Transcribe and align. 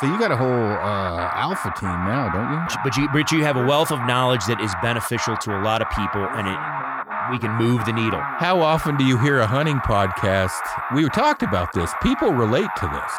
So 0.00 0.06
you 0.06 0.16
got 0.16 0.30
a 0.30 0.36
whole 0.36 0.48
uh, 0.48 1.30
alpha 1.34 1.74
team 1.76 1.88
now, 1.88 2.30
don't 2.30 2.52
you? 2.52 2.76
But 2.84 2.96
you, 2.96 3.08
but 3.12 3.32
you 3.32 3.42
have 3.42 3.56
a 3.56 3.66
wealth 3.66 3.90
of 3.90 3.98
knowledge 4.06 4.46
that 4.46 4.60
is 4.60 4.72
beneficial 4.80 5.36
to 5.38 5.58
a 5.58 5.60
lot 5.60 5.82
of 5.82 5.90
people, 5.90 6.22
and 6.22 6.46
it 6.46 6.58
we 7.32 7.38
can 7.40 7.50
move 7.56 7.84
the 7.84 7.92
needle. 7.92 8.20
How 8.20 8.60
often 8.60 8.96
do 8.96 9.04
you 9.04 9.18
hear 9.18 9.40
a 9.40 9.46
hunting 9.46 9.78
podcast? 9.78 10.60
We 10.94 11.08
talked 11.08 11.42
about 11.42 11.72
this. 11.72 11.92
People 12.00 12.30
relate 12.30 12.70
to 12.76 12.86
this. 12.86 13.12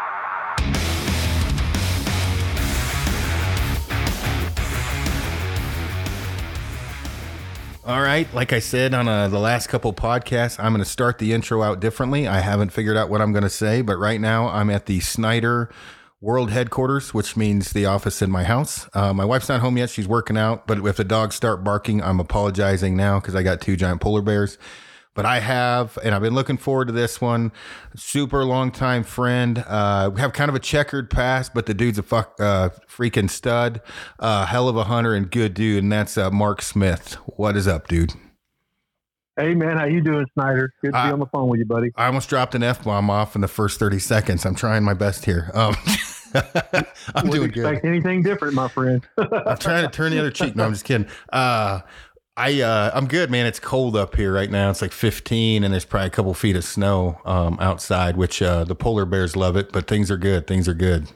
All 7.84 8.02
right, 8.02 8.34
like 8.34 8.54
I 8.54 8.60
said 8.60 8.94
on 8.94 9.10
uh, 9.10 9.28
the 9.28 9.40
last 9.40 9.68
couple 9.68 9.92
podcasts, 9.94 10.64
I'm 10.64 10.72
going 10.72 10.84
to 10.84 10.90
start 10.90 11.18
the 11.18 11.34
intro 11.34 11.62
out 11.62 11.82
differently. 11.82 12.26
I 12.26 12.40
haven't 12.40 12.72
figured 12.72 12.96
out 12.96 13.10
what 13.10 13.20
I'm 13.20 13.34
going 13.34 13.44
to 13.44 13.50
say, 13.50 13.82
but 13.82 13.98
right 13.98 14.22
now 14.22 14.48
I'm 14.48 14.70
at 14.70 14.86
the 14.86 15.02
Snyder 15.02 15.70
World 16.22 16.52
Headquarters, 16.52 17.14
which 17.14 17.38
means 17.38 17.72
the 17.72 17.86
office 17.86 18.22
in 18.22 18.30
my 18.30 18.44
house. 18.44 18.90
Uh, 18.94 19.14
my 19.14 19.24
wife's 19.24 19.48
not 19.48 19.62
home 19.62 19.78
yet; 19.78 19.90
she's 19.90 20.08
working 20.08 20.38
out. 20.38 20.68
But 20.68 20.86
if 20.86 20.98
the 20.98 21.04
dogs 21.06 21.36
start 21.36 21.64
barking, 21.64 22.04
I'm 22.04 22.20
apologizing 22.20 22.98
now 22.98 23.20
because 23.20 23.36
I 23.36 23.44
got 23.44 23.62
two 23.62 23.78
giant 23.78 24.02
polar 24.02 24.22
bears. 24.22 24.58
But 25.16 25.26
I 25.26 25.40
have, 25.40 25.98
and 26.04 26.14
I've 26.14 26.22
been 26.22 26.36
looking 26.36 26.58
forward 26.58 26.86
to 26.88 26.94
this 26.94 27.20
one. 27.20 27.52
Super 27.96 28.46
long 28.46 28.72
time 28.72 29.04
friend. 29.04 29.64
Uh, 29.68 30.12
we 30.14 30.22
have 30.22 30.34
kind 30.34 30.50
of 30.50 30.56
a 30.56 30.60
checkered 30.60 31.10
past, 31.10 31.54
but 31.54 31.66
the 31.66 31.74
dude's 31.74 31.98
a 31.98 32.04
fuck, 32.04 32.36
uh, 32.40 32.70
freaking 32.88 33.30
stud, 33.30 33.82
uh, 34.20 34.46
hell 34.46 34.70
of 34.70 34.78
a 34.78 34.86
hunter 34.86 35.14
and 35.16 35.32
good 35.32 35.54
dude. 35.54 35.84
And 35.84 35.92
that's 35.92 36.18
uh, 36.18 36.30
Mark 36.32 36.62
Smith. 36.62 37.14
What 37.38 37.58
is 37.58 37.68
up, 37.68 37.88
dude? 37.88 38.14
Hey 39.36 39.56
man, 39.56 39.78
how 39.78 39.86
you 39.86 40.02
doing, 40.02 40.26
Snyder? 40.34 40.74
Good 40.82 40.92
to 40.92 40.98
I- 40.98 41.08
be 41.08 41.14
on 41.14 41.20
the 41.20 41.26
phone 41.28 41.48
with 41.48 41.60
you, 41.60 41.66
buddy. 41.66 41.92
I 41.96 42.08
almost 42.08 42.28
dropped 42.30 42.56
an 42.56 42.64
f 42.64 42.84
bomb 42.84 43.10
off 43.10 43.36
in 43.36 43.42
the 43.42 43.48
first 43.48 43.80
thirty 43.80 44.00
seconds. 44.00 44.46
I'm 44.46 44.56
trying 44.56 44.84
my 44.84 44.94
best 44.94 45.24
here. 45.24 45.50
Um, 45.54 45.76
I'm 47.16 47.28
Wouldn't 47.30 47.34
doing 47.34 47.52
good. 47.52 47.66
expect 47.66 47.86
anything 47.86 48.22
different, 48.24 48.54
my 48.54 48.68
friend. 48.68 49.06
I'm 49.18 49.58
trying 49.58 49.84
to 49.86 49.90
turn 49.92 50.12
the 50.12 50.20
other 50.20 50.32
cheek. 50.32 50.56
No, 50.56 50.66
I'm 50.66 50.74
just 50.74 50.86
kidding. 50.86 51.08
Uh, 51.32 51.82
I 52.38 52.62
uh, 52.62 52.92
I'm 52.94 53.08
good, 53.08 53.30
man. 53.30 53.46
It's 53.46 53.60
cold 53.60 53.96
up 53.98 54.16
here 54.16 54.32
right 54.34 54.50
now. 54.50 54.70
It's 54.70 54.82
like 54.82 54.92
15, 54.94 55.64
and 55.64 55.74
there's 55.74 55.86
probably 55.86 56.08
a 56.08 56.12
couple 56.12 56.34
feet 56.34 56.56
of 56.56 56.64
snow 56.64 57.20
um, 57.26 57.58
outside, 57.60 58.16
which 58.16 58.42
uh, 58.42 58.64
the 58.64 58.76
polar 58.76 59.06
bears 59.06 59.36
love 59.36 59.58
it. 59.58 59.72
But 59.72 59.88
things 59.88 60.10
are 60.10 60.18
good. 60.18 60.48
Things 60.48 60.68
are 60.68 60.74
good. 60.74 61.08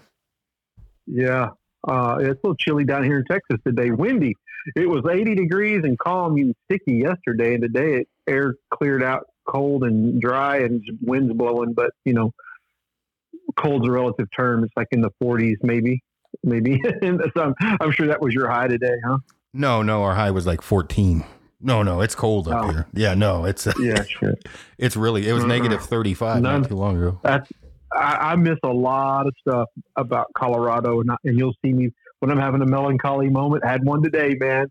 yeah, 1.06 1.50
uh, 1.88 2.18
it's 2.20 2.40
a 2.44 2.48
little 2.48 2.56
chilly 2.56 2.84
down 2.86 3.04
here 3.04 3.20
in 3.20 3.26
Texas 3.26 3.58
today. 3.66 3.92
Windy. 3.92 4.36
It 4.78 4.90
was 4.90 5.04
80 5.10 5.36
degrees 5.36 5.82
and 5.84 6.00
calm 6.00 6.38
and 6.38 6.56
sticky 6.66 7.00
yesterday, 7.00 7.56
and 7.56 7.62
today 7.64 7.96
it 8.00 8.08
air 8.30 8.56
cleared 8.74 9.04
out, 9.04 9.26
cold 9.46 9.84
and 9.84 10.22
dry, 10.22 10.60
and 10.60 10.82
winds 11.02 11.34
blowing. 11.34 11.74
But 11.74 11.92
you 12.06 12.14
know, 12.14 12.32
cold's 13.56 13.88
a 13.88 13.92
relative 13.92 14.28
term. 14.36 14.64
It's 14.64 14.74
like 14.76 14.88
in 14.92 15.02
the 15.02 15.12
40s, 15.22 15.58
maybe, 15.64 16.02
maybe. 16.44 16.82
So 17.36 17.42
I'm, 17.44 17.54
I'm 17.82 17.92
sure 17.92 18.08
that 18.08 18.22
was 18.22 18.34
your 18.34 18.50
high 18.50 18.68
today, 18.68 18.96
huh? 19.06 19.18
No, 19.54 19.82
no, 19.84 20.04
our 20.04 20.16
high 20.16 20.32
was 20.32 20.46
like 20.46 20.62
14. 20.62 21.24
No, 21.62 21.82
no, 21.84 22.02
it's 22.02 22.16
cold 22.16 22.48
up 22.50 22.66
Oh. 22.66 22.70
here. 22.72 22.88
Yeah, 22.94 23.14
no, 23.14 23.46
it's 23.46 23.68
Yeah, 23.80 24.04
sure. 24.04 24.34
it's 24.78 24.96
really 24.98 25.28
it 25.28 25.34
was 25.34 25.44
negative 25.46 25.82
35 25.84 26.42
None. 26.42 26.62
not 26.62 26.70
too 26.70 26.76
long 26.76 26.98
ago. 26.98 27.20
that's 27.24 27.50
I, 27.96 28.32
I 28.32 28.36
miss 28.36 28.58
a 28.64 28.70
lot 28.74 29.28
of 29.28 29.36
stuff 29.40 29.68
about 29.96 30.26
Colorado, 30.36 31.00
and, 31.02 31.12
I, 31.12 31.16
and 31.26 31.38
you'll 31.38 31.54
see 31.64 31.72
me 31.74 31.92
when 32.20 32.32
I'm 32.32 32.40
having 32.40 32.62
a 32.64 32.66
melancholy 32.66 33.30
moment. 33.30 33.64
I 33.64 33.70
had 33.70 33.84
one 33.86 34.02
today, 34.02 34.36
man. 34.40 34.66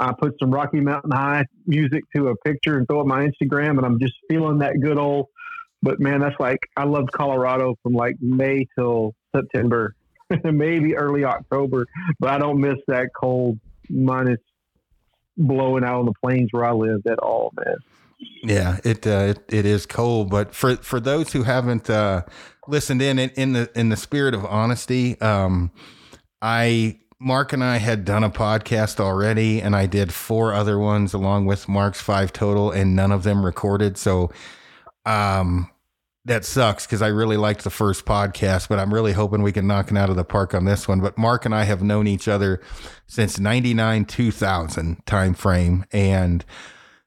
I 0.00 0.12
put 0.12 0.34
some 0.40 0.50
Rocky 0.50 0.80
Mountain 0.80 1.12
High 1.12 1.44
music 1.68 2.02
to 2.16 2.28
a 2.30 2.36
picture 2.38 2.76
and 2.76 2.84
throw 2.88 2.98
it 2.98 3.02
on 3.02 3.08
my 3.08 3.28
Instagram, 3.28 3.76
and 3.76 3.86
I'm 3.86 4.00
just 4.00 4.14
feeling 4.28 4.58
that 4.58 4.80
good 4.80 4.98
old. 4.98 5.26
But 5.84 6.00
man, 6.00 6.20
that's 6.20 6.38
like 6.40 6.60
I 6.78 6.84
loved 6.84 7.12
Colorado 7.12 7.76
from 7.82 7.92
like 7.92 8.16
May 8.20 8.66
till 8.74 9.14
September, 9.36 9.94
maybe 10.44 10.96
early 10.96 11.24
October. 11.24 11.86
But 12.18 12.30
I 12.30 12.38
don't 12.38 12.58
miss 12.58 12.78
that 12.88 13.10
cold 13.14 13.58
minus 13.90 14.40
blowing 15.36 15.84
out 15.84 16.00
on 16.00 16.06
the 16.06 16.14
plains 16.22 16.48
where 16.52 16.64
I 16.64 16.72
lived 16.72 17.06
at 17.06 17.18
all, 17.18 17.52
man. 17.62 17.76
Yeah, 18.42 18.78
it, 18.82 19.06
uh, 19.06 19.34
it 19.34 19.44
it 19.50 19.66
is 19.66 19.84
cold, 19.84 20.30
but 20.30 20.54
for 20.54 20.76
for 20.76 21.00
those 21.00 21.34
who 21.34 21.42
haven't 21.42 21.90
uh, 21.90 22.22
listened 22.66 23.02
in, 23.02 23.18
in 23.18 23.30
in 23.36 23.52
the 23.52 23.70
in 23.74 23.90
the 23.90 23.96
spirit 23.96 24.32
of 24.32 24.46
honesty, 24.46 25.20
um, 25.20 25.70
I 26.40 26.98
Mark 27.20 27.52
and 27.52 27.62
I 27.62 27.76
had 27.76 28.06
done 28.06 28.24
a 28.24 28.30
podcast 28.30 29.00
already, 29.00 29.60
and 29.60 29.76
I 29.76 29.84
did 29.84 30.14
four 30.14 30.54
other 30.54 30.78
ones 30.78 31.12
along 31.12 31.44
with 31.44 31.68
Mark's 31.68 32.00
five 32.00 32.32
total, 32.32 32.70
and 32.70 32.96
none 32.96 33.12
of 33.12 33.24
them 33.24 33.44
recorded. 33.44 33.98
So, 33.98 34.30
um, 35.04 35.70
that 36.26 36.44
sucks 36.44 36.86
because 36.86 37.02
I 37.02 37.08
really 37.08 37.36
liked 37.36 37.64
the 37.64 37.70
first 37.70 38.06
podcast, 38.06 38.68
but 38.68 38.78
I'm 38.78 38.92
really 38.92 39.12
hoping 39.12 39.42
we 39.42 39.52
can 39.52 39.66
knock 39.66 39.90
it 39.90 39.96
out 39.96 40.08
of 40.08 40.16
the 40.16 40.24
park 40.24 40.54
on 40.54 40.64
this 40.64 40.88
one. 40.88 41.00
But 41.00 41.18
Mark 41.18 41.44
and 41.44 41.54
I 41.54 41.64
have 41.64 41.82
known 41.82 42.06
each 42.06 42.28
other 42.28 42.60
since 43.06 43.38
'99, 43.38 44.06
2000 44.06 45.06
time 45.06 45.34
frame, 45.34 45.84
and 45.92 46.44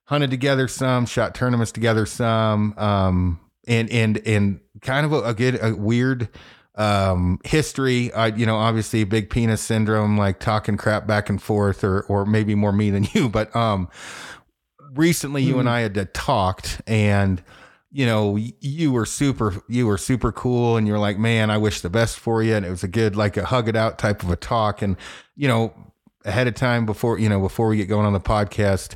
hunted 0.05 0.29
together 0.29 0.67
some, 0.67 1.05
shot 1.05 1.33
tournaments 1.33 1.71
together 1.71 2.05
some, 2.05 2.75
um, 2.77 3.39
and 3.67 3.89
and 3.89 4.17
and 4.25 4.59
kind 4.81 5.05
of 5.05 5.13
a, 5.13 5.23
a 5.23 5.33
good, 5.33 5.59
a 5.61 5.75
weird 5.75 6.29
um 6.75 7.39
history 7.43 8.13
i 8.13 8.27
you 8.27 8.45
know 8.45 8.55
obviously 8.55 9.03
big 9.03 9.31
penis 9.31 9.63
syndrome 9.63 10.15
like 10.15 10.39
talking 10.39 10.77
crap 10.77 11.07
back 11.07 11.27
and 11.27 11.41
forth 11.41 11.83
or 11.83 12.01
or 12.01 12.23
maybe 12.23 12.53
more 12.53 12.71
me 12.71 12.91
than 12.91 13.07
you 13.13 13.27
but 13.27 13.53
um 13.55 13.89
recently 14.93 15.41
you 15.41 15.57
and 15.57 15.67
i 15.67 15.79
had 15.79 16.13
talked 16.13 16.79
and 16.85 17.41
you 17.97 18.05
know 18.05 18.37
you 18.59 18.91
were 18.91 19.07
super 19.07 19.55
you 19.67 19.87
were 19.87 19.97
super 19.97 20.31
cool 20.31 20.77
and 20.77 20.87
you're 20.87 20.99
like 20.99 21.17
man 21.17 21.49
i 21.49 21.57
wish 21.57 21.81
the 21.81 21.89
best 21.89 22.19
for 22.19 22.43
you 22.43 22.53
and 22.53 22.63
it 22.63 22.69
was 22.69 22.83
a 22.83 22.87
good 22.87 23.15
like 23.15 23.35
a 23.37 23.45
hug 23.45 23.67
it 23.67 23.75
out 23.75 23.97
type 23.97 24.21
of 24.21 24.29
a 24.29 24.35
talk 24.35 24.83
and 24.83 24.95
you 25.35 25.47
know 25.47 25.73
ahead 26.23 26.45
of 26.45 26.53
time 26.53 26.85
before 26.85 27.17
you 27.17 27.27
know 27.27 27.39
before 27.39 27.67
we 27.67 27.75
get 27.75 27.87
going 27.87 28.05
on 28.05 28.13
the 28.13 28.19
podcast 28.19 28.95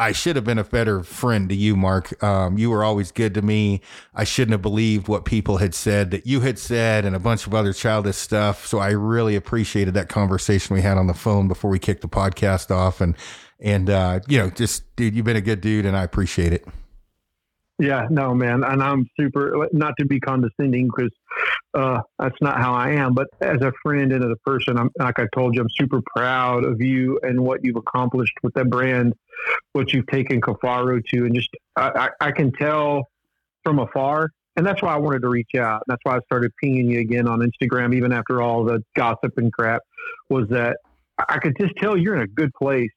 I 0.00 0.12
should 0.12 0.34
have 0.36 0.46
been 0.46 0.56
a 0.56 0.64
better 0.64 1.02
friend 1.02 1.46
to 1.50 1.54
you, 1.54 1.76
Mark. 1.76 2.24
Um, 2.24 2.56
you 2.56 2.70
were 2.70 2.82
always 2.82 3.12
good 3.12 3.34
to 3.34 3.42
me. 3.42 3.82
I 4.14 4.24
shouldn't 4.24 4.52
have 4.52 4.62
believed 4.62 5.08
what 5.08 5.26
people 5.26 5.58
had 5.58 5.74
said 5.74 6.10
that 6.12 6.26
you 6.26 6.40
had 6.40 6.58
said 6.58 7.04
and 7.04 7.14
a 7.14 7.18
bunch 7.18 7.46
of 7.46 7.54
other 7.54 7.74
childish 7.74 8.16
stuff. 8.16 8.66
So 8.66 8.78
I 8.78 8.92
really 8.92 9.36
appreciated 9.36 9.92
that 9.92 10.08
conversation 10.08 10.74
we 10.74 10.80
had 10.80 10.96
on 10.96 11.06
the 11.06 11.12
phone 11.12 11.48
before 11.48 11.70
we 11.70 11.78
kicked 11.78 12.00
the 12.00 12.08
podcast 12.08 12.70
off. 12.70 13.02
And, 13.02 13.14
and, 13.60 13.90
uh, 13.90 14.20
you 14.26 14.38
know, 14.38 14.48
just 14.48 14.84
dude, 14.96 15.14
you've 15.14 15.26
been 15.26 15.36
a 15.36 15.42
good 15.42 15.60
dude 15.60 15.84
and 15.84 15.94
I 15.94 16.02
appreciate 16.02 16.54
it. 16.54 16.64
Yeah, 17.80 18.08
no, 18.10 18.34
man, 18.34 18.62
and 18.62 18.82
I'm 18.82 19.08
super. 19.18 19.66
Not 19.72 19.94
to 19.98 20.04
be 20.04 20.20
condescending, 20.20 20.88
because 20.88 21.10
uh, 21.72 22.02
that's 22.18 22.36
not 22.42 22.58
how 22.58 22.74
I 22.74 22.90
am. 22.90 23.14
But 23.14 23.28
as 23.40 23.62
a 23.62 23.72
friend 23.82 24.12
and 24.12 24.22
as 24.22 24.30
a 24.30 24.36
person, 24.48 24.76
I'm 24.76 24.90
like 24.98 25.18
I 25.18 25.26
told 25.34 25.54
you, 25.54 25.62
I'm 25.62 25.70
super 25.70 26.02
proud 26.14 26.64
of 26.64 26.82
you 26.82 27.18
and 27.22 27.40
what 27.40 27.64
you've 27.64 27.76
accomplished 27.76 28.34
with 28.42 28.52
that 28.52 28.68
brand, 28.68 29.14
what 29.72 29.94
you've 29.94 30.06
taken 30.08 30.42
Kifaru 30.42 31.02
to, 31.06 31.24
and 31.24 31.34
just 31.34 31.48
I, 31.74 32.10
I, 32.20 32.26
I 32.28 32.32
can 32.32 32.52
tell 32.52 33.08
from 33.64 33.78
afar, 33.78 34.28
and 34.56 34.66
that's 34.66 34.82
why 34.82 34.92
I 34.92 34.98
wanted 34.98 35.22
to 35.22 35.28
reach 35.28 35.54
out. 35.56 35.82
That's 35.86 36.00
why 36.02 36.16
I 36.16 36.20
started 36.26 36.52
pinging 36.62 36.90
you 36.90 37.00
again 37.00 37.26
on 37.26 37.40
Instagram, 37.40 37.94
even 37.94 38.12
after 38.12 38.42
all 38.42 38.62
the 38.62 38.84
gossip 38.94 39.38
and 39.38 39.50
crap. 39.50 39.80
Was 40.28 40.48
that 40.50 40.76
I 41.18 41.38
could 41.38 41.56
just 41.58 41.74
tell 41.76 41.96
you're 41.96 42.14
in 42.14 42.22
a 42.22 42.26
good 42.26 42.52
place, 42.52 42.92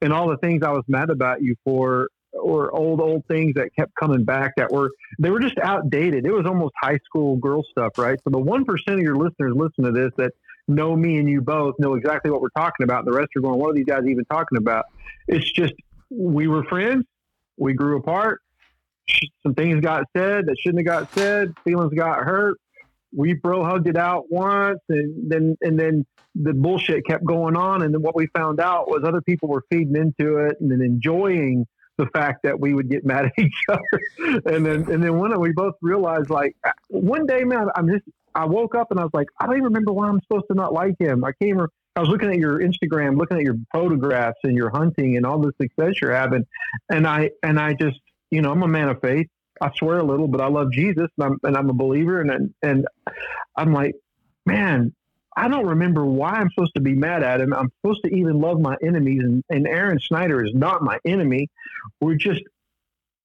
and 0.00 0.12
all 0.12 0.28
the 0.28 0.36
things 0.36 0.62
I 0.62 0.70
was 0.70 0.84
mad 0.86 1.10
about 1.10 1.42
you 1.42 1.56
for 1.64 2.06
or 2.40 2.74
old 2.74 3.00
old 3.00 3.24
things 3.26 3.54
that 3.54 3.74
kept 3.74 3.94
coming 3.94 4.24
back 4.24 4.52
that 4.56 4.70
were 4.70 4.90
they 5.18 5.30
were 5.30 5.40
just 5.40 5.58
outdated. 5.58 6.26
It 6.26 6.32
was 6.32 6.46
almost 6.46 6.74
high 6.80 6.98
school 7.04 7.36
girl 7.36 7.62
stuff, 7.70 7.98
right? 7.98 8.18
So 8.24 8.30
the 8.30 8.38
one 8.38 8.64
percent 8.64 8.98
of 8.98 9.02
your 9.02 9.16
listeners 9.16 9.54
listen 9.54 9.84
to 9.84 9.92
this 9.92 10.12
that 10.16 10.32
know 10.68 10.96
me 10.96 11.18
and 11.18 11.28
you 11.28 11.40
both 11.40 11.74
know 11.78 11.94
exactly 11.94 12.30
what 12.30 12.40
we're 12.40 12.48
talking 12.50 12.84
about. 12.84 13.04
The 13.04 13.12
rest 13.12 13.28
are 13.36 13.40
going, 13.40 13.58
what 13.58 13.70
are 13.70 13.74
these 13.74 13.86
guys 13.86 14.02
even 14.06 14.24
talking 14.24 14.58
about? 14.58 14.86
It's 15.28 15.50
just 15.50 15.74
we 16.10 16.48
were 16.48 16.64
friends, 16.64 17.04
we 17.56 17.72
grew 17.72 17.98
apart. 17.98 18.40
Some 19.42 19.54
things 19.54 19.80
got 19.80 20.04
said 20.16 20.46
that 20.46 20.56
shouldn't 20.58 20.86
have 20.86 21.00
got 21.02 21.14
said. 21.14 21.54
Feelings 21.64 21.94
got 21.94 22.24
hurt. 22.24 22.58
We 23.14 23.34
bro 23.34 23.64
hugged 23.64 23.86
it 23.86 23.96
out 23.96 24.24
once, 24.30 24.80
and 24.88 25.30
then 25.30 25.56
and 25.60 25.78
then 25.78 26.04
the 26.34 26.52
bullshit 26.52 27.06
kept 27.06 27.24
going 27.24 27.56
on. 27.56 27.82
And 27.82 27.94
then 27.94 28.02
what 28.02 28.16
we 28.16 28.26
found 28.36 28.60
out 28.60 28.88
was 28.88 29.04
other 29.04 29.22
people 29.22 29.48
were 29.48 29.62
feeding 29.70 29.96
into 29.96 30.38
it 30.38 30.56
and 30.60 30.70
then 30.70 30.82
enjoying 30.82 31.66
the 31.98 32.06
fact 32.06 32.42
that 32.42 32.58
we 32.58 32.74
would 32.74 32.88
get 32.90 33.04
mad 33.04 33.26
at 33.26 33.32
each 33.38 33.62
other. 33.68 34.42
And 34.46 34.64
then 34.64 34.90
and 34.90 35.02
then 35.02 35.18
one 35.18 35.38
we 35.40 35.52
both 35.52 35.74
realized 35.80 36.30
like 36.30 36.56
one 36.88 37.26
day, 37.26 37.44
man, 37.44 37.68
I'm 37.74 37.88
just 37.88 38.04
I 38.34 38.44
woke 38.44 38.74
up 38.74 38.90
and 38.90 39.00
I 39.00 39.02
was 39.02 39.12
like, 39.14 39.28
I 39.40 39.46
don't 39.46 39.54
even 39.54 39.64
remember 39.64 39.92
why 39.92 40.08
I'm 40.08 40.20
supposed 40.20 40.46
to 40.50 40.54
not 40.54 40.72
like 40.72 40.94
him. 40.98 41.24
I 41.24 41.32
came 41.40 41.58
I 41.96 42.00
was 42.00 42.10
looking 42.10 42.28
at 42.30 42.36
your 42.36 42.60
Instagram, 42.60 43.16
looking 43.16 43.38
at 43.38 43.42
your 43.42 43.56
photographs 43.72 44.38
and 44.44 44.54
your 44.54 44.68
hunting 44.68 45.16
and 45.16 45.24
all 45.24 45.38
the 45.38 45.52
success 45.60 45.94
you're 46.00 46.14
having. 46.14 46.46
And 46.90 47.06
I 47.06 47.30
and 47.42 47.58
I 47.58 47.72
just 47.74 47.98
you 48.30 48.42
know, 48.42 48.50
I'm 48.50 48.62
a 48.62 48.68
man 48.68 48.88
of 48.88 49.00
faith. 49.00 49.28
I 49.60 49.70
swear 49.74 49.98
a 49.98 50.04
little, 50.04 50.28
but 50.28 50.40
I 50.42 50.48
love 50.48 50.70
Jesus 50.72 51.08
and 51.18 51.26
I'm 51.26 51.38
and 51.42 51.56
I'm 51.56 51.70
a 51.70 51.74
believer 51.74 52.20
and 52.20 52.54
and 52.62 52.86
I'm 53.56 53.72
like, 53.72 53.94
man, 54.44 54.94
I 55.36 55.48
don't 55.48 55.66
remember 55.66 56.06
why 56.06 56.30
I'm 56.30 56.50
supposed 56.50 56.74
to 56.76 56.80
be 56.80 56.94
mad 56.94 57.22
at 57.22 57.40
him. 57.40 57.52
I'm 57.52 57.70
supposed 57.80 58.02
to 58.04 58.14
even 58.14 58.40
love 58.40 58.60
my 58.60 58.76
enemies, 58.82 59.20
and, 59.22 59.44
and 59.50 59.66
Aaron 59.66 59.98
Snyder 60.00 60.44
is 60.44 60.54
not 60.54 60.82
my 60.82 60.98
enemy. 61.04 61.48
We're 62.00 62.14
just 62.14 62.42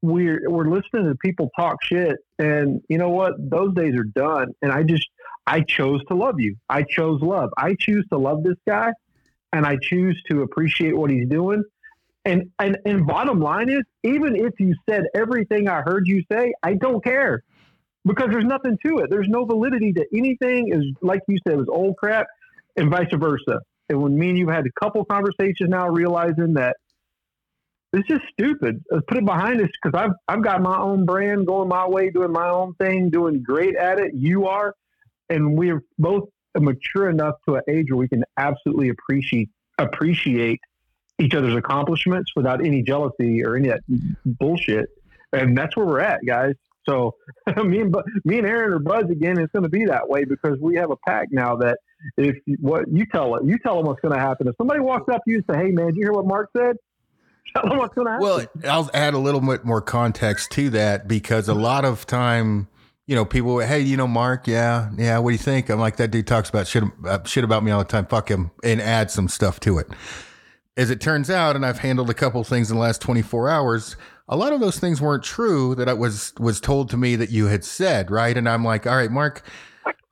we're 0.02 0.50
we're 0.50 0.68
listening 0.68 1.06
to 1.06 1.16
people 1.16 1.50
talk 1.56 1.84
shit, 1.84 2.18
and 2.38 2.82
you 2.90 2.98
know 2.98 3.10
what? 3.10 3.34
Those 3.38 3.74
days 3.74 3.96
are 3.96 4.04
done. 4.04 4.54
And 4.62 4.72
I 4.72 4.84
just 4.84 5.08
I 5.48 5.62
chose 5.62 6.02
to 6.10 6.16
love 6.16 6.40
you. 6.40 6.56
I 6.70 6.84
chose 6.84 7.22
love. 7.22 7.50
I 7.58 7.76
choose 7.80 8.06
to 8.10 8.18
love 8.18 8.44
this 8.44 8.58
guy 8.68 8.92
and 9.54 9.66
I 9.66 9.78
choose 9.82 10.22
to 10.30 10.42
appreciate 10.42 10.96
what 10.96 11.12
he's 11.12 11.28
doing. 11.28 11.64
And, 12.24 12.52
and 12.60 12.78
and 12.86 13.08
bottom 13.08 13.40
line 13.40 13.70
is, 13.70 13.82
even 14.04 14.36
if 14.36 14.60
you 14.60 14.76
said 14.88 15.06
everything 15.16 15.68
I 15.68 15.82
heard 15.82 16.08
you 16.08 16.24
say, 16.32 16.54
I 16.62 16.76
don't 16.76 17.04
care 17.04 17.44
because 18.06 18.30
there's 18.32 18.46
nothing 18.46 18.78
to 18.86 19.00
it. 19.00 19.10
There's 19.10 19.28
no 19.30 19.46
validity 19.46 19.94
to 19.94 20.06
anything. 20.14 20.74
Is 20.74 20.86
like 21.02 21.22
you 21.28 21.38
said, 21.46 21.54
it 21.54 21.58
was 21.58 21.70
old 21.70 21.98
crap, 21.98 22.28
and 22.76 22.90
vice 22.90 23.08
versa. 23.14 23.62
And 23.90 24.02
when 24.02 24.18
me 24.18 24.30
and 24.30 24.38
you 24.38 24.48
had 24.48 24.66
a 24.66 24.72
couple 24.80 25.04
conversations 25.06 25.70
now, 25.70 25.90
realizing 25.90 26.54
that 26.54 26.78
it's 27.94 28.08
just 28.08 28.24
stupid. 28.32 28.84
Let's 28.90 29.06
put 29.08 29.18
it 29.18 29.26
behind 29.26 29.62
us 29.62 29.70
because 29.82 30.00
I've 30.00 30.16
I've 30.28 30.44
got 30.44 30.62
my 30.62 30.78
own 30.78 31.06
brand 31.06 31.46
going 31.46 31.68
my 31.68 31.88
way, 31.88 32.10
doing 32.10 32.32
my 32.32 32.50
own 32.50 32.74
thing, 32.76 33.10
doing 33.10 33.44
great 33.44 33.76
at 33.76 34.00
it. 34.00 34.14
You 34.14 34.48
are, 34.48 34.74
and 35.30 35.58
we're 35.58 35.84
both 36.00 36.30
mature 36.58 37.10
enough 37.10 37.36
to 37.48 37.56
an 37.56 37.62
age 37.70 37.88
where 37.90 37.98
we 37.98 38.08
can 38.08 38.24
absolutely 38.38 38.90
appreciate 38.90 39.50
appreciate 39.78 40.60
each 41.20 41.34
other's 41.34 41.56
accomplishments 41.56 42.32
without 42.36 42.66
any 42.66 42.82
jealousy 42.82 43.44
or 43.44 43.56
any 43.56 43.70
of 43.70 43.80
that 43.88 44.14
bullshit. 44.26 44.90
And 45.34 45.58
that's 45.58 45.76
where 45.76 45.86
we're 45.86 46.00
at, 46.00 46.22
guys. 46.26 46.56
So 46.88 47.16
me 47.64 47.82
and 47.82 47.96
me 48.26 48.40
and 48.40 48.48
Aaron 48.48 48.74
are 48.74 48.80
buds 48.80 49.10
again. 49.10 49.40
It's 49.40 49.52
going 49.52 49.64
to 49.64 49.70
be 49.70 49.86
that 49.86 50.08
way 50.08 50.24
because 50.26 50.58
we 50.60 50.76
have 50.76 50.92
a 50.92 50.98
pact 51.08 51.32
now 51.32 51.56
that 51.58 51.78
if 52.18 52.36
what 52.60 52.86
you 52.92 53.06
tell 53.06 53.36
it, 53.36 53.46
you 53.46 53.58
tell 53.60 53.78
them 53.78 53.86
what's 53.86 54.02
going 54.02 54.14
to 54.14 54.20
happen. 54.20 54.48
If 54.48 54.56
somebody 54.58 54.80
walks 54.80 55.14
up 55.14 55.24
to 55.26 55.32
you 55.32 55.38
and 55.38 55.46
say, 55.50 55.66
"Hey, 55.66 55.72
man, 55.72 55.88
did 55.88 55.96
you 55.98 56.04
hear 56.04 56.14
what 56.14 56.26
Mark 56.26 56.50
said?" 56.58 56.78
Tell 57.56 57.68
them 57.68 57.80
what's 57.80 57.94
going 57.96 58.06
to 58.06 58.12
happen. 58.12 58.26
Well, 58.26 58.46
I'll 58.66 58.90
add 58.94 59.14
a 59.14 59.18
little 59.18 59.42
bit 59.42 59.66
more 59.66 59.82
context 59.82 60.52
to 60.52 60.70
that 60.70 61.08
because 61.08 61.50
a 61.50 61.54
lot 61.54 61.84
of 61.84 62.06
time 62.06 62.70
you 63.12 63.16
know, 63.16 63.26
people, 63.26 63.60
hey, 63.60 63.82
you 63.82 63.98
know, 63.98 64.08
Mark, 64.08 64.48
yeah, 64.48 64.90
yeah, 64.98 65.18
what 65.18 65.32
do 65.32 65.34
you 65.34 65.38
think? 65.38 65.70
I'm 65.70 65.82
like, 65.82 65.98
that 65.98 66.12
dude 66.12 66.28
talks 66.28 66.48
about 66.48 66.66
shit, 66.66 66.84
uh, 67.06 67.20
shit 67.26 67.44
about 67.44 67.62
me 67.62 67.70
all 67.70 67.80
the 67.80 67.84
time. 67.84 68.06
Fuck 68.06 68.30
him, 68.30 68.52
and 68.64 68.82
add 68.82 69.12
some 69.12 69.28
stuff 69.28 69.60
to 69.62 69.80
it. 69.80 69.90
As 70.78 70.90
it 70.90 71.02
turns 71.02 71.30
out, 71.30 71.58
and 71.58 71.66
I've 71.66 71.80
handled 71.80 72.10
a 72.10 72.14
couple 72.14 72.42
things 72.46 72.72
in 72.72 72.78
the 72.78 72.82
last 72.82 73.02
24 73.02 73.50
hours. 73.50 73.98
A 74.32 74.38
lot 74.38 74.54
of 74.54 74.62
those 74.62 74.80
things 74.80 75.02
weren't 75.02 75.24
true 75.24 75.76
that 75.76 75.90
I 75.90 75.94
was 75.94 76.34
was 76.40 76.60
told 76.60 76.90
to 76.92 76.98
me 76.98 77.16
that 77.18 77.30
you 77.30 77.48
had 77.48 77.66
said, 77.66 78.10
right? 78.10 78.36
And 78.36 78.48
I'm 78.48 78.64
like, 78.64 78.88
all 78.88 78.96
right, 78.96 79.12
Mark, 79.12 79.46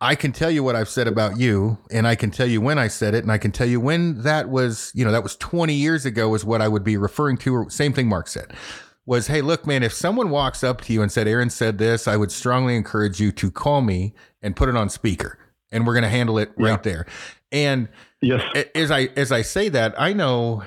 I 0.01 0.16
can 0.16 0.31
tell 0.31 0.51
you 0.51 0.63
what 0.63 0.75
I've 0.75 0.89
said 0.89 1.07
about 1.07 1.38
you, 1.38 1.77
and 1.89 2.07
I 2.07 2.16
can 2.16 2.30
tell 2.30 2.48
you 2.48 2.62
when 2.62 2.77
I 2.77 2.88
said 2.88 3.13
it, 3.13 3.24
and 3.24 3.31
I 3.31 3.38
can 3.38 3.51
tell 3.51 3.68
you 3.68 3.80
when 3.80 4.24
that 4.24 4.50
was, 4.50 4.92
you 4.94 5.04
know, 5.04 5.12
that 5.12 5.24
was 5.24 5.36
20 5.38 5.74
years 5.74 6.06
ago, 6.06 6.36
is 6.36 6.45
what 6.45 6.62
I 6.62 6.68
would 6.68 6.83
be 6.83 6.98
referring 6.98 7.38
to. 7.38 7.56
Or 7.56 7.69
Same 7.69 7.94
thing 7.94 8.07
Mark 8.07 8.27
said 8.27 8.54
was, 9.06 9.27
hey, 9.27 9.42
look, 9.42 9.66
man, 9.66 9.83
if 9.83 9.92
someone 9.92 10.30
walks 10.30 10.63
up 10.63 10.81
to 10.81 10.94
you 10.94 11.01
and 11.01 11.12
said, 11.12 11.27
Aaron 11.27 11.50
said 11.50 11.80
this, 11.80 12.07
I 12.07 12.16
would 12.16 12.31
strongly 12.31 12.75
encourage 12.75 13.19
you 13.19 13.31
to 13.31 13.50
call 13.50 13.81
me 13.81 14.13
and 14.42 14.56
put 14.56 14.69
it 14.69 14.75
on 14.75 14.89
speaker, 14.89 15.39
and 15.71 15.88
we're 15.88 15.94
going 15.94 16.04
to 16.04 16.10
handle 16.10 16.38
it 16.38 16.51
right 16.57 16.83
there. 16.83 17.07
And 17.51 17.89
yes, 18.21 18.44
as 18.75 18.92
I 18.92 19.10
as 19.16 19.31
I 19.31 19.42
say 19.42 19.69
that, 19.69 19.95
I 19.98 20.13
know 20.13 20.63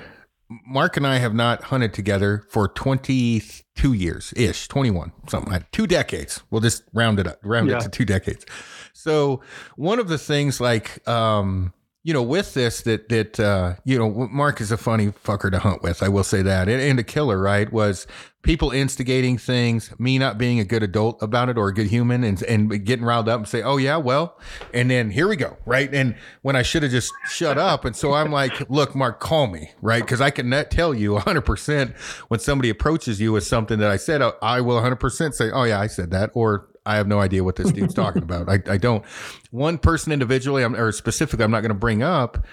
Mark 0.65 0.97
and 0.97 1.05
I 1.05 1.17
have 1.17 1.33
not 1.33 1.63
hunted 1.63 1.93
together 1.93 2.45
for 2.49 2.67
22 2.67 3.93
years 3.93 4.33
ish, 4.35 4.67
21, 4.67 5.11
something 5.27 5.51
like 5.51 5.69
two 5.71 5.87
decades. 5.87 6.41
We'll 6.49 6.61
just 6.61 6.83
round 6.93 7.19
it 7.19 7.27
up, 7.27 7.39
round 7.43 7.69
yeah. 7.69 7.77
it 7.77 7.81
to 7.81 7.89
two 7.89 8.05
decades. 8.05 8.45
So 8.93 9.41
one 9.75 9.99
of 9.99 10.07
the 10.07 10.17
things 10.17 10.59
like, 10.61 11.07
um, 11.07 11.73
you 12.03 12.13
know, 12.13 12.21
with 12.21 12.53
this, 12.53 12.81
that 12.81 13.07
that 13.09 13.39
uh, 13.39 13.75
you 13.85 13.97
know, 13.97 14.09
Mark 14.09 14.59
is 14.59 14.71
a 14.71 14.77
funny 14.77 15.07
fucker 15.07 15.49
to 15.49 15.59
hunt 15.59 15.81
with. 15.81 16.03
I 16.03 16.09
will 16.09 16.25
say 16.25 16.41
that, 16.41 16.67
and, 16.67 16.81
and 16.81 16.99
a 16.99 17.03
killer, 17.03 17.39
right? 17.39 17.71
Was 17.71 18.05
people 18.41 18.71
instigating 18.71 19.37
things, 19.37 19.97
me 19.97 20.17
not 20.17 20.37
being 20.37 20.59
a 20.59 20.65
good 20.65 20.83
adult 20.83 21.23
about 21.23 21.47
it 21.47 21.57
or 21.57 21.69
a 21.69 21.73
good 21.73 21.87
human, 21.87 22.25
and 22.25 22.43
and 22.43 22.85
getting 22.85 23.05
riled 23.05 23.29
up 23.29 23.39
and 23.39 23.47
say, 23.47 23.63
"Oh 23.63 23.77
yeah, 23.77 23.95
well," 23.95 24.37
and 24.73 24.91
then 24.91 25.11
here 25.11 25.29
we 25.29 25.37
go, 25.37 25.55
right? 25.65 25.93
And 25.93 26.15
when 26.41 26.57
I 26.57 26.61
should 26.61 26.83
have 26.83 26.91
just 26.91 27.13
shut 27.29 27.57
up, 27.57 27.85
and 27.85 27.95
so 27.95 28.13
I'm 28.13 28.33
like, 28.33 28.69
"Look, 28.69 28.95
Mark, 28.95 29.21
call 29.21 29.47
me, 29.47 29.71
right?" 29.81 30.03
Because 30.03 30.19
I 30.19 30.29
can 30.29 30.51
tell 30.69 30.93
you 30.93 31.13
100 31.13 31.41
percent 31.41 31.95
when 32.27 32.41
somebody 32.41 32.69
approaches 32.69 33.21
you 33.21 33.31
with 33.31 33.45
something 33.45 33.79
that 33.79 33.89
I 33.89 33.95
said, 33.95 34.21
I 34.41 34.59
will 34.59 34.75
100 34.75 34.97
percent 34.97 35.35
say, 35.35 35.51
"Oh 35.51 35.63
yeah, 35.63 35.79
I 35.79 35.87
said 35.87 36.11
that," 36.11 36.31
or 36.33 36.67
I 36.85 36.95
have 36.97 37.07
no 37.07 37.19
idea 37.19 37.43
what 37.43 37.55
this 37.55 37.71
dude's 37.71 37.93
talking 37.93 38.23
about. 38.29 38.49
I, 38.49 38.59
I 38.67 38.77
don't. 38.77 39.03
One 39.51 39.77
person 39.77 40.11
individually, 40.11 40.63
I'm, 40.63 40.75
or 40.75 40.91
specifically, 40.91 41.43
I'm 41.43 41.51
not 41.51 41.61
going 41.61 41.69
to 41.69 41.75
bring 41.75 42.03
up, 42.03 42.45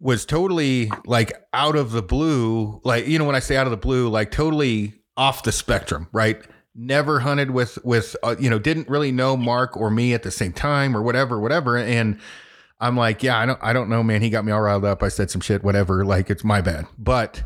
was 0.00 0.26
totally 0.26 0.90
like 1.06 1.32
out 1.52 1.76
of 1.76 1.92
the 1.92 2.02
blue. 2.02 2.80
Like 2.84 3.06
you 3.06 3.18
know, 3.18 3.24
when 3.24 3.36
I 3.36 3.40
say 3.40 3.56
out 3.56 3.66
of 3.66 3.70
the 3.70 3.76
blue, 3.76 4.08
like 4.08 4.30
totally 4.30 4.94
off 5.16 5.42
the 5.42 5.52
spectrum, 5.52 6.08
right? 6.12 6.42
Never 6.74 7.20
hunted 7.20 7.50
with 7.50 7.78
with 7.84 8.16
uh, 8.22 8.36
you 8.38 8.50
know, 8.50 8.58
didn't 8.58 8.88
really 8.88 9.12
know 9.12 9.36
Mark 9.36 9.76
or 9.76 9.90
me 9.90 10.14
at 10.14 10.22
the 10.22 10.30
same 10.30 10.52
time 10.52 10.96
or 10.96 11.02
whatever, 11.02 11.40
whatever, 11.40 11.76
and. 11.76 12.20
I'm 12.80 12.96
like, 12.96 13.22
yeah, 13.22 13.38
I 13.38 13.46
don't, 13.46 13.60
I 13.62 13.72
don't 13.72 13.88
know, 13.88 14.02
man. 14.02 14.22
He 14.22 14.28
got 14.28 14.44
me 14.44 14.50
all 14.50 14.60
riled 14.60 14.84
up. 14.84 15.04
I 15.04 15.08
said 15.08 15.30
some 15.30 15.40
shit, 15.40 15.62
whatever. 15.62 16.04
Like, 16.04 16.30
it's 16.30 16.42
my 16.42 16.60
bad. 16.60 16.86
But 16.98 17.44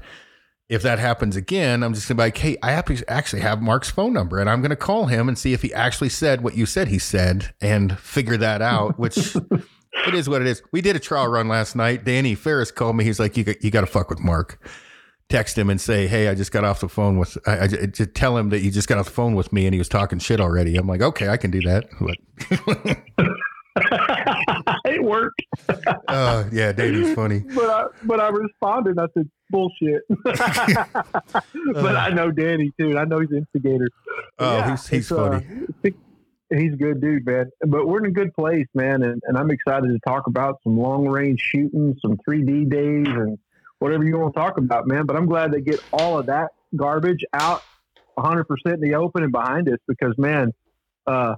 if 0.68 0.82
that 0.82 0.98
happens 0.98 1.36
again, 1.36 1.82
I'm 1.82 1.94
just 1.94 2.08
gonna 2.08 2.16
be 2.16 2.24
like, 2.24 2.38
hey, 2.38 2.56
I 2.62 2.72
actually 2.72 3.40
have 3.40 3.62
Mark's 3.62 3.90
phone 3.90 4.12
number, 4.12 4.40
and 4.40 4.50
I'm 4.50 4.62
gonna 4.62 4.76
call 4.76 5.06
him 5.06 5.28
and 5.28 5.38
see 5.38 5.52
if 5.52 5.62
he 5.62 5.72
actually 5.72 6.08
said 6.08 6.42
what 6.42 6.56
you 6.56 6.66
said 6.66 6.88
he 6.88 6.98
said, 6.98 7.54
and 7.60 7.98
figure 7.98 8.36
that 8.36 8.62
out. 8.62 8.98
Which 8.98 9.16
it 10.06 10.14
is 10.14 10.28
what 10.28 10.42
it 10.42 10.48
is. 10.48 10.62
We 10.72 10.80
did 10.80 10.96
a 10.96 11.00
trial 11.00 11.28
run 11.28 11.48
last 11.48 11.76
night. 11.76 12.04
Danny 12.04 12.34
Ferris 12.34 12.70
called 12.70 12.96
me. 12.96 13.04
He's 13.04 13.20
like, 13.20 13.36
you 13.36 13.44
got, 13.44 13.62
you 13.62 13.70
got 13.70 13.82
to 13.82 13.86
fuck 13.86 14.10
with 14.10 14.20
Mark. 14.20 14.60
Text 15.28 15.58
him 15.58 15.70
and 15.70 15.80
say, 15.80 16.06
hey, 16.06 16.28
I 16.28 16.36
just 16.36 16.52
got 16.52 16.64
off 16.64 16.80
the 16.80 16.88
phone 16.88 17.18
with. 17.18 17.36
I, 17.46 17.64
I 17.64 17.66
just 17.66 18.14
tell 18.14 18.36
him 18.36 18.50
that 18.50 18.60
you 18.60 18.70
just 18.70 18.88
got 18.88 18.98
off 18.98 19.06
the 19.06 19.12
phone 19.12 19.34
with 19.34 19.52
me, 19.52 19.66
and 19.66 19.74
he 19.74 19.78
was 19.78 19.88
talking 19.88 20.18
shit 20.18 20.40
already. 20.40 20.76
I'm 20.76 20.86
like, 20.86 21.02
okay, 21.02 21.28
I 21.28 21.36
can 21.36 21.50
do 21.50 21.60
that. 21.62 21.86
it 24.96 25.04
worked. 25.04 25.42
uh, 26.08 26.44
yeah, 26.50 26.72
Danny's 26.72 27.14
funny. 27.14 27.40
But 27.40 27.70
I, 27.70 27.84
but 28.02 28.20
I 28.20 28.28
responded. 28.28 28.98
I 28.98 29.06
said, 29.14 29.30
bullshit. 29.50 30.02
but 30.24 30.40
uh, 30.40 31.98
I 31.98 32.10
know 32.10 32.30
Danny 32.30 32.72
too. 32.78 32.98
I 32.98 33.04
know 33.04 33.20
he's 33.20 33.32
instigator. 33.32 33.88
Oh, 34.38 34.58
yeah, 34.58 34.70
he's 34.70 34.86
he's 34.88 35.12
uh, 35.12 35.16
funny. 35.16 35.46
Uh, 35.84 35.90
he's 36.56 36.72
a 36.72 36.76
good 36.76 37.00
dude, 37.00 37.26
man. 37.26 37.50
But 37.66 37.86
we're 37.86 37.98
in 37.98 38.06
a 38.06 38.14
good 38.14 38.34
place, 38.34 38.66
man, 38.74 39.02
and, 39.02 39.22
and 39.26 39.36
I'm 39.36 39.50
excited 39.50 39.88
to 39.88 39.98
talk 40.06 40.26
about 40.26 40.60
some 40.64 40.78
long 40.78 41.06
range 41.08 41.40
shooting, 41.40 41.96
some 42.00 42.18
3D 42.28 42.70
days, 42.70 43.06
and 43.08 43.38
whatever 43.78 44.04
you 44.04 44.18
want 44.18 44.34
to 44.34 44.40
talk 44.40 44.58
about, 44.58 44.86
man. 44.86 45.06
But 45.06 45.16
I'm 45.16 45.26
glad 45.26 45.52
they 45.52 45.60
get 45.60 45.80
all 45.92 46.18
of 46.18 46.26
that 46.26 46.50
garbage 46.74 47.24
out 47.32 47.62
100% 48.18 48.44
in 48.66 48.80
the 48.80 48.94
open 48.94 49.22
and 49.22 49.32
behind 49.32 49.68
us 49.68 49.78
because, 49.86 50.14
man, 50.18 50.52
uh, 51.06 51.34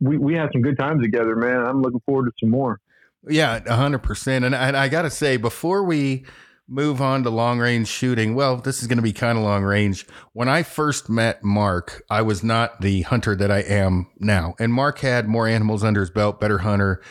we 0.00 0.18
we 0.18 0.34
had 0.34 0.50
some 0.52 0.62
good 0.62 0.78
times 0.78 1.02
together, 1.02 1.36
man. 1.36 1.64
I'm 1.66 1.82
looking 1.82 2.00
forward 2.06 2.26
to 2.26 2.32
some 2.40 2.50
more. 2.50 2.80
Yeah, 3.28 3.60
hundred 3.74 4.02
percent. 4.02 4.44
And 4.44 4.54
I, 4.54 4.84
I 4.84 4.88
got 4.88 5.02
to 5.02 5.10
say, 5.10 5.36
before 5.36 5.84
we 5.84 6.24
move 6.68 7.02
on 7.02 7.22
to 7.24 7.30
long 7.30 7.58
range 7.58 7.88
shooting, 7.88 8.34
well, 8.34 8.56
this 8.56 8.80
is 8.80 8.86
going 8.86 8.98
to 8.98 9.02
be 9.02 9.12
kind 9.12 9.36
of 9.36 9.44
long 9.44 9.64
range. 9.64 10.06
When 10.32 10.48
I 10.48 10.62
first 10.62 11.10
met 11.10 11.42
Mark, 11.42 12.02
I 12.08 12.22
was 12.22 12.42
not 12.42 12.80
the 12.80 13.02
hunter 13.02 13.34
that 13.36 13.50
I 13.50 13.58
am 13.58 14.06
now, 14.18 14.54
and 14.58 14.72
Mark 14.72 15.00
had 15.00 15.28
more 15.28 15.46
animals 15.46 15.84
under 15.84 16.00
his 16.00 16.10
belt, 16.10 16.40
better 16.40 16.58
hunter. 16.58 17.02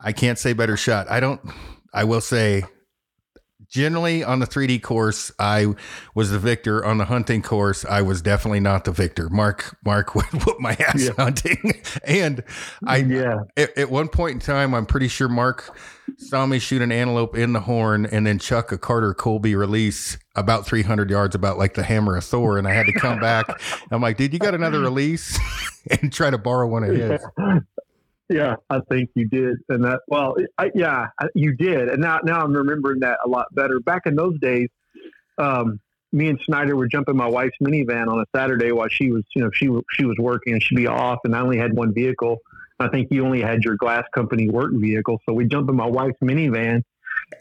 I 0.00 0.12
can't 0.12 0.38
say 0.38 0.52
better 0.52 0.76
shot. 0.76 1.10
I 1.10 1.20
don't. 1.20 1.40
I 1.92 2.04
will 2.04 2.20
say 2.20 2.62
generally 3.70 4.22
on 4.22 4.40
the 4.40 4.46
3D 4.46 4.82
course, 4.82 5.32
I 5.38 5.74
was 6.14 6.30
the 6.30 6.38
victor. 6.38 6.84
On 6.84 6.98
the 6.98 7.06
hunting 7.06 7.40
course, 7.40 7.84
I 7.84 8.02
was 8.02 8.20
definitely 8.20 8.60
not 8.60 8.84
the 8.84 8.92
victor. 8.92 9.28
Mark 9.30 9.76
Mark 9.84 10.14
would 10.14 10.26
whoop 10.44 10.60
my 10.60 10.72
ass 10.72 11.04
yeah. 11.04 11.12
hunting, 11.16 11.80
and 12.04 12.44
I 12.86 12.98
yeah. 12.98 13.38
At, 13.56 13.76
at, 13.78 13.90
one 13.90 14.08
point 14.08 14.34
in 14.34 14.40
time, 14.40 14.74
I'm 14.74 14.86
pretty 14.86 15.08
sure 15.08 15.28
Mark 15.28 15.76
saw 16.18 16.44
me 16.44 16.58
shoot 16.58 16.82
an 16.82 16.92
antelope 16.92 17.36
in 17.36 17.52
the 17.52 17.60
horn 17.60 18.04
and 18.06 18.26
then 18.26 18.38
chuck 18.38 18.72
a 18.72 18.78
Carter 18.78 19.14
Colby 19.14 19.54
release 19.54 20.18
about 20.34 20.66
300 20.66 21.10
yards, 21.10 21.34
about 21.34 21.58
like 21.58 21.74
the 21.74 21.82
hammer 21.82 22.16
of 22.16 22.24
Thor, 22.24 22.58
and 22.58 22.66
I 22.66 22.72
had 22.72 22.86
to 22.86 22.92
come 22.92 23.20
back. 23.20 23.46
I'm 23.90 24.02
like, 24.02 24.16
dude, 24.16 24.32
you 24.32 24.38
got 24.38 24.54
another 24.54 24.80
release? 24.80 25.38
and 26.00 26.12
try 26.12 26.30
to 26.30 26.38
borrow 26.38 26.66
one 26.66 26.84
of 26.84 26.90
his. 26.90 27.20
Yeah, 27.38 27.60
I 28.70 28.80
think 28.90 29.10
you 29.14 29.28
did, 29.28 29.56
and 29.68 29.84
that 29.84 30.00
well, 30.08 30.36
I, 30.56 30.70
yeah, 30.74 31.08
you 31.34 31.54
did, 31.56 31.88
and 31.88 32.00
now 32.00 32.20
now 32.22 32.40
I'm 32.40 32.52
remembering 32.52 33.00
that 33.00 33.18
a 33.24 33.28
lot 33.28 33.46
better. 33.54 33.80
Back 33.80 34.02
in 34.06 34.14
those 34.14 34.38
days, 34.38 34.68
um, 35.38 35.80
me 36.12 36.28
and 36.28 36.40
Snyder 36.44 36.76
were 36.76 36.86
jumping 36.86 37.16
my 37.16 37.26
wife's 37.26 37.56
minivan 37.62 38.08
on 38.08 38.20
a 38.20 38.24
Saturday 38.34 38.72
while 38.72 38.88
she 38.88 39.10
was, 39.10 39.24
you 39.34 39.42
know, 39.42 39.50
she 39.52 39.68
she 39.92 40.04
was 40.04 40.16
working 40.18 40.54
and 40.54 40.62
she'd 40.62 40.76
be 40.76 40.86
off, 40.86 41.18
and 41.24 41.34
I 41.34 41.40
only 41.40 41.58
had 41.58 41.74
one 41.74 41.92
vehicle. 41.92 42.38
I 42.78 42.88
think 42.88 43.08
you 43.10 43.24
only 43.24 43.42
had 43.42 43.62
your 43.62 43.76
glass 43.76 44.04
company 44.14 44.48
work 44.48 44.70
vehicle, 44.74 45.20
so 45.26 45.34
we 45.34 45.46
jump 45.46 45.68
in 45.68 45.76
my 45.76 45.86
wife's 45.86 46.18
minivan 46.22 46.82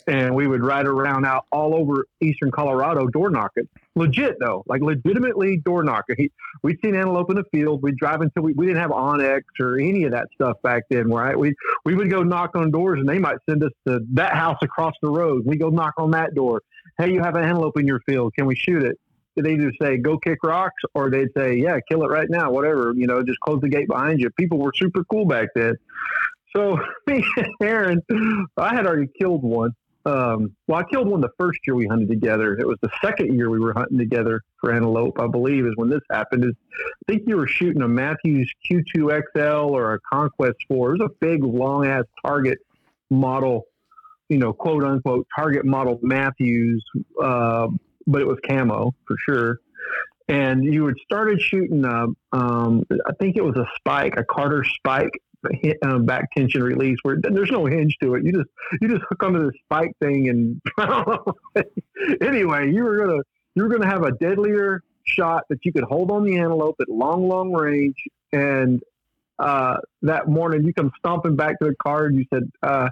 and 0.07 0.35
we 0.35 0.47
would 0.47 0.63
ride 0.63 0.87
around 0.87 1.25
out 1.25 1.45
all 1.51 1.75
over 1.75 2.05
eastern 2.21 2.51
Colorado 2.51 3.07
door 3.07 3.29
knocking. 3.29 3.67
Legit 3.95 4.37
though, 4.39 4.63
like 4.67 4.81
legitimately 4.81 5.57
door 5.57 5.83
knocking. 5.83 6.15
He, 6.17 6.31
we'd 6.63 6.77
seen 6.83 6.95
antelope 6.95 7.29
in 7.29 7.35
the 7.35 7.43
field. 7.51 7.81
We'd 7.83 7.97
drive 7.97 8.21
until 8.21 8.43
we, 8.43 8.53
we 8.53 8.65
didn't 8.65 8.81
have 8.81 8.91
onX 8.91 9.41
or 9.59 9.79
any 9.79 10.03
of 10.03 10.11
that 10.11 10.27
stuff 10.33 10.57
back 10.63 10.83
then, 10.89 11.09
right? 11.09 11.37
We 11.37 11.53
we 11.85 11.95
would 11.95 12.09
go 12.09 12.23
knock 12.23 12.55
on 12.55 12.71
doors 12.71 12.99
and 12.99 13.07
they 13.07 13.19
might 13.19 13.37
send 13.49 13.63
us 13.63 13.71
to 13.87 13.99
that 14.13 14.33
house 14.33 14.57
across 14.61 14.93
the 15.01 15.09
road. 15.09 15.43
We 15.45 15.57
go 15.57 15.69
knock 15.69 15.93
on 15.97 16.11
that 16.11 16.35
door. 16.35 16.61
Hey, 16.97 17.11
you 17.11 17.21
have 17.21 17.35
an 17.35 17.43
antelope 17.43 17.77
in 17.79 17.87
your 17.87 18.01
field. 18.01 18.33
Can 18.35 18.45
we 18.45 18.55
shoot 18.55 18.83
it? 18.83 18.97
they 19.41 19.53
either 19.53 19.71
say 19.81 19.97
go 19.97 20.17
kick 20.17 20.39
rocks 20.43 20.81
or 20.93 21.09
they'd 21.09 21.29
say 21.35 21.55
yeah 21.55 21.79
kill 21.89 22.03
it 22.03 22.07
right 22.07 22.29
now 22.29 22.51
whatever 22.51 22.93
you 22.95 23.07
know 23.07 23.23
just 23.23 23.39
close 23.39 23.59
the 23.61 23.69
gate 23.69 23.87
behind 23.87 24.19
you 24.19 24.29
people 24.31 24.57
were 24.57 24.71
super 24.75 25.03
cool 25.05 25.25
back 25.25 25.49
then 25.55 25.75
so 26.55 26.77
me 27.07 27.23
and 27.37 27.47
aaron 27.61 28.01
i 28.57 28.73
had 28.73 28.85
already 28.85 29.07
killed 29.19 29.43
one 29.43 29.71
um, 30.05 30.55
well 30.67 30.79
i 30.79 30.83
killed 30.83 31.07
one 31.07 31.21
the 31.21 31.29
first 31.37 31.59
year 31.67 31.75
we 31.75 31.85
hunted 31.87 32.09
together. 32.09 32.57
It 32.57 32.67
was 32.67 32.77
the 32.81 32.89
second 33.01 33.35
year 33.35 33.49
we 33.49 33.59
were 33.59 33.73
hunting 33.73 33.97
together 33.97 34.41
for 34.59 34.73
antelope 34.73 35.19
i 35.19 35.27
believe 35.27 35.65
is 35.65 35.73
when 35.75 35.89
this 35.89 36.01
happened. 36.09 36.45
Is 36.45 36.53
i 36.75 37.11
think 37.11 37.23
you 37.27 37.37
were 37.37 37.47
shooting 37.47 37.81
a 37.81 37.87
mathews 37.87 38.51
q2 38.69 39.23
xl 39.33 39.75
or 39.75 39.93
a 39.93 39.99
conquest 40.01 40.57
4 40.67 40.95
it 40.95 40.99
was 40.99 41.09
a 41.09 41.25
big 41.25 41.43
long 41.43 41.85
ass 41.85 42.05
target 42.23 42.59
model 43.09 43.65
you 44.29 44.37
know, 44.37 44.53
quote 44.53 44.83
unquote 44.83 45.27
target 45.35 45.65
model 45.65 45.99
Mathews, 46.01 46.85
uh, 47.21 47.67
but 48.07 48.21
it 48.21 48.27
was 48.27 48.37
camo 48.47 48.93
for 49.05 49.17
sure. 49.17 49.59
And 50.27 50.63
you 50.63 50.85
had 50.85 50.95
started 51.03 51.41
shooting, 51.41 51.83
a, 51.83 52.05
um, 52.31 52.85
I 53.07 53.13
think 53.19 53.35
it 53.35 53.43
was 53.43 53.57
a 53.57 53.65
spike, 53.75 54.13
a 54.15 54.23
Carter 54.23 54.63
spike 54.63 55.19
uh, 55.83 55.99
back 55.99 56.31
tension 56.35 56.63
release 56.63 56.97
where 57.03 57.17
there's 57.21 57.51
no 57.51 57.65
hinge 57.65 57.95
to 58.01 58.15
it. 58.15 58.25
You 58.25 58.31
just 58.33 58.49
you 58.81 58.87
just 58.87 59.03
hook 59.09 59.23
onto 59.23 59.39
the 59.39 59.53
spike 59.63 59.93
thing, 60.01 60.29
and 60.29 60.61
anyway, 62.21 62.71
you 62.71 62.83
were 62.83 62.97
gonna 62.97 63.21
you 63.55 63.63
were 63.63 63.69
gonna 63.69 63.87
have 63.87 64.03
a 64.03 64.11
deadlier 64.11 64.83
shot 65.05 65.43
that 65.49 65.65
you 65.65 65.73
could 65.73 65.83
hold 65.83 66.11
on 66.11 66.23
the 66.23 66.37
antelope 66.37 66.75
at 66.79 66.89
long, 66.89 67.27
long 67.27 67.51
range. 67.51 67.97
And 68.31 68.81
uh, 69.39 69.77
that 70.03 70.27
morning, 70.27 70.63
you 70.65 70.73
come 70.73 70.91
stomping 70.97 71.35
back 71.35 71.59
to 71.59 71.65
the 71.65 71.75
car, 71.75 72.05
and 72.05 72.17
you 72.17 72.25
said, 72.31 72.51
uh, 72.61 72.89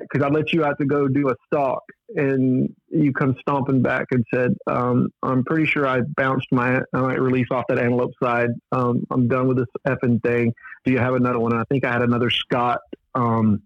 because 0.00 0.22
I, 0.22 0.28
let 0.28 0.52
you 0.52 0.64
out 0.64 0.78
to 0.78 0.86
go 0.86 1.08
do 1.08 1.28
a 1.30 1.34
stalk, 1.46 1.82
and 2.16 2.74
you 2.88 3.12
come 3.12 3.36
stomping 3.40 3.82
back 3.82 4.06
and 4.10 4.24
said, 4.32 4.54
um, 4.66 5.08
"I'm 5.22 5.44
pretty 5.44 5.66
sure 5.66 5.86
I 5.86 6.00
bounced 6.00 6.48
my, 6.52 6.80
my 6.92 7.14
release 7.14 7.48
off 7.50 7.64
that 7.68 7.78
antelope 7.78 8.12
side. 8.22 8.50
Um, 8.72 9.06
I'm 9.10 9.28
done 9.28 9.48
with 9.48 9.58
this 9.58 9.68
effing 9.86 10.22
thing. 10.22 10.52
Do 10.84 10.92
you 10.92 10.98
have 10.98 11.14
another 11.14 11.38
one?" 11.38 11.52
And 11.52 11.60
I 11.60 11.64
think 11.64 11.84
I 11.84 11.92
had 11.92 12.02
another 12.02 12.30
Scott 12.30 12.80
um, 13.14 13.62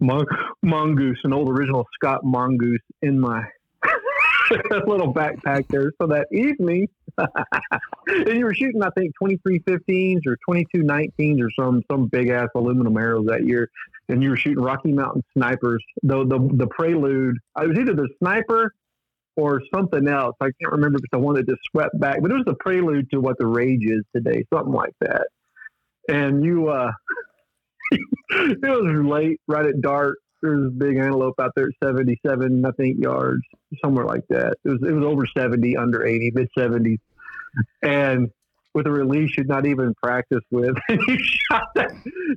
mongoose, 0.00 1.20
an 1.24 1.32
old 1.32 1.48
original 1.48 1.86
Scott 1.94 2.24
mongoose, 2.24 2.82
in 3.02 3.18
my 3.18 3.44
little 4.86 5.12
backpack 5.12 5.68
there. 5.68 5.92
So 6.00 6.08
that 6.08 6.28
evening, 6.32 6.88
and 8.06 8.38
you 8.38 8.44
were 8.44 8.54
shooting, 8.54 8.82
I 8.82 8.90
think, 8.90 9.12
2315s 9.22 10.26
or 10.26 10.38
2219s 10.48 11.42
or 11.42 11.50
some 11.58 11.82
some 11.90 12.06
big 12.06 12.28
ass 12.28 12.48
aluminum 12.54 12.96
arrows 12.96 13.26
that 13.26 13.44
year 13.44 13.70
and 14.08 14.22
you 14.22 14.30
were 14.30 14.36
shooting 14.36 14.62
Rocky 14.62 14.92
Mountain 14.92 15.24
snipers. 15.32 15.82
The 16.02 16.24
the 16.24 16.38
the 16.54 16.66
prelude, 16.68 17.38
I 17.54 17.66
was 17.66 17.78
either 17.78 17.94
the 17.94 18.08
sniper 18.18 18.72
or 19.36 19.62
something 19.74 20.08
else. 20.08 20.36
I 20.40 20.46
can't 20.60 20.72
remember 20.72 20.98
if 20.98 21.04
it's 21.04 21.10
the 21.12 21.18
one 21.18 21.34
that 21.34 21.46
swept 21.70 21.98
back, 21.98 22.22
but 22.22 22.30
it 22.30 22.34
was 22.34 22.44
the 22.46 22.54
prelude 22.54 23.10
to 23.10 23.20
what 23.20 23.36
the 23.38 23.46
rage 23.46 23.84
is 23.84 24.02
today, 24.14 24.44
something 24.52 24.72
like 24.72 24.94
that. 25.00 25.26
And 26.08 26.44
you, 26.44 26.68
uh, 26.68 26.92
it 28.30 28.60
was 28.62 29.06
late, 29.06 29.40
right 29.46 29.66
at 29.66 29.80
dark. 29.80 30.18
There 30.42 30.56
was 30.56 30.66
a 30.66 30.70
big 30.70 30.96
antelope 30.96 31.40
out 31.40 31.52
there 31.56 31.68
at 31.68 31.86
77, 31.86 32.64
I 32.64 32.70
think, 32.72 33.02
yards, 33.02 33.42
somewhere 33.82 34.04
like 34.04 34.24
that. 34.28 34.56
It 34.64 34.68
was 34.68 34.82
it 34.82 34.92
was 34.92 35.04
over 35.04 35.26
70, 35.26 35.76
under 35.76 36.04
80, 36.04 36.32
mid 36.34 36.48
70s. 36.56 36.98
And 37.82 38.30
with 38.76 38.86
a 38.86 38.92
release 38.92 39.34
you'd 39.38 39.48
not 39.48 39.64
even 39.64 39.94
practice 39.94 40.42
with. 40.50 40.76
you 40.90 41.18
shot 41.18 41.68
that, 41.74 41.90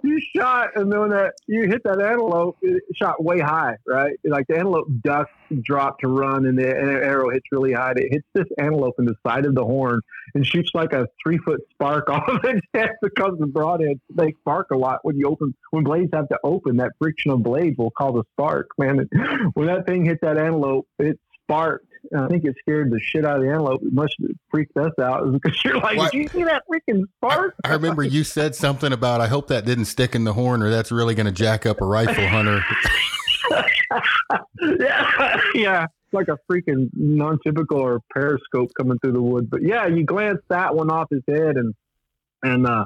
you 0.04 0.22
shot, 0.34 0.70
and 0.76 0.90
then 0.90 1.10
that 1.10 1.34
you 1.48 1.64
hit 1.64 1.84
that 1.84 2.02
antelope, 2.02 2.58
it 2.62 2.82
shot 2.96 3.22
way 3.22 3.42
high, 3.42 3.76
right? 3.86 4.14
Like 4.24 4.48
the 4.48 4.56
antelope 4.56 4.88
ducks, 5.04 5.30
drop 5.64 6.00
to 6.00 6.08
run, 6.08 6.46
and 6.46 6.58
the, 6.58 6.70
arrow 6.70 7.30
hits 7.30 7.46
really 7.52 7.74
high. 7.74 7.92
It 7.98 8.08
hits 8.12 8.26
this 8.34 8.46
antelope 8.58 8.96
in 9.00 9.06
the 9.06 9.16
side 9.28 9.46
of 9.46 9.54
the 9.54 9.66
horn 9.66 10.00
and 10.34 10.46
shoots 10.46 10.72
like 10.74 10.94
a 10.94 11.08
three 11.22 11.40
foot 11.40 11.60
spark 11.72 12.10
off 12.10 12.28
of 12.30 12.42
head 12.74 12.92
because 13.02 13.34
the 13.38 13.46
broadheads 13.46 14.00
they 14.16 14.34
spark 14.40 14.68
a 14.72 14.78
lot 14.78 15.00
when 15.04 15.18
you 15.18 15.28
open 15.28 15.54
when 15.72 15.84
blades 15.84 16.12
have 16.14 16.30
to 16.30 16.40
open. 16.46 16.78
That 16.78 16.94
friction 17.00 17.32
of 17.32 17.44
blades 17.44 17.78
will 17.78 17.92
cause 17.92 18.16
a 18.16 18.24
spark, 18.32 18.70
man. 18.78 19.10
When 19.56 19.68
that 19.68 19.86
thing 19.86 20.06
hit 20.06 20.20
that 20.22 20.38
antelope, 20.38 20.88
it 21.00 21.20
sparked 21.44 21.89
I 22.18 22.28
think 22.28 22.46
it 22.46 22.56
scared 22.60 22.92
the 22.92 23.00
shit 23.00 23.26
out 23.26 23.38
of 23.38 23.44
the 23.44 23.50
antelope. 23.50 23.82
It 23.84 23.94
must 23.94 24.16
have 24.22 24.32
freaked 24.50 24.76
us 24.78 24.94
out 25.02 25.32
because 25.32 25.64
you're 25.64 25.78
like, 25.78 26.12
did 26.12 26.14
you 26.14 26.28
see 26.30 26.44
that 26.44 26.64
freaking 26.72 27.04
spark? 27.18 27.56
I, 27.64 27.70
I 27.70 27.74
remember 27.74 28.04
you 28.04 28.24
said 28.24 28.56
something 28.56 28.94
about, 28.94 29.22
I 29.22 29.28
hope 29.28 29.48
that 29.48 29.66
didn't 29.66 29.86
stick 29.86 30.16
in 30.16 30.24
the 30.24 30.34
horn 30.34 30.62
or 30.62 30.70
that's 30.70 30.92
really 30.92 31.16
going 31.16 31.26
to 31.26 31.32
jack 31.32 31.66
up 31.66 31.82
a 31.82 31.86
rifle 31.86 32.28
hunter. 32.28 32.62
yeah, 34.80 35.42
yeah, 35.54 35.86
like 36.12 36.28
a 36.28 36.38
freaking 36.50 36.90
non-typical 36.94 37.80
or 37.80 38.00
periscope 38.12 38.72
coming 38.78 39.00
through 39.00 39.14
the 39.14 39.22
wood. 39.22 39.50
But 39.50 39.64
yeah, 39.64 39.88
you 39.88 40.04
glanced 40.04 40.44
that 40.50 40.76
one 40.76 40.90
off 40.90 41.10
his 41.10 41.24
head 41.28 41.58
and 41.58 41.74
and 42.42 42.66
uh, 42.66 42.86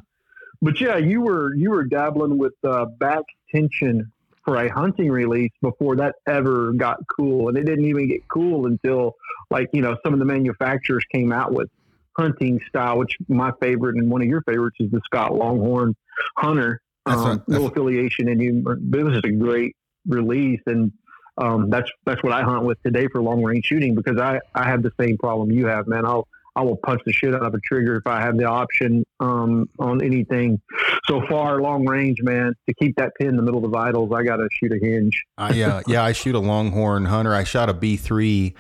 but 0.62 0.80
yeah, 0.80 0.98
you 0.98 1.22
were 1.22 1.54
you 1.56 1.72
were 1.72 1.84
dabbling 1.84 2.38
with 2.38 2.54
uh, 2.64 2.86
back 2.98 3.24
tension 3.54 4.13
for 4.44 4.58
a 4.58 4.70
hunting 4.72 5.10
release 5.10 5.52
before 5.62 5.96
that 5.98 6.16
ever 6.28 6.74
got 6.74 6.98
cool. 7.08 7.50
And 7.50 7.58
it 7.58 7.66
didn't 7.66 7.86
even 7.86 8.08
get 8.08 8.28
cool 8.28 8.66
until 8.66 9.16
like, 9.50 9.70
you 9.74 9.82
know, 9.82 9.96
some 10.04 10.14
of 10.14 10.20
the 10.20 10.26
manufacturers 10.26 11.06
came 11.12 11.32
out 11.32 11.54
with 11.54 11.70
hunting 12.18 12.60
style, 12.68 12.98
which 12.98 13.16
my 13.28 13.52
favorite 13.62 13.96
and 13.96 14.10
one 14.10 14.22
of 14.22 14.28
your 14.28 14.42
favorites 14.42 14.78
is 14.80 14.92
the 14.92 15.02
Scott 15.06 15.34
Longhorn 15.36 15.96
Hunter. 16.38 16.82
Um, 17.06 17.44
no 17.48 17.66
affiliation 17.68 18.30
and 18.30 18.42
you, 18.42 18.62
but 18.64 19.00
it 19.00 19.04
was 19.04 19.14
just 19.14 19.26
a 19.26 19.32
great 19.32 19.76
release. 20.08 20.62
And 20.68 20.92
um, 21.38 21.70
that's 21.70 21.90
that's 22.06 22.22
what 22.24 22.32
I 22.32 22.44
hunt 22.44 22.64
with 22.66 22.82
today 22.84 23.08
for 23.08 23.22
long 23.22 23.42
range 23.42 23.66
shooting 23.66 23.96
because 23.96 24.18
I, 24.20 24.40
I 24.54 24.70
have 24.70 24.84
the 24.84 24.92
same 25.00 25.18
problem 25.18 25.52
you 25.52 25.66
have, 25.68 25.88
man. 25.88 26.06
I'll 26.06 26.28
I 26.56 26.62
will 26.62 26.78
punch 26.78 27.02
the 27.06 27.12
shit 27.12 27.34
out 27.34 27.44
of 27.44 27.54
a 27.54 27.60
trigger 27.60 27.96
if 27.96 28.08
I 28.08 28.22
have 28.22 28.38
the 28.38 28.46
option 28.46 29.06
um, 29.20 29.70
on 29.80 30.04
anything. 30.04 30.62
So 31.08 31.26
far, 31.28 31.62
long 31.62 31.86
range, 31.86 32.22
man, 32.22 32.54
to 32.68 32.76
keep 32.76 32.96
that 32.98 33.14
pin 33.20 33.30
in 33.30 33.38
the 33.38 33.42
middle 33.42 33.64
of 33.64 33.72
the 33.72 33.76
vitals, 33.76 34.12
I 34.14 34.24
got 34.24 34.38
to 34.38 34.48
shoot 34.52 34.72
a 34.72 34.78
hinge. 34.78 35.24
uh, 35.38 35.52
yeah, 35.54 35.82
yeah, 35.88 36.04
I 36.04 36.12
shoot 36.12 36.36
a 36.36 36.40
Longhorn 36.40 37.06
Hunter. 37.06 37.34
I 37.34 37.44
shot 37.44 37.70
a 37.70 37.74
B3 37.74 38.54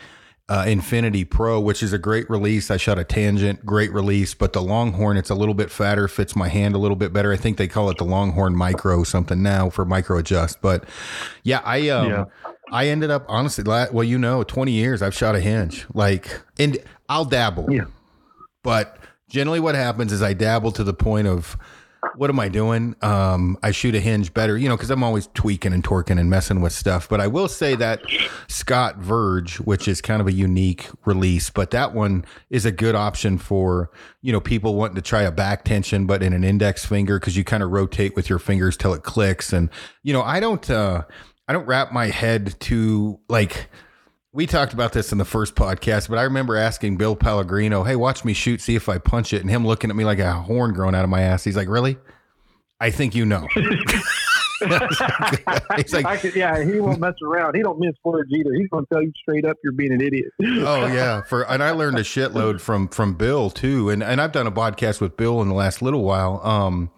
uh, 0.49 0.65
Infinity 0.67 1.23
Pro, 1.23 1.59
which 1.59 1.81
is 1.81 1.93
a 1.93 1.97
great 1.97 2.29
release. 2.29 2.69
I 2.69 2.77
shot 2.77 2.99
a 2.99 3.03
Tangent, 3.03 3.65
great 3.65 3.93
release, 3.93 4.33
but 4.33 4.53
the 4.53 4.61
Longhorn, 4.61 5.17
it's 5.17 5.29
a 5.29 5.35
little 5.35 5.53
bit 5.53 5.71
fatter, 5.71 6.07
fits 6.07 6.35
my 6.35 6.49
hand 6.49 6.75
a 6.75 6.77
little 6.77 6.97
bit 6.97 7.13
better. 7.13 7.31
I 7.31 7.37
think 7.37 7.57
they 7.57 7.67
call 7.67 7.89
it 7.89 7.97
the 7.97 8.05
Longhorn 8.05 8.55
Micro 8.55 9.03
something 9.03 9.41
now 9.41 9.69
for 9.69 9.85
micro 9.85 10.17
adjust. 10.17 10.61
But 10.61 10.85
yeah, 11.43 11.61
I 11.63 11.89
um, 11.89 12.09
yeah. 12.09 12.25
I 12.71 12.87
ended 12.87 13.11
up 13.11 13.25
honestly, 13.27 13.63
well, 13.63 14.03
you 14.03 14.17
know, 14.17 14.43
20 14.43 14.71
years 14.71 15.01
I've 15.01 15.13
shot 15.13 15.35
a 15.35 15.39
hinge. 15.39 15.85
Like, 15.93 16.41
and 16.57 16.77
I'll 17.09 17.25
dabble. 17.25 17.71
Yeah. 17.71 17.85
But 18.63 18.97
generally, 19.29 19.59
what 19.59 19.75
happens 19.75 20.11
is 20.11 20.21
I 20.21 20.33
dabble 20.33 20.71
to 20.73 20.83
the 20.83 20.93
point 20.93 21.27
of, 21.27 21.57
what 22.15 22.29
am 22.29 22.39
I 22.39 22.49
doing? 22.49 22.95
Um, 23.01 23.57
I 23.63 23.71
shoot 23.71 23.95
a 23.95 23.99
hinge 23.99 24.33
better, 24.33 24.57
you 24.57 24.67
know, 24.67 24.75
because 24.75 24.89
I'm 24.89 25.03
always 25.03 25.27
tweaking 25.33 25.73
and 25.73 25.83
torquing 25.83 26.19
and 26.19 26.29
messing 26.29 26.61
with 26.61 26.73
stuff. 26.73 27.07
But 27.07 27.21
I 27.21 27.27
will 27.27 27.47
say 27.47 27.75
that 27.75 28.01
Scott 28.47 28.97
Verge, 28.97 29.57
which 29.59 29.87
is 29.87 30.01
kind 30.01 30.21
of 30.21 30.27
a 30.27 30.33
unique 30.33 30.89
release, 31.05 31.49
but 31.49 31.71
that 31.71 31.93
one 31.93 32.25
is 32.49 32.65
a 32.65 32.71
good 32.71 32.95
option 32.95 33.37
for, 33.37 33.89
you 34.21 34.31
know, 34.31 34.41
people 34.41 34.75
wanting 34.75 34.95
to 34.95 35.01
try 35.01 35.23
a 35.23 35.31
back 35.31 35.63
tension, 35.63 36.05
but 36.05 36.21
in 36.21 36.33
an 36.33 36.43
index 36.43 36.85
finger, 36.85 37.19
because 37.19 37.37
you 37.37 37.43
kind 37.43 37.63
of 37.63 37.71
rotate 37.71 38.15
with 38.15 38.29
your 38.29 38.39
fingers 38.39 38.77
till 38.77 38.93
it 38.93 39.03
clicks. 39.03 39.53
And, 39.53 39.69
you 40.03 40.13
know, 40.13 40.23
I 40.23 40.39
don't, 40.39 40.69
uh, 40.69 41.03
I 41.53 41.55
don't 41.55 41.67
wrap 41.67 41.91
my 41.91 42.07
head 42.07 42.59
to 42.61 43.19
like, 43.29 43.69
we 44.31 44.47
talked 44.47 44.73
about 44.73 44.91
this 44.91 45.11
in 45.11 45.19
the 45.19 45.25
first 45.25 45.53
podcast, 45.53 46.09
but 46.09 46.17
I 46.17 46.23
remember 46.23 46.55
asking 46.55 46.97
Bill 46.97 47.15
Pellegrino, 47.15 47.83
"Hey, 47.83 47.95
watch 47.95 48.25
me 48.25 48.33
shoot, 48.33 48.59
see 48.59 48.75
if 48.75 48.89
I 48.89 48.97
punch 48.97 49.33
it," 49.33 49.41
and 49.41 49.51
him 49.51 49.63
looking 49.63 49.91
at 49.91 49.95
me 49.95 50.03
like 50.03 50.17
a 50.17 50.33
horn 50.33 50.73
growing 50.73 50.95
out 50.95 51.03
of 51.03 51.11
my 51.11 51.21
ass. 51.21 51.43
He's 51.43 51.55
like, 51.55 51.67
"Really? 51.67 51.97
I 52.79 52.89
think 52.89 53.13
you 53.13 53.23
know." 53.27 53.47
He's 55.75 55.93
like, 55.93 56.21
could, 56.21 56.35
yeah, 56.35 56.63
he 56.63 56.79
won't 56.79 56.99
mess 56.99 57.13
around. 57.21 57.55
He 57.55 57.61
don't 57.61 57.77
miss 57.77 57.93
words 58.03 58.31
either. 58.31 58.51
He's 58.53 58.69
going 58.69 58.87
to 58.87 58.89
tell 58.91 59.03
you 59.03 59.11
straight 59.21 59.45
up, 59.45 59.57
you're 59.63 59.73
being 59.73 59.93
an 59.93 60.01
idiot. 60.01 60.31
oh 60.41 60.85
yeah, 60.91 61.21
for 61.21 61.43
and 61.43 61.61
I 61.61 61.69
learned 61.69 61.99
a 61.99 62.03
shitload 62.03 62.61
from 62.61 62.87
from 62.87 63.13
Bill 63.13 63.51
too, 63.51 63.91
and 63.91 64.01
and 64.01 64.19
I've 64.19 64.31
done 64.31 64.47
a 64.47 64.51
podcast 64.51 65.01
with 65.01 65.17
Bill 65.17 65.39
in 65.43 65.49
the 65.49 65.53
last 65.53 65.83
little 65.83 66.03
while. 66.03 66.41
Um, 66.43 66.89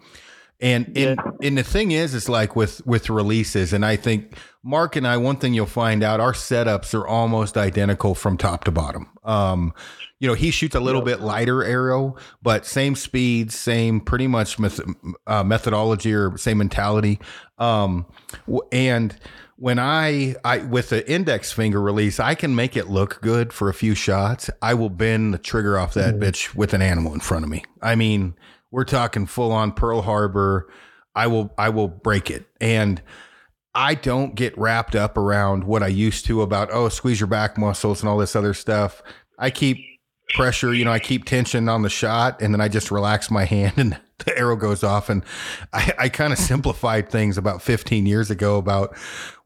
and 0.60 0.86
and, 0.96 1.18
yeah. 1.18 1.46
and 1.46 1.58
the 1.58 1.62
thing 1.62 1.90
is, 1.90 2.14
it's 2.14 2.28
like 2.28 2.56
with 2.56 2.84
with 2.86 3.10
releases, 3.10 3.72
and 3.72 3.84
I 3.84 3.96
think 3.96 4.36
Mark 4.62 4.96
and 4.96 5.06
I, 5.06 5.16
one 5.16 5.36
thing 5.36 5.54
you'll 5.54 5.66
find 5.66 6.02
out, 6.02 6.18
our 6.20 6.32
setups 6.32 6.94
are 6.94 7.06
almost 7.06 7.56
identical 7.56 8.14
from 8.14 8.36
top 8.36 8.64
to 8.64 8.70
bottom. 8.70 9.10
Um, 9.22 9.74
you 10.18 10.26
know, 10.26 10.34
he 10.34 10.50
shoots 10.50 10.74
a 10.74 10.80
little 10.80 11.02
bit 11.02 11.20
lighter 11.20 11.62
arrow, 11.62 12.16
but 12.42 12.64
same 12.64 12.94
speed, 12.94 13.52
same 13.52 14.00
pretty 14.00 14.26
much 14.26 14.58
meth- 14.58 14.80
uh, 15.26 15.44
methodology 15.44 16.14
or 16.14 16.38
same 16.38 16.58
mentality. 16.58 17.20
Um, 17.58 18.06
and 18.72 19.14
when 19.56 19.78
I, 19.78 20.36
I 20.44 20.58
with 20.58 20.88
the 20.88 21.08
index 21.10 21.52
finger 21.52 21.80
release, 21.80 22.18
I 22.18 22.34
can 22.34 22.54
make 22.54 22.76
it 22.76 22.88
look 22.88 23.20
good 23.20 23.52
for 23.52 23.68
a 23.68 23.74
few 23.74 23.94
shots. 23.94 24.50
I 24.62 24.74
will 24.74 24.90
bend 24.90 25.34
the 25.34 25.38
trigger 25.38 25.78
off 25.78 25.94
that 25.94 26.14
mm. 26.14 26.22
bitch 26.22 26.54
with 26.54 26.72
an 26.74 26.82
animal 26.82 27.12
in 27.12 27.20
front 27.20 27.44
of 27.44 27.50
me. 27.50 27.64
I 27.82 27.94
mean, 27.94 28.34
we're 28.76 28.84
talking 28.84 29.24
full 29.24 29.52
on 29.52 29.72
Pearl 29.72 30.02
Harbor. 30.02 30.70
I 31.14 31.28
will 31.28 31.50
I 31.56 31.70
will 31.70 31.88
break 31.88 32.30
it. 32.30 32.44
And 32.60 33.00
I 33.74 33.94
don't 33.94 34.34
get 34.34 34.56
wrapped 34.58 34.94
up 34.94 35.16
around 35.16 35.64
what 35.64 35.82
I 35.82 35.86
used 35.86 36.26
to 36.26 36.42
about 36.42 36.68
oh 36.70 36.90
squeeze 36.90 37.18
your 37.18 37.26
back 37.26 37.56
muscles 37.56 38.02
and 38.02 38.08
all 38.08 38.18
this 38.18 38.36
other 38.36 38.52
stuff. 38.52 39.02
I 39.38 39.48
keep 39.48 39.78
pressure. 40.34 40.74
You 40.74 40.84
know, 40.84 40.92
I 40.92 40.98
keep 40.98 41.24
tension 41.24 41.70
on 41.70 41.80
the 41.80 41.88
shot, 41.88 42.42
and 42.42 42.52
then 42.52 42.60
I 42.60 42.68
just 42.68 42.90
relax 42.90 43.30
my 43.30 43.46
hand, 43.46 43.72
and 43.78 43.98
the 44.26 44.36
arrow 44.36 44.56
goes 44.56 44.84
off. 44.84 45.08
And 45.08 45.24
I, 45.72 45.94
I 45.98 46.08
kind 46.10 46.34
of 46.34 46.38
simplified 46.38 47.08
things 47.08 47.38
about 47.38 47.62
15 47.62 48.04
years 48.04 48.30
ago 48.30 48.58
about 48.58 48.94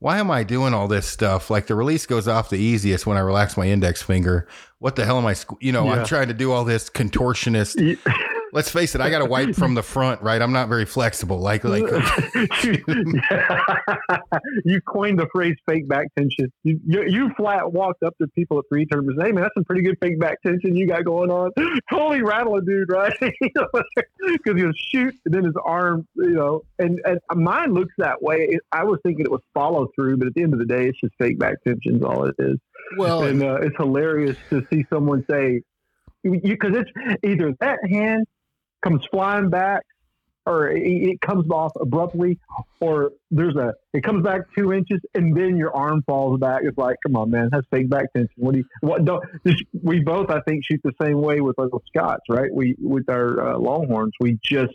why 0.01 0.19
am 0.19 0.33
I 0.33 0.43
doing 0.43 0.75
all 0.75 0.89
this 0.89 1.07
stuff? 1.07 1.51
Like 1.51 1.69
the 1.69 1.77
release 1.77 2.05
goes 2.05 2.27
off 2.27 2.51
the 2.51 2.59
easiest 2.59 3.07
when 3.07 3.17
I 3.17 3.21
relax 3.21 3.57
my 3.57 3.69
index 3.69 4.03
finger. 4.03 4.49
What 4.81 4.97
the 4.97 5.05
hell 5.05 5.19
am 5.19 5.27
I? 5.27 5.37
You 5.61 5.71
know, 5.71 5.85
yeah. 5.85 6.01
I'm 6.01 6.07
trying 6.07 6.27
to 6.29 6.35
do 6.35 6.51
all 6.51 6.65
this 6.65 6.91
contortionist 6.91 7.97
let's 8.53 8.71
face 8.71 8.95
it, 8.95 9.01
I 9.01 9.11
got 9.11 9.21
to 9.21 9.25
wipe 9.25 9.55
from 9.55 9.75
the 9.75 9.83
front, 9.83 10.23
right? 10.23 10.41
I'm 10.41 10.53
not 10.53 10.69
very 10.69 10.85
flexible. 10.85 11.39
Like, 11.39 11.65
like 11.65 11.83
you 14.65 14.81
coined 14.87 15.19
the 15.19 15.29
phrase 15.33 15.57
"fake 15.67 15.89
back 15.89 16.09
tension." 16.17 16.53
You, 16.65 16.81
you, 16.87 17.03
you 17.05 17.31
flat 17.37 17.73
walked 17.73 18.03
up 18.03 18.17
to 18.19 18.29
people 18.29 18.59
at 18.59 18.65
three 18.69 18.87
terms. 18.87 19.11
Hey 19.21 19.33
man, 19.33 19.43
that's 19.43 19.55
some 19.55 19.65
pretty 19.65 19.83
good 19.83 19.99
fake 20.01 20.19
back 20.19 20.41
tension 20.43 20.77
you 20.77 20.87
got 20.87 21.05
going 21.05 21.31
on. 21.31 21.51
Totally 21.91 22.23
rattle 22.23 22.57
a 22.57 22.63
dude, 22.63 22.91
right? 22.91 23.13
Because 23.21 24.57
he'll 24.57 24.73
shoot, 24.91 25.15
and 25.25 25.35
then 25.35 25.45
his 25.45 25.55
arm, 25.65 26.07
you 26.17 26.31
know, 26.31 26.63
and, 26.79 27.01
and 27.05 27.21
mine 27.35 27.75
looks 27.75 27.95
that 27.99 28.23
way. 28.23 28.59
I 28.73 28.85
was 28.85 28.99
thinking 29.05 29.25
it 29.25 29.31
was 29.31 29.43
follow 29.55 29.89
through, 29.95 30.19
but 30.19 30.29
at 30.29 30.35
the 30.35 30.43
end 30.43 30.53
of 30.53 30.59
the 30.59 30.67
day, 30.67 30.89
it's 30.89 31.01
just 31.01 31.15
fake 31.19 31.39
back 31.39 31.57
tension 31.67 31.97
is 31.97 32.03
all 32.03 32.25
it 32.25 32.35
is. 32.39 32.59
Well, 32.97 33.25
and 33.25 33.43
uh, 33.43 33.61
it's 33.61 33.77
hilarious 33.77 34.37
to 34.51 34.67
see 34.71 34.85
someone 34.91 35.25
say, 35.31 35.63
because 36.23 36.73
it's 36.75 36.91
either 37.23 37.55
that 37.61 37.79
hand 37.89 38.27
comes 38.83 39.05
flying 39.11 39.51
back 39.51 39.85
or 40.47 40.71
it 40.71 41.21
comes 41.21 41.49
off 41.51 41.73
abruptly 41.81 42.39
or 42.81 43.13
there's 43.31 43.57
a 43.57 43.75
it 43.93 44.03
comes 44.03 44.25
back 44.25 44.43
two 44.57 44.73
inches 44.73 45.01
and 45.15 45.37
then 45.37 45.57
your 45.57 45.75
arm 45.75 46.03
falls 46.07 46.41
back. 46.41 46.63
It's 46.65 46.79
like 46.79 46.97
come 47.07 47.17
on 47.17 47.31
man 47.31 47.51
that's 47.53 47.67
fake 47.71 47.91
back 47.91 48.13
tension. 48.15 48.33
What 48.37 48.53
do 48.53 48.59
you 48.59 48.65
what 48.81 49.05
don't 49.05 49.25
we 49.83 50.01
both 50.01 50.31
i 50.31 50.41
think 50.41 50.65
shoot 50.65 50.81
the 50.83 50.93
same 51.03 51.21
way 51.21 51.41
with 51.41 51.59
little 51.59 51.83
scots 51.87 52.23
right? 52.29 52.53
We 52.53 52.75
with 52.79 53.09
our 53.09 53.55
uh, 53.55 53.59
longhorns 53.59 54.13
we 54.21 54.39
just 54.43 54.75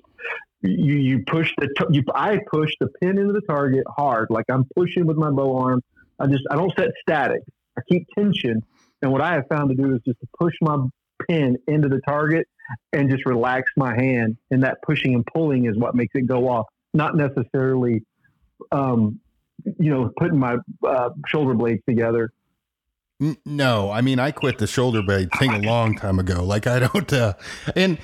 you 0.62 0.96
you 0.96 1.24
push 1.26 1.52
the 1.58 1.70
you 1.90 2.04
i 2.14 2.40
push 2.52 2.74
the 2.80 2.88
pin 3.02 3.18
into 3.18 3.34
the 3.34 3.42
target 3.42 3.84
hard. 3.88 4.28
Like 4.30 4.46
i'm 4.50 4.66
pushing 4.76 5.06
with 5.06 5.18
my 5.18 5.32
bow 5.32 5.58
arm. 5.58 5.82
I 6.20 6.28
just 6.28 6.44
i 6.52 6.56
don't 6.56 6.74
set 6.78 6.90
static. 7.02 7.42
I 7.78 7.82
keep 7.90 8.08
tension. 8.18 8.64
And 9.02 9.12
what 9.12 9.22
i 9.22 9.34
have 9.34 9.48
found 9.50 9.70
to 9.72 9.76
do 9.76 9.96
is 9.96 10.02
just 10.06 10.20
to 10.22 10.28
push 10.40 10.54
my 10.62 10.78
pin 11.28 11.58
into 11.68 11.90
the 11.90 12.02
target 12.02 12.48
and 12.94 13.10
just 13.10 13.26
relax 13.26 13.72
my 13.78 13.96
hand. 13.96 14.38
And 14.52 14.64
that 14.64 14.82
pushing 14.82 15.14
and 15.14 15.26
pulling 15.26 15.66
is 15.66 15.78
what 15.78 15.96
makes 15.96 16.14
it 16.16 16.28
go 16.28 16.48
off, 16.48 16.66
not 16.94 17.16
necessarily, 17.16 18.04
um, 18.72 19.20
you 19.80 19.90
know, 19.90 20.12
putting 20.18 20.38
my 20.38 20.58
uh, 20.86 21.10
shoulder 21.28 21.54
blades 21.54 21.82
together. 21.88 22.32
No, 23.46 23.92
I 23.92 24.02
mean, 24.02 24.20
I 24.20 24.32
quit 24.32 24.58
the 24.58 24.68
shoulder 24.68 25.02
blade 25.02 25.30
thing 25.40 25.52
a 25.52 25.60
long 25.60 25.96
time 25.96 26.20
ago. 26.20 26.44
Like 26.44 26.68
I 26.68 26.80
don't, 26.80 27.14
uh, 27.14 27.34
and 27.76 27.98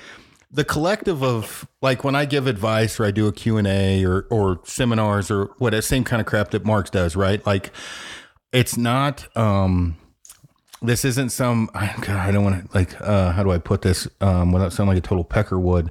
the 0.50 0.64
collective 0.64 1.22
of 1.22 1.68
like 1.82 2.02
when 2.02 2.14
I 2.14 2.24
give 2.24 2.46
advice 2.46 2.98
or 2.98 3.04
I 3.04 3.10
do 3.10 3.26
a 3.26 3.32
Q 3.32 3.58
and 3.58 3.66
A 3.66 4.04
or, 4.04 4.26
or 4.30 4.60
seminars 4.64 5.30
or 5.30 5.50
what, 5.58 5.72
same 5.84 6.04
kind 6.04 6.20
of 6.20 6.26
crap 6.26 6.50
that 6.52 6.64
Marks 6.64 6.88
does, 6.90 7.14
right? 7.14 7.44
Like 7.44 7.72
it's 8.52 8.76
not, 8.76 9.34
um, 9.36 9.96
this 10.82 11.04
isn't 11.04 11.30
some 11.30 11.70
God, 11.72 12.08
I 12.08 12.30
don't 12.30 12.44
want 12.44 12.70
to 12.70 12.76
like 12.76 13.00
uh, 13.00 13.32
how 13.32 13.42
do 13.42 13.50
I 13.50 13.58
put 13.58 13.82
this 13.82 14.08
um, 14.20 14.52
without 14.52 14.72
sounding 14.72 14.94
like 14.94 15.04
a 15.04 15.06
total 15.06 15.24
peckerwood. 15.24 15.90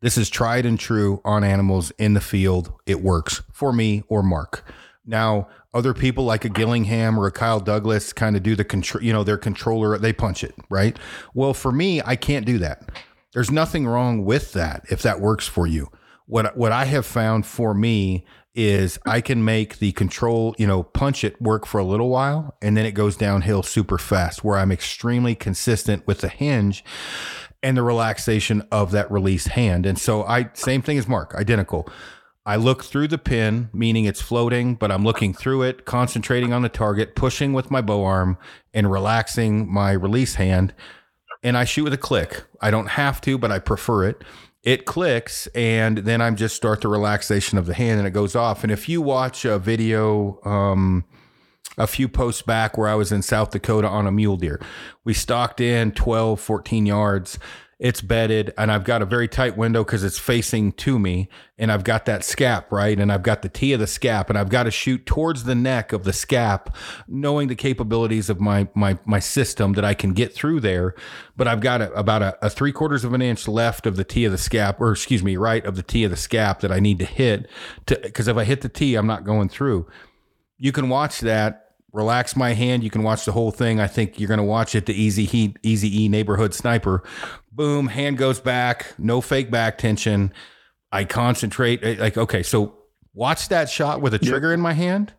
This 0.00 0.18
is 0.18 0.28
tried 0.28 0.66
and 0.66 0.78
true 0.78 1.20
on 1.24 1.44
animals 1.44 1.92
in 1.98 2.14
the 2.14 2.20
field. 2.20 2.72
It 2.86 3.02
works 3.02 3.42
for 3.52 3.72
me 3.72 4.02
or 4.08 4.22
Mark. 4.22 4.64
Now, 5.06 5.48
other 5.74 5.94
people 5.94 6.24
like 6.24 6.44
a 6.44 6.48
Gillingham 6.48 7.18
or 7.18 7.26
a 7.26 7.32
Kyle 7.32 7.60
Douglas 7.60 8.12
kind 8.12 8.36
of 8.36 8.42
do 8.42 8.54
the 8.54 8.64
control, 8.64 9.02
you 9.02 9.12
know, 9.12 9.24
their 9.24 9.38
controller, 9.38 9.96
they 9.98 10.12
punch 10.12 10.44
it, 10.44 10.54
right? 10.68 10.98
Well, 11.34 11.54
for 11.54 11.72
me, 11.72 12.02
I 12.04 12.16
can't 12.16 12.44
do 12.44 12.58
that. 12.58 12.90
There's 13.32 13.50
nothing 13.50 13.86
wrong 13.86 14.24
with 14.24 14.52
that 14.52 14.84
if 14.90 15.02
that 15.02 15.20
works 15.20 15.48
for 15.48 15.66
you. 15.66 15.88
What 16.26 16.56
what 16.56 16.72
I 16.72 16.84
have 16.86 17.06
found 17.06 17.46
for 17.46 17.74
me 17.74 18.24
is 18.54 18.98
I 19.06 19.20
can 19.20 19.44
make 19.44 19.78
the 19.78 19.92
control, 19.92 20.54
you 20.58 20.66
know, 20.66 20.82
punch 20.82 21.24
it 21.24 21.40
work 21.40 21.66
for 21.66 21.78
a 21.78 21.84
little 21.84 22.08
while 22.08 22.56
and 22.60 22.76
then 22.76 22.84
it 22.84 22.92
goes 22.92 23.16
downhill 23.16 23.62
super 23.62 23.98
fast 23.98 24.44
where 24.44 24.58
I'm 24.58 24.70
extremely 24.70 25.34
consistent 25.34 26.06
with 26.06 26.18
the 26.18 26.28
hinge 26.28 26.84
and 27.62 27.76
the 27.76 27.82
relaxation 27.82 28.66
of 28.70 28.90
that 28.90 29.10
release 29.10 29.46
hand. 29.46 29.86
And 29.86 29.98
so 29.98 30.24
I 30.24 30.50
same 30.54 30.82
thing 30.82 30.98
as 30.98 31.08
Mark, 31.08 31.34
identical. 31.34 31.88
I 32.44 32.56
look 32.56 32.82
through 32.82 33.08
the 33.08 33.18
pin, 33.18 33.70
meaning 33.72 34.04
it's 34.04 34.20
floating, 34.20 34.74
but 34.74 34.90
I'm 34.90 35.04
looking 35.04 35.32
through 35.32 35.62
it, 35.62 35.84
concentrating 35.84 36.52
on 36.52 36.62
the 36.62 36.68
target, 36.68 37.14
pushing 37.14 37.52
with 37.52 37.70
my 37.70 37.80
bow 37.80 38.04
arm 38.04 38.36
and 38.74 38.90
relaxing 38.90 39.72
my 39.72 39.92
release 39.92 40.34
hand. 40.34 40.74
And 41.44 41.56
I 41.56 41.64
shoot 41.64 41.84
with 41.84 41.92
a 41.92 41.98
click. 41.98 42.42
I 42.60 42.72
don't 42.72 42.88
have 42.88 43.20
to, 43.22 43.38
but 43.38 43.52
I 43.52 43.60
prefer 43.60 44.04
it 44.04 44.22
it 44.62 44.84
clicks 44.84 45.48
and 45.48 45.98
then 45.98 46.22
I'm 46.22 46.36
just 46.36 46.54
start 46.54 46.82
the 46.82 46.88
relaxation 46.88 47.58
of 47.58 47.66
the 47.66 47.74
hand 47.74 47.98
and 47.98 48.06
it 48.06 48.12
goes 48.12 48.36
off. 48.36 48.62
And 48.62 48.72
if 48.72 48.88
you 48.88 49.02
watch 49.02 49.44
a 49.44 49.58
video, 49.58 50.40
um, 50.44 51.04
a 51.78 51.86
few 51.86 52.08
posts 52.08 52.42
back 52.42 52.78
where 52.78 52.88
I 52.88 52.94
was 52.94 53.10
in 53.10 53.22
South 53.22 53.50
Dakota 53.50 53.88
on 53.88 54.06
a 54.06 54.12
mule 54.12 54.36
deer, 54.36 54.60
we 55.04 55.14
stalked 55.14 55.60
in 55.60 55.92
12, 55.92 56.38
14 56.40 56.86
yards 56.86 57.38
it's 57.82 58.00
bedded 58.00 58.54
and 58.56 58.70
I've 58.70 58.84
got 58.84 59.02
a 59.02 59.04
very 59.04 59.26
tight 59.26 59.56
window 59.56 59.82
because 59.82 60.04
it's 60.04 60.16
facing 60.16 60.70
to 60.74 61.00
me 61.00 61.28
and 61.58 61.72
I've 61.72 61.82
got 61.82 62.06
that 62.06 62.20
scap, 62.20 62.70
right? 62.70 62.96
And 62.96 63.10
I've 63.10 63.24
got 63.24 63.42
the 63.42 63.48
T 63.48 63.72
of 63.72 63.80
the 63.80 63.86
scap 63.86 64.28
and 64.28 64.38
I've 64.38 64.50
got 64.50 64.62
to 64.62 64.70
shoot 64.70 65.04
towards 65.04 65.42
the 65.42 65.56
neck 65.56 65.92
of 65.92 66.04
the 66.04 66.12
scap, 66.12 66.72
knowing 67.08 67.48
the 67.48 67.56
capabilities 67.56 68.30
of 68.30 68.40
my 68.40 68.68
my 68.76 69.00
my 69.04 69.18
system 69.18 69.72
that 69.72 69.84
I 69.84 69.94
can 69.94 70.12
get 70.12 70.32
through 70.32 70.60
there. 70.60 70.94
But 71.36 71.48
I've 71.48 71.60
got 71.60 71.82
a, 71.82 71.92
about 71.94 72.22
a, 72.22 72.38
a 72.40 72.48
three 72.48 72.70
quarters 72.70 73.02
of 73.02 73.14
an 73.14 73.22
inch 73.22 73.48
left 73.48 73.84
of 73.84 73.96
the 73.96 74.04
T 74.04 74.24
of 74.24 74.30
the 74.30 74.38
scap, 74.38 74.76
or 74.78 74.92
excuse 74.92 75.24
me, 75.24 75.36
right 75.36 75.66
of 75.66 75.74
the 75.74 75.82
T 75.82 76.04
of 76.04 76.12
the 76.12 76.16
scap 76.16 76.60
that 76.60 76.70
I 76.70 76.78
need 76.78 77.00
to 77.00 77.04
hit 77.04 77.48
to 77.86 77.98
because 78.00 78.28
if 78.28 78.36
I 78.36 78.44
hit 78.44 78.60
the 78.60 78.68
T, 78.68 78.94
I'm 78.94 79.08
not 79.08 79.24
going 79.24 79.48
through. 79.48 79.88
You 80.56 80.70
can 80.70 80.88
watch 80.88 81.18
that 81.18 81.61
relax 81.92 82.34
my 82.36 82.54
hand. 82.54 82.82
You 82.82 82.90
can 82.90 83.02
watch 83.02 83.24
the 83.24 83.32
whole 83.32 83.50
thing. 83.50 83.80
I 83.80 83.86
think 83.86 84.18
you're 84.18 84.28
going 84.28 84.38
to 84.38 84.44
watch 84.44 84.74
it. 84.74 84.86
The 84.86 84.94
Easy 84.94 85.24
Heat, 85.24 85.58
Easy 85.62 86.04
E 86.04 86.08
neighborhood 86.08 86.54
sniper. 86.54 87.02
Boom, 87.50 87.88
hand 87.88 88.18
goes 88.18 88.40
back. 88.40 88.94
No 88.98 89.20
fake 89.20 89.50
back 89.50 89.78
tension. 89.78 90.32
I 90.90 91.04
concentrate. 91.04 91.98
Like 91.98 92.16
okay, 92.16 92.42
so 92.42 92.78
watch 93.14 93.48
that 93.48 93.68
shot 93.70 94.00
with 94.00 94.14
a 94.14 94.18
trigger 94.18 94.50
yep. 94.50 94.54
in 94.54 94.60
my 94.60 94.72
hand. 94.72 95.12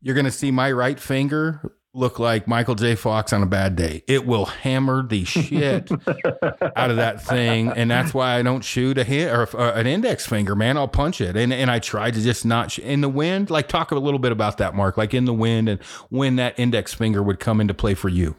You're 0.00 0.14
going 0.14 0.26
to 0.26 0.30
see 0.30 0.50
my 0.50 0.70
right 0.70 0.98
finger 1.00 1.72
look 1.94 2.18
like 2.18 2.46
Michael 2.46 2.74
J. 2.74 2.94
Fox 2.94 3.32
on 3.32 3.42
a 3.42 3.46
bad 3.46 3.76
day. 3.76 4.02
It 4.06 4.26
will 4.26 4.44
hammer 4.44 5.02
the 5.02 5.24
shit 5.24 5.90
out 6.76 6.90
of 6.90 6.96
that 6.96 7.22
thing, 7.22 7.68
and 7.68 7.90
that's 7.90 8.12
why 8.14 8.38
I 8.38 8.42
don't 8.42 8.62
shoot 8.62 8.98
a 8.98 9.04
hit 9.04 9.32
or 9.32 9.48
uh, 9.58 9.72
an 9.72 9.86
index 9.86 10.26
finger. 10.26 10.54
Man, 10.54 10.76
I'll 10.76 10.88
punch 10.88 11.20
it, 11.20 11.36
and 11.36 11.52
and 11.52 11.70
I 11.70 11.78
try 11.78 12.10
to 12.10 12.20
just 12.20 12.44
not 12.44 12.72
sh- 12.72 12.78
in 12.80 13.00
the 13.00 13.08
wind. 13.08 13.50
Like 13.50 13.68
talk 13.68 13.90
a 13.90 13.96
little 13.96 14.20
bit 14.20 14.32
about 14.32 14.58
that, 14.58 14.74
Mark. 14.74 14.96
Like 14.96 15.14
in 15.14 15.24
the 15.24 15.34
wind, 15.34 15.68
and 15.68 15.82
when 16.08 16.36
that 16.36 16.58
index 16.58 16.94
finger 16.94 17.22
would 17.22 17.40
come 17.40 17.60
into 17.60 17.74
play 17.74 17.94
for 17.94 18.08
you. 18.08 18.36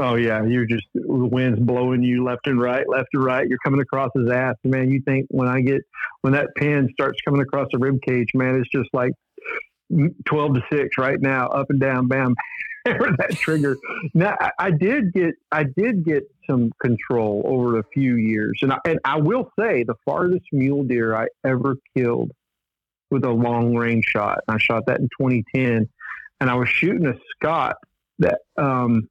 Oh 0.00 0.14
yeah, 0.14 0.44
you're 0.44 0.66
just 0.66 0.86
the 0.94 1.02
wind's 1.06 1.58
blowing 1.58 2.04
you 2.04 2.22
left 2.22 2.46
and 2.46 2.60
right, 2.60 2.88
left 2.88 3.08
and 3.14 3.24
right. 3.24 3.48
You're 3.48 3.58
coming 3.64 3.80
across 3.80 4.10
his 4.14 4.30
ass, 4.30 4.54
man. 4.62 4.90
You 4.90 5.00
think 5.00 5.26
when 5.28 5.48
I 5.48 5.60
get 5.60 5.80
when 6.20 6.32
that 6.34 6.48
pin 6.56 6.88
starts 6.92 7.20
coming 7.24 7.40
across 7.40 7.66
the 7.72 7.78
rib 7.78 8.00
cage, 8.02 8.28
man, 8.32 8.54
it's 8.54 8.68
just 8.70 8.88
like 8.92 9.12
12 10.24 10.54
to 10.54 10.62
6 10.72 10.98
right 10.98 11.20
now, 11.20 11.46
up 11.48 11.70
and 11.70 11.80
down, 11.80 12.08
bam, 12.08 12.34
that 12.84 13.36
trigger. 13.36 13.76
Now, 14.14 14.36
I, 14.58 14.70
did 14.70 15.12
get, 15.12 15.34
I 15.50 15.64
did 15.64 16.04
get 16.04 16.24
some 16.46 16.72
control 16.80 17.42
over 17.44 17.78
a 17.78 17.84
few 17.92 18.16
years. 18.16 18.58
And 18.62 18.72
I, 18.72 18.78
and 18.84 18.98
I 19.04 19.18
will 19.18 19.50
say 19.58 19.84
the 19.84 19.94
farthest 20.04 20.46
mule 20.52 20.84
deer 20.84 21.14
I 21.14 21.28
ever 21.44 21.76
killed 21.96 22.32
with 23.10 23.24
a 23.24 23.30
long 23.30 23.74
range 23.74 24.04
shot, 24.04 24.40
I 24.48 24.58
shot 24.58 24.84
that 24.86 25.00
in 25.00 25.08
2010 25.18 25.88
and 26.40 26.50
I 26.50 26.54
was 26.54 26.68
shooting 26.68 27.06
a 27.06 27.14
Scott 27.30 27.76
that, 28.18 28.40
um, 28.56 29.08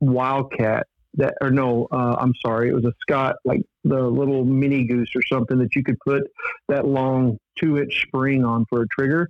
Wildcat 0.00 0.86
that, 1.14 1.34
or 1.40 1.50
no, 1.50 1.86
uh, 1.92 2.16
I'm 2.18 2.34
sorry, 2.44 2.70
it 2.70 2.74
was 2.74 2.84
a 2.84 2.92
Scott, 3.00 3.36
like 3.44 3.62
the 3.84 4.02
little 4.02 4.44
mini 4.44 4.84
goose 4.84 5.10
or 5.14 5.22
something 5.22 5.58
that 5.58 5.74
you 5.74 5.82
could 5.84 5.98
put 6.00 6.24
that 6.68 6.86
long 6.86 7.38
two 7.58 7.78
inch 7.78 8.02
spring 8.02 8.44
on 8.44 8.66
for 8.68 8.82
a 8.82 8.88
trigger 8.88 9.28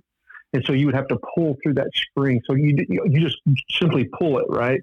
and 0.53 0.63
so 0.65 0.73
you 0.73 0.85
would 0.85 0.95
have 0.95 1.07
to 1.07 1.19
pull 1.35 1.57
through 1.61 1.73
that 1.73 1.89
spring. 1.93 2.41
So 2.45 2.53
you 2.53 2.75
you 2.87 3.19
just 3.19 3.41
simply 3.71 4.05
pull 4.05 4.37
it, 4.37 4.45
right? 4.49 4.81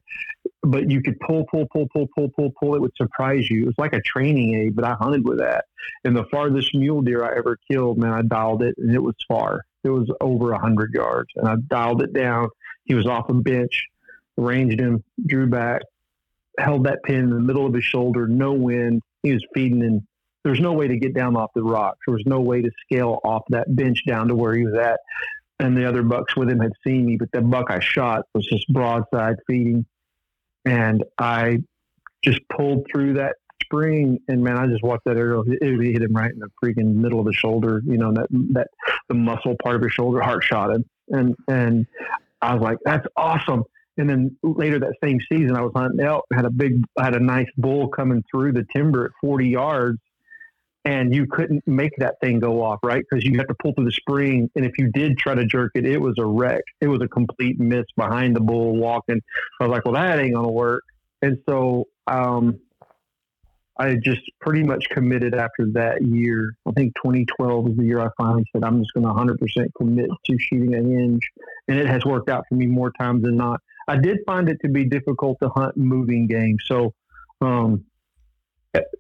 But 0.62 0.90
you 0.90 1.00
could 1.00 1.18
pull, 1.20 1.46
pull, 1.50 1.66
pull, 1.72 1.88
pull, 1.92 2.09
pull, 2.14 2.28
pull, 2.30 2.50
pull. 2.59 2.74
It 2.74 2.80
would 2.80 2.96
surprise 2.96 3.48
you. 3.48 3.62
It 3.62 3.66
was 3.66 3.78
like 3.78 3.92
a 3.92 4.00
training 4.00 4.54
aid, 4.54 4.74
but 4.74 4.85
I 4.85 4.94
hunted 4.94 5.24
with 5.24 5.38
that. 5.38 5.66
And 6.04 6.16
the 6.16 6.24
farthest 6.24 6.74
mule 6.74 7.02
deer 7.02 7.24
I 7.24 7.37
ever 7.37 7.56
killed, 7.70 7.98
man, 7.98 8.12
I 8.12 8.22
dialed 8.22 8.62
it, 8.62 8.74
and 8.78 8.94
it 8.94 9.02
was 9.02 9.14
far. 9.28 9.64
It 9.85 9.90
was 9.90 10.11
over 10.20 10.52
a 10.52 10.59
hundred 10.59 10.92
yards, 10.92 11.30
and 11.37 11.48
I 11.48 11.54
dialed 11.68 12.02
it 12.02 12.12
down. 12.12 12.48
He 12.85 12.94
was 12.94 13.06
off 13.06 13.28
a 13.28 13.35
bench, 13.35 13.87
ranged 14.37 14.80
him, 14.80 15.04
drew 15.24 15.46
back, 15.46 15.83
held 16.59 16.85
that 16.85 17.02
pin 17.04 17.20
in 17.20 17.30
the 17.30 17.40
middle 17.40 17.66
of 17.66 17.72
his 17.72 17.85
shoulder, 17.85 18.26
no 18.26 18.52
wind. 18.52 19.02
He 19.22 19.33
was 19.33 19.44
feeding 19.54 19.83
and 19.83 20.02
there's 20.42 20.61
no 20.61 20.72
way 20.72 20.88
to 20.88 20.98
get 20.98 21.14
down 21.14 21.37
off 21.37 21.50
the 21.54 21.62
rocks. 21.62 21.98
There 22.06 22.14
was 22.14 22.24
no 22.24 22.40
way 22.40 22.62
to 22.62 22.70
scale 22.83 23.20
off 23.24 23.42
that 23.50 23.74
bench 23.76 24.06
down 24.06 24.28
to 24.28 24.35
where 24.35 24.54
he 24.54 24.64
was 24.64 24.74
at 24.74 25.00
and 25.61 25.77
the 25.77 25.87
other 25.87 26.03
bucks 26.03 26.35
with 26.37 26.49
him 26.49 26.59
had 26.59 26.73
seen 26.85 27.07
me, 27.07 27.16
but 27.16 27.31
the 27.33 27.42
buck 27.42 27.70
I 27.70 27.81
shot 27.81 28.25
was 28.35 28.46
just 28.46 28.66
broadside 28.73 29.37
feeding. 29.46 29.85
And 30.64 31.05
I 31.18 31.59
just 32.25 32.40
pulled 32.49 32.87
through 32.90 33.14
that 33.14 33.37
spring, 33.62 34.18
and 34.29 34.42
man, 34.42 34.59
I 34.59 34.66
just 34.66 34.83
watched 34.83 35.05
that 35.05 35.16
arrow. 35.16 35.42
It, 35.46 35.59
it 35.62 35.92
hit 35.92 36.03
him 36.03 36.14
right 36.14 36.31
in 36.31 36.38
the 36.38 36.49
freaking 36.62 36.94
middle 36.94 37.20
of 37.20 37.27
the 37.27 37.33
shoulder. 37.33 37.83
You 37.87 37.99
know 37.99 38.12
that 38.12 38.27
that 38.53 38.68
the 39.09 39.14
muscle 39.14 39.57
part 39.62 39.77
of 39.77 39.83
his 39.83 39.92
shoulder, 39.92 40.20
heart 40.20 40.44
shot 40.44 40.70
him, 40.70 40.85
and 41.09 41.37
and 41.49 41.87
I 42.42 42.55
was 42.55 42.62
like, 42.62 42.79
that's 42.85 43.07
awesome. 43.16 43.64
And 43.96 44.09
then 44.09 44.37
later 44.42 44.79
that 44.79 44.94
same 45.05 45.18
season, 45.31 45.57
I 45.57 45.61
was 45.61 45.73
hunting 45.75 46.01
elk. 46.01 46.25
Had 46.33 46.46
a 46.46 46.51
big, 46.51 46.83
had 46.99 47.14
a 47.14 47.20
nice 47.20 47.49
bull 47.59 47.88
coming 47.88 48.25
through 48.31 48.53
the 48.53 48.66
timber 48.75 49.07
at 49.07 49.11
40 49.20 49.49
yards, 49.49 49.99
and 50.84 51.14
you 51.14 51.26
couldn't 51.26 51.66
make 51.66 51.92
that 51.98 52.14
thing 52.20 52.40
go 52.40 52.62
off, 52.62 52.80
right? 52.82 53.04
Because 53.08 53.24
you 53.24 53.36
had 53.36 53.48
to 53.48 53.54
pull 53.54 53.72
through 53.74 53.84
the 53.84 53.92
spring, 53.92 54.50
and 54.56 54.64
if 54.64 54.72
you 54.78 54.90
did 54.92 55.18
try 55.18 55.34
to 55.34 55.44
jerk 55.44 55.72
it, 55.74 55.86
it 55.86 56.00
was 56.00 56.14
a 56.18 56.24
wreck. 56.24 56.62
It 56.80 56.88
was 56.88 57.00
a 57.02 57.08
complete 57.08 57.60
miss 57.60 57.84
behind 57.96 58.34
the 58.34 58.40
bull 58.40 58.76
walking. 58.76 59.20
I 59.60 59.64
was 59.64 59.70
like, 59.70 59.84
well, 59.84 59.94
that 59.94 60.18
ain't 60.18 60.34
gonna 60.34 60.50
work. 60.50 60.84
And 61.22 61.38
so 61.46 61.86
um, 62.06 62.58
I 63.80 63.94
just 63.94 64.20
pretty 64.40 64.62
much 64.62 64.84
committed 64.90 65.34
after 65.34 65.64
that 65.72 66.02
year. 66.02 66.54
I 66.68 66.72
think 66.72 66.94
2012 66.96 67.64
was 67.64 67.76
the 67.78 67.84
year 67.84 68.00
I 68.00 68.08
finally 68.18 68.44
said 68.52 68.62
I'm 68.62 68.78
just 68.80 68.92
going 68.92 69.06
to 69.06 69.12
100% 69.12 69.66
commit 69.76 70.10
to 70.26 70.38
shooting 70.38 70.74
a 70.74 70.78
hinge, 70.78 71.22
and 71.66 71.78
it 71.78 71.86
has 71.86 72.04
worked 72.04 72.28
out 72.28 72.44
for 72.46 72.56
me 72.56 72.66
more 72.66 72.92
times 73.00 73.22
than 73.22 73.36
not. 73.36 73.60
I 73.88 73.96
did 73.96 74.18
find 74.26 74.50
it 74.50 74.58
to 74.62 74.68
be 74.68 74.84
difficult 74.84 75.38
to 75.42 75.48
hunt 75.48 75.78
moving 75.78 76.26
game. 76.26 76.58
So, 76.66 76.92
um, 77.40 77.86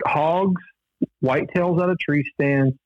hogs, 0.06 0.62
whitetails 1.22 1.82
out 1.82 1.90
of 1.90 1.98
tree 1.98 2.24
stands, 2.34 2.76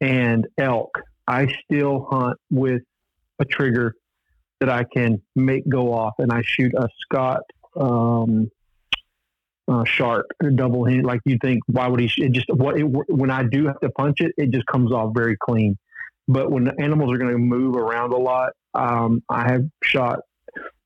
and 0.00 0.46
elk. 0.58 0.90
I 1.26 1.52
still 1.64 2.06
hunt 2.10 2.38
with 2.50 2.82
a 3.38 3.44
trigger 3.44 3.94
that 4.60 4.68
I 4.68 4.84
can 4.84 5.22
make 5.34 5.68
go 5.68 5.92
off, 5.92 6.14
and 6.18 6.32
I 6.32 6.42
shoot 6.42 6.72
a 6.74 6.88
Scott 7.00 7.42
um, 7.76 8.50
sharp, 9.84 10.26
double 10.54 10.84
hand. 10.84 11.04
Like 11.04 11.20
you 11.24 11.38
think, 11.40 11.62
why 11.66 11.86
would 11.88 12.00
he? 12.00 12.10
It 12.22 12.32
just 12.32 12.48
what 12.48 12.78
it, 12.78 12.84
when 12.84 13.30
I 13.30 13.44
do 13.44 13.66
have 13.66 13.80
to 13.80 13.90
punch 13.90 14.20
it, 14.20 14.32
it 14.36 14.50
just 14.50 14.66
comes 14.66 14.92
off 14.92 15.14
very 15.14 15.36
clean. 15.36 15.78
But 16.28 16.50
when 16.50 16.64
the 16.64 16.74
animals 16.80 17.12
are 17.12 17.18
going 17.18 17.32
to 17.32 17.38
move 17.38 17.76
around 17.76 18.12
a 18.12 18.18
lot, 18.18 18.52
um, 18.74 19.22
I 19.28 19.50
have 19.50 19.64
shot 19.82 20.20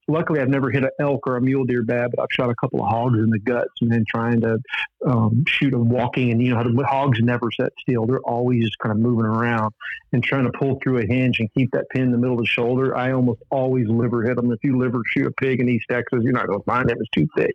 luckily 0.09 0.40
I've 0.40 0.49
never 0.49 0.71
hit 0.71 0.85
an 0.85 0.90
elk 0.99 1.27
or 1.27 1.37
a 1.37 1.40
mule 1.40 1.64
deer 1.64 1.83
bad, 1.83 2.11
but 2.11 2.23
I've 2.23 2.33
shot 2.33 2.51
a 2.51 2.55
couple 2.55 2.83
of 2.83 2.90
hogs 2.90 3.19
in 3.19 3.31
the 3.31 3.38
guts 3.38 3.73
and 3.81 3.90
then 3.90 4.05
trying 4.09 4.40
to 4.43 4.59
um, 5.07 5.45
shoot 5.47 5.71
them 5.71 5.88
walking. 5.88 6.31
And 6.31 6.43
you 6.43 6.55
know, 6.55 6.62
the 6.62 6.87
hogs 6.87 7.21
never 7.21 7.51
set 7.51 7.73
still; 7.81 8.07
they're 8.07 8.21
always 8.21 8.64
just 8.64 8.79
kind 8.79 8.93
of 8.93 8.99
moving 8.99 9.27
around 9.27 9.73
and 10.12 10.23
trying 10.23 10.45
to 10.45 10.59
pull 10.59 10.79
through 10.83 10.99
a 10.99 11.07
hinge 11.07 11.40
and 11.40 11.53
keep 11.55 11.71
that 11.73 11.88
pin 11.90 12.03
in 12.03 12.12
the 12.12 12.19
middle 12.19 12.35
of 12.35 12.40
the 12.40 12.47
shoulder. 12.47 12.97
I 12.97 13.12
almost 13.12 13.40
always 13.51 13.88
liver 13.88 14.23
hit 14.23 14.37
them. 14.37 14.53
If 14.53 14.61
you 14.62 14.79
liver 14.79 15.03
shoot 15.07 15.27
a 15.27 15.33
pig 15.33 15.61
in 15.61 15.69
East 15.69 15.87
Texas, 15.90 16.21
you're 16.23 16.33
not 16.33 16.47
going 16.47 16.59
to 16.59 16.64
find 16.64 16.90
it; 16.90 16.99
it's 17.01 17.11
too 17.11 17.29
thick. 17.37 17.55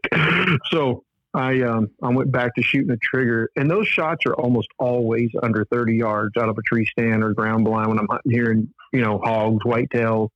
so. 0.71 1.03
I 1.31 1.61
um, 1.61 1.91
I 2.01 2.09
went 2.09 2.31
back 2.31 2.55
to 2.55 2.63
shooting 2.63 2.89
a 2.89 2.97
trigger, 2.97 3.51
and 3.55 3.69
those 3.69 3.87
shots 3.87 4.25
are 4.25 4.33
almost 4.33 4.67
always 4.79 5.29
under 5.43 5.63
30 5.65 5.95
yards 5.95 6.35
out 6.37 6.49
of 6.49 6.57
a 6.57 6.61
tree 6.63 6.87
stand 6.87 7.23
or 7.23 7.35
ground 7.35 7.65
blind 7.65 7.87
when 7.89 7.99
I'm 7.99 8.07
hunting 8.09 8.31
here, 8.31 8.49
and 8.49 8.67
you 8.91 9.01
know 9.01 9.19
hogs, 9.19 9.63
whitetails, 9.63 10.29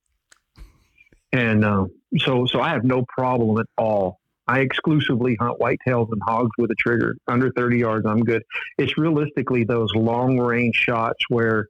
and 1.34 1.64
uh, 1.64 1.86
so 2.18 2.46
so 2.46 2.60
I 2.60 2.70
have 2.70 2.84
no 2.84 3.04
problem 3.08 3.58
at 3.58 3.66
all. 3.76 4.20
I 4.46 4.60
exclusively 4.60 5.36
hunt 5.40 5.58
whitetails 5.58 6.12
and 6.12 6.20
hogs 6.22 6.50
with 6.58 6.70
a 6.70 6.74
trigger 6.74 7.16
under 7.26 7.50
30 7.52 7.78
yards. 7.78 8.06
I'm 8.06 8.22
good. 8.22 8.42
It's 8.76 8.98
realistically 8.98 9.64
those 9.64 9.90
long 9.94 10.38
range 10.38 10.76
shots 10.76 11.24
where 11.28 11.68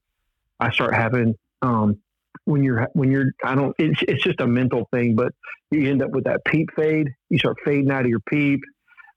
I 0.59 0.73
start 0.73 0.93
having 0.93 1.37
um, 1.63 1.99
when 2.45 2.63
you're 2.63 2.89
when 2.93 3.11
you're 3.11 3.33
I 3.45 3.55
don't 3.55 3.75
it's 3.79 4.03
it's 4.03 4.23
just 4.23 4.41
a 4.41 4.47
mental 4.47 4.89
thing, 4.93 5.15
but 5.15 5.33
you 5.71 5.89
end 5.91 6.03
up 6.03 6.11
with 6.11 6.25
that 6.25 6.45
peep 6.45 6.71
fade. 6.75 7.15
You 7.29 7.39
start 7.39 7.57
fading 7.65 7.91
out 7.91 8.03
of 8.03 8.09
your 8.09 8.21
peep. 8.21 8.61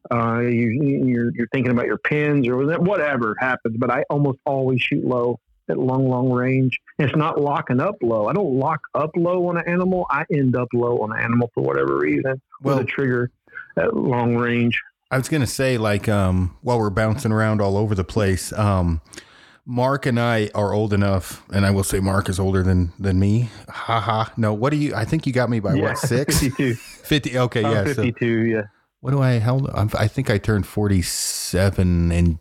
Uh, 0.09 0.39
you, 0.39 1.03
you're 1.05 1.35
you're 1.35 1.47
thinking 1.51 1.71
about 1.71 1.85
your 1.85 1.97
pins 1.97 2.47
or 2.47 2.57
whatever 2.57 3.35
happens. 3.39 3.75
But 3.77 3.91
I 3.91 4.03
almost 4.09 4.39
always 4.45 4.81
shoot 4.81 5.03
low 5.03 5.39
at 5.69 5.77
long, 5.77 6.07
long 6.07 6.31
range. 6.31 6.79
It's 6.99 7.15
not 7.15 7.39
locking 7.39 7.79
up 7.79 7.95
low. 8.01 8.27
I 8.27 8.33
don't 8.33 8.55
lock 8.55 8.81
up 8.95 9.11
low 9.15 9.47
on 9.47 9.57
an 9.57 9.63
animal. 9.67 10.07
I 10.09 10.25
end 10.33 10.55
up 10.55 10.67
low 10.73 10.99
on 10.99 11.11
an 11.11 11.19
animal 11.19 11.51
for 11.53 11.61
whatever 11.63 11.97
reason 11.97 12.41
well, 12.61 12.77
with 12.77 12.87
a 12.87 12.89
trigger 12.89 13.31
at 13.77 13.95
long 13.95 14.35
range. 14.35 14.81
I 15.11 15.17
was 15.17 15.29
going 15.29 15.41
to 15.41 15.47
say, 15.47 15.77
like, 15.77 16.09
um, 16.09 16.57
while 16.61 16.79
we're 16.79 16.89
bouncing 16.89 17.31
around 17.31 17.61
all 17.61 17.77
over 17.77 17.93
the 17.93 18.03
place, 18.03 18.51
um, 18.53 19.01
Mark 19.65 20.05
and 20.05 20.19
I 20.19 20.49
are 20.55 20.73
old 20.73 20.91
enough, 20.91 21.43
and 21.53 21.65
I 21.65 21.71
will 21.71 21.83
say 21.83 21.99
Mark 21.99 22.29
is 22.29 22.39
older 22.39 22.63
than 22.63 22.93
than 22.97 23.19
me. 23.19 23.49
Ha 23.69 23.99
ha. 23.99 24.33
No, 24.37 24.53
what 24.53 24.71
do 24.71 24.77
you? 24.77 24.95
I 24.95 25.05
think 25.05 25.27
you 25.27 25.33
got 25.33 25.49
me 25.49 25.59
by 25.59 25.75
yeah, 25.75 25.83
what 25.83 25.97
six? 25.99 26.39
Fifty-two. 26.39 26.73
Fifty. 26.75 27.37
Okay, 27.37 27.61
yeah. 27.61 27.83
Fifty-two. 27.83 28.45
So, 28.45 28.55
yeah. 28.55 28.63
What 29.01 29.11
do 29.11 29.21
I? 29.21 29.39
How? 29.39 29.59
I 29.75 30.07
think 30.07 30.29
I 30.29 30.37
turned 30.37 30.65
forty-seven 30.65 32.11
in 32.11 32.39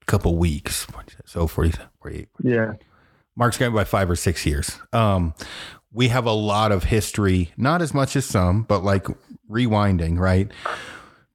a 0.00 0.04
couple 0.06 0.36
weeks. 0.38 0.86
So 1.24 1.46
40, 1.46 1.72
48. 2.00 2.28
Yeah. 2.42 2.72
Mark's 3.38 3.56
got 3.56 3.72
by 3.72 3.84
five 3.84 4.10
or 4.10 4.16
six 4.16 4.44
years. 4.44 4.78
Um, 4.92 5.32
we 5.92 6.08
have 6.08 6.26
a 6.26 6.32
lot 6.32 6.72
of 6.72 6.84
history, 6.84 7.52
not 7.56 7.80
as 7.80 7.94
much 7.94 8.16
as 8.16 8.26
some, 8.26 8.64
but 8.64 8.82
like 8.82 9.06
rewinding, 9.48 10.18
right? 10.18 10.50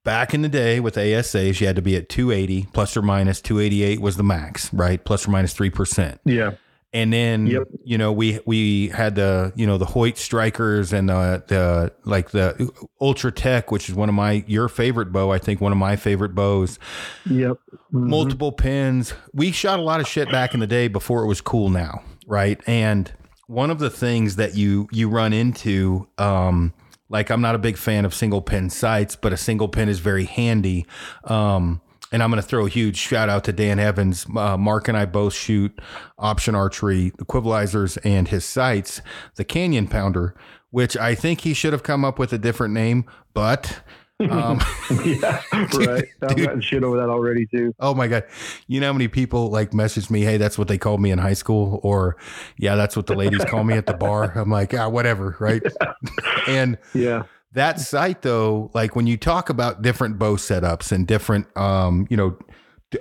Back 0.04 0.34
in 0.34 0.42
the 0.42 0.50
day 0.50 0.82
with 0.82 0.96
ASAs, 0.96 1.62
you 1.62 1.68
had 1.68 1.78
to 1.78 1.82
be 1.82 1.96
at 1.96 2.10
280 2.10 2.68
plus 2.74 2.98
or 2.98 3.02
minus 3.02 3.40
288 3.40 4.02
was 4.02 4.18
the 4.18 4.24
max, 4.24 4.72
right? 4.74 5.04
Plus 5.04 5.26
or 5.26 5.32
minus 5.32 5.54
3%. 5.54 6.20
Yeah. 6.26 6.52
And 6.94 7.12
then 7.12 7.48
yep. 7.48 7.64
you 7.84 7.98
know 7.98 8.12
we 8.12 8.40
we 8.46 8.90
had 8.90 9.16
the 9.16 9.52
you 9.56 9.66
know 9.66 9.80
the 9.80 9.86
Hoyt 9.86 10.18
strikers 10.18 10.94
and 10.94 11.10
the 11.10 11.44
the 11.48 11.94
like 12.04 12.30
the 12.32 12.72
Ultra 13.02 13.32
Tech, 13.32 13.72
which 13.72 13.90
is 13.90 13.96
one 13.96 14.10
of 14.10 14.16
my 14.16 14.44
your 14.48 14.70
favorite 14.70 15.12
bow. 15.12 15.32
I 15.32 15.40
think 15.40 15.60
one 15.60 15.72
of 15.72 15.78
my 15.78 15.96
favorite 15.96 16.36
bows. 16.36 16.78
Yep. 17.26 17.58
Mm-hmm. 17.94 18.10
Multiple 18.10 18.52
pins. 18.52 19.14
We 19.34 19.52
shot 19.52 19.80
a 19.80 19.82
lot 19.82 20.02
of 20.02 20.08
shit 20.08 20.32
back 20.32 20.54
in 20.54 20.60
the 20.60 20.68
day 20.68 20.88
before 20.88 21.24
it 21.24 21.28
was 21.28 21.42
cool 21.42 21.70
now, 21.70 22.04
right? 22.28 22.62
And 22.68 23.12
one 23.48 23.70
of 23.70 23.80
the 23.80 23.90
things 23.90 24.36
that 24.36 24.56
you 24.56 24.88
you 24.92 25.10
run 25.10 25.34
into, 25.34 26.08
um, 26.18 26.74
like 27.10 27.30
I'm 27.30 27.42
not 27.42 27.56
a 27.56 27.60
big 27.60 27.78
fan 27.78 28.06
of 28.06 28.14
single 28.14 28.42
pin 28.42 28.70
sights, 28.70 29.16
but 29.16 29.34
a 29.34 29.38
single 29.38 29.68
pin 29.68 29.90
is 29.90 30.00
very 30.00 30.26
handy. 30.26 30.86
Um, 31.26 31.82
and 32.14 32.22
I'm 32.22 32.30
going 32.30 32.42
to 32.42 32.48
throw 32.48 32.68
a 32.68 32.70
huge 32.70 32.96
shout 32.96 33.28
out 33.28 33.44
to 33.46 33.52
Dan 33.52 33.80
Evans. 33.80 34.28
Uh, 34.34 34.56
Mark 34.56 34.88
and 34.88 34.96
I 34.96 35.06
both 35.06 35.34
shoot 35.34 35.78
option 36.20 36.54
archery, 36.54 37.12
equalizers, 37.18 37.98
and 38.06 38.28
his 38.28 38.46
sights, 38.46 39.02
the 39.36 39.44
Canyon 39.44 39.88
Pounder, 39.88 40.36
which 40.70 40.96
I 40.96 41.16
think 41.16 41.42
he 41.42 41.56
should 41.56 41.74
have 41.74 41.84
come 41.84 42.06
up 42.06 42.20
with 42.20 42.32
a 42.32 42.38
different 42.38 42.74
name, 42.74 43.06
but. 43.34 43.82
Um, 44.20 44.62
yeah, 45.04 45.42
right. 45.74 46.06
I've 46.22 46.38
gotten 46.38 46.62
shit 46.62 46.84
over 46.84 46.96
that 46.98 47.10
already 47.10 47.48
too. 47.48 47.74
Oh 47.80 47.96
my 47.96 48.08
god, 48.08 48.24
you 48.68 48.80
know 48.80 48.88
how 48.88 48.94
many 48.94 49.08
people 49.08 49.50
like 49.50 49.74
message 49.74 50.10
me? 50.10 50.22
Hey, 50.22 50.38
that's 50.38 50.58
what 50.58 50.68
they 50.68 50.78
called 50.78 51.02
me 51.02 51.10
in 51.12 51.18
high 51.18 51.34
school, 51.34 51.82
or 51.84 52.16
yeah, 52.58 52.76
that's 52.76 52.96
what 52.96 53.08
the 53.08 53.16
ladies 53.16 53.44
call 53.46 53.64
me 53.64 53.74
at 53.74 53.86
the 53.88 53.96
bar. 53.96 54.32
I'm 54.38 54.52
like, 54.52 54.72
yeah, 54.72 54.86
whatever, 54.86 55.36
right? 55.40 55.64
Yeah. 55.64 55.94
And 56.48 56.78
yeah, 56.94 57.24
that 57.54 57.80
site, 57.80 58.24
though, 58.24 58.72
like 58.74 58.96
when 58.96 59.08
you 59.08 59.16
talk 59.18 59.50
about 59.50 59.82
different 59.82 60.18
bow 60.18 60.36
setups 60.36 60.92
and 60.92 61.08
different, 61.08 61.46
um, 61.56 62.08
you 62.10 62.18
know, 62.18 62.38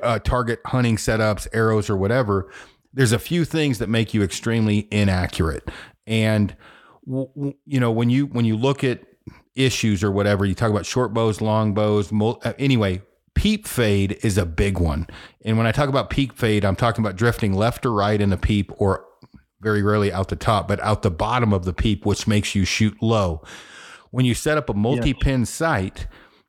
uh, 0.03 0.19
target 0.19 0.61
hunting 0.67 0.97
setups, 0.97 1.47
arrows, 1.53 1.89
or 1.89 1.97
whatever, 1.97 2.51
there's 2.93 3.13
a 3.13 3.19
few 3.19 3.45
things 3.45 3.79
that 3.79 3.89
make 3.89 4.13
you 4.13 4.23
extremely 4.23 4.89
inaccurate. 4.91 5.71
And 6.07 6.55
you 7.07 7.81
know, 7.81 7.91
when 7.91 8.11
you 8.11 8.27
when 8.27 8.45
you 8.45 8.57
look 8.57 8.85
at 8.85 9.03
issues 9.55 10.05
or 10.05 10.11
whatever, 10.11 10.45
you 10.45 10.55
talk 10.55 10.71
about 10.71 10.87
short 10.87 11.13
bows, 11.15 11.41
long 11.41 11.75
bows. 11.75 12.13
Mul- 12.13 12.41
uh, 12.45 12.53
anyway, 12.59 13.03
peep 13.35 13.67
fade 13.67 14.19
is 14.23 14.39
a 14.39 14.47
big 14.47 14.79
one. 14.79 15.07
And 15.45 15.57
when 15.57 15.67
I 15.67 15.73
talk 15.73 15.89
about 15.89 16.11
peep 16.11 16.37
fade, 16.37 16.65
I'm 16.65 16.77
talking 16.77 17.05
about 17.05 17.17
drifting 17.17 17.55
left 17.55 17.85
or 17.87 17.93
right 17.93 18.21
in 18.21 18.31
the 18.31 18.37
peep, 18.37 18.71
or 18.77 19.05
very 19.61 19.83
rarely 19.83 20.13
out 20.13 20.29
the 20.29 20.37
top, 20.37 20.69
but 20.69 20.81
out 20.81 21.03
the 21.03 21.11
bottom 21.11 21.53
of 21.53 21.65
the 21.65 21.73
peep, 21.73 22.05
which 22.05 22.27
makes 22.27 22.55
you 22.55 22.65
shoot 22.65 22.97
low 23.03 23.43
when 24.13 24.25
you 24.25 24.35
set 24.35 24.57
up 24.57 24.69
a 24.69 24.75
multi-pin 24.75 25.41
yes. 25.41 25.51
sight, 25.51 26.07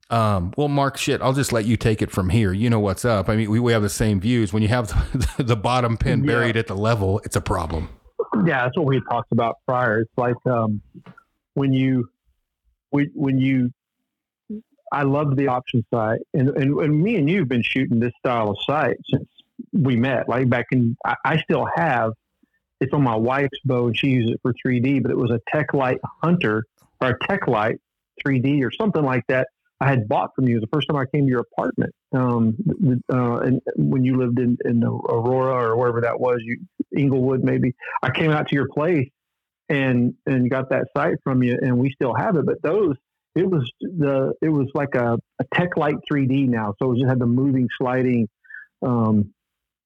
um, 0.10 0.54
well, 0.58 0.67
Mark, 0.67 0.97
shit, 0.97 1.21
I'll 1.21 1.34
just 1.34 1.52
let 1.52 1.65
you 1.65 1.76
take 1.76 2.04
it 2.04 2.12
from 2.12 2.30
here. 2.30 2.54
You 2.54 2.69
know 2.69 2.80
what's 2.80 3.04
up. 3.04 3.30
I 3.30 3.36
mean, 3.36 3.49
we, 3.49 3.60
we 3.60 3.71
have 3.71 3.82
the 3.82 3.89
same 3.89 4.19
views. 4.19 4.54
When 4.54 4.62
you 4.62 4.69
have 4.69 4.89
the, 5.13 5.43
the 5.43 5.56
bottom 5.56 5.97
pin 5.97 6.23
buried 6.23 6.56
at 6.56 6.67
the 6.67 6.76
level, 6.76 7.19
it's 7.23 7.36
a 7.36 7.41
problem. 7.41 7.89
Yeah, 8.45 8.65
that's 8.65 8.78
what 8.78 8.86
we 8.86 9.02
talked 9.10 9.32
about 9.32 9.58
prior. 9.65 10.02
It's 10.02 10.17
like 10.17 10.36
um, 10.45 10.82
when 11.56 11.73
you, 11.73 12.10
when, 12.91 13.10
when 13.15 13.39
you, 13.39 13.71
I 14.91 15.02
love 15.02 15.36
the 15.36 15.47
option 15.47 15.84
sight, 15.91 16.19
and, 16.36 16.49
and 16.49 16.80
and 16.80 17.02
me 17.02 17.15
and 17.15 17.28
you 17.28 17.39
have 17.39 17.47
been 17.47 17.63
shooting 17.63 17.99
this 17.99 18.13
style 18.19 18.52
of 18.52 18.58
site 18.67 18.97
since 19.10 19.28
we 19.71 19.95
met. 19.95 20.30
Like 20.30 20.49
back 20.49 20.67
in, 20.71 20.95
I, 21.04 21.15
I 21.26 21.38
still 21.38 21.67
have. 21.76 22.12
It's 22.80 22.93
on 22.93 23.02
my 23.02 23.15
wife's 23.15 23.58
bow, 23.65 23.88
and 23.88 23.97
she 23.97 24.10
uses 24.10 24.34
it 24.34 24.39
for 24.43 24.54
3D. 24.54 25.02
But 25.02 25.10
it 25.10 25.17
was 25.17 25.32
a 25.32 25.39
Tech-Lite 25.52 26.02
Hunter 26.21 26.65
or 27.04 27.10
a 27.12 27.28
Tech 27.28 27.48
Light 27.48 27.80
3D 28.26 28.63
or 28.63 28.72
something 28.72 29.04
like 29.04 29.24
that 29.28 29.48
I 29.84 29.89
had 29.89 30.08
bought 30.08 30.32
from 30.36 30.48
you. 30.48 30.60
the 30.60 30.68
first 30.68 30.88
time 30.88 30.98
I 30.98 31.06
came 31.06 31.26
to 31.26 31.30
your 31.30 31.42
apartment. 31.42 31.94
Um, 32.13 32.56
uh, 33.12 33.38
and 33.39 33.62
when 33.76 34.06
you 34.06 34.18
lived 34.18 34.39
in, 34.39 34.58
in 34.63 34.84
Aurora 34.84 35.72
or 35.72 35.78
wherever 35.78 36.02
that 36.02 36.20
was, 36.20 36.39
you 36.42 36.60
Englewood 36.96 37.44
maybe. 37.44 37.74
I 38.02 38.12
came 38.12 38.32
out 38.32 38.48
to 38.50 38.56
your 38.56 38.70
place 38.70 39.10
and 39.68 40.13
and 40.26 40.50
got 40.50 40.70
that 40.70 40.86
sight 40.96 41.16
from 41.24 41.44
you, 41.44 41.58
and 41.62 41.78
we 41.78 41.92
still 41.92 42.13
have 42.13 42.38
it. 42.38 42.46
But 42.46 42.62
those, 42.62 42.96
it 43.36 43.50
was 43.50 43.70
the 43.82 44.34
it 44.42 44.50
was 44.50 44.68
like 44.74 44.96
a, 44.96 45.18
a 45.39 45.46
Tech 45.54 45.76
Light 45.76 45.96
3D 46.10 46.48
now, 46.48 46.76
so 46.80 46.92
it 46.92 47.00
just 47.00 47.10
had 47.10 47.20
the 47.20 47.26
moving 47.26 47.68
sliding 47.78 48.30
um, 48.84 49.34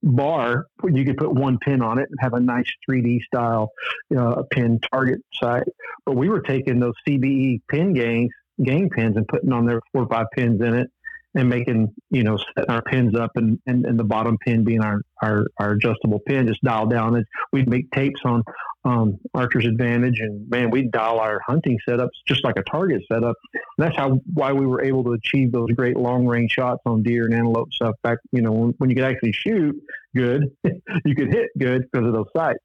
bar. 0.03 0.67
You 0.83 1.05
could 1.05 1.17
put 1.17 1.33
one 1.33 1.57
pin 1.59 1.81
on 1.81 1.99
it 1.99 2.07
and 2.09 2.19
have 2.19 2.33
a 2.33 2.39
nice 2.39 2.69
3D 2.89 3.21
style 3.23 3.71
uh, 4.17 4.43
pin 4.51 4.79
target 4.91 5.19
sight. 5.33 5.67
But 6.05 6.15
we 6.15 6.29
were 6.29 6.41
taking 6.41 6.79
those 6.79 6.93
CBE 7.07 7.61
pin 7.69 7.93
gangs, 7.93 8.31
gang 8.63 8.89
pins, 8.89 9.17
and 9.17 9.27
putting 9.27 9.51
on 9.51 9.65
there 9.65 9.81
four 9.91 10.03
or 10.03 10.07
five 10.07 10.27
pins 10.35 10.61
in 10.61 10.73
it, 10.73 10.89
and 11.37 11.47
making 11.47 11.93
you 12.09 12.23
know 12.23 12.37
setting 12.55 12.69
our 12.71 12.81
pins 12.81 13.15
up 13.15 13.31
and, 13.35 13.59
and, 13.67 13.85
and 13.85 13.97
the 13.97 14.03
bottom 14.03 14.37
pin 14.39 14.63
being 14.63 14.81
our, 14.81 15.01
our, 15.21 15.45
our 15.59 15.71
adjustable 15.73 16.19
pin 16.19 16.47
just 16.47 16.61
dial 16.63 16.87
down. 16.87 17.15
And 17.15 17.25
we'd 17.53 17.69
make 17.69 17.89
tapes 17.91 18.19
on 18.25 18.43
um, 18.83 19.19
archer's 19.33 19.65
advantage 19.65 20.19
and 20.19 20.49
man 20.49 20.71
we'd 20.71 20.91
dial 20.91 21.19
our 21.19 21.39
hunting 21.45 21.77
setups 21.87 22.09
just 22.27 22.43
like 22.43 22.55
a 22.57 22.63
target 22.63 23.03
setup. 23.11 23.35
And 23.53 23.61
that's 23.77 23.95
how 23.95 24.19
why 24.33 24.51
we 24.51 24.65
were 24.65 24.83
able 24.83 25.03
to 25.05 25.11
achieve 25.11 25.51
those 25.51 25.69
great 25.71 25.95
long 25.95 26.25
range 26.25 26.51
shots 26.51 26.81
on 26.85 27.03
deer 27.03 27.25
and 27.25 27.33
antelope 27.33 27.71
stuff 27.71 27.95
back 28.01 28.17
you 28.31 28.41
know 28.41 28.51
when, 28.51 28.69
when 28.79 28.89
you 28.89 28.95
could 28.95 29.05
actually 29.05 29.33
shoot 29.33 29.75
good 30.15 30.51
you 31.05 31.15
could 31.15 31.31
hit 31.31 31.49
good 31.57 31.83
because 31.91 32.07
of 32.07 32.13
those 32.13 32.27
sights. 32.35 32.63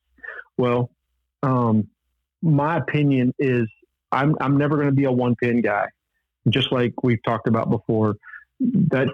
Well 0.56 0.90
um, 1.42 1.88
my 2.40 2.78
opinion 2.78 3.34
is 3.38 3.68
I'm, 4.10 4.34
I'm 4.40 4.56
never 4.56 4.76
going 4.76 4.88
to 4.88 4.94
be 4.94 5.04
a 5.04 5.12
one 5.12 5.36
pin 5.36 5.60
guy. 5.60 5.86
Just 6.48 6.72
like 6.72 6.92
we've 7.02 7.22
talked 7.22 7.46
about 7.46 7.70
before 7.70 8.16
that 8.90 9.08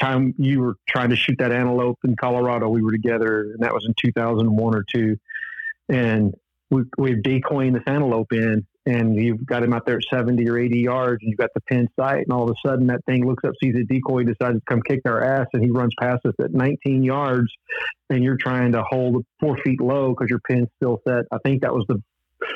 time 0.00 0.34
you 0.38 0.60
were 0.60 0.76
trying 0.88 1.10
to 1.10 1.16
shoot 1.16 1.36
that 1.38 1.52
antelope 1.52 1.98
in 2.04 2.16
Colorado, 2.16 2.68
we 2.68 2.82
were 2.82 2.92
together, 2.92 3.42
and 3.42 3.60
that 3.60 3.72
was 3.72 3.84
in 3.86 3.94
2001 3.94 4.74
or 4.74 4.84
two. 4.90 5.16
And 5.88 6.34
we, 6.70 6.82
we're 6.96 7.16
decoying 7.16 7.72
this 7.72 7.82
antelope 7.86 8.32
in, 8.32 8.66
and 8.86 9.16
you've 9.16 9.44
got 9.46 9.62
him 9.62 9.72
out 9.72 9.86
there 9.86 9.96
at 9.96 10.04
70 10.10 10.48
or 10.48 10.58
80 10.58 10.80
yards, 10.80 11.22
and 11.22 11.30
you've 11.30 11.38
got 11.38 11.50
the 11.54 11.60
pin 11.62 11.88
sight, 11.98 12.24
and 12.24 12.32
all 12.32 12.44
of 12.44 12.50
a 12.50 12.68
sudden 12.68 12.86
that 12.88 13.04
thing 13.06 13.26
looks 13.26 13.44
up, 13.44 13.54
sees 13.62 13.74
a 13.76 13.84
decoy, 13.84 14.24
decides 14.24 14.58
to 14.58 14.62
come 14.68 14.82
kick 14.82 15.00
our 15.06 15.22
ass, 15.22 15.46
and 15.52 15.62
he 15.62 15.70
runs 15.70 15.94
past 15.98 16.24
us 16.26 16.34
at 16.40 16.52
19 16.52 17.02
yards, 17.02 17.52
and 18.10 18.22
you're 18.22 18.36
trying 18.36 18.72
to 18.72 18.82
hold 18.82 19.24
four 19.40 19.58
feet 19.64 19.80
low 19.80 20.10
because 20.10 20.30
your 20.30 20.40
pin's 20.40 20.68
still 20.76 21.00
set. 21.06 21.24
I 21.32 21.38
think 21.44 21.62
that 21.62 21.74
was 21.74 21.84
the 21.88 22.02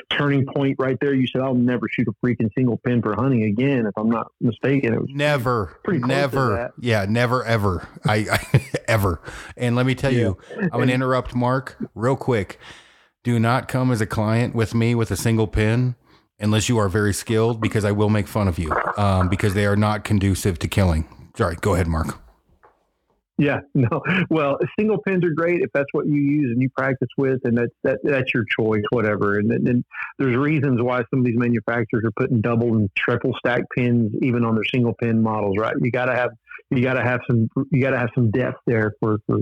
turning 0.09 0.45
point 0.45 0.77
right 0.79 0.97
there. 0.99 1.13
You 1.13 1.27
said, 1.27 1.41
I'll 1.41 1.53
never 1.53 1.87
shoot 1.89 2.07
a 2.07 2.25
freaking 2.25 2.49
single 2.55 2.77
pin 2.77 3.01
for 3.01 3.15
hunting 3.15 3.43
again, 3.43 3.85
if 3.85 3.93
I'm 3.97 4.09
not 4.09 4.31
mistaken. 4.39 4.93
It 4.93 5.01
was 5.01 5.09
never, 5.11 5.79
never. 5.87 6.73
Yeah, 6.79 7.05
never, 7.07 7.43
ever. 7.43 7.87
I, 8.05 8.15
I 8.31 8.69
ever. 8.87 9.21
And 9.57 9.75
let 9.75 9.85
me 9.85 9.95
tell 9.95 10.11
yeah. 10.11 10.19
you, 10.19 10.37
I'm 10.57 10.69
going 10.69 10.87
to 10.87 10.93
interrupt 10.93 11.35
Mark 11.35 11.77
real 11.95 12.15
quick. 12.15 12.59
Do 13.23 13.39
not 13.39 13.67
come 13.67 13.91
as 13.91 14.01
a 14.01 14.05
client 14.05 14.53
with 14.53 14.75
me 14.75 14.95
with 14.95 15.09
a 15.11 15.15
single 15.15 15.47
pin 15.47 15.95
unless 16.39 16.67
you 16.67 16.77
are 16.77 16.89
very 16.89 17.13
skilled 17.13 17.61
because 17.61 17.85
I 17.85 17.91
will 17.91 18.09
make 18.09 18.27
fun 18.27 18.47
of 18.47 18.59
you 18.59 18.71
um, 18.97 19.29
because 19.29 19.53
they 19.53 19.65
are 19.65 19.77
not 19.77 20.03
conducive 20.03 20.59
to 20.59 20.67
killing. 20.67 21.07
Sorry, 21.37 21.55
go 21.55 21.73
ahead, 21.73 21.87
Mark. 21.87 22.22
Yeah, 23.37 23.61
no. 23.73 24.01
Well, 24.29 24.57
single 24.79 24.99
pins 24.99 25.23
are 25.25 25.31
great 25.31 25.61
if 25.61 25.71
that's 25.73 25.89
what 25.91 26.05
you 26.05 26.15
use 26.15 26.51
and 26.51 26.61
you 26.61 26.69
practice 26.69 27.09
with, 27.17 27.41
and 27.43 27.57
that's 27.57 27.73
that, 27.83 27.99
that's 28.03 28.33
your 28.33 28.45
choice, 28.45 28.83
whatever. 28.91 29.39
And, 29.39 29.51
and 29.51 29.83
there's 30.19 30.35
reasons 30.37 30.81
why 30.81 31.03
some 31.09 31.19
of 31.19 31.25
these 31.25 31.37
manufacturers 31.37 32.03
are 32.05 32.11
putting 32.11 32.41
double 32.41 32.75
and 32.75 32.89
triple 32.95 33.33
stack 33.37 33.63
pins 33.75 34.13
even 34.21 34.45
on 34.45 34.55
their 34.55 34.65
single 34.71 34.93
pin 34.93 35.21
models, 35.21 35.57
right? 35.57 35.75
You 35.81 35.91
got 35.91 36.05
to 36.05 36.15
have 36.15 36.31
you 36.69 36.83
got 36.83 36.93
to 36.93 37.03
have 37.03 37.21
some 37.29 37.49
you 37.71 37.81
got 37.81 37.91
to 37.91 37.99
have 37.99 38.09
some 38.15 38.31
depth 38.31 38.59
there 38.65 38.93
for 38.99 39.17
for 39.27 39.39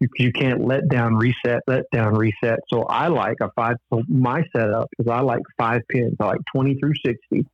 you, 0.00 0.08
you 0.18 0.32
can't 0.32 0.66
let 0.66 0.88
down 0.88 1.16
reset 1.16 1.60
let 1.66 1.90
down 1.90 2.14
reset. 2.14 2.60
So 2.72 2.82
I 2.82 3.08
like 3.08 3.38
a 3.40 3.50
five. 3.56 3.76
My 4.08 4.42
setup 4.54 4.88
is 4.98 5.06
I 5.08 5.20
like 5.20 5.42
five 5.58 5.82
pins. 5.88 6.16
I 6.20 6.26
like 6.26 6.40
twenty 6.54 6.74
through 6.74 6.94
sixty, 7.04 7.46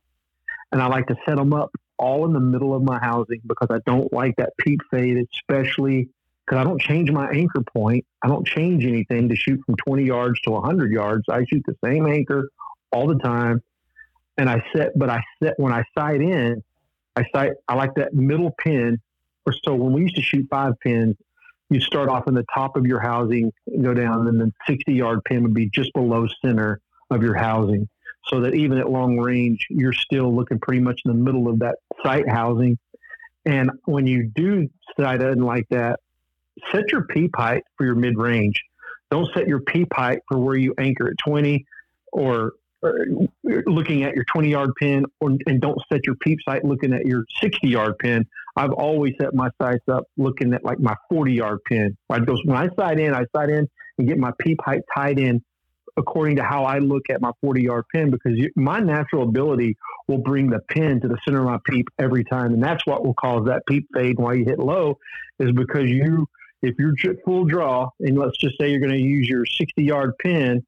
and 0.71 0.81
I 0.81 0.87
like 0.87 1.07
to 1.07 1.15
set 1.25 1.37
them 1.37 1.53
up 1.53 1.71
all 2.01 2.25
in 2.25 2.33
the 2.33 2.39
middle 2.39 2.73
of 2.73 2.81
my 2.81 2.99
housing 2.99 3.39
because 3.45 3.67
I 3.69 3.77
don't 3.85 4.11
like 4.11 4.35
that 4.37 4.57
peep 4.57 4.79
fade, 4.89 5.23
especially 5.33 6.09
because 6.45 6.57
I 6.57 6.63
don't 6.63 6.81
change 6.81 7.11
my 7.11 7.29
anchor 7.29 7.61
point. 7.61 8.05
I 8.23 8.27
don't 8.27 8.45
change 8.45 8.83
anything 8.85 9.29
to 9.29 9.35
shoot 9.35 9.61
from 9.65 9.75
20 9.75 10.03
yards 10.03 10.41
to 10.41 10.51
100 10.51 10.91
yards. 10.91 11.25
I 11.29 11.45
shoot 11.45 11.63
the 11.65 11.75
same 11.83 12.07
anchor 12.07 12.49
all 12.91 13.07
the 13.07 13.19
time. 13.19 13.61
And 14.37 14.49
I 14.49 14.65
set, 14.75 14.97
but 14.97 15.09
I 15.09 15.21
set 15.41 15.53
when 15.59 15.71
I 15.71 15.83
sight 15.95 16.21
in, 16.21 16.63
I 17.15 17.23
sight, 17.33 17.51
I 17.67 17.75
like 17.75 17.93
that 17.95 18.13
middle 18.13 18.51
pin. 18.57 18.99
Or 19.45 19.53
so 19.63 19.75
when 19.75 19.93
we 19.93 20.01
used 20.01 20.15
to 20.15 20.21
shoot 20.23 20.47
five 20.49 20.73
pins, 20.79 21.15
you 21.69 21.79
start 21.79 22.09
off 22.09 22.27
in 22.27 22.33
the 22.33 22.45
top 22.53 22.75
of 22.75 22.85
your 22.85 22.99
housing, 22.99 23.53
go 23.81 23.93
down, 23.93 24.27
and 24.27 24.41
then 24.41 24.51
60 24.67 24.91
yard 24.91 25.23
pin 25.25 25.43
would 25.43 25.53
be 25.53 25.69
just 25.69 25.93
below 25.93 26.27
center 26.43 26.81
of 27.11 27.21
your 27.21 27.35
housing 27.35 27.87
so 28.27 28.41
that 28.41 28.53
even 28.53 28.77
at 28.77 28.89
long 28.89 29.17
range, 29.17 29.65
you're 29.69 29.93
still 29.93 30.33
looking 30.33 30.59
pretty 30.59 30.81
much 30.81 31.01
in 31.05 31.11
the 31.11 31.17
middle 31.17 31.47
of 31.47 31.59
that 31.59 31.77
sight 32.03 32.27
housing. 32.29 32.77
And 33.45 33.71
when 33.85 34.07
you 34.07 34.23
do 34.23 34.69
sight 34.99 35.21
in 35.21 35.43
like 35.43 35.67
that, 35.69 35.99
set 36.71 36.91
your 36.91 37.05
peep 37.05 37.35
height 37.35 37.63
for 37.77 37.85
your 37.85 37.95
mid 37.95 38.17
range. 38.17 38.61
Don't 39.09 39.29
set 39.33 39.47
your 39.47 39.59
peep 39.59 39.89
height 39.93 40.19
for 40.27 40.37
where 40.37 40.55
you 40.55 40.73
anchor 40.77 41.09
at 41.09 41.17
20 41.17 41.65
or, 42.13 42.53
or 42.81 43.05
looking 43.43 44.03
at 44.03 44.15
your 44.15 44.25
20 44.31 44.49
yard 44.49 44.71
pin, 44.79 45.05
or, 45.19 45.37
and 45.47 45.59
don't 45.59 45.79
set 45.91 46.05
your 46.05 46.15
peep 46.15 46.39
sight 46.47 46.63
looking 46.63 46.93
at 46.93 47.05
your 47.05 47.25
60 47.41 47.67
yard 47.67 47.97
pin. 47.99 48.25
I've 48.55 48.71
always 48.71 49.13
set 49.19 49.33
my 49.33 49.49
sights 49.61 49.83
up 49.89 50.05
looking 50.17 50.53
at 50.53 50.63
like 50.63 50.79
my 50.79 50.95
40 51.09 51.33
yard 51.33 51.59
pin. 51.65 51.97
I 52.09 52.19
go 52.19 52.37
when 52.45 52.57
I 52.57 52.69
sight 52.75 52.99
in, 52.99 53.13
I 53.13 53.25
sight 53.35 53.49
in 53.49 53.67
and 53.97 54.07
get 54.07 54.17
my 54.17 54.31
peep 54.39 54.59
height 54.63 54.81
tied 54.95 55.19
in 55.19 55.43
according 55.97 56.37
to 56.37 56.43
how 56.43 56.63
I 56.63 56.79
look 56.79 57.03
at 57.09 57.21
my 57.21 57.31
40 57.41 57.61
yard 57.61 57.85
pin 57.93 58.11
because 58.11 58.37
you, 58.37 58.51
my 58.55 58.79
natural 58.79 59.23
ability 59.23 59.77
will 60.07 60.19
bring 60.19 60.49
the 60.49 60.59
pin 60.59 61.01
to 61.01 61.07
the 61.07 61.17
center 61.25 61.39
of 61.39 61.45
my 61.45 61.59
peep 61.65 61.87
every 61.99 62.23
time. 62.23 62.53
And 62.53 62.63
that's 62.63 62.85
what 62.85 63.05
will 63.05 63.13
cause 63.13 63.45
that 63.47 63.63
peep 63.67 63.87
fade. 63.93 64.17
Why 64.19 64.33
you 64.33 64.45
hit 64.45 64.59
low 64.59 64.97
is 65.39 65.51
because 65.51 65.89
you, 65.89 66.27
if 66.61 66.75
you're 66.77 66.95
full 67.25 67.45
draw, 67.45 67.89
and 67.99 68.17
let's 68.17 68.37
just 68.37 68.57
say 68.59 68.69
you're 68.69 68.79
going 68.79 68.91
to 68.91 68.97
use 68.97 69.27
your 69.27 69.45
60 69.45 69.83
yard 69.83 70.13
pin 70.19 70.65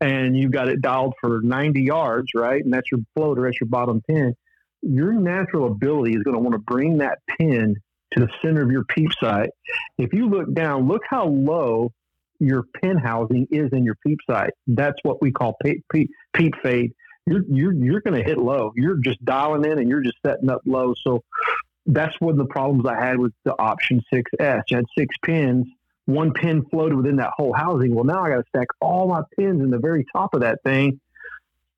and 0.00 0.36
you've 0.36 0.52
got 0.52 0.68
it 0.68 0.82
dialed 0.82 1.14
for 1.20 1.40
90 1.42 1.82
yards, 1.82 2.28
right? 2.34 2.62
And 2.62 2.72
that's 2.72 2.90
your 2.90 3.00
floater, 3.14 3.42
that's 3.42 3.60
your 3.60 3.68
bottom 3.68 4.02
pin. 4.08 4.34
Your 4.82 5.12
natural 5.12 5.66
ability 5.66 6.14
is 6.14 6.22
going 6.22 6.34
to 6.34 6.40
want 6.40 6.52
to 6.52 6.58
bring 6.58 6.98
that 6.98 7.20
pin 7.38 7.76
to 8.12 8.20
the 8.20 8.28
center 8.42 8.62
of 8.62 8.70
your 8.70 8.84
peep 8.84 9.10
sight. 9.18 9.50
If 9.98 10.12
you 10.12 10.28
look 10.28 10.52
down, 10.52 10.88
look 10.88 11.02
how 11.08 11.26
low 11.26 11.92
your 12.38 12.64
pin 12.80 12.98
housing 12.98 13.46
is 13.50 13.72
in 13.72 13.84
your 13.84 13.96
peep 14.06 14.18
sight. 14.28 14.50
That's 14.66 14.98
what 15.02 15.22
we 15.22 15.32
call 15.32 15.56
peep, 15.62 15.84
peep, 15.92 16.10
peep 16.32 16.54
fade. 16.62 16.92
You're 17.26 17.42
you're 17.48 17.72
you're 17.72 18.00
going 18.00 18.20
to 18.20 18.26
hit 18.26 18.38
low. 18.38 18.72
You're 18.76 18.98
just 18.98 19.24
dialing 19.24 19.64
in 19.70 19.78
and 19.78 19.88
you're 19.88 20.02
just 20.02 20.18
setting 20.24 20.50
up 20.50 20.60
low. 20.66 20.94
So 21.02 21.22
that's 21.86 22.18
one 22.20 22.32
of 22.32 22.38
the 22.38 22.46
problems 22.46 22.86
I 22.86 23.02
had 23.02 23.18
with 23.18 23.32
the 23.44 23.54
option 23.58 24.02
6S. 24.12 24.62
You 24.68 24.76
had 24.76 24.86
six 24.96 25.14
pins. 25.24 25.66
One 26.06 26.32
pin 26.32 26.64
floated 26.70 26.96
within 26.96 27.16
that 27.16 27.30
whole 27.34 27.54
housing. 27.54 27.94
Well, 27.94 28.04
now 28.04 28.22
I 28.22 28.28
got 28.28 28.36
to 28.36 28.44
stack 28.48 28.68
all 28.80 29.08
my 29.08 29.22
pins 29.38 29.62
in 29.62 29.70
the 29.70 29.78
very 29.78 30.04
top 30.12 30.34
of 30.34 30.42
that 30.42 30.62
thing 30.62 31.00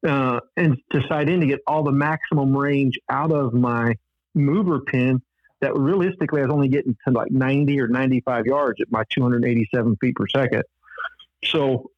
uh, 0.07 0.41
and 0.57 0.79
to 0.93 1.03
sight 1.09 1.29
in 1.29 1.41
to 1.41 1.47
get 1.47 1.61
all 1.67 1.83
the 1.83 1.93
maximum 1.93 2.57
range 2.57 2.99
out 3.09 3.33
of 3.33 3.53
my 3.53 3.95
mover 4.35 4.81
pin 4.81 5.23
that 5.61 5.77
realistically 5.77 6.41
I 6.41 6.45
was 6.45 6.53
only 6.53 6.69
getting 6.69 6.97
to 7.07 7.13
like 7.13 7.31
90 7.31 7.81
or 7.81 7.89
95 7.89 8.47
yards 8.47 8.81
at 8.81 8.91
my 8.91 9.05
287 9.11 9.97
feet 10.01 10.15
per 10.15 10.27
second. 10.29 10.63
So 11.45 11.91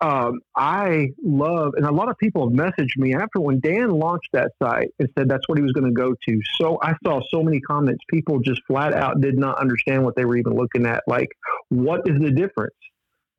um, 0.00 0.40
I 0.56 1.10
love, 1.24 1.74
and 1.76 1.86
a 1.86 1.92
lot 1.92 2.10
of 2.10 2.18
people 2.18 2.48
have 2.48 2.56
messaged 2.56 2.96
me 2.96 3.14
after 3.14 3.40
when 3.40 3.60
Dan 3.60 3.90
launched 3.90 4.28
that 4.32 4.52
site 4.62 4.90
and 4.98 5.08
said 5.16 5.28
that's 5.28 5.48
what 5.48 5.56
he 5.56 5.62
was 5.62 5.72
going 5.72 5.86
to 5.86 5.92
go 5.92 6.14
to. 6.28 6.40
So 6.60 6.78
I 6.82 6.94
saw 7.04 7.20
so 7.30 7.42
many 7.42 7.60
comments. 7.60 8.04
People 8.08 8.40
just 8.40 8.60
flat 8.66 8.92
out 8.92 9.20
did 9.20 9.38
not 9.38 9.58
understand 9.58 10.04
what 10.04 10.16
they 10.16 10.24
were 10.24 10.36
even 10.36 10.54
looking 10.54 10.86
at. 10.86 11.02
Like, 11.06 11.30
what 11.68 12.02
is 12.06 12.20
the 12.20 12.30
difference? 12.30 12.74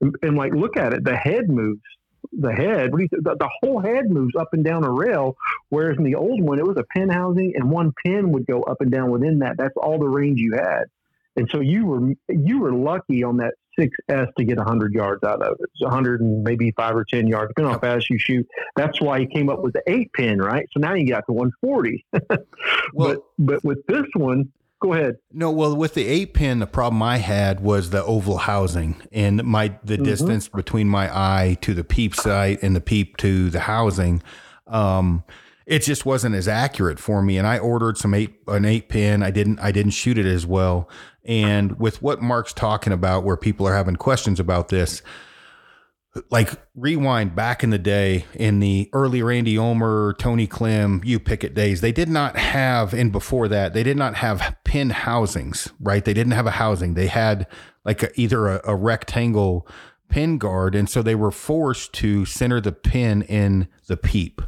And, 0.01 0.15
and 0.21 0.35
like, 0.35 0.53
look 0.53 0.77
at 0.77 0.93
it. 0.93 1.03
The 1.03 1.15
head 1.15 1.49
moves 1.49 1.81
the 2.31 2.51
head. 2.51 2.91
What 2.91 2.99
do 2.99 3.03
you 3.03 3.21
the, 3.21 3.35
the 3.35 3.49
whole 3.61 3.79
head 3.79 4.09
moves 4.09 4.35
up 4.35 4.49
and 4.53 4.63
down 4.63 4.83
a 4.83 4.91
rail, 4.91 5.35
whereas 5.69 5.97
in 5.97 6.03
the 6.03 6.15
old 6.15 6.41
one 6.41 6.59
it 6.59 6.65
was 6.65 6.77
a 6.77 6.83
pin 6.83 7.09
housing, 7.09 7.53
and 7.55 7.69
one 7.69 7.93
pin 8.03 8.31
would 8.31 8.45
go 8.45 8.63
up 8.63 8.81
and 8.81 8.91
down 8.91 9.11
within 9.11 9.39
that. 9.39 9.57
That's 9.57 9.75
all 9.77 9.99
the 9.99 10.07
range 10.07 10.39
you 10.39 10.53
had, 10.53 10.85
and 11.35 11.49
so 11.51 11.59
you 11.59 11.85
were 11.85 12.13
you 12.29 12.59
were 12.59 12.73
lucky 12.73 13.23
on 13.23 13.37
that 13.37 13.55
6S 13.79 14.33
to 14.37 14.43
get 14.43 14.57
100 14.57 14.93
yards 14.93 15.23
out 15.23 15.41
of 15.41 15.53
it. 15.59 15.69
It's 15.73 15.81
100 15.81 16.21
and 16.21 16.43
maybe 16.43 16.71
five 16.71 16.95
or 16.95 17.03
10 17.03 17.27
yards, 17.27 17.49
depending 17.49 17.73
on 17.73 17.79
how 17.79 17.79
fast 17.79 18.09
you 18.09 18.17
shoot. 18.17 18.47
That's 18.75 19.01
why 19.01 19.19
he 19.19 19.27
came 19.27 19.49
up 19.49 19.61
with 19.61 19.73
the 19.73 19.83
eight 19.87 20.11
pin, 20.13 20.39
right? 20.41 20.67
So 20.71 20.79
now 20.79 20.93
you 20.93 21.07
got 21.07 21.25
to 21.27 21.33
140. 21.33 22.05
well, 22.93 23.15
but 23.15 23.19
but 23.37 23.63
with 23.63 23.85
this 23.87 24.05
one, 24.15 24.51
Go 24.85 24.93
ahead. 24.93 25.17
No, 25.33 25.49
well, 25.49 25.75
with 25.75 25.95
the 25.95 26.05
eight 26.05 26.35
pin, 26.35 26.59
the 26.59 26.67
problem 26.67 27.01
I 27.01 27.17
had 27.17 27.59
was 27.59 27.89
the 27.89 28.03
oval 28.03 28.37
housing 28.37 29.01
and 29.11 29.43
my 29.43 29.69
the 29.83 29.95
mm-hmm. 29.95 30.03
distance 30.03 30.47
between 30.47 30.87
my 30.87 31.09
eye 31.11 31.57
to 31.61 31.73
the 31.73 31.83
peep 31.83 32.13
sight 32.13 32.61
and 32.61 32.75
the 32.75 32.81
peep 32.81 33.17
to 33.17 33.49
the 33.49 33.61
housing. 33.61 34.21
Um, 34.67 35.23
it 35.65 35.79
just 35.79 36.05
wasn't 36.05 36.35
as 36.35 36.47
accurate 36.47 36.99
for 36.99 37.23
me, 37.23 37.39
and 37.39 37.47
I 37.47 37.57
ordered 37.57 37.97
some 37.97 38.13
eight 38.13 38.35
an 38.47 38.65
eight 38.65 38.89
pin. 38.89 39.23
I 39.23 39.31
didn't 39.31 39.57
I 39.57 39.71
didn't 39.71 39.93
shoot 39.93 40.19
it 40.19 40.27
as 40.27 40.45
well. 40.45 40.87
And 41.23 41.79
with 41.79 42.03
what 42.03 42.21
Mark's 42.21 42.53
talking 42.53 42.93
about, 42.93 43.23
where 43.23 43.37
people 43.37 43.67
are 43.67 43.75
having 43.75 43.95
questions 43.95 44.39
about 44.39 44.67
this, 44.67 45.01
like 46.29 46.51
rewind 46.75 47.35
back 47.35 47.63
in 47.63 47.69
the 47.71 47.77
day 47.77 48.25
in 48.33 48.59
the 48.59 48.89
early 48.93 49.21
Randy 49.21 49.57
Ulmer, 49.57 50.15
Tony 50.17 50.47
Klim, 50.47 51.01
you 51.03 51.19
pick 51.19 51.43
it 51.43 51.53
days, 51.53 51.81
they 51.81 51.91
did 51.91 52.09
not 52.09 52.37
have, 52.37 52.93
and 52.93 53.11
before 53.11 53.47
that, 53.49 53.73
they 53.73 53.83
did 53.83 53.97
not 53.97 54.15
have 54.15 54.55
pin 54.63 54.91
housings, 54.91 55.71
right? 55.79 56.05
They 56.05 56.13
didn't 56.13 56.33
have 56.33 56.47
a 56.47 56.51
housing. 56.51 56.93
They 56.93 57.07
had 57.07 57.47
like 57.83 58.01
a, 58.01 58.19
either 58.19 58.47
a, 58.47 58.61
a 58.63 58.75
rectangle 58.75 59.67
pin 60.09 60.37
guard. 60.37 60.75
And 60.75 60.89
so 60.89 61.01
they 61.01 61.15
were 61.15 61.31
forced 61.31 61.93
to 61.93 62.25
center 62.25 62.61
the 62.61 62.71
pin 62.71 63.23
in 63.23 63.67
the 63.87 63.97
peep, 63.97 64.41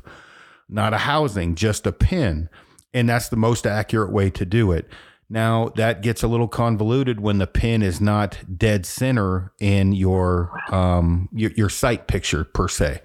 not 0.69 0.93
a 0.93 0.99
housing, 0.99 1.55
just 1.55 1.85
a 1.85 1.91
pin. 1.91 2.49
And 2.93 3.09
that's 3.09 3.29
the 3.29 3.35
most 3.35 3.67
accurate 3.67 4.11
way 4.11 4.29
to 4.29 4.45
do 4.45 4.71
it. 4.71 4.87
Now 5.29 5.69
that 5.75 6.01
gets 6.01 6.23
a 6.23 6.27
little 6.27 6.47
convoluted 6.47 7.19
when 7.19 7.37
the 7.37 7.47
pin 7.47 7.81
is 7.81 7.99
not 7.99 8.39
dead 8.57 8.85
center 8.85 9.51
in 9.59 9.93
your 9.93 10.51
um 10.71 11.29
your, 11.33 11.51
your 11.51 11.69
sight 11.69 12.07
picture 12.07 12.43
per 12.43 12.67
se. 12.67 13.01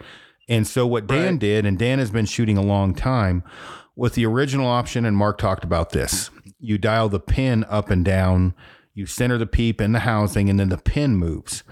And 0.49 0.67
so 0.67 0.87
what 0.87 1.07
Dan 1.07 1.33
right. 1.33 1.39
did, 1.39 1.67
and 1.67 1.79
Dan 1.79 1.99
has 1.99 2.11
been 2.11 2.27
shooting 2.27 2.59
a 2.59 2.63
long 2.63 2.95
time 2.95 3.43
with 3.97 4.15
the 4.15 4.27
original 4.27 4.67
option, 4.67 5.05
and 5.05 5.17
Mark 5.17 5.39
talked 5.39 5.65
about 5.65 5.91
this. 5.91 6.31
You 6.59 6.79
dial 6.79 7.09
the 7.09 7.21
pin 7.21 7.65
up 7.65 7.91
and 7.91 8.05
down, 8.05 8.55
you 8.95 9.07
center 9.07 9.39
the 9.39 9.47
peep 9.47 9.81
in 9.81 9.93
the 9.93 10.01
housing, 10.01 10.51
and 10.51 10.61
then 10.61 10.69
the 10.69 10.79
pin 10.79 11.17
moves. 11.17 11.63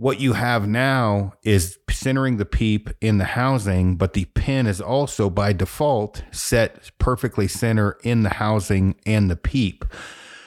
What 0.00 0.18
you 0.18 0.32
have 0.32 0.66
now 0.66 1.34
is 1.42 1.78
centering 1.90 2.38
the 2.38 2.46
peep 2.46 2.88
in 3.02 3.18
the 3.18 3.26
housing, 3.26 3.96
but 3.96 4.14
the 4.14 4.24
pin 4.24 4.66
is 4.66 4.80
also 4.80 5.28
by 5.28 5.52
default 5.52 6.22
set 6.30 6.90
perfectly 6.98 7.46
center 7.46 7.98
in 8.02 8.22
the 8.22 8.30
housing 8.30 8.94
and 9.04 9.30
the 9.30 9.36
peep. 9.36 9.84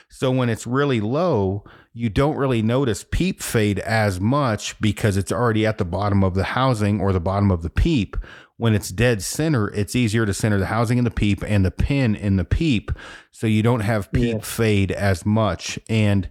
So 0.09 0.31
when 0.31 0.49
it's 0.49 0.65
really 0.65 1.01
low, 1.01 1.65
you 1.93 2.09
don't 2.09 2.35
really 2.35 2.63
notice 2.63 3.05
peep 3.11 3.43
fade 3.43 3.77
as 3.77 4.19
much 4.19 4.81
because 4.81 5.17
it's 5.17 5.31
already 5.31 5.67
at 5.67 5.77
the 5.77 5.85
bottom 5.85 6.23
of 6.23 6.33
the 6.33 6.45
housing 6.45 6.99
or 6.99 7.13
the 7.13 7.19
bottom 7.19 7.51
of 7.51 7.61
the 7.61 7.69
peep. 7.69 8.17
When 8.57 8.73
it's 8.73 8.89
dead 8.89 9.21
center, 9.21 9.69
it's 9.69 9.95
easier 9.95 10.25
to 10.25 10.33
center 10.33 10.57
the 10.57 10.65
housing 10.65 10.97
in 10.97 11.03
the 11.03 11.11
peep 11.11 11.43
and 11.43 11.63
the 11.63 11.69
pin 11.69 12.15
in 12.15 12.37
the 12.37 12.45
peep. 12.45 12.91
So 13.29 13.45
you 13.45 13.61
don't 13.61 13.81
have 13.81 14.11
peep 14.11 14.37
yeah. 14.37 14.43
fade 14.43 14.91
as 14.91 15.27
much. 15.27 15.77
And 15.87 16.27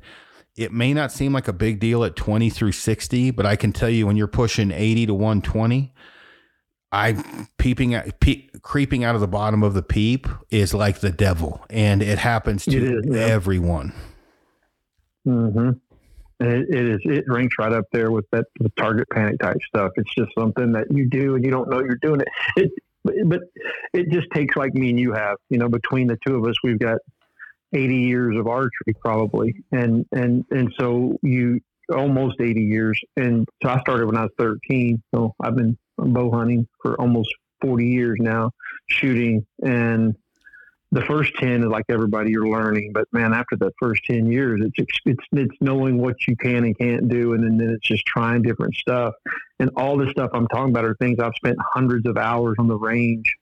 it 0.57 0.73
may 0.73 0.93
not 0.93 1.13
seem 1.13 1.33
like 1.33 1.49
a 1.49 1.53
big 1.53 1.81
deal 1.81 2.05
at 2.05 2.17
20 2.17 2.51
through 2.51 2.73
60, 2.73 3.31
but 3.31 3.47
I 3.47 3.57
can 3.57 3.73
tell 3.73 3.89
you 3.89 4.07
when 4.07 4.17
you're 4.17 4.27
pushing 4.27 4.71
80 4.71 5.07
to 5.07 5.15
120, 5.15 5.93
I 6.93 7.47
peeping 7.57 7.95
at 7.95 8.21
pe- 8.21 8.49
creeping 8.61 9.03
out 9.03 9.15
of 9.15 9.23
the 9.23 9.29
bottom 9.29 9.63
of 9.63 9.73
the 9.73 9.83
peep 9.83 10.27
is 10.51 10.75
like 10.75 11.01
the 11.01 11.11
devil, 11.11 11.65
and 11.71 12.03
it 12.03 12.19
happens 12.19 12.67
to 12.67 12.77
it 12.77 12.83
is, 12.83 13.05
yeah. 13.07 13.23
everyone. 13.23 13.95
Mm-hmm. 15.27 15.71
It, 16.41 16.69
it 16.69 16.89
is. 16.89 17.01
It 17.05 17.25
ranks 17.29 17.57
right 17.59 17.73
up 17.73 17.87
there 17.93 18.11
with 18.11 18.27
that 18.33 18.47
the 18.61 18.69
target 18.77 19.09
panic 19.11 19.39
type 19.39 19.57
stuff. 19.67 19.93
It's 19.97 20.15
just 20.15 20.33
something 20.37 20.73
that 20.73 20.91
you 20.91 21.09
do 21.09 21.35
and 21.35 21.45
you 21.45 21.51
don't 21.51 21.71
know 21.71 21.81
you're 21.81 21.97
doing 22.03 22.21
it. 22.21 22.29
It, 22.57 22.73
but 23.27 23.41
it 23.93 24.11
just 24.11 24.29
takes 24.33 24.55
like 24.55 24.75
me 24.75 24.91
and 24.91 25.01
you 25.01 25.13
have. 25.13 25.37
You 25.49 25.59
know, 25.59 25.69
between 25.69 26.09
the 26.09 26.19
two 26.27 26.37
of 26.37 26.45
us, 26.45 26.55
we've 26.63 26.79
got 26.79 26.99
80 27.73 27.97
years 27.97 28.37
of 28.37 28.47
archery 28.47 28.95
probably. 29.01 29.55
And 29.73 30.07
and 30.13 30.45
and 30.51 30.73
so 30.79 31.19
you 31.23 31.61
almost 31.93 32.41
80 32.41 32.63
years. 32.63 33.01
And 33.17 33.47
so 33.63 33.69
i 33.69 33.81
started 33.81 34.07
when 34.07 34.17
i 34.17 34.23
was 34.23 34.33
13 34.39 35.03
so 35.15 35.35
i've 35.41 35.57
been 35.57 35.77
bow 35.99 36.31
hunting 36.31 36.67
for 36.81 37.01
almost 37.01 37.31
40 37.61 37.87
years 37.87 38.19
now 38.21 38.51
shooting. 38.89 39.47
And 39.65 40.17
the 40.91 41.03
first 41.03 41.33
10 41.37 41.63
is 41.63 41.69
like 41.69 41.87
everybody 41.89 42.31
you're 42.31 42.49
learning. 42.49 42.93
But 42.93 43.07
man 43.13 43.33
after 43.33 43.57
the 43.57 43.73
first 43.81 44.05
10 44.05 44.27
years 44.27 44.61
it's 44.65 44.91
it's 45.05 45.25
it's 45.33 45.57
knowing 45.61 45.99
what 45.99 46.17
you 46.27 46.37
can 46.37 46.65
and 46.65 46.77
can't 46.79 47.09
do. 47.09 47.35
And 47.35 47.45
then 47.45 47.71
it's 47.71 47.87
just 47.87 48.07
trying 48.07 48.43
different 48.43 48.75
stuff. 48.75 49.15
And 49.59 49.71
all 49.77 49.97
this 49.97 50.11
stuff 50.11 50.31
i'm 50.35 50.49
talking 50.49 50.71
about 50.71 50.85
are 50.85 50.97
things 50.97 51.19
i've 51.21 51.35
spent 51.37 51.57
hundreds 51.73 52.07
of 52.07 52.17
hours 52.17 52.57
on 52.59 52.69
the 52.69 52.79
range 52.79 53.37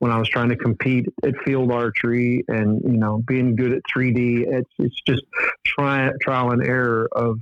when 0.00 0.10
I 0.10 0.18
was 0.18 0.28
trying 0.28 0.48
to 0.48 0.56
compete 0.56 1.06
at 1.22 1.34
field 1.44 1.70
archery 1.70 2.42
and 2.48 2.80
you 2.82 2.96
know 2.96 3.22
being 3.26 3.54
good 3.54 3.72
at 3.72 3.82
3D. 3.94 4.46
It's 4.48 4.70
it's 4.78 5.00
just 5.06 5.22
try, 5.64 6.10
trial 6.20 6.50
and 6.50 6.66
error 6.66 7.08
of 7.12 7.38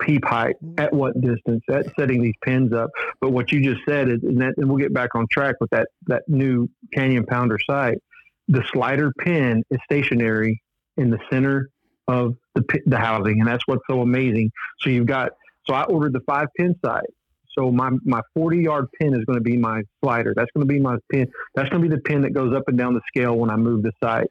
peep 0.00 0.24
height 0.24 0.56
mm-hmm. 0.64 0.80
at 0.80 0.92
what 0.92 1.20
distance 1.20 1.62
at 1.70 1.86
setting 1.98 2.22
these 2.22 2.34
pins 2.42 2.72
up. 2.72 2.90
But 3.20 3.30
what 3.30 3.52
you 3.52 3.62
just 3.62 3.84
said 3.86 4.08
is, 4.08 4.22
and, 4.22 4.40
that, 4.40 4.54
and 4.56 4.68
we'll 4.68 4.78
get 4.78 4.92
back 4.92 5.14
on 5.14 5.26
track 5.30 5.56
with 5.60 5.70
that 5.70 5.88
that 6.06 6.22
new 6.26 6.68
Canyon 6.92 7.24
Pounder 7.26 7.58
sight. 7.64 7.98
The 8.48 8.64
slider 8.72 9.12
pin 9.18 9.62
is 9.70 9.78
stationary 9.84 10.60
in 10.96 11.10
the 11.10 11.18
center 11.30 11.68
of 12.08 12.34
the 12.54 12.64
the 12.86 12.98
housing, 12.98 13.40
and 13.40 13.46
that's 13.46 13.66
what's 13.66 13.84
so 13.88 14.00
amazing. 14.00 14.50
So 14.80 14.88
you've 14.88 15.06
got 15.06 15.32
so 15.68 15.74
I 15.74 15.84
ordered 15.84 16.14
the 16.14 16.20
five 16.26 16.48
pin 16.56 16.74
sight 16.82 17.04
so 17.58 17.70
my, 17.70 17.90
my 18.04 18.20
40 18.34 18.58
yard 18.58 18.86
pin 18.98 19.14
is 19.14 19.24
going 19.24 19.38
to 19.38 19.42
be 19.42 19.56
my 19.56 19.82
slider. 20.02 20.32
That's 20.36 20.50
going 20.54 20.66
to 20.66 20.72
be 20.72 20.80
my 20.80 20.96
pin. 21.10 21.28
That's 21.54 21.68
going 21.68 21.82
to 21.82 21.88
be 21.88 21.94
the 21.94 22.02
pin 22.02 22.22
that 22.22 22.32
goes 22.32 22.54
up 22.54 22.64
and 22.68 22.78
down 22.78 22.94
the 22.94 23.00
scale 23.08 23.36
when 23.36 23.50
I 23.50 23.56
move 23.56 23.82
the 23.82 23.92
sight. 24.02 24.28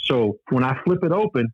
So 0.00 0.38
when 0.50 0.64
I 0.64 0.78
flip 0.84 1.02
it 1.02 1.12
open, 1.12 1.52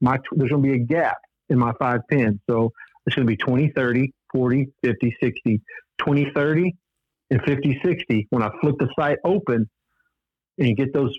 my 0.00 0.18
there's 0.32 0.50
going 0.50 0.62
to 0.62 0.68
be 0.68 0.74
a 0.74 0.84
gap 0.84 1.18
in 1.48 1.58
my 1.58 1.72
five 1.78 2.00
pins. 2.08 2.40
So 2.48 2.72
it's 3.06 3.16
going 3.16 3.26
to 3.26 3.30
be 3.30 3.36
20, 3.36 3.72
30, 3.74 4.12
40, 4.32 4.72
50, 4.82 5.16
60, 5.22 5.60
20, 5.98 6.32
30, 6.34 6.76
and 7.30 7.42
50, 7.42 7.80
60. 7.84 8.26
When 8.30 8.42
I 8.42 8.50
flip 8.60 8.76
the 8.78 8.88
sight 8.98 9.18
open 9.24 9.68
and 10.58 10.76
get 10.76 10.92
those 10.92 11.16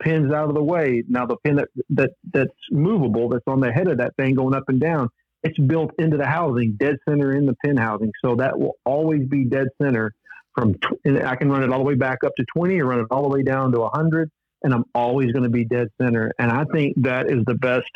pins 0.00 0.32
out 0.32 0.48
of 0.48 0.54
the 0.54 0.62
way, 0.62 1.02
now 1.08 1.26
the 1.26 1.36
pin 1.44 1.56
that, 1.56 1.68
that 1.90 2.10
that's 2.32 2.50
movable, 2.70 3.28
that's 3.28 3.44
on 3.46 3.60
the 3.60 3.72
head 3.72 3.88
of 3.88 3.98
that 3.98 4.16
thing 4.16 4.34
going 4.34 4.54
up 4.54 4.64
and 4.68 4.80
down, 4.80 5.08
it's 5.42 5.58
built 5.58 5.92
into 5.98 6.16
the 6.16 6.26
housing, 6.26 6.76
dead 6.78 6.96
center 7.08 7.32
in 7.32 7.46
the 7.46 7.54
pin 7.64 7.76
housing. 7.76 8.12
So 8.24 8.36
that 8.36 8.58
will 8.58 8.76
always 8.84 9.26
be 9.26 9.44
dead 9.44 9.68
center 9.80 10.14
from, 10.54 10.74
and 11.04 11.24
I 11.24 11.36
can 11.36 11.50
run 11.50 11.62
it 11.62 11.70
all 11.70 11.78
the 11.78 11.84
way 11.84 11.94
back 11.94 12.24
up 12.24 12.34
to 12.36 12.44
20 12.56 12.80
or 12.80 12.86
run 12.86 13.00
it 13.00 13.06
all 13.10 13.22
the 13.22 13.28
way 13.28 13.42
down 13.42 13.72
to 13.72 13.80
100, 13.80 14.30
and 14.62 14.74
I'm 14.74 14.84
always 14.94 15.32
going 15.32 15.44
to 15.44 15.50
be 15.50 15.64
dead 15.64 15.88
center. 16.00 16.32
And 16.38 16.50
I 16.50 16.64
think 16.64 17.02
that 17.02 17.30
is 17.30 17.44
the 17.46 17.54
best, 17.54 17.90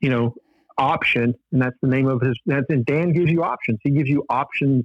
you 0.00 0.10
know, 0.10 0.34
option. 0.78 1.34
And 1.52 1.60
that's 1.60 1.76
the 1.82 1.88
name 1.88 2.06
of 2.06 2.22
his, 2.22 2.38
that's, 2.46 2.66
and 2.70 2.86
Dan 2.86 3.12
gives 3.12 3.30
you 3.30 3.42
options. 3.42 3.78
He 3.82 3.90
gives 3.90 4.08
you 4.08 4.24
options 4.30 4.84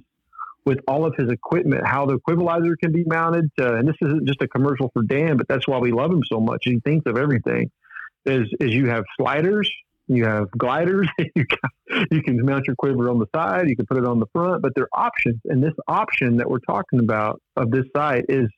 with 0.66 0.78
all 0.88 1.04
of 1.04 1.14
his 1.16 1.30
equipment, 1.30 1.86
how 1.86 2.06
the 2.06 2.16
equalizer 2.16 2.76
can 2.76 2.92
be 2.92 3.04
mounted. 3.04 3.50
To, 3.58 3.74
and 3.74 3.86
this 3.86 3.96
isn't 4.02 4.26
just 4.26 4.42
a 4.42 4.48
commercial 4.48 4.90
for 4.92 5.02
Dan, 5.02 5.36
but 5.36 5.46
that's 5.48 5.68
why 5.68 5.78
we 5.78 5.92
love 5.92 6.10
him 6.10 6.22
so 6.24 6.40
much. 6.40 6.62
He 6.64 6.80
thinks 6.80 7.06
of 7.06 7.16
everything. 7.16 7.70
Is 8.26 8.48
is 8.58 8.72
you 8.72 8.88
have 8.88 9.04
sliders, 9.18 9.70
you 10.08 10.24
have 10.24 10.50
gliders. 10.52 11.08
you, 11.18 11.46
can, 11.46 12.06
you 12.10 12.22
can 12.22 12.44
mount 12.44 12.66
your 12.66 12.76
quiver 12.76 13.08
on 13.10 13.18
the 13.18 13.26
side. 13.34 13.68
You 13.68 13.76
can 13.76 13.86
put 13.86 13.98
it 13.98 14.04
on 14.04 14.20
the 14.20 14.26
front, 14.32 14.62
but 14.62 14.72
they're 14.74 14.88
options. 14.92 15.40
And 15.46 15.62
this 15.62 15.74
option 15.88 16.36
that 16.36 16.48
we're 16.48 16.58
talking 16.60 17.00
about 17.00 17.40
of 17.56 17.70
this 17.70 17.84
sight 17.96 18.26
is 18.28 18.48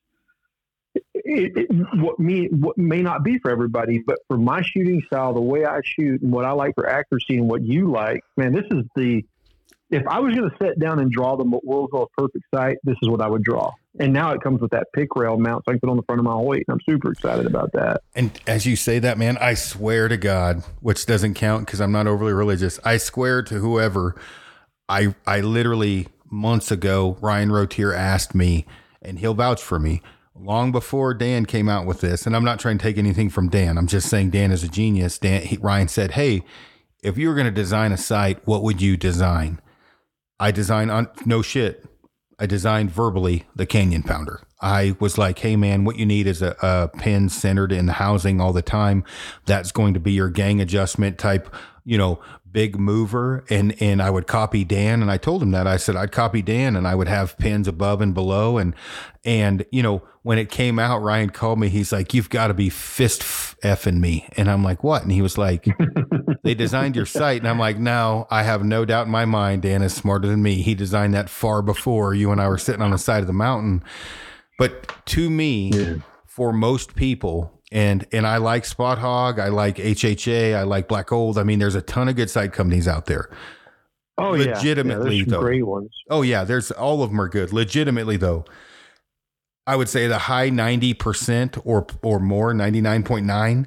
it, 1.14 1.52
it, 1.56 1.96
what 1.96 2.18
me 2.18 2.48
what 2.50 2.78
may 2.78 3.02
not 3.02 3.22
be 3.22 3.38
for 3.38 3.50
everybody, 3.50 4.02
but 4.06 4.18
for 4.28 4.38
my 4.38 4.62
shooting 4.62 5.02
style, 5.06 5.34
the 5.34 5.40
way 5.40 5.64
I 5.64 5.80
shoot, 5.84 6.22
and 6.22 6.32
what 6.32 6.44
I 6.44 6.52
like 6.52 6.74
for 6.74 6.88
accuracy, 6.88 7.36
and 7.36 7.48
what 7.48 7.62
you 7.62 7.90
like, 7.90 8.20
man, 8.36 8.52
this 8.52 8.64
is 8.70 8.84
the 8.94 9.24
if 9.90 10.02
I 10.08 10.18
was 10.18 10.34
going 10.34 10.50
to 10.50 10.56
sit 10.60 10.78
down 10.78 10.98
and 10.98 11.10
draw 11.10 11.36
the 11.36 11.44
world's 11.62 11.92
most 11.92 12.10
perfect 12.18 12.44
sight, 12.54 12.76
this 12.82 12.96
is 13.02 13.08
what 13.08 13.20
I 13.20 13.28
would 13.28 13.42
draw. 13.44 13.72
And 14.00 14.12
now 14.12 14.32
it 14.32 14.40
comes 14.42 14.60
with 14.60 14.72
that 14.72 14.88
pick 14.94 15.14
rail 15.14 15.38
mount, 15.38 15.64
so 15.64 15.70
I 15.70 15.74
can 15.74 15.80
put 15.80 15.90
on 15.90 15.96
the 15.96 16.02
front 16.02 16.18
of 16.18 16.24
my 16.24 16.36
weight. 16.36 16.64
And 16.68 16.74
I'm 16.74 16.92
super 16.92 17.12
excited 17.12 17.46
about 17.46 17.72
that. 17.72 18.02
And 18.14 18.38
as 18.46 18.66
you 18.66 18.76
say 18.76 18.98
that, 18.98 19.16
man, 19.16 19.38
I 19.38 19.54
swear 19.54 20.08
to 20.08 20.16
God, 20.16 20.64
which 20.80 21.06
doesn't 21.06 21.34
count 21.34 21.66
because 21.66 21.80
I'm 21.80 21.92
not 21.92 22.06
overly 22.06 22.32
religious. 22.32 22.80
I 22.84 22.96
swear 22.96 23.42
to 23.44 23.58
whoever, 23.58 24.16
I 24.88 25.14
I 25.26 25.40
literally 25.40 26.08
months 26.30 26.70
ago, 26.70 27.16
Ryan 27.20 27.50
Rotier 27.50 27.94
asked 27.94 28.34
me, 28.34 28.66
and 29.00 29.18
he'll 29.18 29.34
vouch 29.34 29.62
for 29.62 29.78
me. 29.78 30.02
Long 30.34 30.72
before 30.72 31.14
Dan 31.14 31.46
came 31.46 31.68
out 31.68 31.86
with 31.86 32.00
this, 32.00 32.26
and 32.26 32.36
I'm 32.36 32.44
not 32.44 32.58
trying 32.58 32.76
to 32.76 32.82
take 32.82 32.98
anything 32.98 33.30
from 33.30 33.48
Dan. 33.48 33.78
I'm 33.78 33.86
just 33.86 34.10
saying 34.10 34.30
Dan 34.30 34.50
is 34.50 34.62
a 34.62 34.68
genius. 34.68 35.16
Dan 35.16 35.42
he, 35.42 35.56
Ryan 35.56 35.88
said, 35.88 36.10
"Hey, 36.10 36.42
if 37.02 37.16
you 37.16 37.28
were 37.28 37.34
going 37.34 37.46
to 37.46 37.52
design 37.52 37.92
a 37.92 37.96
sight, 37.96 38.46
what 38.46 38.62
would 38.62 38.82
you 38.82 38.96
design?" 38.96 39.60
I 40.38 40.50
designed 40.50 40.90
on 40.90 41.08
no 41.24 41.42
shit. 41.42 41.84
I 42.38 42.46
designed 42.46 42.90
verbally 42.90 43.44
the 43.54 43.64
Canyon 43.64 44.02
Pounder. 44.02 44.42
I 44.60 44.96
was 45.00 45.16
like, 45.16 45.38
hey 45.38 45.56
man, 45.56 45.84
what 45.84 45.96
you 45.96 46.04
need 46.04 46.26
is 46.26 46.42
a, 46.42 46.54
a 46.60 46.88
pin 46.98 47.28
centered 47.28 47.72
in 47.72 47.86
the 47.86 47.94
housing 47.94 48.40
all 48.40 48.52
the 48.52 48.62
time. 48.62 49.04
That's 49.46 49.72
going 49.72 49.94
to 49.94 50.00
be 50.00 50.12
your 50.12 50.28
gang 50.28 50.60
adjustment 50.60 51.18
type, 51.18 51.54
you 51.84 51.96
know, 51.96 52.20
big 52.50 52.78
mover. 52.78 53.44
And 53.50 53.80
and 53.80 54.02
I 54.02 54.10
would 54.10 54.26
copy 54.26 54.64
Dan, 54.64 55.02
and 55.02 55.10
I 55.10 55.16
told 55.16 55.42
him 55.42 55.50
that 55.52 55.66
I 55.66 55.76
said 55.76 55.96
I'd 55.96 56.12
copy 56.12 56.42
Dan, 56.42 56.76
and 56.76 56.86
I 56.86 56.94
would 56.94 57.08
have 57.08 57.38
pins 57.38 57.68
above 57.68 58.00
and 58.00 58.14
below, 58.14 58.58
and 58.58 58.74
and 59.24 59.64
you 59.70 59.82
know 59.82 60.02
when 60.22 60.38
it 60.38 60.50
came 60.50 60.78
out, 60.78 61.02
Ryan 61.02 61.30
called 61.30 61.60
me. 61.60 61.68
He's 61.68 61.92
like, 61.92 62.12
you've 62.12 62.30
got 62.30 62.48
to 62.48 62.54
be 62.54 62.68
fist 62.68 63.22
effing 63.62 64.00
me, 64.00 64.28
and 64.36 64.50
I'm 64.50 64.64
like, 64.64 64.82
what? 64.82 65.02
And 65.02 65.12
he 65.12 65.22
was 65.22 65.38
like 65.38 65.66
they 66.46 66.54
designed 66.54 66.94
your 66.94 67.06
sight 67.06 67.40
And 67.40 67.48
I'm 67.48 67.58
like, 67.58 67.78
no, 67.78 68.26
I 68.30 68.44
have 68.44 68.64
no 68.64 68.84
doubt 68.84 69.06
in 69.06 69.12
my 69.12 69.24
mind, 69.24 69.62
Dan 69.62 69.82
is 69.82 69.92
smarter 69.92 70.28
than 70.28 70.42
me. 70.42 70.62
He 70.62 70.74
designed 70.74 71.12
that 71.14 71.28
far 71.28 71.60
before 71.60 72.14
you 72.14 72.30
and 72.30 72.40
I 72.40 72.48
were 72.48 72.56
sitting 72.56 72.82
on 72.82 72.92
the 72.92 72.98
side 72.98 73.20
of 73.20 73.26
the 73.26 73.32
mountain. 73.32 73.82
But 74.58 75.04
to 75.06 75.28
me, 75.28 75.70
yeah. 75.74 75.94
for 76.24 76.52
most 76.52 76.94
people, 76.94 77.55
and 77.72 78.06
and 78.12 78.26
I 78.26 78.36
like 78.38 78.64
Spot 78.64 78.98
Hogg, 78.98 79.38
I 79.38 79.48
like 79.48 79.76
HHA, 79.76 80.54
I 80.56 80.62
like 80.62 80.88
Black 80.88 81.08
Gold. 81.08 81.38
I 81.38 81.42
mean, 81.42 81.58
there's 81.58 81.74
a 81.74 81.82
ton 81.82 82.08
of 82.08 82.16
good 82.16 82.30
sight 82.30 82.52
companies 82.52 82.86
out 82.88 83.06
there. 83.06 83.28
Oh 84.18 84.34
yeah, 84.34 84.54
legitimately 84.54 85.16
yeah, 85.16 85.24
there's 85.24 85.30
though. 85.32 85.40
great 85.40 85.66
ones. 85.66 85.90
Oh 86.10 86.22
yeah, 86.22 86.44
there's 86.44 86.70
all 86.70 87.02
of 87.02 87.10
them 87.10 87.20
are 87.20 87.28
good. 87.28 87.52
Legitimately 87.52 88.16
though, 88.16 88.44
I 89.66 89.76
would 89.76 89.88
say 89.88 90.06
the 90.06 90.18
high 90.18 90.48
ninety 90.48 90.94
percent 90.94 91.58
or 91.64 91.86
or 92.02 92.18
more, 92.20 92.54
ninety 92.54 92.80
nine 92.80 93.02
point 93.02 93.26
nine. 93.26 93.66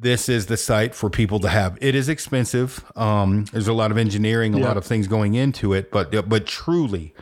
This 0.00 0.28
is 0.28 0.46
the 0.46 0.56
sight 0.56 0.94
for 0.94 1.10
people 1.10 1.40
to 1.40 1.48
have. 1.48 1.76
It 1.80 1.94
is 1.96 2.08
expensive. 2.08 2.84
Um, 2.94 3.46
there's 3.46 3.66
a 3.68 3.72
lot 3.72 3.90
of 3.90 3.96
engineering, 3.98 4.54
a 4.54 4.58
Yeah. 4.58 4.66
lot 4.68 4.76
of 4.76 4.84
things 4.84 5.08
going 5.08 5.34
into 5.34 5.72
it, 5.72 5.90
but 5.90 6.28
but 6.28 6.46
truly, 6.46 7.14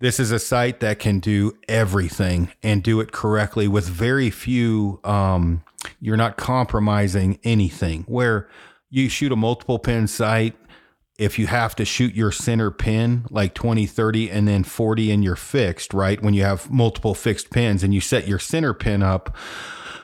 this 0.00 0.20
is 0.20 0.30
a 0.30 0.38
sight 0.38 0.80
that 0.80 0.98
can 0.98 1.20
do 1.20 1.56
everything 1.68 2.50
and 2.62 2.82
do 2.82 3.00
it 3.00 3.12
correctly 3.12 3.66
with 3.68 3.88
very 3.88 4.30
few. 4.30 5.00
Um, 5.04 5.62
you're 6.00 6.16
not 6.16 6.36
compromising 6.36 7.38
anything. 7.44 8.04
Where 8.06 8.48
you 8.90 9.08
shoot 9.08 9.32
a 9.32 9.36
multiple 9.36 9.78
pin 9.78 10.06
sight, 10.06 10.56
if 11.18 11.38
you 11.38 11.48
have 11.48 11.74
to 11.76 11.84
shoot 11.84 12.14
your 12.14 12.30
center 12.30 12.70
pin 12.70 13.26
like 13.30 13.54
20, 13.54 13.86
30, 13.86 14.30
and 14.30 14.46
then 14.46 14.62
40 14.62 15.10
and 15.10 15.24
you're 15.24 15.36
fixed, 15.36 15.92
right? 15.92 16.22
When 16.22 16.32
you 16.32 16.44
have 16.44 16.70
multiple 16.70 17.14
fixed 17.14 17.50
pins 17.50 17.82
and 17.82 17.92
you 17.92 18.00
set 18.00 18.28
your 18.28 18.38
center 18.38 18.72
pin 18.72 19.02
up 19.02 19.36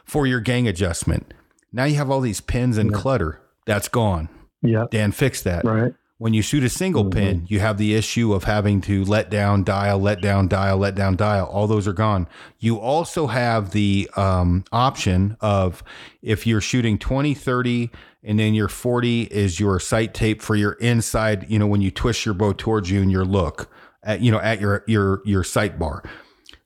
for 0.04 0.26
your 0.26 0.40
gang 0.40 0.66
adjustment. 0.66 1.32
Now 1.72 1.84
you 1.84 1.96
have 1.96 2.10
all 2.10 2.20
these 2.20 2.40
pins 2.40 2.78
and 2.78 2.92
clutter. 2.92 3.40
That's 3.66 3.88
gone. 3.88 4.28
Yeah, 4.62 4.86
Dan 4.90 5.12
fixed 5.12 5.44
that. 5.44 5.64
right. 5.64 5.94
When 6.18 6.32
you 6.32 6.42
shoot 6.42 6.62
a 6.62 6.68
single 6.68 7.10
pin, 7.10 7.44
you 7.48 7.58
have 7.58 7.76
the 7.76 7.92
issue 7.94 8.34
of 8.34 8.44
having 8.44 8.80
to 8.82 9.04
let 9.04 9.30
down, 9.30 9.64
dial, 9.64 9.98
let 9.98 10.20
down, 10.20 10.46
dial, 10.46 10.78
let 10.78 10.94
down, 10.94 11.16
dial. 11.16 11.46
All 11.46 11.66
those 11.66 11.88
are 11.88 11.92
gone. 11.92 12.28
You 12.60 12.78
also 12.78 13.26
have 13.26 13.72
the 13.72 14.08
um, 14.16 14.64
option 14.70 15.36
of 15.40 15.82
if 16.22 16.46
you're 16.46 16.60
shooting 16.60 16.98
20, 16.98 17.34
30, 17.34 17.90
and 18.22 18.38
then 18.38 18.54
your 18.54 18.68
40 18.68 19.22
is 19.24 19.58
your 19.58 19.80
sight 19.80 20.14
tape 20.14 20.40
for 20.40 20.54
your 20.54 20.74
inside, 20.74 21.50
you 21.50 21.58
know, 21.58 21.66
when 21.66 21.82
you 21.82 21.90
twist 21.90 22.24
your 22.24 22.34
bow 22.34 22.52
towards 22.52 22.92
you 22.92 23.02
and 23.02 23.10
your 23.10 23.24
look 23.24 23.68
at, 24.04 24.20
you 24.20 24.30
know, 24.30 24.40
at 24.40 24.60
your, 24.60 24.84
your, 24.86 25.20
your 25.24 25.42
sight 25.42 25.80
bar. 25.80 26.04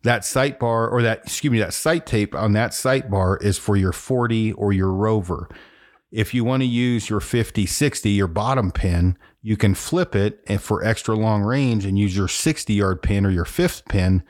That 0.03 0.26
sight 0.26 0.59
bar 0.61 0.90
or 0.90 1.01
that, 1.01 1.20
excuse 1.24 1.51
me, 1.51 1.59
that 1.61 1.72
sight 1.72 2.05
tape 2.05 2.34
on 2.34 2.53
that 2.53 2.74
sight 2.74 3.11
bar 3.11 3.38
is 3.38 3.57
for 3.57 3.76
your 3.76 3.92
40 3.92 4.53
or 4.53 4.74
your 4.74 4.92
rover. 4.92 5.49
If 6.11 6.32
you 6.32 6.44
want 6.44 6.62
to 6.62 6.66
use 6.66 7.11
your 7.11 7.20
50, 7.20 7.66
60, 7.66 8.11
your 8.11 8.28
bottom 8.28 8.70
pin, 8.70 9.18
you 9.49 9.57
can 9.57 9.72
flip 9.74 10.14
it 10.14 10.44
and 10.46 10.61
for 10.61 10.84
extra 10.84 11.14
long 11.14 11.42
range 11.42 11.86
and 11.86 11.99
use 11.99 12.14
your 12.14 12.28
60 12.28 12.74
yard 12.74 13.01
pin 13.01 13.24
or 13.24 13.30
your 13.30 13.46
fifth 13.46 13.86
pin 13.86 14.22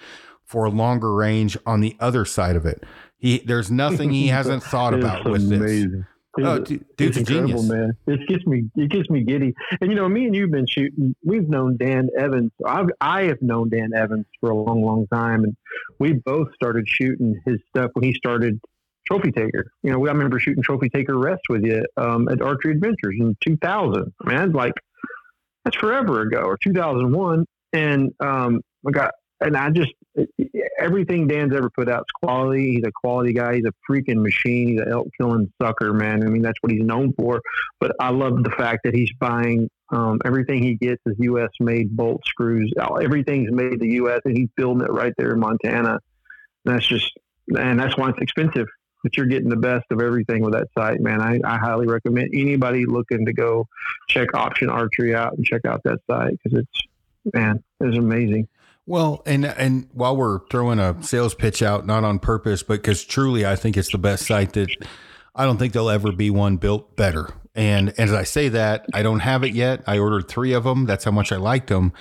for 0.44 0.64
a 0.64 0.70
longer 0.70 1.12
range 1.12 1.58
on 1.66 1.80
the 1.80 1.96
other 1.98 2.24
side 2.24 2.54
of 2.54 2.64
it. 2.64 2.84
He, 3.16 3.38
there's 3.38 3.68
nothing 3.68 4.10
he 4.10 4.28
hasn't 4.38 4.62
thought 4.62 4.94
about 4.94 5.28
with 5.28 5.48
this. 5.48 5.58
amazing. 5.58 6.06
Oh, 6.40 6.60
dude, 6.60 6.84
dude's 6.96 7.16
a 7.16 7.20
it's 7.22 7.30
incredible, 7.30 7.62
genius. 7.62 7.68
man. 7.68 7.92
It 8.06 8.28
gets 8.28 8.46
me. 8.46 8.70
It 8.76 8.90
gets 8.92 9.10
me 9.10 9.24
giddy. 9.24 9.54
And 9.80 9.90
you 9.90 9.96
know, 9.96 10.08
me 10.08 10.26
and 10.26 10.36
you've 10.36 10.52
been 10.52 10.68
shooting. 10.68 11.16
We've 11.24 11.48
known 11.48 11.76
Dan 11.78 12.10
Evans. 12.16 12.52
I've 12.64 12.90
I 13.00 13.22
have 13.22 13.42
known 13.42 13.70
Dan 13.70 13.90
Evans 13.96 14.26
for 14.38 14.50
a 14.50 14.54
long, 14.54 14.82
long 14.82 15.08
time, 15.08 15.42
and 15.42 15.56
we 15.98 16.12
both 16.12 16.54
started 16.54 16.88
shooting 16.88 17.40
his 17.44 17.58
stuff 17.70 17.90
when 17.94 18.04
he 18.04 18.14
started 18.14 18.60
Trophy 19.08 19.32
Taker. 19.32 19.72
You 19.82 19.90
know, 19.90 20.06
I 20.06 20.12
remember 20.12 20.38
shooting 20.38 20.62
Trophy 20.62 20.90
Taker 20.90 21.18
Rest 21.18 21.42
with 21.48 21.64
you 21.64 21.84
um, 21.96 22.28
at 22.28 22.40
Archery 22.40 22.70
Adventures 22.70 23.16
in 23.18 23.36
2000. 23.44 24.12
Man, 24.24 24.52
like 24.52 24.74
that's 25.68 25.76
forever 25.76 26.22
ago, 26.22 26.38
or 26.38 26.56
2001. 26.62 27.44
And 27.74 28.12
um, 28.20 28.60
I 28.86 28.90
got, 28.90 29.12
and 29.40 29.56
I 29.56 29.70
just 29.70 29.92
everything 30.80 31.28
Dan's 31.28 31.54
ever 31.54 31.70
put 31.70 31.88
out 31.88 32.00
is 32.00 32.12
quality. 32.22 32.72
He's 32.72 32.84
a 32.84 32.90
quality 32.92 33.32
guy. 33.32 33.56
He's 33.56 33.66
a 33.66 33.72
freaking 33.88 34.22
machine. 34.22 34.68
He's 34.68 34.80
an 34.80 34.90
elk 34.90 35.08
killing 35.20 35.52
sucker, 35.62 35.92
man. 35.92 36.24
I 36.24 36.26
mean, 36.26 36.42
that's 36.42 36.58
what 36.60 36.72
he's 36.72 36.82
known 36.82 37.12
for. 37.12 37.40
But 37.78 37.94
I 38.00 38.10
love 38.10 38.42
the 38.42 38.50
fact 38.50 38.80
that 38.84 38.94
he's 38.94 39.12
buying 39.20 39.68
um, 39.90 40.20
everything 40.24 40.62
he 40.62 40.74
gets 40.74 41.00
is 41.06 41.14
U.S. 41.18 41.50
made 41.60 41.94
bolt 41.96 42.22
screws. 42.26 42.72
Everything's 43.00 43.52
made 43.52 43.74
in 43.74 43.78
the 43.78 43.94
U.S. 43.94 44.20
and 44.24 44.36
he's 44.36 44.48
building 44.56 44.84
it 44.84 44.90
right 44.90 45.12
there 45.18 45.34
in 45.34 45.40
Montana. 45.40 46.00
And 46.64 46.74
that's 46.74 46.86
just, 46.86 47.12
and 47.56 47.78
that's 47.78 47.96
why 47.96 48.08
it's 48.08 48.18
expensive. 48.20 48.66
But 49.02 49.16
you're 49.16 49.26
getting 49.26 49.48
the 49.48 49.56
best 49.56 49.86
of 49.90 50.00
everything 50.00 50.42
with 50.42 50.54
that 50.54 50.68
sight, 50.76 51.00
man. 51.00 51.20
I, 51.20 51.40
I 51.44 51.56
highly 51.56 51.86
recommend 51.86 52.30
anybody 52.32 52.84
looking 52.84 53.26
to 53.26 53.32
go 53.32 53.68
check 54.08 54.34
Option 54.34 54.70
Archery 54.70 55.14
out 55.14 55.34
and 55.34 55.44
check 55.44 55.64
out 55.64 55.82
that 55.84 56.00
sight 56.10 56.38
because 56.42 56.58
it's, 56.58 57.34
man, 57.34 57.62
it's 57.80 57.96
amazing. 57.96 58.48
Well, 58.86 59.22
and 59.26 59.44
and 59.44 59.86
while 59.92 60.16
we're 60.16 60.40
throwing 60.48 60.78
a 60.78 61.00
sales 61.02 61.34
pitch 61.34 61.62
out, 61.62 61.86
not 61.86 62.04
on 62.04 62.18
purpose, 62.18 62.62
but 62.62 62.80
because 62.80 63.04
truly 63.04 63.44
I 63.44 63.54
think 63.54 63.76
it's 63.76 63.92
the 63.92 63.98
best 63.98 64.26
sight 64.26 64.54
that 64.54 64.70
I 65.34 65.44
don't 65.44 65.58
think 65.58 65.74
there'll 65.74 65.90
ever 65.90 66.10
be 66.10 66.30
one 66.30 66.56
built 66.56 66.96
better. 66.96 67.28
And 67.54 67.90
as 67.98 68.12
I 68.12 68.22
say 68.22 68.48
that, 68.48 68.86
I 68.94 69.02
don't 69.02 69.20
have 69.20 69.44
it 69.44 69.52
yet. 69.52 69.82
I 69.86 69.98
ordered 69.98 70.26
three 70.26 70.54
of 70.54 70.64
them. 70.64 70.86
That's 70.86 71.04
how 71.04 71.10
much 71.10 71.32
I 71.32 71.36
liked 71.36 71.68
them. 71.68 71.92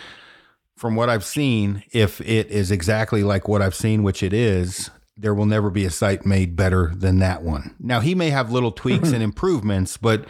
From 0.77 0.95
what 0.95 1.09
I've 1.09 1.25
seen, 1.25 1.83
if 1.91 2.21
it 2.21 2.47
is 2.51 2.71
exactly 2.71 3.21
like 3.21 3.47
what 3.47 3.61
I've 3.61 3.75
seen, 3.75 4.03
which 4.03 4.23
it 4.23 4.31
is, 4.31 4.89
there 5.17 5.33
will 5.33 5.45
never 5.45 5.69
be 5.69 5.85
a 5.85 5.89
sight 5.89 6.25
made 6.25 6.55
better 6.55 6.93
than 6.95 7.19
that 7.19 7.41
one. 7.43 7.75
Now 7.79 7.99
he 7.99 8.15
may 8.15 8.29
have 8.29 8.51
little 8.51 8.71
tweaks 8.71 9.11
and 9.11 9.23
improvements, 9.23 9.97
but 9.97 10.25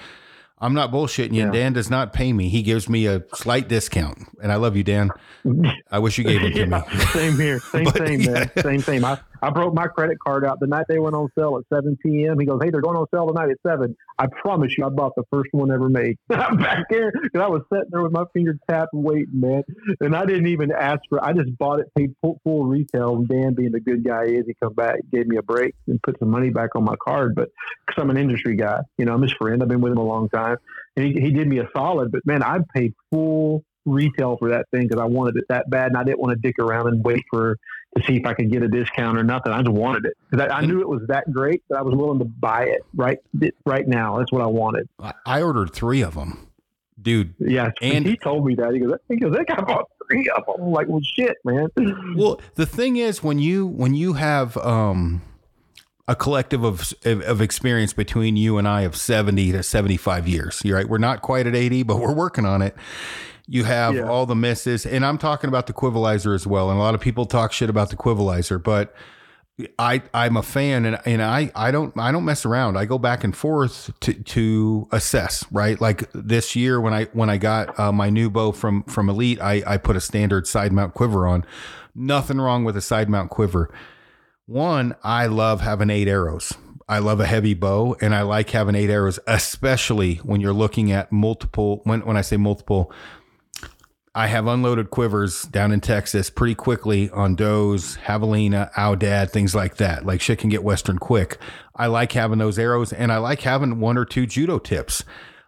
I'm 0.59 0.73
not 0.73 0.91
bullshitting 0.91 1.33
you. 1.33 1.45
Yeah. 1.45 1.51
Dan 1.51 1.73
does 1.73 1.89
not 1.89 2.13
pay 2.13 2.33
me. 2.33 2.49
He 2.49 2.63
gives 2.63 2.89
me 2.89 3.05
a 3.05 3.23
slight 3.35 3.67
discount, 3.67 4.17
and 4.41 4.51
I 4.51 4.55
love 4.55 4.75
you, 4.75 4.83
Dan. 4.83 5.11
I 5.91 5.99
wish 5.99 6.17
you 6.17 6.23
gave 6.23 6.41
it 6.41 6.53
to 6.55 6.65
me. 6.65 6.79
Same 7.11 7.37
here. 7.37 7.59
Same 7.71 7.83
But, 7.83 7.97
thing, 7.97 8.31
man. 8.31 8.51
Same 8.61 8.81
thing. 8.81 9.03
I, 9.03 9.19
I 9.41 9.49
broke 9.49 9.73
my 9.73 9.87
credit 9.87 10.17
card 10.25 10.45
out 10.45 10.59
the 10.59 10.67
night 10.67 10.85
they 10.89 10.99
went 10.99 11.15
on 11.15 11.29
sale 11.37 11.59
at 11.59 11.75
7 11.75 11.97
p.m. 12.03 12.39
He 12.39 12.45
goes, 12.45 12.59
Hey, 12.63 12.69
they're 12.69 12.81
going 12.81 12.97
on 12.97 13.05
sale 13.13 13.27
tonight 13.27 13.49
at 13.49 13.57
7. 13.65 13.95
I 14.17 14.27
promise 14.27 14.73
you, 14.77 14.85
I 14.85 14.89
bought 14.89 15.13
the 15.15 15.23
first 15.31 15.49
one 15.51 15.71
ever 15.71 15.89
made. 15.89 16.17
I'm 16.29 16.57
back 16.57 16.85
there 16.89 17.11
because 17.11 17.41
I 17.41 17.47
was 17.47 17.61
sitting 17.71 17.89
there 17.91 18.03
with 18.03 18.11
my 18.11 18.23
finger 18.33 18.57
tapped 18.69 18.93
waiting, 18.93 19.39
man. 19.39 19.63
And 19.99 20.15
I 20.15 20.25
didn't 20.25 20.47
even 20.47 20.71
ask 20.71 21.01
for 21.09 21.23
I 21.23 21.33
just 21.33 21.55
bought 21.57 21.79
it, 21.79 21.87
paid 21.95 22.13
full, 22.21 22.39
full 22.43 22.65
retail. 22.65 23.23
Dan, 23.23 23.53
being 23.53 23.71
the 23.71 23.79
good 23.79 24.03
guy 24.03 24.27
he 24.27 24.35
is, 24.35 24.45
he 24.47 24.55
come 24.61 24.73
back, 24.73 24.99
gave 25.11 25.27
me 25.27 25.37
a 25.37 25.43
break, 25.43 25.75
and 25.87 26.01
put 26.01 26.17
some 26.19 26.29
money 26.29 26.49
back 26.49 26.75
on 26.75 26.83
my 26.83 26.95
card. 27.03 27.35
But 27.35 27.49
because 27.85 28.01
I'm 28.01 28.09
an 28.09 28.17
industry 28.17 28.55
guy, 28.55 28.79
you 28.97 29.05
know, 29.05 29.13
I'm 29.13 29.21
his 29.21 29.33
friend. 29.33 29.61
I've 29.61 29.69
been 29.69 29.81
with 29.81 29.91
him 29.91 29.99
a 29.99 30.03
long 30.03 30.29
time. 30.29 30.57
And 30.95 31.05
he, 31.05 31.21
he 31.21 31.31
did 31.31 31.47
me 31.47 31.59
a 31.59 31.67
solid. 31.75 32.11
But 32.11 32.25
man, 32.25 32.41
I 32.43 32.59
paid 32.73 32.93
full 33.11 33.63
retail 33.87 34.37
for 34.37 34.49
that 34.49 34.65
thing 34.71 34.87
because 34.87 35.01
I 35.01 35.05
wanted 35.05 35.37
it 35.37 35.45
that 35.49 35.69
bad, 35.69 35.87
and 35.87 35.97
I 35.97 36.03
didn't 36.03 36.19
want 36.19 36.35
to 36.35 36.41
dick 36.41 36.59
around 36.59 36.87
and 36.87 37.03
wait 37.03 37.23
for 37.29 37.57
to 37.95 38.03
see 38.05 38.17
if 38.17 38.25
I 38.25 38.33
could 38.33 38.51
get 38.51 38.63
a 38.63 38.67
discount 38.67 39.17
or 39.17 39.23
nothing. 39.23 39.51
I 39.53 39.61
just 39.61 39.71
wanted 39.71 40.05
it 40.05 40.13
because 40.29 40.47
I, 40.49 40.57
I 40.57 40.61
knew 40.65 40.81
it 40.81 40.87
was 40.89 41.01
that 41.07 41.31
great 41.31 41.63
that 41.69 41.77
I 41.77 41.81
was 41.81 41.95
willing 41.95 42.19
to 42.19 42.25
buy 42.25 42.65
it 42.65 42.81
right 42.95 43.19
right 43.65 43.87
now. 43.87 44.17
That's 44.17 44.31
what 44.31 44.41
I 44.41 44.47
wanted. 44.47 44.87
I- 45.25 45.41
ordered 45.41 45.73
three 45.73 46.01
of 46.01 46.15
them, 46.15 46.47
dude. 47.01 47.33
Yeah, 47.39 47.71
And- 47.81 48.05
he 48.05 48.17
told 48.17 48.45
me 48.45 48.55
that 48.55 48.73
he 48.73 48.79
goes, 48.79 48.93
he 49.07 49.15
goes, 49.17 49.33
that 49.33 49.47
guy 49.47 49.61
bought 49.61 49.85
three 50.09 50.29
of 50.35 50.45
them. 50.45 50.55
I'm 50.67 50.71
like, 50.71 50.87
well, 50.87 51.01
shit, 51.01 51.37
man. 51.45 51.67
Well, 52.15 52.41
the 52.55 52.65
thing 52.65 52.97
is, 52.97 53.23
when 53.23 53.39
you 53.39 53.65
when 53.67 53.93
you 53.93 54.13
have 54.13 54.57
um, 54.57 55.21
a 56.07 56.15
collective 56.15 56.63
of 56.63 56.93
of 57.05 57.41
experience 57.41 57.93
between 57.93 58.35
you 58.37 58.57
and 58.57 58.67
I 58.67 58.81
of 58.81 58.95
seventy 58.95 59.51
to 59.51 59.61
seventy 59.63 59.97
five 59.97 60.27
years, 60.27 60.61
you're 60.65 60.77
right. 60.77 60.87
We're 60.89 60.97
not 60.97 61.21
quite 61.21 61.45
at 61.47 61.55
eighty, 61.55 61.83
but 61.83 61.99
we're 61.99 62.13
working 62.15 62.45
on 62.45 62.61
it. 62.61 62.75
You 63.47 63.63
have 63.63 63.95
Yeah. 63.95 64.03
all 64.09 64.25
the 64.25 64.35
misses, 64.35 64.85
and 64.85 65.05
I'm 65.05 65.17
talking 65.17 65.47
about 65.47 65.67
the 65.67 65.73
Quivalizer 65.73 66.35
as 66.35 66.45
well. 66.45 66.69
And 66.69 66.77
a 66.77 66.81
lot 66.81 66.95
of 66.95 67.01
people 67.01 67.25
talk 67.25 67.53
shit 67.53 67.69
about 67.69 67.89
the 67.89 67.95
Quivalizer, 67.95 68.61
but 68.61 68.93
I 69.79 70.03
I'm 70.13 70.37
a 70.37 70.43
fan, 70.43 70.85
and 70.85 70.99
and 71.05 71.21
I 71.23 71.51
I 71.55 71.71
don't 71.71 71.97
I 71.97 72.11
don't 72.11 72.25
mess 72.25 72.45
around. 72.45 72.77
I 72.77 72.85
go 72.85 72.97
back 72.99 73.23
and 73.23 73.35
forth 73.35 73.89
to 74.01 74.13
to 74.13 74.87
assess. 74.91 75.45
Right, 75.51 75.79
like 75.81 76.11
this 76.13 76.55
year 76.55 76.79
when 76.81 76.93
I 76.93 77.05
when 77.13 77.29
I 77.29 77.37
got 77.37 77.79
uh, 77.79 77.91
my 77.91 78.09
new 78.09 78.29
bow 78.29 78.51
from 78.51 78.83
from 78.83 79.09
Elite, 79.09 79.39
I 79.41 79.63
I 79.65 79.77
put 79.77 79.95
a 79.95 80.01
standard 80.01 80.45
side 80.45 80.71
mount 80.73 80.93
quiver 80.93 81.25
on. 81.25 81.43
Nothing 81.95 82.39
wrong 82.39 82.65
with 82.65 82.77
a 82.77 82.81
side 82.81 83.09
mount 83.09 83.31
quiver. 83.31 83.73
One, 84.45 84.95
I 85.03 85.25
love 85.27 85.61
having 85.61 85.89
eight 85.89 86.07
arrows. 86.07 86.53
I 86.89 86.99
love 86.99 87.19
a 87.19 87.25
heavy 87.25 87.53
bow, 87.53 87.97
and 87.99 88.13
I 88.15 88.21
like 88.21 88.51
having 88.51 88.75
eight 88.75 88.89
arrows, 88.89 89.19
especially 89.27 90.15
when 90.17 90.39
you're 90.39 90.53
looking 90.53 90.91
at 90.91 91.11
multiple. 91.11 91.81
When 91.83 92.01
when 92.05 92.15
I 92.15 92.21
say 92.21 92.37
multiple, 92.37 92.91
I 94.17 94.25
have 94.25 94.47
unloaded 94.47 94.89
quivers 94.89 95.43
down 95.43 95.71
in 95.71 95.79
Texas 95.79 96.31
pretty 96.31 96.55
quickly 96.55 97.11
on 97.11 97.35
does, 97.35 97.97
javelina, 98.07 98.73
Aoudad, 98.73 99.29
things 99.29 99.53
like 99.53 99.77
that. 99.77 100.07
Like 100.07 100.21
shit 100.21 100.39
can 100.39 100.49
get 100.49 100.63
western 100.63 100.97
quick. 100.97 101.37
I 101.75 101.85
like 101.85 102.13
having 102.13 102.39
those 102.39 102.57
arrows, 102.57 102.91
and 102.91 103.11
I 103.11 103.17
like 103.19 103.41
having 103.41 103.79
one 103.79 103.95
or 103.95 104.05
two 104.05 104.25
judo 104.25 104.57
tips. 104.57 105.03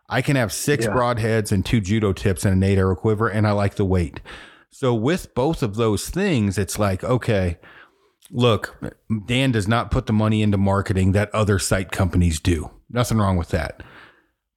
I 0.07 0.21
can 0.21 0.35
have 0.35 0.53
six 0.53 0.85
Yeah. 0.85 0.91
broadheads 0.91 1.51
and 1.51 1.65
two 1.65 1.81
judo 1.81 2.13
tips 2.13 2.45
and 2.45 2.53
an 2.53 2.61
eight 2.63 2.77
arrow 2.77 2.95
quiver, 2.95 3.27
and 3.27 3.47
I 3.47 3.53
like 3.53 3.73
the 3.73 3.85
weight. 3.85 4.21
So 4.69 4.93
with 4.93 5.33
both 5.33 5.63
of 5.63 5.75
those 5.75 6.07
things, 6.11 6.59
it's 6.59 6.77
like 6.77 7.03
okay, 7.03 7.57
look, 8.29 8.77
Dan 9.25 9.51
does 9.51 9.67
not 9.67 9.89
put 9.89 10.05
the 10.05 10.13
money 10.13 10.43
into 10.43 10.59
marketing 10.59 11.13
that 11.13 11.33
other 11.33 11.57
sight 11.57 11.91
companies 11.91 12.39
do. 12.39 12.69
Nothing 12.87 13.17
wrong 13.17 13.35
with 13.35 13.49
that. 13.49 13.81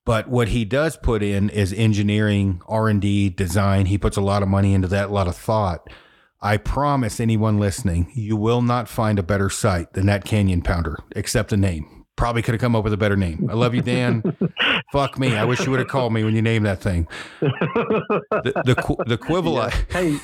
But 0.05 0.27
what 0.27 0.49
he 0.49 0.65
does 0.65 0.97
put 0.97 1.23
in 1.23 1.49
is 1.49 1.71
engineering, 1.71 2.61
R 2.67 2.89
and 2.89 3.01
D, 3.01 3.29
design. 3.29 3.85
He 3.85 3.97
puts 3.97 4.17
a 4.17 4.21
lot 4.21 4.43
of 4.43 4.49
money 4.49 4.73
into 4.73 4.87
that, 4.89 5.09
a 5.09 5.13
lot 5.13 5.27
of 5.27 5.35
thought. 5.35 5.89
I 6.41 6.57
promise 6.57 7.21
anyone 7.21 7.57
listening, 7.57 8.11
you 8.13 8.35
will 8.35 8.61
not 8.61 8.89
find 8.89 9.17
a 9.17 9.23
better 9.23 9.49
sight 9.49 9.93
than 9.93 10.07
that 10.07 10.25
Canyon 10.25 10.61
Pounder, 10.61 10.99
except 11.15 11.51
the 11.51 11.57
name. 11.57 12.05
Probably 12.17 12.41
could 12.41 12.53
have 12.53 12.61
come 12.61 12.75
up 12.75 12.83
with 12.83 12.91
a 12.91 12.97
better 12.97 13.15
name. 13.15 13.47
I 13.49 13.53
love 13.53 13.73
you, 13.73 13.81
Dan. 13.81 14.21
Fuck 14.91 15.17
me. 15.17 15.35
I 15.35 15.45
wish 15.45 15.65
you 15.65 15.71
would 15.71 15.79
have 15.79 15.87
called 15.87 16.13
me 16.13 16.23
when 16.23 16.35
you 16.35 16.41
named 16.41 16.65
that 16.65 16.81
thing. 16.81 17.07
The 17.39 18.53
the, 18.65 19.03
the 19.07 19.17
Quivali. 19.21 19.71
Hey, 19.89 20.19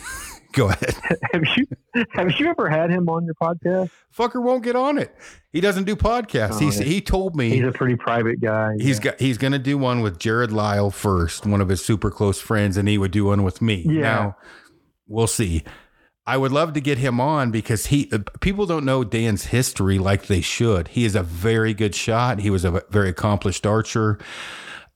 Go 0.53 0.69
ahead. 0.69 0.95
have 1.33 1.43
you 1.55 1.67
have 2.11 2.39
you 2.39 2.47
ever 2.49 2.69
had 2.69 2.89
him 2.89 3.07
on 3.07 3.25
your 3.25 3.35
podcast? 3.35 3.91
Fucker 4.15 4.41
won't 4.41 4.63
get 4.63 4.75
on 4.75 4.97
it. 4.97 5.15
He 5.51 5.61
doesn't 5.61 5.83
do 5.83 5.95
podcasts. 5.95 6.61
Oh, 6.61 6.71
yeah. 6.71 6.83
he 6.83 7.01
told 7.01 7.35
me 7.35 7.51
He's 7.51 7.63
a 7.63 7.71
pretty 7.71 7.95
private 7.95 8.41
guy. 8.41 8.73
He's 8.79 8.97
yeah. 8.97 9.11
got 9.11 9.19
he's 9.19 9.37
going 9.37 9.53
to 9.53 9.59
do 9.59 9.77
one 9.77 10.01
with 10.01 10.17
Jared 10.17 10.51
Lyle 10.51 10.91
first, 10.91 11.45
one 11.45 11.61
of 11.61 11.69
his 11.69 11.83
super 11.83 12.09
close 12.09 12.41
friends, 12.41 12.77
and 12.77 12.87
he 12.87 12.97
would 12.97 13.11
do 13.11 13.25
one 13.25 13.43
with 13.43 13.61
me. 13.61 13.83
Yeah. 13.85 14.01
Now, 14.01 14.37
we'll 15.07 15.27
see. 15.27 15.63
I 16.25 16.37
would 16.37 16.51
love 16.51 16.73
to 16.73 16.81
get 16.81 16.99
him 16.99 17.19
on 17.19 17.49
because 17.49 17.87
he 17.87 18.07
uh, 18.11 18.19
people 18.39 18.67
don't 18.67 18.85
know 18.85 19.03
Dan's 19.03 19.45
history 19.45 19.97
like 19.97 20.27
they 20.27 20.41
should. 20.41 20.89
He 20.89 21.03
is 21.03 21.15
a 21.15 21.23
very 21.23 21.73
good 21.73 21.95
shot. 21.95 22.39
He 22.39 22.51
was 22.51 22.63
a 22.63 22.83
very 22.89 23.09
accomplished 23.09 23.65
archer, 23.65 24.19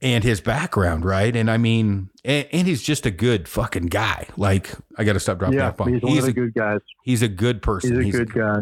and 0.02 0.22
his 0.24 0.40
background, 0.40 1.04
right? 1.04 1.34
And 1.34 1.50
I 1.50 1.56
mean, 1.56 2.10
and, 2.24 2.46
and 2.52 2.66
he's 2.66 2.82
just 2.82 3.06
a 3.06 3.10
good 3.10 3.48
fucking 3.48 3.86
guy. 3.86 4.26
Like 4.36 4.74
I 4.98 5.04
got 5.04 5.14
to 5.14 5.20
stop 5.20 5.38
dropping 5.38 5.58
yeah, 5.58 5.66
that 5.66 5.76
bomb. 5.76 5.92
he's 5.92 6.02
one 6.02 6.12
He's 6.12 6.24
of 6.28 6.34
the 6.34 6.40
a, 6.40 6.44
good 6.44 6.54
guys. 6.54 6.80
he's 7.04 7.22
a 7.22 7.28
good 7.28 7.62
person. 7.62 8.00
He's 8.02 8.14
a 8.14 8.18
good 8.24 8.32
guy. 8.34 8.58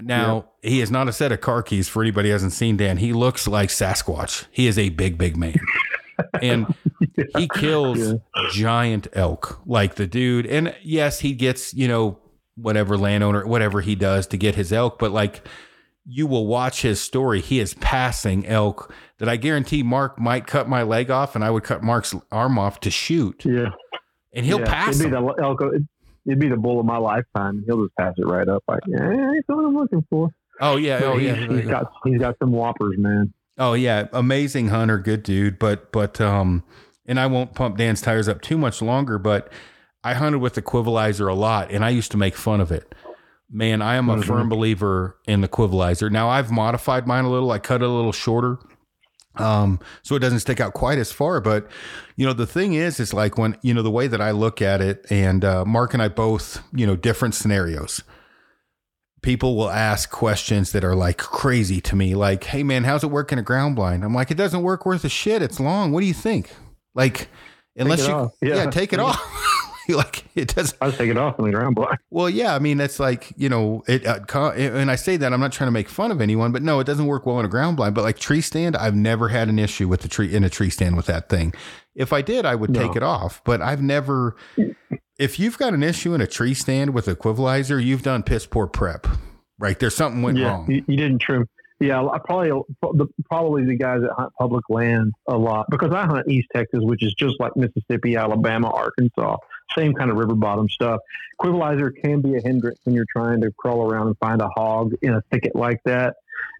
Now, 0.00 0.50
he 0.62 0.82
is 0.82 0.90
not 0.90 1.08
a 1.08 1.12
set 1.12 1.32
of 1.32 1.40
car 1.40 1.62
keys 1.62 1.88
for 1.88 2.02
anybody 2.02 2.28
who 2.28 2.34
hasn't 2.34 2.52
seen 2.52 2.76
Dan. 2.76 2.98
He 2.98 3.14
looks 3.14 3.48
like 3.48 3.70
Sasquatch. 3.70 4.44
He 4.50 4.66
is 4.66 4.78
a 4.78 4.90
big, 4.90 5.16
big 5.16 5.38
man. 5.38 5.56
and 6.42 6.74
he 7.36 7.48
kills 7.54 7.98
Yeah. 7.98 8.14
giant 8.50 9.08
elk 9.14 9.60
like 9.64 9.94
the 9.94 10.06
dude. 10.06 10.44
And 10.46 10.74
yes, 10.82 11.20
he 11.20 11.32
gets, 11.32 11.72
you 11.72 11.88
know, 11.88 12.18
whatever 12.56 12.98
landowner, 12.98 13.46
whatever 13.46 13.80
he 13.80 13.94
does 13.94 14.26
to 14.28 14.36
get 14.36 14.54
his 14.54 14.70
elk, 14.72 14.98
but 14.98 15.12
like 15.12 15.46
you 16.04 16.26
will 16.26 16.46
watch 16.46 16.82
his 16.82 17.00
story. 17.00 17.40
He 17.40 17.58
is 17.58 17.74
passing 17.74 18.46
elk 18.46 18.92
that 19.18 19.28
I 19.28 19.36
guarantee 19.36 19.82
Mark 19.82 20.18
might 20.18 20.46
cut 20.46 20.68
my 20.68 20.82
leg 20.82 21.10
off 21.10 21.34
and 21.34 21.44
I 21.44 21.50
would 21.50 21.64
cut 21.64 21.82
Mark's 21.82 22.14
arm 22.30 22.58
off 22.58 22.80
to 22.80 22.90
shoot. 22.90 23.44
Yeah, 23.44 23.70
And 24.34 24.44
he'll 24.44 24.60
yeah. 24.60 24.66
pass 24.66 25.00
It'd 25.00 25.10
be 25.12 25.16
the 25.16 25.34
Elko. 25.42 25.70
It'd 26.26 26.38
be 26.38 26.48
the 26.48 26.56
bull 26.56 26.80
of 26.80 26.86
my 26.86 26.98
lifetime. 26.98 27.62
He'll 27.66 27.84
just 27.84 27.94
pass 27.96 28.14
it 28.18 28.26
right 28.26 28.48
up. 28.48 28.62
Like, 28.68 28.80
yeah, 28.86 28.98
that's 28.98 29.46
what 29.48 29.64
I'm 29.64 29.74
looking 29.76 30.04
for. 30.10 30.30
Oh 30.60 30.76
yeah, 30.76 31.00
oh 31.04 31.18
he's, 31.18 31.28
yeah. 31.28 31.48
he's 31.48 31.66
got 31.66 31.92
he's 32.04 32.18
got 32.18 32.36
some 32.38 32.50
whoppers, 32.50 32.96
man. 32.98 33.32
Oh 33.58 33.74
yeah, 33.74 34.08
amazing 34.12 34.68
hunter, 34.68 34.98
good 34.98 35.22
dude. 35.22 35.58
But 35.58 35.92
but 35.92 36.20
um, 36.20 36.64
and 37.06 37.20
I 37.20 37.26
won't 37.26 37.54
pump 37.54 37.76
Dan's 37.76 38.00
tires 38.00 38.26
up 38.28 38.40
too 38.40 38.56
much 38.58 38.80
longer. 38.82 39.18
But 39.18 39.52
I 40.02 40.14
hunted 40.14 40.38
with 40.38 40.54
the 40.54 40.62
Quivalizer 40.62 41.30
a 41.30 41.34
lot, 41.34 41.70
and 41.70 41.84
I 41.84 41.90
used 41.90 42.10
to 42.12 42.16
make 42.16 42.34
fun 42.36 42.60
of 42.60 42.72
it. 42.72 42.94
Man, 43.50 43.80
I 43.82 43.94
am 43.96 44.08
a 44.08 44.16
Mhm. 44.16 44.24
firm 44.24 44.48
believer 44.48 45.18
in 45.28 45.40
the 45.42 45.48
Quivalizer. 45.48 46.10
Now 46.10 46.28
I've 46.28 46.50
modified 46.50 47.06
mine 47.06 47.24
a 47.24 47.30
little. 47.30 47.50
I 47.52 47.58
cut 47.58 47.82
it 47.82 47.88
a 47.88 47.92
little 47.92 48.12
shorter, 48.12 48.58
um, 49.38 49.80
so 50.02 50.14
it 50.14 50.20
doesn't 50.20 50.40
stick 50.40 50.60
out 50.60 50.74
quite 50.74 50.98
as 50.98 51.12
far. 51.12 51.40
But 51.40 51.68
you 52.16 52.26
know, 52.26 52.32
the 52.32 52.46
thing 52.46 52.74
is, 52.74 53.00
is 53.00 53.12
like 53.14 53.38
when 53.38 53.56
you 53.62 53.74
know 53.74 53.82
the 53.82 53.90
way 53.90 54.06
that 54.06 54.20
I 54.20 54.30
look 54.30 54.62
at 54.62 54.80
it, 54.80 55.06
and 55.10 55.44
uh, 55.44 55.64
Mark 55.64 55.94
and 55.94 56.02
I 56.02 56.08
both, 56.08 56.62
you 56.72 56.86
know, 56.86 56.96
different 56.96 57.34
scenarios 57.34 58.02
people 59.22 59.56
will 59.56 59.70
ask 59.70 60.10
questions 60.10 60.70
that 60.70 60.84
are 60.84 60.94
like 60.94 61.18
crazy 61.18 61.80
to 61.80 61.96
me 61.96 62.14
like 62.14 62.44
hey 62.44 62.62
man 62.62 62.84
how's 62.84 63.02
it 63.02 63.08
work 63.08 63.32
in 63.32 63.40
a 63.40 63.42
ground 63.42 63.74
blind 63.74 64.04
i'm 64.04 64.14
like 64.14 64.30
it 64.30 64.36
doesn't 64.36 64.62
work 64.62 64.86
worth 64.86 65.04
a 65.04 65.08
shit 65.08 65.42
it's 65.42 65.58
long 65.58 65.90
what 65.90 66.00
do 66.00 66.06
you 66.06 66.14
think 66.14 66.50
like 66.94 67.28
unless 67.76 68.06
you 68.06 68.14
off. 68.14 68.32
yeah. 68.40 68.54
Yeah. 68.54 68.70
take 68.70 68.92
it 68.92 69.00
off 69.00 69.20
like 69.94 70.24
it 70.34 70.54
doesn't 70.54 70.76
I 70.80 70.90
take 70.90 71.10
it 71.10 71.16
off 71.16 71.38
on 71.38 71.44
the 71.46 71.52
ground 71.52 71.74
block. 71.74 71.98
well 72.10 72.28
yeah 72.28 72.54
i 72.54 72.58
mean 72.58 72.76
that's 72.78 72.98
like 72.98 73.32
you 73.36 73.48
know 73.48 73.82
it 73.86 74.06
uh, 74.06 74.20
and 74.56 74.90
i 74.90 74.96
say 74.96 75.16
that 75.16 75.32
i'm 75.32 75.40
not 75.40 75.52
trying 75.52 75.68
to 75.68 75.72
make 75.72 75.88
fun 75.88 76.10
of 76.10 76.20
anyone 76.20 76.52
but 76.52 76.62
no 76.62 76.80
it 76.80 76.84
doesn't 76.84 77.06
work 77.06 77.26
well 77.26 77.38
in 77.40 77.44
a 77.46 77.48
ground 77.48 77.76
blind 77.76 77.94
but 77.94 78.02
like 78.02 78.18
tree 78.18 78.40
stand 78.40 78.76
i've 78.76 78.94
never 78.94 79.28
had 79.28 79.48
an 79.48 79.58
issue 79.58 79.88
with 79.88 80.00
the 80.02 80.08
tree 80.08 80.34
in 80.34 80.44
a 80.44 80.50
tree 80.50 80.70
stand 80.70 80.96
with 80.96 81.06
that 81.06 81.28
thing 81.28 81.52
if 81.94 82.12
i 82.12 82.20
did 82.22 82.44
i 82.44 82.54
would 82.54 82.70
No. 82.70 82.86
take 82.86 82.96
it 82.96 83.02
off 83.02 83.40
but 83.44 83.60
i've 83.62 83.82
never 83.82 84.36
if 85.18 85.38
you've 85.38 85.58
got 85.58 85.72
an 85.74 85.82
issue 85.82 86.14
in 86.14 86.20
a 86.20 86.26
tree 86.26 86.54
stand 86.54 86.92
with 86.94 87.06
equivalizer 87.06 87.82
you've 87.82 88.02
done 88.02 88.22
piss 88.22 88.46
poor 88.46 88.66
prep 88.66 89.06
right 89.58 89.78
there's 89.78 89.94
something 89.94 90.22
went 90.22 90.38
yeah, 90.38 90.48
wrong 90.48 90.70
you, 90.70 90.84
you 90.86 90.96
didn't 90.96 91.20
trim. 91.20 91.48
Yeah, 91.78 92.02
I 92.06 92.16
probably 92.24 92.48
the, 92.80 93.06
probably 93.28 93.66
the 93.66 93.76
guys 93.76 94.00
that 94.00 94.10
hunt 94.16 94.32
public 94.38 94.64
land 94.70 95.12
a 95.28 95.36
lot 95.36 95.66
because 95.68 95.92
I 95.92 96.06
hunt 96.06 96.26
East 96.26 96.48
Texas, 96.56 96.80
which 96.80 97.02
is 97.02 97.12
just 97.18 97.38
like 97.38 97.54
Mississippi, 97.54 98.16
Alabama, 98.16 98.70
Arkansas, 98.70 99.36
same 99.76 99.94
kind 99.94 100.10
of 100.10 100.16
river 100.16 100.34
bottom 100.34 100.68
stuff. 100.68 101.00
Quivalizer 101.40 101.90
can 102.02 102.20
be 102.20 102.36
a 102.36 102.40
hindrance 102.40 102.78
when 102.84 102.94
you're 102.94 103.06
trying 103.10 103.40
to 103.42 103.50
crawl 103.58 103.90
around 103.90 104.08
and 104.08 104.18
find 104.18 104.40
a 104.40 104.48
hog 104.48 104.92
in 105.02 105.14
a 105.14 105.22
thicket 105.30 105.54
like 105.54 105.80
that. 105.84 106.16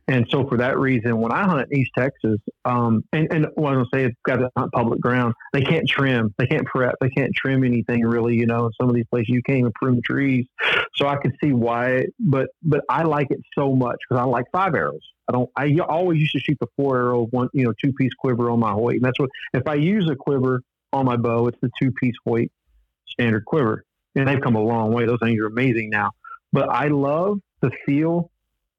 And 0.08 0.26
so 0.30 0.46
for 0.46 0.58
that 0.58 0.78
reason, 0.78 1.20
when 1.20 1.32
I 1.32 1.44
hunt 1.44 1.66
in 1.70 1.80
East 1.80 1.90
Texas, 1.98 2.38
um, 2.64 3.02
and, 3.12 3.26
and 3.32 3.46
what 3.54 3.72
I'm 3.72 3.84
say, 3.92 4.04
it's 4.04 4.16
got 4.24 4.36
to 4.36 4.50
hunt 4.56 4.70
public 4.72 5.00
ground. 5.00 5.34
They 5.52 5.62
can't 5.62 5.88
trim, 5.88 6.32
they 6.38 6.46
can't 6.46 6.64
prep, 6.64 6.94
they 7.00 7.08
can't 7.08 7.34
trim 7.34 7.64
anything 7.64 8.02
really. 8.02 8.36
You 8.36 8.46
know, 8.46 8.66
in 8.66 8.72
some 8.80 8.88
of 8.88 8.94
these 8.94 9.06
places 9.10 9.30
you 9.30 9.42
can't 9.42 9.58
even 9.58 9.72
prune 9.72 9.96
the 9.96 10.02
trees. 10.02 10.46
So 10.94 11.08
I 11.08 11.16
can 11.16 11.32
see 11.42 11.52
why, 11.52 12.06
but 12.20 12.50
but 12.62 12.82
I 12.88 13.02
like 13.02 13.30
it 13.30 13.40
so 13.54 13.74
much 13.74 13.96
because 14.08 14.20
I 14.20 14.24
like 14.24 14.46
five 14.52 14.74
arrows. 14.74 15.02
I 15.28 15.32
don't. 15.32 15.50
I 15.56 15.76
always 15.80 16.20
used 16.20 16.32
to 16.32 16.38
shoot 16.38 16.56
the 16.60 16.68
four 16.76 16.96
arrow 16.96 17.26
one, 17.26 17.48
you 17.52 17.64
know, 17.64 17.72
two 17.82 17.92
piece 17.92 18.14
quiver 18.14 18.48
on 18.48 18.60
my 18.60 18.72
Hoyt, 18.72 18.94
and 18.94 19.04
that's 19.04 19.18
what. 19.18 19.30
If 19.54 19.66
I 19.66 19.74
use 19.74 20.08
a 20.08 20.14
quiver 20.14 20.62
on 20.92 21.04
my 21.04 21.16
bow, 21.16 21.48
it's 21.48 21.58
the 21.60 21.70
two 21.80 21.90
piece 21.90 22.14
Hoyt 22.24 22.50
standard 23.18 23.44
quiver, 23.44 23.84
and 24.14 24.28
they've 24.28 24.40
come 24.40 24.56
a 24.56 24.62
long 24.62 24.92
way. 24.92 25.06
Those 25.06 25.18
things 25.22 25.38
are 25.40 25.46
amazing 25.46 25.90
now. 25.90 26.10
But 26.52 26.68
I 26.68 26.88
love 26.88 27.40
the 27.60 27.70
feel 27.84 28.30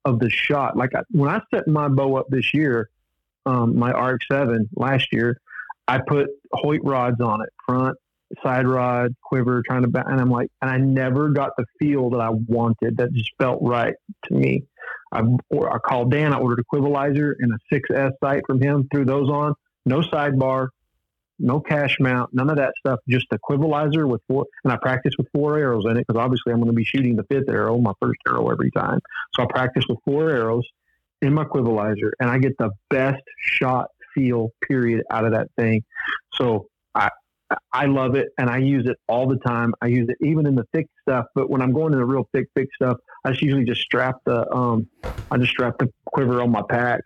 of 0.06 0.20
the 0.20 0.30
shot. 0.30 0.78
Like 0.78 0.96
I, 0.96 1.02
when 1.12 1.30
I 1.30 1.42
set 1.54 1.68
my 1.68 1.88
bow 1.88 2.16
up 2.16 2.28
this 2.30 2.54
year, 2.54 2.90
um, 3.46 3.78
my 3.78 3.92
RX 3.92 4.26
seven 4.32 4.70
last 4.76 5.12
year, 5.12 5.40
I 5.88 6.00
put 6.00 6.30
Hoyt 6.52 6.82
rods 6.84 7.22
on 7.22 7.42
it, 7.42 7.50
front, 7.66 7.98
side 8.44 8.68
rod, 8.68 9.16
quiver, 9.24 9.64
trying 9.66 9.90
to, 9.90 10.04
and 10.08 10.20
I'm 10.20 10.30
like, 10.30 10.50
and 10.62 10.70
I 10.70 10.78
never 10.78 11.30
got 11.30 11.52
the 11.58 11.66
feel 11.80 12.10
that 12.12 12.20
I 12.20 12.30
wanted. 12.30 12.98
That 12.98 13.14
just 13.14 13.32
felt 13.40 13.60
right 13.62 13.96
to 14.26 14.34
me. 14.34 14.64
I, 15.12 15.24
or 15.50 15.74
I 15.74 15.80
called 15.80 16.12
Dan. 16.12 16.34
I 16.34 16.40
ordered 16.40 16.60
a 16.60 16.76
quivalizer 16.76 17.34
and 17.40 17.54
a 17.54 17.74
6S 17.74 18.12
sight 18.22 18.44
from 18.46 18.62
him. 18.62 18.88
Threw 18.92 19.06
those 19.06 19.30
on. 19.30 19.54
No 19.86 20.02
sidebar, 20.02 20.70
no 21.40 21.60
cash 21.60 21.98
mount, 22.00 22.34
none 22.34 22.50
of 22.50 22.58
that 22.58 22.74
stuff. 22.80 23.00
Just 23.08 23.28
a 23.32 23.40
quivalizer 23.40 24.08
with 24.08 24.22
four. 24.28 24.46
And 24.64 24.74
I 24.74 24.78
practice 24.78 25.14
with 25.18 25.28
four 25.34 25.58
arrows 25.58 25.86
in 25.86 25.98
it 25.98 26.06
because 26.08 26.20
obviously 26.20 26.52
I'm 26.52 26.60
going 26.60 26.72
to 26.72 26.76
be 26.76 26.84
shooting 26.84 27.16
the 27.16 27.24
fifth 27.24 27.50
arrow, 27.50 27.78
my 27.78 27.94
first 28.02 28.20
arrow 28.28 28.50
every 28.50 28.72
time. 28.72 29.00
So 29.36 29.44
I 29.44 29.46
practice 29.48 29.86
with 29.88 30.00
four 30.06 30.30
arrows 30.30 30.68
in 31.22 31.34
my 31.34 31.44
quivalizer, 31.44 32.12
and 32.20 32.30
I 32.30 32.38
get 32.38 32.58
the 32.58 32.72
best 32.90 33.24
shot 33.40 33.88
feel 34.14 34.52
period 34.68 35.04
out 35.12 35.26
of 35.26 35.32
that 35.32 35.50
thing. 35.58 35.84
So 36.34 36.68
I 36.96 37.10
I 37.72 37.86
love 37.86 38.16
it, 38.16 38.30
and 38.38 38.50
I 38.50 38.58
use 38.58 38.88
it 38.88 38.98
all 39.08 39.28
the 39.28 39.38
time. 39.38 39.74
I 39.82 39.88
use 39.88 40.10
it 40.10 40.18
even 40.26 40.46
in 40.46 40.56
the 40.56 40.66
thick 40.74 40.88
stuff. 41.02 41.28
But 41.34 41.50
when 41.50 41.62
I'm 41.62 41.72
going 41.72 41.92
to 41.94 41.98
the 41.98 42.06
real 42.06 42.28
thick, 42.34 42.48
thick 42.56 42.68
stuff, 42.76 42.98
I 43.24 43.32
just 43.32 43.42
usually 43.42 43.64
just 43.64 43.82
strap 43.82 44.18
the 44.26 44.52
um, 44.54 44.88
I 45.32 45.38
just 45.38 45.52
strap 45.52 45.78
the 45.78 45.92
quiver 46.06 46.42
on 46.42 46.52
my 46.52 46.64
pack 46.70 47.02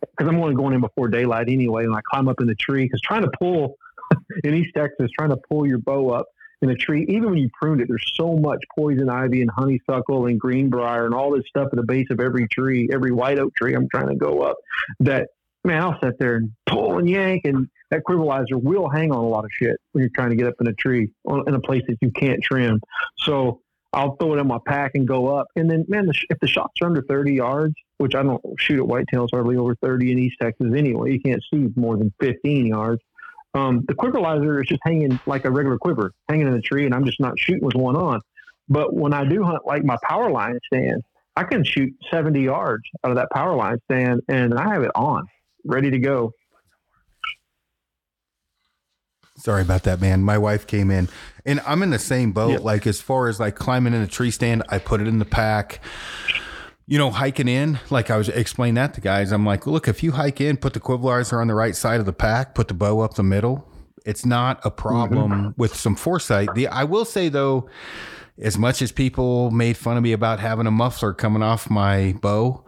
because 0.00 0.28
I'm 0.28 0.40
only 0.40 0.54
going 0.54 0.74
in 0.74 0.80
before 0.80 1.08
daylight 1.08 1.48
anyway, 1.48 1.84
and 1.84 1.94
I 1.94 2.00
climb 2.10 2.28
up 2.28 2.40
in 2.40 2.46
the 2.46 2.54
tree 2.54 2.84
because 2.84 3.00
trying 3.00 3.22
to 3.22 3.30
pull 3.38 3.76
in 4.44 4.54
East 4.54 4.70
Texas, 4.76 5.10
trying 5.18 5.30
to 5.30 5.38
pull 5.48 5.66
your 5.66 5.78
bow 5.78 6.10
up 6.10 6.26
in 6.62 6.70
a 6.70 6.74
tree, 6.74 7.06
even 7.08 7.30
when 7.30 7.38
you 7.38 7.48
pruned 7.60 7.80
it, 7.80 7.88
there's 7.88 8.12
so 8.14 8.36
much 8.36 8.62
poison 8.76 9.08
ivy 9.08 9.40
and 9.40 9.50
honeysuckle 9.50 10.26
and 10.26 10.38
greenbrier 10.38 11.06
and 11.06 11.14
all 11.14 11.30
this 11.30 11.44
stuff 11.48 11.68
at 11.72 11.76
the 11.76 11.82
base 11.82 12.06
of 12.10 12.20
every 12.20 12.46
tree, 12.48 12.88
every 12.92 13.12
white 13.12 13.38
oak 13.38 13.54
tree 13.54 13.74
I'm 13.74 13.88
trying 13.88 14.08
to 14.08 14.14
go 14.14 14.40
up. 14.40 14.56
That 15.00 15.28
man, 15.64 15.82
I'll 15.82 15.98
sit 16.02 16.18
there 16.18 16.36
and 16.36 16.52
pull 16.66 16.98
and 16.98 17.08
yank, 17.08 17.42
and 17.44 17.68
that 17.90 18.02
quiverizer 18.06 18.62
will 18.62 18.88
hang 18.88 19.10
on 19.10 19.18
a 19.18 19.28
lot 19.28 19.44
of 19.44 19.50
shit 19.52 19.76
when 19.92 20.02
you're 20.02 20.10
trying 20.14 20.30
to 20.30 20.36
get 20.36 20.46
up 20.46 20.54
in 20.60 20.66
a 20.66 20.74
tree 20.74 21.10
in 21.26 21.54
a 21.54 21.60
place 21.60 21.82
that 21.88 21.96
you 22.00 22.10
can't 22.10 22.42
trim. 22.42 22.80
So 23.18 23.60
I'll 23.92 24.16
throw 24.16 24.34
it 24.34 24.38
in 24.38 24.46
my 24.46 24.58
pack 24.64 24.92
and 24.94 25.06
go 25.06 25.34
up. 25.36 25.48
And 25.56 25.70
then, 25.70 25.84
man, 25.88 26.06
the, 26.06 26.14
sh- 26.14 26.26
if 26.30 26.38
the 26.40 26.46
shots 26.46 26.80
are 26.80 26.86
under 26.86 27.02
30 27.02 27.34
yards, 27.34 27.74
which 27.98 28.14
I 28.14 28.22
don't 28.22 28.42
shoot 28.58 28.80
at 28.82 28.88
whitetails 28.88 29.28
hardly 29.32 29.56
over 29.56 29.74
30 29.76 30.12
in 30.12 30.18
East 30.18 30.36
Texas 30.40 30.72
anyway, 30.76 31.12
you 31.12 31.20
can't 31.20 31.42
see 31.52 31.68
more 31.76 31.96
than 31.96 32.12
15 32.20 32.66
yards. 32.66 33.02
Um, 33.54 33.84
the 33.88 33.94
quivalizer 33.94 34.60
is 34.60 34.68
just 34.68 34.80
hanging 34.84 35.18
like 35.26 35.44
a 35.44 35.50
regular 35.50 35.76
quiver, 35.76 36.12
hanging 36.28 36.46
in 36.46 36.52
the 36.52 36.60
tree, 36.60 36.86
and 36.86 36.94
I'm 36.94 37.04
just 37.04 37.18
not 37.18 37.38
shooting 37.38 37.64
with 37.64 37.74
one 37.74 37.96
on. 37.96 38.20
But 38.68 38.94
when 38.94 39.12
I 39.12 39.24
do 39.24 39.42
hunt 39.42 39.66
like 39.66 39.84
my 39.84 39.96
power 40.04 40.30
line 40.30 40.58
stand, 40.72 41.02
I 41.34 41.42
can 41.42 41.64
shoot 41.64 41.92
70 42.10 42.40
yards 42.40 42.84
out 43.04 43.10
of 43.10 43.16
that 43.16 43.30
power 43.32 43.56
line 43.56 43.78
stand, 43.90 44.20
and 44.28 44.54
I 44.54 44.72
have 44.72 44.82
it 44.82 44.92
on, 44.94 45.26
ready 45.64 45.90
to 45.90 45.98
go. 45.98 46.32
Sorry 49.40 49.62
about 49.62 49.84
that, 49.84 50.00
man. 50.00 50.22
My 50.22 50.36
wife 50.36 50.66
came 50.66 50.90
in, 50.90 51.08
and 51.46 51.60
I'm 51.66 51.82
in 51.82 51.90
the 51.90 51.98
same 51.98 52.32
boat. 52.32 52.60
Like 52.60 52.86
as 52.86 53.00
far 53.00 53.28
as 53.28 53.40
like 53.40 53.56
climbing 53.56 53.94
in 53.94 54.02
a 54.02 54.06
tree 54.06 54.30
stand, 54.30 54.62
I 54.68 54.78
put 54.78 55.00
it 55.00 55.08
in 55.08 55.18
the 55.18 55.24
pack. 55.24 55.80
You 56.86 56.98
know, 56.98 57.10
hiking 57.10 57.48
in, 57.48 57.78
like 57.88 58.10
I 58.10 58.16
was 58.16 58.28
explaining 58.28 58.74
that 58.74 58.94
to 58.94 59.00
guys. 59.00 59.32
I'm 59.32 59.46
like, 59.46 59.66
look, 59.66 59.88
if 59.88 60.02
you 60.02 60.12
hike 60.12 60.40
in, 60.40 60.56
put 60.56 60.74
the 60.74 60.80
quivalizer 60.80 61.40
on 61.40 61.46
the 61.46 61.54
right 61.54 61.74
side 61.74 62.00
of 62.00 62.06
the 62.06 62.12
pack, 62.12 62.54
put 62.54 62.68
the 62.68 62.74
bow 62.74 63.00
up 63.00 63.14
the 63.14 63.22
middle. 63.22 63.66
It's 64.04 64.26
not 64.26 64.60
a 64.64 64.70
problem 64.70 65.30
mm-hmm. 65.30 65.50
with 65.56 65.74
some 65.74 65.94
foresight. 65.94 66.48
The 66.54 66.66
I 66.66 66.84
will 66.84 67.04
say 67.04 67.28
though, 67.28 67.70
as 68.38 68.58
much 68.58 68.82
as 68.82 68.90
people 68.92 69.50
made 69.52 69.76
fun 69.76 69.96
of 69.96 70.02
me 70.02 70.12
about 70.12 70.40
having 70.40 70.66
a 70.66 70.70
muffler 70.70 71.12
coming 71.12 71.42
off 71.42 71.70
my 71.70 72.14
bow, 72.20 72.64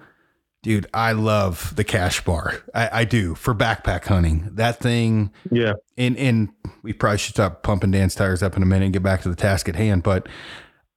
Dude, 0.63 0.87
I 0.95 1.11
love 1.13 1.75
the 1.75 1.83
cache 1.83 2.21
bar. 2.25 2.63
I, 2.73 3.01
I 3.01 3.05
do 3.05 3.35
for 3.35 3.53
backpack 3.53 4.05
hunting. 4.05 4.49
That 4.53 4.79
thing, 4.79 5.33
Yeah. 5.51 5.73
and 5.99 6.17
and 6.17 6.51
we 6.83 6.93
probably 6.93 7.19
should 7.19 7.35
stop 7.35 7.65
pumping 7.65 7.91
Dan's 7.91 8.15
tires 8.15 8.43
up 8.45 8.57
in 8.57 8.63
a 8.63 8.67
minute 8.67 8.85
and 8.85 8.93
get 8.93 9.03
back 9.03 9.23
to 9.23 9.29
the 9.29 9.35
task 9.35 9.69
at 9.69 9.75
hand. 9.75 10.05
But 10.05 10.29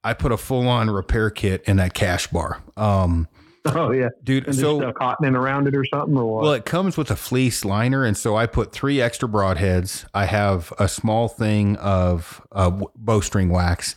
I 0.04 0.14
put 0.14 0.30
a 0.30 0.36
full 0.36 0.68
on 0.68 0.88
repair 0.88 1.30
kit 1.30 1.64
in 1.66 1.78
that 1.78 1.94
cache 1.94 2.28
bar. 2.28 2.62
Um, 2.76 3.26
Oh 3.64 3.90
yeah. 3.90 4.10
dude, 4.22 4.46
And 4.46 4.54
so 4.54 4.80
just 4.80 4.96
uh, 4.96 5.00
cottoning 5.16 5.34
around 5.34 5.66
it 5.66 5.74
or 5.74 5.84
something 5.84 6.16
or 6.16 6.24
what? 6.36 6.42
well, 6.44 6.52
it 6.52 6.64
comes 6.64 6.96
with 6.96 7.10
a 7.10 7.16
fleece 7.16 7.64
liner, 7.64 8.04
and 8.04 8.16
so 8.16 8.36
I 8.36 8.46
put 8.46 8.70
three 8.70 9.00
extra 9.00 9.28
broadheads. 9.28 10.04
I 10.14 10.26
have 10.26 10.72
a 10.78 10.86
small 10.86 11.26
thing 11.26 11.74
of 11.78 12.40
uh, 12.52 12.70
bowstring 12.94 13.48
wax, 13.48 13.96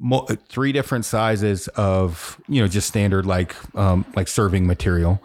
mo- 0.00 0.26
three 0.48 0.72
different 0.72 1.04
sizes 1.04 1.68
of 1.68 2.40
you 2.48 2.60
know 2.60 2.66
just 2.66 2.88
standard 2.88 3.26
like 3.26 3.54
um, 3.76 4.04
like 4.16 4.26
serving 4.26 4.66
material, 4.66 5.22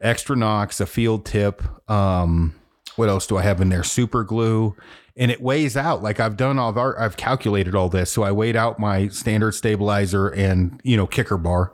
extra 0.00 0.36
nocks, 0.36 0.80
a 0.80 0.86
field 0.86 1.24
tip. 1.24 1.62
Um, 1.90 2.54
what 2.96 3.08
else 3.08 3.26
do 3.26 3.36
I 3.36 3.42
have 3.42 3.60
in 3.60 3.68
there? 3.68 3.82
Super 3.84 4.24
glue. 4.24 4.76
And 5.18 5.30
it 5.30 5.40
weighs 5.40 5.78
out 5.78 6.02
like 6.02 6.20
I've 6.20 6.36
done 6.36 6.58
all. 6.58 6.78
I've, 6.78 6.94
I've 6.98 7.16
calculated 7.16 7.74
all 7.74 7.88
this, 7.88 8.10
so 8.10 8.22
I 8.22 8.32
weighed 8.32 8.56
out 8.56 8.78
my 8.78 9.08
standard 9.08 9.52
stabilizer 9.52 10.28
and 10.28 10.78
you 10.84 10.94
know 10.98 11.06
kicker 11.06 11.38
bar, 11.38 11.72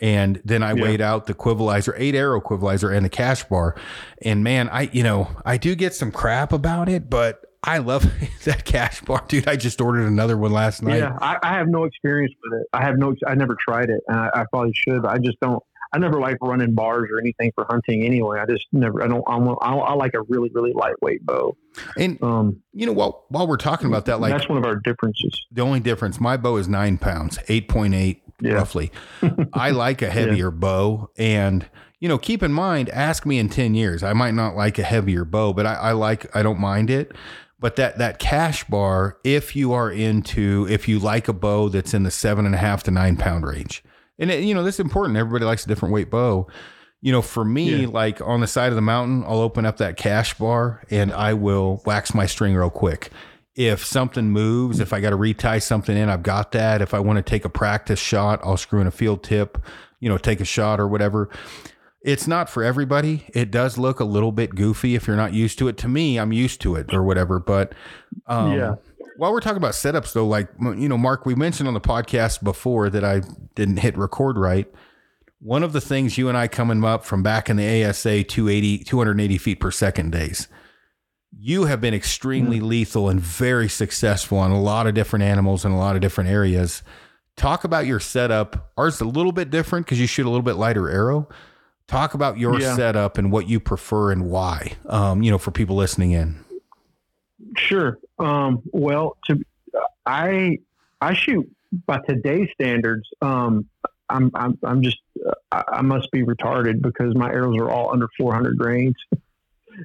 and 0.00 0.40
then 0.44 0.64
I 0.64 0.72
Yeah. 0.74 0.82
weighed 0.82 1.00
out 1.00 1.26
the 1.26 1.34
equivalizer, 1.34 1.92
eight 1.96 2.16
arrow 2.16 2.40
equivalizer, 2.40 2.92
and 2.92 3.04
the 3.04 3.08
cache 3.10 3.44
bar. 3.44 3.76
And 4.22 4.42
man, 4.42 4.68
I 4.70 4.90
you 4.92 5.04
know 5.04 5.28
I 5.44 5.56
do 5.56 5.76
get 5.76 5.94
some 5.94 6.10
crap 6.10 6.52
about 6.52 6.88
it, 6.88 7.08
but 7.08 7.44
I 7.62 7.78
love 7.78 8.10
that 8.44 8.64
cache 8.64 9.02
bar, 9.02 9.24
dude. 9.28 9.46
I 9.48 9.56
just 9.56 9.80
ordered 9.80 10.06
another 10.06 10.36
one 10.36 10.52
last 10.52 10.82
night. 10.82 10.98
yeah, 10.98 11.16
I, 11.20 11.38
I 11.42 11.54
have 11.54 11.68
no 11.68 11.84
experience 11.84 12.32
with 12.42 12.60
it. 12.60 12.66
I 12.72 12.82
have 12.82 12.96
no. 12.98 13.14
I 13.26 13.34
never 13.34 13.56
tried 13.58 13.90
it, 13.90 14.00
and 14.08 14.16
I, 14.18 14.30
I 14.34 14.44
probably 14.50 14.72
should. 14.74 15.02
But 15.02 15.12
I 15.12 15.18
just 15.18 15.38
don't. 15.40 15.62
I 15.92 15.98
never 15.98 16.20
like 16.20 16.36
running 16.40 16.72
bars 16.74 17.08
or 17.12 17.18
anything 17.18 17.50
for 17.56 17.66
hunting 17.68 18.04
anyway. 18.04 18.38
I 18.38 18.46
just 18.46 18.66
never. 18.72 19.02
I 19.02 19.08
don't. 19.08 19.24
I, 19.26 19.36
want, 19.36 19.58
I, 19.60 19.74
I 19.74 19.94
like 19.94 20.14
a 20.14 20.22
really 20.22 20.50
really 20.54 20.72
lightweight 20.72 21.26
bow. 21.26 21.56
And 21.98 22.22
Um, 22.22 22.62
you 22.72 22.86
know, 22.86 22.92
while 22.92 23.24
while 23.28 23.46
we're 23.46 23.56
talking 23.56 23.88
about 23.88 24.06
that, 24.06 24.20
like 24.20 24.32
that's 24.32 24.48
one 24.48 24.56
of 24.58 24.64
our 24.64 24.76
differences. 24.76 25.44
the 25.50 25.62
only 25.62 25.80
difference, 25.80 26.20
my 26.20 26.36
bow 26.36 26.56
is 26.56 26.68
nine 26.68 26.96
pounds, 26.96 27.38
eight 27.48 27.68
point 27.68 27.92
eight 27.94 28.22
Yeah. 28.40 28.52
roughly. 28.52 28.92
I 29.52 29.70
like 29.72 30.00
a 30.00 30.08
heavier 30.10 30.50
bow, 30.52 31.10
and 31.18 31.68
you 31.98 32.08
know, 32.08 32.16
keep 32.18 32.42
in 32.42 32.52
mind, 32.52 32.88
ask 32.90 33.26
me 33.26 33.38
in 33.38 33.48
ten 33.48 33.74
years, 33.74 34.02
I 34.04 34.12
might 34.12 34.34
not 34.34 34.54
like 34.56 34.78
a 34.78 34.84
heavier 34.84 35.24
bow, 35.24 35.52
but 35.52 35.66
I, 35.66 35.74
I 35.74 35.92
like, 35.92 36.34
I 36.34 36.42
don't 36.44 36.60
mind 36.60 36.88
it. 36.88 37.12
But 37.60 37.76
that 37.76 37.98
that 37.98 38.18
cache 38.18 38.64
bar, 38.64 39.18
if 39.22 39.54
you 39.54 39.72
are 39.74 39.90
into, 39.90 40.66
if 40.70 40.88
you 40.88 40.98
like 40.98 41.28
a 41.28 41.32
bow 41.34 41.68
that's 41.68 41.92
in 41.92 42.02
the 42.04 42.10
seven 42.10 42.46
and 42.46 42.54
a 42.54 42.58
half 42.58 42.82
to 42.84 42.90
nine 42.90 43.16
pound 43.18 43.44
range, 43.46 43.84
and 44.18 44.30
it, 44.30 44.42
you 44.44 44.54
know, 44.54 44.62
this 44.64 44.76
is 44.76 44.80
important. 44.80 45.18
Everybody 45.18 45.44
likes 45.44 45.64
a 45.64 45.68
different 45.68 45.92
weight 45.92 46.10
bow. 46.10 46.46
You 47.02 47.12
know, 47.12 47.22
for 47.22 47.44
me, 47.44 47.82
Yeah. 47.82 47.88
like 47.88 48.20
on 48.22 48.40
the 48.40 48.46
side 48.46 48.68
of 48.70 48.76
the 48.76 48.82
mountain, 48.82 49.24
I'll 49.26 49.40
open 49.40 49.64
up 49.66 49.76
that 49.78 49.96
cache 49.96 50.34
bar 50.34 50.82
and 50.90 51.12
I 51.12 51.34
will 51.34 51.82
wax 51.86 52.14
my 52.14 52.26
string 52.26 52.54
real 52.54 52.68
quick. 52.70 53.10
If 53.56 53.84
something 53.84 54.30
moves, 54.30 54.80
if 54.80 54.92
I 54.92 55.00
got 55.00 55.10
to 55.10 55.16
retie 55.16 55.60
something 55.60 55.96
in, 55.96 56.08
I've 56.08 56.22
got 56.22 56.52
that. 56.52 56.80
If 56.82 56.92
I 56.94 56.98
want 57.00 57.16
to 57.18 57.22
take 57.22 57.44
a 57.44 57.48
practice 57.50 57.98
shot, 57.98 58.40
I'll 58.44 58.56
screw 58.58 58.80
in 58.80 58.86
a 58.86 58.90
field 58.90 59.22
tip, 59.22 59.58
you 59.98 60.08
know, 60.08 60.18
take 60.18 60.40
a 60.40 60.44
shot 60.44 60.78
or 60.80 60.88
whatever. 60.88 61.28
It's 62.02 62.26
not 62.26 62.48
for 62.48 62.64
everybody. 62.64 63.24
It 63.34 63.50
does 63.50 63.76
look 63.76 64.00
a 64.00 64.04
little 64.04 64.32
bit 64.32 64.54
goofy 64.54 64.94
if 64.94 65.06
you're 65.06 65.16
not 65.16 65.34
used 65.34 65.58
to 65.58 65.68
it. 65.68 65.76
To 65.78 65.88
me, 65.88 66.18
I'm 66.18 66.32
used 66.32 66.60
to 66.62 66.74
it 66.76 66.94
or 66.94 67.02
whatever. 67.02 67.38
But 67.38 67.74
um, 68.26 68.52
Yeah. 68.56 68.76
while 69.16 69.32
we're 69.32 69.40
talking 69.40 69.58
about 69.58 69.72
setups, 69.72 70.12
though, 70.14 70.26
like 70.26 70.48
you 70.60 70.88
know, 70.88 70.96
Mark, 70.96 71.26
we 71.26 71.34
mentioned 71.34 71.68
on 71.68 71.74
the 71.74 71.80
podcast 71.80 72.42
before 72.42 72.88
that 72.90 73.04
I 73.04 73.20
didn't 73.54 73.78
hit 73.78 73.98
record 73.98 74.38
right. 74.38 74.66
One 75.42 75.62
of 75.62 75.72
the 75.72 75.80
things 75.80 76.16
you 76.18 76.28
and 76.28 76.36
I 76.38 76.48
coming 76.48 76.82
up 76.84 77.04
from 77.04 77.22
back 77.22 77.48
in 77.50 77.56
the 77.56 77.84
ASA 77.84 78.24
280, 78.24 78.84
280 78.84 79.38
feet 79.38 79.60
per 79.60 79.70
second 79.70 80.10
days, 80.12 80.48
you 81.38 81.64
have 81.64 81.80
been 81.80 81.94
extremely 81.94 82.60
lethal 82.60 83.08
and 83.08 83.20
very 83.20 83.68
successful 83.68 84.38
on 84.38 84.50
a 84.50 84.60
lot 84.60 84.86
of 84.86 84.94
different 84.94 85.22
animals 85.22 85.64
in 85.64 85.72
a 85.72 85.78
lot 85.78 85.96
of 85.96 86.02
different 86.02 86.28
areas. 86.28 86.82
Talk 87.36 87.64
about 87.64 87.86
your 87.86 88.00
setup. 88.00 88.70
Ours 88.76 88.96
is 88.96 89.00
a 89.00 89.06
little 89.06 89.32
bit 89.32 89.50
different 89.50 89.86
because 89.86 89.98
you 90.00 90.06
shoot 90.06 90.26
a 90.26 90.30
little 90.30 90.42
bit 90.44 90.56
lighter 90.56 90.90
arrow. 90.90 91.28
Talk 91.90 92.14
about 92.14 92.38
your 92.38 92.60
Yeah. 92.60 92.76
setup 92.76 93.18
and 93.18 93.32
what 93.32 93.48
you 93.48 93.58
prefer 93.58 94.12
and 94.12 94.30
why. 94.30 94.74
Um, 94.86 95.24
you 95.24 95.30
know, 95.32 95.38
for 95.38 95.50
people 95.50 95.74
listening 95.74 96.12
in. 96.12 96.36
Sure. 97.56 97.98
Um, 98.20 98.62
well, 98.72 99.16
to 99.26 99.40
I 100.06 100.58
I 101.00 101.14
shoot 101.14 101.50
by 101.86 101.98
today's 102.08 102.48
standards. 102.54 103.08
Um, 103.20 103.66
I'm 104.08 104.30
I'm 104.36 104.56
I'm 104.62 104.82
just 104.82 104.98
uh, 105.26 105.32
I, 105.50 105.64
I 105.78 105.82
must 105.82 106.12
be 106.12 106.22
retarded 106.22 106.80
because 106.80 107.16
my 107.16 107.28
arrows 107.28 107.56
are 107.58 107.68
all 107.68 107.92
under 107.92 108.06
400 108.16 108.56
grains. 108.56 108.94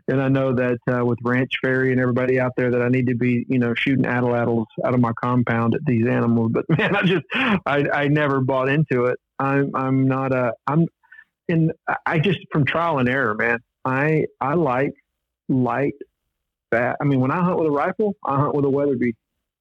And 0.08 0.22
I 0.22 0.28
know 0.28 0.54
that 0.54 0.78
uh, 0.88 1.04
with 1.04 1.18
Ranch 1.24 1.54
Fairy 1.64 1.92
and 1.92 2.00
everybody 2.00 2.40
out 2.40 2.52
there 2.56 2.70
that 2.70 2.82
I 2.84 2.90
need 2.90 3.08
to 3.08 3.16
be, 3.16 3.46
you 3.50 3.58
know, 3.58 3.74
shooting 3.74 4.06
atlatls 4.06 4.66
out 4.84 4.94
of 4.94 5.00
my 5.00 5.14
compound 5.14 5.74
at 5.74 5.84
these 5.86 6.06
animals. 6.06 6.52
But 6.52 6.66
man, 6.78 6.96
I 6.96 7.02
just, 7.02 7.26
I, 7.34 7.88
I 7.92 8.08
never 8.10 8.42
bought 8.42 8.70
into 8.70 9.06
it. 9.06 9.18
I'm, 9.40 9.72
I'm 9.76 10.08
not 10.08 10.34
a, 10.34 10.54
I'm, 10.68 10.86
and 11.50 11.72
I 12.06 12.20
just 12.20 12.40
from 12.52 12.66
trial 12.66 13.00
and 13.00 13.10
error, 13.10 13.36
man. 13.36 13.60
I, 13.84 14.26
I 14.42 14.56
like 14.56 14.94
light 15.48 15.94
that. 16.72 16.98
I 17.00 17.04
mean, 17.04 17.20
when 17.20 17.32
I 17.32 17.44
hunt 17.44 17.58
with 17.58 17.68
a 17.68 17.72
rifle, 17.72 18.16
I 18.26 18.38
hunt 18.38 18.56
with 18.56 18.66
a 18.66 18.70
Weatherby. 18.70 19.16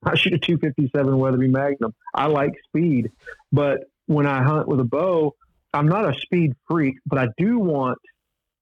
I 0.05 0.17
shoot 0.17 0.35
a 0.35 0.39
257 0.39 1.19
Weatherby 1.19 1.49
Magnum. 1.49 1.95
I 2.15 2.27
like 2.27 2.53
speed, 2.69 3.11
but 3.53 3.85
when 4.07 4.27
I 4.27 4.43
hunt 4.43 4.69
with 4.69 4.81
a 4.81 4.85
bow, 4.85 5.35
I'm 5.73 5.89
not 5.89 6.09
a 6.09 6.19
speed 6.21 6.55
freak, 6.69 6.97
but 7.07 7.19
I 7.19 7.29
do 7.37 7.59
want, 7.59 7.99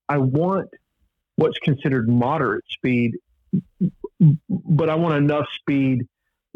I 0.09 0.19
want 0.19 0.69
what's 1.37 1.59
considered 1.59 2.09
moderate 2.09 2.65
speed, 2.69 3.19
but 4.49 4.89
I 4.89 4.95
want 4.95 5.17
enough 5.17 5.47
speed 5.59 6.07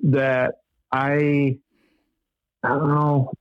that 0.05 0.55
I, 0.93 1.59
I 2.63 2.69
don't 2.69 2.89
know, 2.89 3.33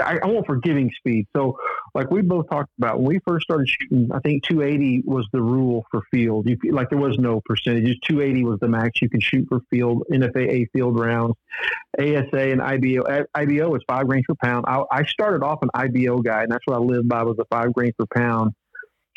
I, 0.00 0.18
I 0.22 0.26
want 0.26 0.46
forgiving 0.46 0.90
speed. 0.96 1.26
So, 1.34 1.58
like 1.94 2.10
we 2.10 2.22
both 2.22 2.48
talked 2.48 2.70
about 2.78 2.98
when 2.98 3.06
we 3.06 3.20
first 3.26 3.44
started 3.44 3.68
shooting, 3.68 4.10
I 4.12 4.18
think 4.20 4.44
280 4.44 5.02
was 5.06 5.26
the 5.32 5.42
rule 5.42 5.84
for 5.90 6.02
field. 6.10 6.48
You, 6.48 6.58
like 6.72 6.90
there 6.90 6.98
was 6.98 7.18
no 7.18 7.40
percentages. 7.44 7.96
280 8.06 8.44
was 8.44 8.60
the 8.60 8.68
max 8.68 9.00
you 9.02 9.08
could 9.08 9.22
shoot 9.22 9.46
for 9.48 9.60
field 9.70 10.04
NFAA 10.12 10.66
field 10.72 10.98
rounds. 10.98 11.34
ASA 11.98 12.50
and 12.50 12.62
IBO. 12.62 13.24
IBO 13.34 13.74
is 13.74 13.82
five 13.88 14.06
grains 14.06 14.24
per 14.28 14.34
pound. 14.42 14.64
I, 14.68 14.82
I 14.90 15.04
started 15.04 15.42
off 15.42 15.60
an 15.62 15.70
IBO 15.74 16.20
guy, 16.20 16.42
and 16.42 16.52
that's 16.52 16.66
what 16.66 16.76
I 16.76 16.80
lived 16.80 17.08
by 17.08 17.22
was 17.22 17.38
a 17.38 17.44
five 17.50 17.72
grains 17.72 17.94
per 17.98 18.06
pound. 18.06 18.52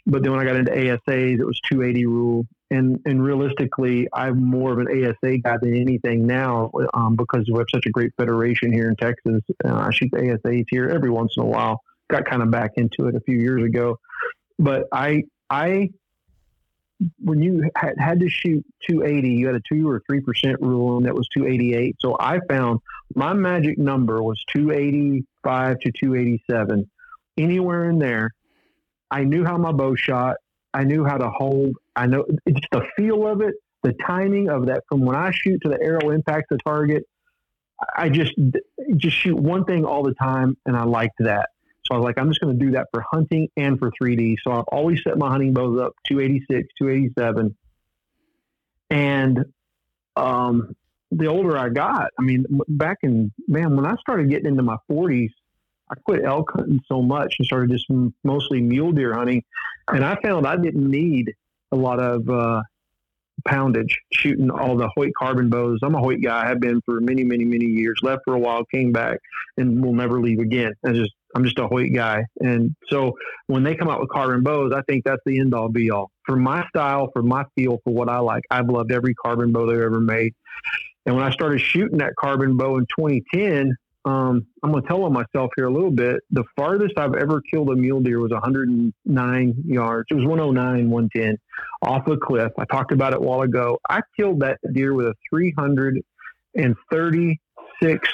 But 0.05 0.23
then 0.23 0.31
when 0.31 0.41
I 0.41 0.45
got 0.45 0.57
into 0.57 0.71
ASAs, 0.71 1.39
it 1.39 1.45
was 1.45 1.59
280 1.69 2.05
rule. 2.07 2.47
And 2.71 2.99
and 3.05 3.23
realistically, 3.23 4.07
I'm 4.13 4.43
more 4.43 4.73
of 4.73 4.79
an 4.79 4.87
ASA 4.87 5.37
guy 5.37 5.57
than 5.61 5.75
anything 5.75 6.25
now 6.25 6.71
um, 6.93 7.15
because 7.15 7.47
we 7.47 7.57
have 7.59 7.67
such 7.73 7.85
a 7.85 7.91
great 7.91 8.11
federation 8.17 8.73
here 8.73 8.89
in 8.89 8.95
Texas. 8.95 9.41
Uh, 9.63 9.75
I 9.75 9.91
shoot 9.91 10.09
the 10.11 10.17
ASAs 10.17 10.65
here 10.69 10.89
every 10.89 11.11
once 11.11 11.33
in 11.37 11.43
a 11.43 11.45
while. 11.45 11.81
Got 12.13 12.25
kind 12.25 12.43
of 12.43 12.51
back 12.51 12.73
into 12.75 13.07
it 13.07 13.15
a 13.15 13.19
few 13.21 13.37
years 13.37 13.63
ago, 13.63 13.97
but 14.59 14.83
I 14.91 15.23
I 15.49 15.89
when 17.23 17.41
you 17.41 17.69
had, 17.75 17.95
had 17.97 18.19
to 18.19 18.29
shoot 18.29 18.63
280, 18.87 19.29
you 19.29 19.47
had 19.47 19.55
a 19.55 19.61
two 19.67 19.89
or 19.89 19.99
three 20.07 20.19
percent 20.19 20.61
rule, 20.61 20.97
and 20.97 21.07
that 21.07 21.15
was 21.15 21.27
288. 21.33 21.95
So 21.99 22.15
I 22.19 22.39
found 22.47 22.81
my 23.15 23.33
magic 23.33 23.79
number 23.79 24.21
was 24.21 24.39
285 24.53 25.79
to 25.79 25.91
287, 25.91 26.87
anywhere 27.37 27.89
in 27.89 27.97
there. 27.97 28.29
I 29.09 29.23
knew 29.23 29.43
how 29.43 29.57
my 29.57 29.71
bow 29.71 29.95
shot. 29.95 30.37
I 30.71 30.83
knew 30.83 31.05
how 31.05 31.17
to 31.17 31.31
hold. 31.31 31.75
I 31.95 32.05
know 32.05 32.25
it's 32.45 32.67
the 32.71 32.85
feel 32.95 33.27
of 33.27 33.41
it, 33.41 33.55
the 33.81 33.93
timing 34.05 34.49
of 34.49 34.67
that 34.67 34.83
from 34.87 35.01
when 35.01 35.15
I 35.15 35.31
shoot 35.31 35.61
to 35.63 35.69
the 35.69 35.81
arrow 35.81 36.11
impacts 36.11 36.49
the 36.51 36.59
target. 36.63 37.05
I 37.97 38.09
just 38.09 38.33
just 38.97 39.17
shoot 39.17 39.35
one 39.35 39.65
thing 39.65 39.83
all 39.83 40.03
the 40.03 40.13
time, 40.13 40.57
and 40.67 40.77
I 40.77 40.83
liked 40.83 41.15
that. 41.19 41.49
So 41.85 41.95
I 41.95 41.97
was 41.97 42.05
like, 42.05 42.17
I'm 42.17 42.29
just 42.29 42.39
going 42.39 42.57
to 42.57 42.65
do 42.65 42.71
that 42.71 42.87
for 42.93 43.03
hunting 43.11 43.49
and 43.57 43.77
for 43.77 43.91
3D. 44.01 44.35
So 44.43 44.51
I've 44.51 44.65
always 44.71 45.01
set 45.03 45.17
my 45.17 45.29
hunting 45.29 45.53
bows 45.53 45.79
up 45.81 45.93
286, 46.07 46.67
287. 46.79 47.55
And 48.89 49.45
um, 50.15 50.75
the 51.11 51.27
older 51.27 51.57
I 51.57 51.69
got, 51.69 52.11
I 52.17 52.21
mean, 52.21 52.45
back 52.67 52.99
in, 53.03 53.31
man, 53.47 53.75
when 53.75 53.85
I 53.85 53.95
started 53.97 54.29
getting 54.29 54.47
into 54.47 54.63
my 54.63 54.77
40s, 54.89 55.31
I 55.89 55.95
quit 56.05 56.23
elk 56.23 56.51
hunting 56.55 56.79
so 56.87 57.01
much 57.01 57.35
and 57.37 57.45
started 57.45 57.69
just 57.69 57.85
mostly 58.23 58.61
mule 58.61 58.93
deer 58.93 59.13
hunting. 59.13 59.43
And 59.89 60.05
I 60.05 60.15
found 60.21 60.47
I 60.47 60.55
didn't 60.55 60.89
need 60.89 61.33
a 61.71 61.75
lot 61.75 61.99
of 61.99 62.29
uh, 62.29 62.61
poundage 63.45 63.97
shooting 64.11 64.49
all 64.49 64.77
the 64.77 64.89
Hoyt 64.95 65.11
carbon 65.17 65.49
bows. 65.49 65.79
I'm 65.83 65.95
a 65.95 65.99
Hoyt 65.99 66.21
guy. 66.21 66.45
I 66.45 66.47
have 66.47 66.59
been 66.59 66.81
for 66.85 67.01
many, 67.01 67.23
many, 67.23 67.43
many 67.43 67.65
years. 67.65 67.99
Left 68.01 68.21
for 68.25 68.33
a 68.33 68.39
while, 68.39 68.63
came 68.65 68.91
back, 68.91 69.19
and 69.57 69.83
will 69.83 69.93
never 69.93 70.21
leave 70.21 70.39
again. 70.39 70.73
I 70.85 70.93
just 70.93 71.11
I'm 71.35 71.43
just 71.43 71.59
a 71.59 71.67
Hoyt 71.67 71.93
guy. 71.93 72.25
And 72.39 72.75
so 72.89 73.13
when 73.47 73.63
they 73.63 73.75
come 73.75 73.89
out 73.89 73.99
with 73.99 74.09
carbon 74.09 74.43
bows, 74.43 74.71
I 74.75 74.81
think 74.83 75.03
that's 75.03 75.21
the 75.25 75.39
end 75.39 75.53
all 75.53 75.69
be 75.69 75.91
all. 75.91 76.11
For 76.25 76.35
my 76.35 76.65
style, 76.69 77.09
for 77.13 77.23
my 77.23 77.45
feel, 77.55 77.79
for 77.83 77.93
what 77.93 78.09
I 78.09 78.19
like, 78.19 78.43
I've 78.51 78.69
loved 78.69 78.91
every 78.91 79.15
carbon 79.15 79.51
bow 79.51 79.65
they've 79.65 79.79
ever 79.79 79.99
made. 79.99 80.33
And 81.05 81.15
when 81.15 81.23
I 81.23 81.31
started 81.31 81.59
shooting 81.59 81.97
that 81.97 82.13
carbon 82.17 82.55
bow 82.55 82.77
in 82.77 82.85
2010, 82.97 83.75
um, 84.05 84.45
I'm 84.61 84.71
going 84.71 84.83
to 84.83 84.87
tell 84.87 85.03
on 85.03 85.13
myself 85.13 85.49
here 85.55 85.65
a 85.65 85.71
little 85.71 85.91
bit. 85.91 86.19
The 86.31 86.43
farthest 86.57 86.97
I've 86.97 87.15
ever 87.15 87.41
killed 87.41 87.69
a 87.69 87.75
mule 87.75 88.01
deer 88.01 88.19
was 88.19 88.31
109 88.31 89.63
yards. 89.65 90.07
It 90.11 90.15
was 90.15 90.25
109, 90.25 90.89
110 90.89 91.37
off 91.81 92.05
a 92.07 92.17
cliff. 92.17 92.51
I 92.57 92.65
talked 92.65 92.91
about 92.91 93.13
it 93.13 93.19
a 93.19 93.21
while 93.21 93.43
ago. 93.43 93.79
I 93.89 94.01
killed 94.17 94.41
that 94.41 94.59
deer 94.73 94.93
with 94.93 95.05
a 95.07 95.13
336 95.29 98.09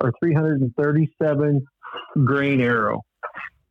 or 0.00 0.12
337 0.22 1.66
grain 2.24 2.60
arrow, 2.60 3.02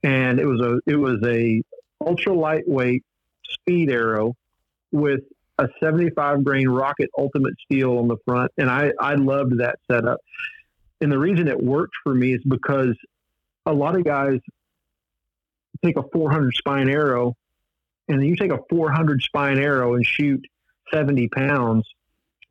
and 0.03 0.39
it 0.39 0.45
was 0.45 0.61
a 0.61 0.79
it 0.85 0.95
was 0.95 1.19
a 1.25 1.61
ultra 2.05 2.33
lightweight 2.33 3.03
speed 3.43 3.89
arrow 3.89 4.35
with 4.91 5.21
a 5.57 5.67
75 5.81 6.43
grain 6.43 6.67
rocket 6.67 7.09
ultimate 7.17 7.55
steel 7.65 7.97
on 7.97 8.07
the 8.07 8.17
front. 8.25 8.51
And 8.57 8.69
I, 8.69 8.91
I 8.99 9.15
loved 9.15 9.59
that 9.59 9.79
setup. 9.89 10.19
And 11.01 11.11
the 11.11 11.17
reason 11.17 11.47
it 11.47 11.61
worked 11.61 11.93
for 12.03 12.13
me 12.13 12.33
is 12.33 12.43
because 12.47 12.95
a 13.65 13.73
lot 13.73 13.95
of 13.95 14.03
guys 14.03 14.39
take 15.83 15.97
a 15.97 16.03
400 16.13 16.55
spine 16.55 16.89
arrow 16.89 17.35
and 18.07 18.25
you 18.25 18.35
take 18.35 18.51
a 18.51 18.59
400 18.69 19.21
spine 19.21 19.59
arrow 19.59 19.95
and 19.95 20.05
shoot 20.05 20.45
70 20.93 21.27
pounds 21.29 21.87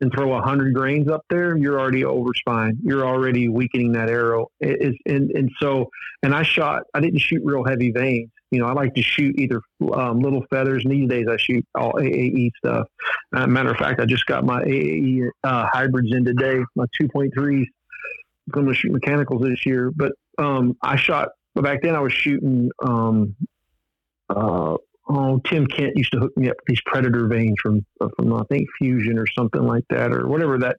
and 0.01 0.11
throw 0.11 0.29
a 0.31 0.35
100 0.35 0.73
grains 0.73 1.09
up 1.09 1.23
there, 1.29 1.57
you're 1.57 1.79
already 1.79 2.05
over 2.05 2.33
spine. 2.35 2.77
You're 2.83 3.05
already 3.05 3.49
weakening 3.49 3.93
that 3.93 4.09
arrow. 4.09 4.47
It 4.59 4.81
is, 4.81 4.95
and, 5.05 5.31
and 5.31 5.51
so, 5.59 5.89
and 6.23 6.35
I 6.35 6.43
shot, 6.43 6.83
I 6.93 6.99
didn't 6.99 7.19
shoot 7.19 7.41
real 7.43 7.63
heavy 7.63 7.91
vanes. 7.91 8.29
You 8.51 8.59
know, 8.59 8.67
I 8.67 8.73
like 8.73 8.95
to 8.95 9.01
shoot 9.01 9.37
either 9.37 9.61
um, 9.93 10.21
little 10.21 10.45
feathers. 10.49 10.85
And 10.85 10.93
these 10.93 11.09
days 11.09 11.27
I 11.29 11.35
shoot 11.35 11.65
all 11.75 11.93
AAE 11.93 12.51
stuff. 12.57 12.87
Uh, 13.35 13.45
matter 13.45 13.71
of 13.71 13.77
fact, 13.77 13.99
I 13.99 14.05
just 14.05 14.25
got 14.25 14.45
my 14.45 14.63
AAE 14.63 15.29
uh, 15.43 15.67
hybrids 15.71 16.13
in 16.13 16.23
today, 16.23 16.63
my 16.75 16.85
2.3s 17.01 17.65
I'm 18.47 18.51
going 18.51 18.67
to 18.67 18.73
shoot 18.73 18.91
mechanicals 18.91 19.41
this 19.41 19.65
year, 19.65 19.91
but 19.91 20.13
um, 20.37 20.77
I 20.81 20.95
shot. 20.95 21.29
Back 21.55 21.81
then, 21.81 21.95
I 21.95 21.99
was 21.99 22.13
shooting. 22.13 22.71
Um, 22.85 23.35
uh, 24.29 24.77
oh, 25.09 25.41
Tim 25.45 25.67
Kent 25.67 25.95
used 25.95 26.11
to 26.13 26.19
hook 26.19 26.35
me 26.37 26.49
up 26.49 26.57
with 26.57 26.65
these 26.67 26.81
Predator 26.85 27.27
vanes 27.27 27.55
from 27.61 27.85
uh, 28.01 28.09
from 28.15 28.33
I 28.33 28.43
think 28.49 28.67
Fusion 28.77 29.17
or 29.17 29.27
something 29.27 29.63
like 29.63 29.85
that, 29.89 30.11
or 30.11 30.27
whatever 30.27 30.57
that. 30.59 30.77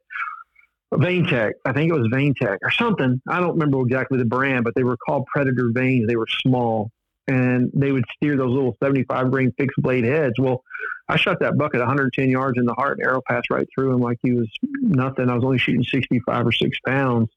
Vane 0.94 1.26
Tech, 1.26 1.52
I 1.66 1.72
think 1.72 1.90
it 1.90 1.94
was 1.94 2.08
Vane 2.10 2.32
Tech 2.34 2.60
or 2.62 2.70
something. 2.70 3.20
I 3.28 3.40
don't 3.40 3.52
remember 3.52 3.78
exactly 3.82 4.16
the 4.16 4.24
brand, 4.24 4.64
but 4.64 4.74
they 4.74 4.84
were 4.84 4.96
called 4.96 5.26
Predator 5.26 5.70
vanes. 5.70 6.06
They 6.06 6.16
were 6.16 6.26
small, 6.26 6.90
and 7.26 7.70
they 7.74 7.92
would 7.92 8.06
steer 8.16 8.38
those 8.38 8.54
little 8.54 8.74
75 8.82 9.30
grain 9.30 9.52
fixed 9.58 9.76
blade 9.82 10.04
heads. 10.04 10.38
Well, 10.38 10.62
I 11.08 11.16
shot 11.16 11.40
that 11.40 11.58
buck 11.58 11.74
at 11.74 11.80
110 11.80 12.30
yards 12.30 12.58
in 12.58 12.64
the 12.64 12.72
heart, 12.72 12.98
and 12.98 13.06
arrow 13.06 13.22
passed 13.26 13.50
right 13.50 13.66
through 13.74 13.92
him 13.92 14.00
like 14.00 14.18
he 14.22 14.32
was 14.32 14.48
nothing. 14.80 15.28
I 15.28 15.34
was 15.34 15.44
only 15.44 15.58
shooting 15.58 15.84
65 15.84 16.46
or 16.46 16.52
six 16.52 16.78
pounds, 16.86 17.28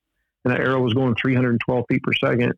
and 0.45 0.53
that 0.53 0.61
arrow 0.61 0.81
was 0.81 0.93
going 0.93 1.15
312 1.15 1.85
feet 1.89 2.03
per 2.03 2.13
second. 2.13 2.53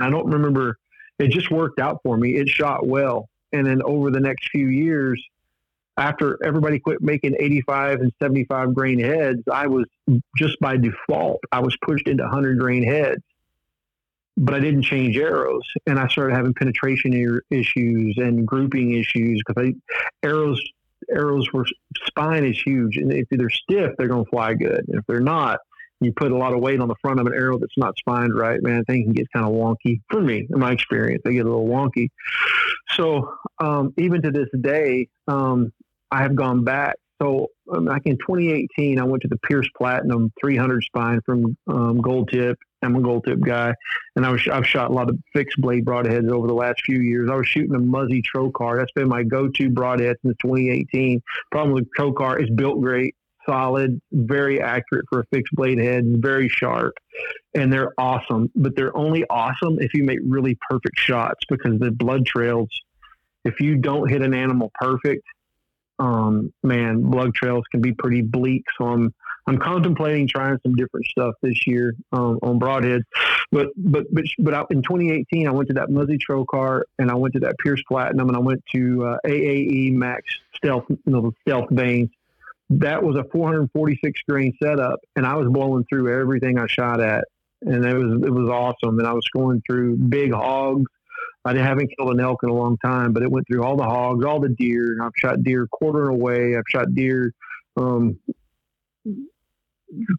I 0.00 0.10
don't 0.10 0.30
remember. 0.30 0.78
It 1.18 1.28
just 1.28 1.50
worked 1.50 1.80
out 1.80 2.00
for 2.02 2.16
me. 2.16 2.36
It 2.36 2.48
shot 2.48 2.86
well, 2.86 3.28
and 3.52 3.66
then 3.66 3.82
over 3.82 4.10
the 4.10 4.20
next 4.20 4.48
few 4.50 4.68
years, 4.68 5.22
after 5.96 6.38
everybody 6.44 6.78
quit 6.78 7.02
making 7.02 7.34
85 7.38 8.00
and 8.00 8.12
75 8.22 8.74
grain 8.74 9.00
heads, 9.00 9.42
I 9.52 9.66
was 9.66 9.86
just 10.36 10.58
by 10.60 10.76
default 10.76 11.40
I 11.50 11.60
was 11.60 11.76
pushed 11.82 12.06
into 12.06 12.22
100 12.22 12.58
grain 12.58 12.84
heads. 12.84 13.22
But 14.36 14.54
I 14.54 14.60
didn't 14.60 14.82
change 14.82 15.16
arrows, 15.16 15.64
and 15.88 15.98
I 15.98 16.06
started 16.06 16.36
having 16.36 16.54
penetration 16.54 17.40
issues 17.50 18.18
and 18.18 18.46
grouping 18.46 18.92
issues 18.92 19.42
because 19.44 19.72
arrows 20.22 20.62
arrows 21.10 21.52
were 21.52 21.66
spine 22.06 22.44
is 22.44 22.60
huge, 22.60 22.96
and 22.96 23.12
if 23.12 23.26
they're 23.30 23.50
stiff, 23.50 23.92
they're 23.98 24.08
going 24.08 24.24
to 24.24 24.30
fly 24.30 24.54
good. 24.54 24.84
And 24.88 24.98
if 24.98 25.06
they're 25.06 25.20
not, 25.20 25.58
you 26.00 26.12
put 26.12 26.32
a 26.32 26.36
lot 26.36 26.52
of 26.52 26.60
weight 26.60 26.80
on 26.80 26.88
the 26.88 26.94
front 27.02 27.20
of 27.20 27.26
an 27.26 27.34
arrow 27.34 27.58
that's 27.58 27.76
not 27.76 27.96
spined 27.98 28.36
right, 28.36 28.62
man, 28.62 28.84
things 28.84 29.04
can 29.04 29.12
get 29.12 29.26
kind 29.32 29.46
of 29.46 29.52
wonky. 29.52 30.00
For 30.10 30.20
me, 30.20 30.46
in 30.48 30.58
my 30.58 30.72
experience, 30.72 31.22
they 31.24 31.34
get 31.34 31.46
a 31.46 31.48
little 31.48 31.66
wonky. 31.66 32.08
So 32.94 33.34
um, 33.58 33.92
even 33.98 34.22
to 34.22 34.30
this 34.30 34.48
day, 34.60 35.08
um, 35.26 35.72
I 36.10 36.22
have 36.22 36.36
gone 36.36 36.64
back. 36.64 36.96
So 37.20 37.48
um, 37.72 37.86
back 37.86 38.02
in 38.04 38.16
2018, 38.18 39.00
I 39.00 39.04
went 39.04 39.22
to 39.22 39.28
the 39.28 39.38
Pierce 39.38 39.68
Platinum 39.76 40.32
300 40.40 40.84
spine 40.84 41.20
from 41.26 41.56
um, 41.66 42.00
Gold 42.00 42.28
Tip. 42.28 42.56
I'm 42.80 42.94
a 42.94 43.00
Gold 43.00 43.24
Tip 43.26 43.40
guy, 43.40 43.74
and 44.14 44.24
I 44.24 44.30
was 44.30 44.46
I've 44.46 44.64
shot 44.64 44.92
a 44.92 44.94
lot 44.94 45.10
of 45.10 45.18
fixed 45.34 45.60
blade 45.60 45.84
broadheads 45.84 46.30
over 46.30 46.46
the 46.46 46.54
last 46.54 46.80
few 46.84 47.00
years. 47.00 47.28
I 47.28 47.34
was 47.34 47.48
shooting 47.48 47.74
a 47.74 47.80
Muzzy 47.80 48.22
Trocar. 48.22 48.78
That's 48.78 48.92
been 48.92 49.08
my 49.08 49.24
go-to 49.24 49.68
broadhead 49.68 50.16
since 50.22 50.36
2018. 50.42 51.20
Problem 51.50 51.74
with 51.74 51.88
Trocar, 51.98 52.40
it's 52.40 52.50
built 52.50 52.80
great 52.80 53.16
solid, 53.48 54.00
very 54.12 54.60
accurate 54.60 55.06
for 55.08 55.20
a 55.20 55.24
fixed 55.32 55.54
blade 55.54 55.78
head, 55.78 56.04
very 56.18 56.48
sharp, 56.48 56.94
and 57.54 57.72
they're 57.72 57.92
awesome. 57.98 58.50
But 58.54 58.76
they're 58.76 58.96
only 58.96 59.24
awesome 59.28 59.78
if 59.80 59.94
you 59.94 60.04
make 60.04 60.18
really 60.24 60.58
perfect 60.68 60.98
shots 60.98 61.40
because 61.48 61.78
the 61.78 61.90
blood 61.90 62.26
trails. 62.26 62.68
If 63.44 63.60
you 63.60 63.76
don't 63.76 64.08
hit 64.08 64.20
an 64.20 64.34
animal 64.34 64.70
perfect, 64.74 65.22
um, 65.98 66.52
man, 66.62 67.02
blood 67.02 67.34
trails 67.34 67.64
can 67.70 67.80
be 67.80 67.92
pretty 67.92 68.22
bleak. 68.22 68.64
So 68.76 68.86
I'm 68.86 69.14
I'm 69.46 69.58
contemplating 69.58 70.28
trying 70.28 70.58
some 70.62 70.74
different 70.74 71.06
stuff 71.06 71.34
this 71.40 71.66
year 71.66 71.94
um, 72.12 72.38
on 72.42 72.60
broadheads. 72.60 73.04
But 73.50 73.68
but 73.76 74.06
but 74.12 74.24
but 74.38 74.66
in 74.70 74.82
2018, 74.82 75.48
I 75.48 75.50
went 75.50 75.68
to 75.68 75.74
that 75.74 75.88
Muzzy 75.90 76.18
Trocar 76.18 76.82
and 76.98 77.10
I 77.10 77.14
went 77.14 77.32
to 77.34 77.40
that 77.40 77.56
Pierce 77.58 77.82
Platinum 77.88 78.28
and 78.28 78.36
I 78.36 78.40
went 78.40 78.62
to 78.74 79.06
uh, 79.06 79.16
AAE 79.26 79.92
Max 79.92 80.24
Stealth, 80.54 80.84
you 80.90 80.98
know, 81.06 81.22
the 81.22 81.32
Stealth 81.40 81.70
vanes 81.70 82.10
that 82.70 83.02
was 83.02 83.16
a 83.16 83.24
446 83.32 84.20
grain 84.28 84.52
setup, 84.62 85.00
and 85.16 85.26
I 85.26 85.34
was 85.36 85.48
blowing 85.48 85.84
through 85.88 86.12
everything 86.12 86.58
I 86.58 86.66
shot 86.66 87.00
at, 87.00 87.24
and 87.62 87.84
it 87.84 87.94
was 87.94 88.22
it 88.22 88.30
was 88.30 88.48
awesome. 88.50 88.98
And 88.98 89.08
I 89.08 89.12
was 89.12 89.26
going 89.34 89.62
through 89.66 89.96
big 89.96 90.32
hogs. 90.32 90.90
I 91.44 91.56
haven't 91.56 91.90
killed 91.96 92.12
an 92.12 92.20
elk 92.20 92.40
in 92.42 92.50
a 92.50 92.54
long 92.54 92.76
time, 92.84 93.12
but 93.12 93.22
it 93.22 93.30
went 93.30 93.46
through 93.48 93.62
all 93.62 93.76
the 93.76 93.84
hogs, 93.84 94.24
all 94.24 94.40
the 94.40 94.50
deer. 94.50 94.98
I've 95.02 95.12
shot 95.16 95.42
deer 95.42 95.66
quartering 95.70 96.14
away. 96.14 96.56
I've 96.56 96.64
shot 96.68 96.94
deer 96.94 97.32
um, 97.78 98.18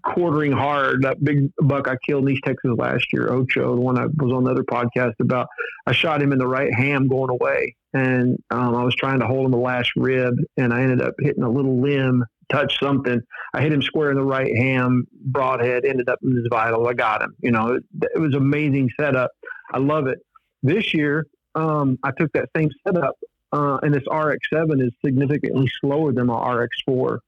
quartering 0.04 0.52
hard. 0.52 1.04
That 1.04 1.24
big 1.24 1.52
buck 1.58 1.88
I 1.88 1.98
killed 1.98 2.28
in 2.28 2.34
East 2.34 2.44
Texas 2.46 2.72
last 2.76 3.14
year, 3.14 3.32
Ocho, 3.32 3.76
the 3.76 3.82
one 3.82 4.00
I 4.00 4.06
was 4.06 4.34
on 4.34 4.44
the 4.44 4.52
other 4.52 4.64
podcast 4.64 5.14
about. 5.20 5.48
I 5.86 5.92
shot 5.92 6.22
him 6.22 6.32
in 6.32 6.40
the 6.40 6.48
right 6.48 6.74
ham 6.74 7.08
going 7.08 7.30
away, 7.30 7.76
and 7.94 8.38
um, 8.50 8.76
I 8.76 8.84
was 8.84 8.96
trying 8.96 9.20
to 9.20 9.28
hold 9.28 9.46
him 9.46 9.52
the 9.52 9.58
last 9.58 9.92
rib, 9.96 10.34
and 10.58 10.74
I 10.74 10.82
ended 10.82 11.02
up 11.04 11.14
hitting 11.20 11.44
a 11.44 11.50
little 11.50 11.80
limb 11.80 12.26
touch 12.50 12.80
something. 12.80 13.22
I 13.54 13.62
hit 13.62 13.72
him 13.72 13.82
square 13.82 14.12
in 14.12 14.18
the 14.18 14.24
right 14.24 14.56
ham, 14.56 15.08
broadhead, 15.12 15.86
ended 15.86 16.10
up 16.10 16.20
in 16.24 16.36
his 16.36 16.48
vital. 16.50 16.88
I 16.88 16.94
got 16.94 17.22
him. 17.22 17.36
You 17.40 17.52
know, 17.52 17.74
it, 17.74 17.84
it 18.16 18.20
was 18.20 18.36
amazing 18.36 18.90
setup. 19.00 19.32
I 19.74 19.80
love 19.80 20.08
it. 20.08 20.20
This 20.62 20.94
year, 20.94 21.28
um, 21.56 21.98
I 22.04 22.12
took 22.12 22.32
that 22.34 22.50
same 22.56 22.70
setup, 22.86 23.16
uh, 23.52 23.80
and 23.82 23.94
this 23.94 24.04
RX7 24.04 24.86
is 24.86 24.92
significantly 25.04 25.70
slower 25.80 26.12
than 26.12 26.28
my 26.28 26.36
RX4 26.36 27.20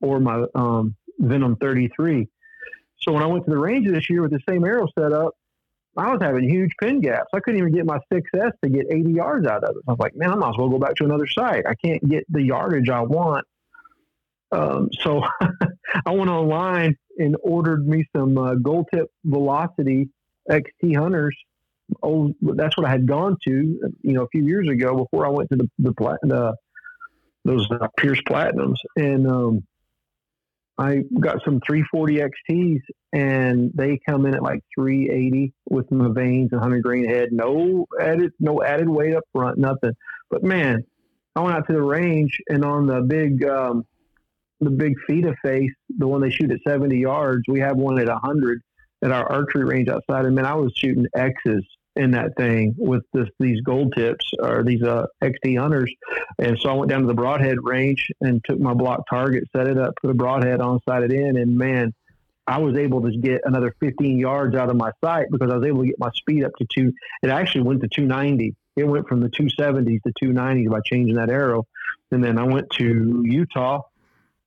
or 0.00 0.20
my 0.20 0.44
um, 0.54 0.94
Venom 1.18 1.56
33. 1.56 2.26
So 3.02 3.12
when 3.12 3.22
I 3.22 3.26
went 3.26 3.44
to 3.44 3.50
the 3.50 3.58
range 3.58 3.88
this 3.88 4.08
year 4.10 4.22
with 4.22 4.30
the 4.30 4.40
same 4.48 4.64
arrow 4.64 4.86
setup, 4.98 5.34
I 5.96 6.12
was 6.12 6.20
having 6.22 6.48
huge 6.48 6.72
pin 6.80 7.00
gaps. 7.00 7.28
I 7.34 7.40
couldn't 7.40 7.58
even 7.58 7.74
get 7.74 7.84
my 7.84 7.98
6S 8.12 8.52
to 8.62 8.70
get 8.70 8.86
80 8.90 9.12
yards 9.12 9.46
out 9.46 9.64
of 9.64 9.76
it. 9.76 9.82
I 9.88 9.92
was 9.92 9.98
like, 9.98 10.14
man, 10.14 10.30
I 10.30 10.36
might 10.36 10.50
as 10.50 10.54
well 10.56 10.68
go 10.68 10.78
back 10.78 10.94
to 10.96 11.04
another 11.04 11.26
sight. 11.26 11.64
I 11.66 11.74
can't 11.74 12.06
get 12.08 12.24
the 12.28 12.42
yardage 12.42 12.88
I 12.88 13.00
want 13.00 13.44
um, 14.52 14.88
so 15.00 15.22
I 16.06 16.10
went 16.10 16.30
online 16.30 16.96
and 17.18 17.36
ordered 17.42 17.86
me 17.86 18.04
some 18.16 18.36
uh, 18.38 18.54
gold 18.54 18.86
tip 18.92 19.10
velocity 19.24 20.08
XT 20.50 20.96
hunters. 20.96 21.36
Oh, 22.02 22.32
that's 22.40 22.76
what 22.76 22.86
I 22.86 22.90
had 22.90 23.06
gone 23.06 23.36
to, 23.46 23.50
you 23.50 24.12
know, 24.12 24.22
a 24.22 24.28
few 24.28 24.44
years 24.44 24.68
ago 24.68 24.96
before 24.96 25.26
I 25.26 25.30
went 25.30 25.50
to 25.50 25.56
the 25.56 25.68
the, 25.78 25.92
the 26.22 26.54
those 27.44 27.66
uh, 27.70 27.88
Pierce 27.96 28.20
Platinums, 28.28 28.76
and 28.96 29.26
um, 29.26 29.64
I 30.78 31.02
got 31.18 31.42
some 31.44 31.60
340 31.66 32.20
XTs, 32.50 32.80
and 33.12 33.70
they 33.74 33.98
come 34.08 34.26
in 34.26 34.34
at 34.34 34.42
like 34.42 34.60
380 34.74 35.52
with 35.68 35.90
my 35.90 36.08
vanes, 36.12 36.50
and 36.52 36.60
100 36.60 36.82
grain 36.82 37.06
head. 37.06 37.30
No 37.32 37.86
added, 38.00 38.32
no 38.40 38.62
added 38.62 38.88
weight 38.88 39.14
up 39.14 39.24
front, 39.32 39.58
nothing. 39.58 39.92
But 40.30 40.42
man, 40.42 40.84
I 41.34 41.40
went 41.40 41.56
out 41.56 41.66
to 41.66 41.72
the 41.72 41.82
range, 41.82 42.38
and 42.48 42.64
on 42.64 42.86
the 42.86 43.00
big 43.00 43.44
um, 43.44 43.84
the 44.60 44.70
big 44.70 44.94
FITA 45.08 45.34
face, 45.42 45.72
the 45.98 46.06
one 46.06 46.20
they 46.20 46.30
shoot 46.30 46.50
at 46.50 46.60
70 46.66 46.96
yards, 46.98 47.42
we 47.48 47.60
have 47.60 47.76
one 47.76 47.98
at 47.98 48.08
100 48.08 48.60
at 49.02 49.10
our 49.10 49.30
archery 49.30 49.64
range 49.64 49.88
outside. 49.88 50.26
And 50.26 50.34
man, 50.34 50.46
I 50.46 50.54
was 50.54 50.72
shooting 50.76 51.06
X's 51.14 51.64
in 51.96 52.12
that 52.12 52.36
thing 52.36 52.74
with 52.78 53.02
this, 53.12 53.28
these 53.38 53.60
gold 53.62 53.94
tips 53.96 54.30
or 54.38 54.62
these 54.62 54.82
uh, 54.82 55.06
XT 55.22 55.58
hunters. 55.58 55.92
And 56.38 56.58
so 56.60 56.70
I 56.70 56.74
went 56.74 56.90
down 56.90 57.00
to 57.00 57.06
the 57.06 57.14
broadhead 57.14 57.56
range 57.62 58.08
and 58.20 58.42
took 58.44 58.60
my 58.60 58.74
block 58.74 59.04
target, 59.08 59.44
set 59.54 59.66
it 59.66 59.78
up, 59.78 59.94
put 60.00 60.10
a 60.10 60.14
broadhead 60.14 60.60
on, 60.60 60.80
sighted 60.88 61.12
in, 61.12 61.36
and 61.36 61.56
man, 61.56 61.92
I 62.46 62.58
was 62.58 62.76
able 62.76 63.02
to 63.02 63.16
get 63.16 63.42
another 63.44 63.72
15 63.80 64.18
yards 64.18 64.56
out 64.56 64.70
of 64.70 64.76
my 64.76 64.90
sight 65.04 65.26
because 65.30 65.52
I 65.52 65.56
was 65.56 65.66
able 65.66 65.82
to 65.82 65.86
get 65.86 66.00
my 66.00 66.10
speed 66.14 66.44
up 66.44 66.52
to 66.58 66.66
two. 66.74 66.92
It 67.22 67.30
actually 67.30 67.62
went 67.62 67.80
to 67.82 67.88
290. 67.88 68.54
It 68.76 68.84
went 68.84 69.06
from 69.06 69.20
the 69.20 69.28
270s 69.28 70.02
to 70.02 70.12
290s 70.20 70.68
by 70.68 70.80
changing 70.84 71.14
that 71.16 71.30
arrow. 71.30 71.66
And 72.10 72.24
then 72.24 72.38
I 72.38 72.44
went 72.44 72.68
to 72.78 73.22
Utah 73.24 73.82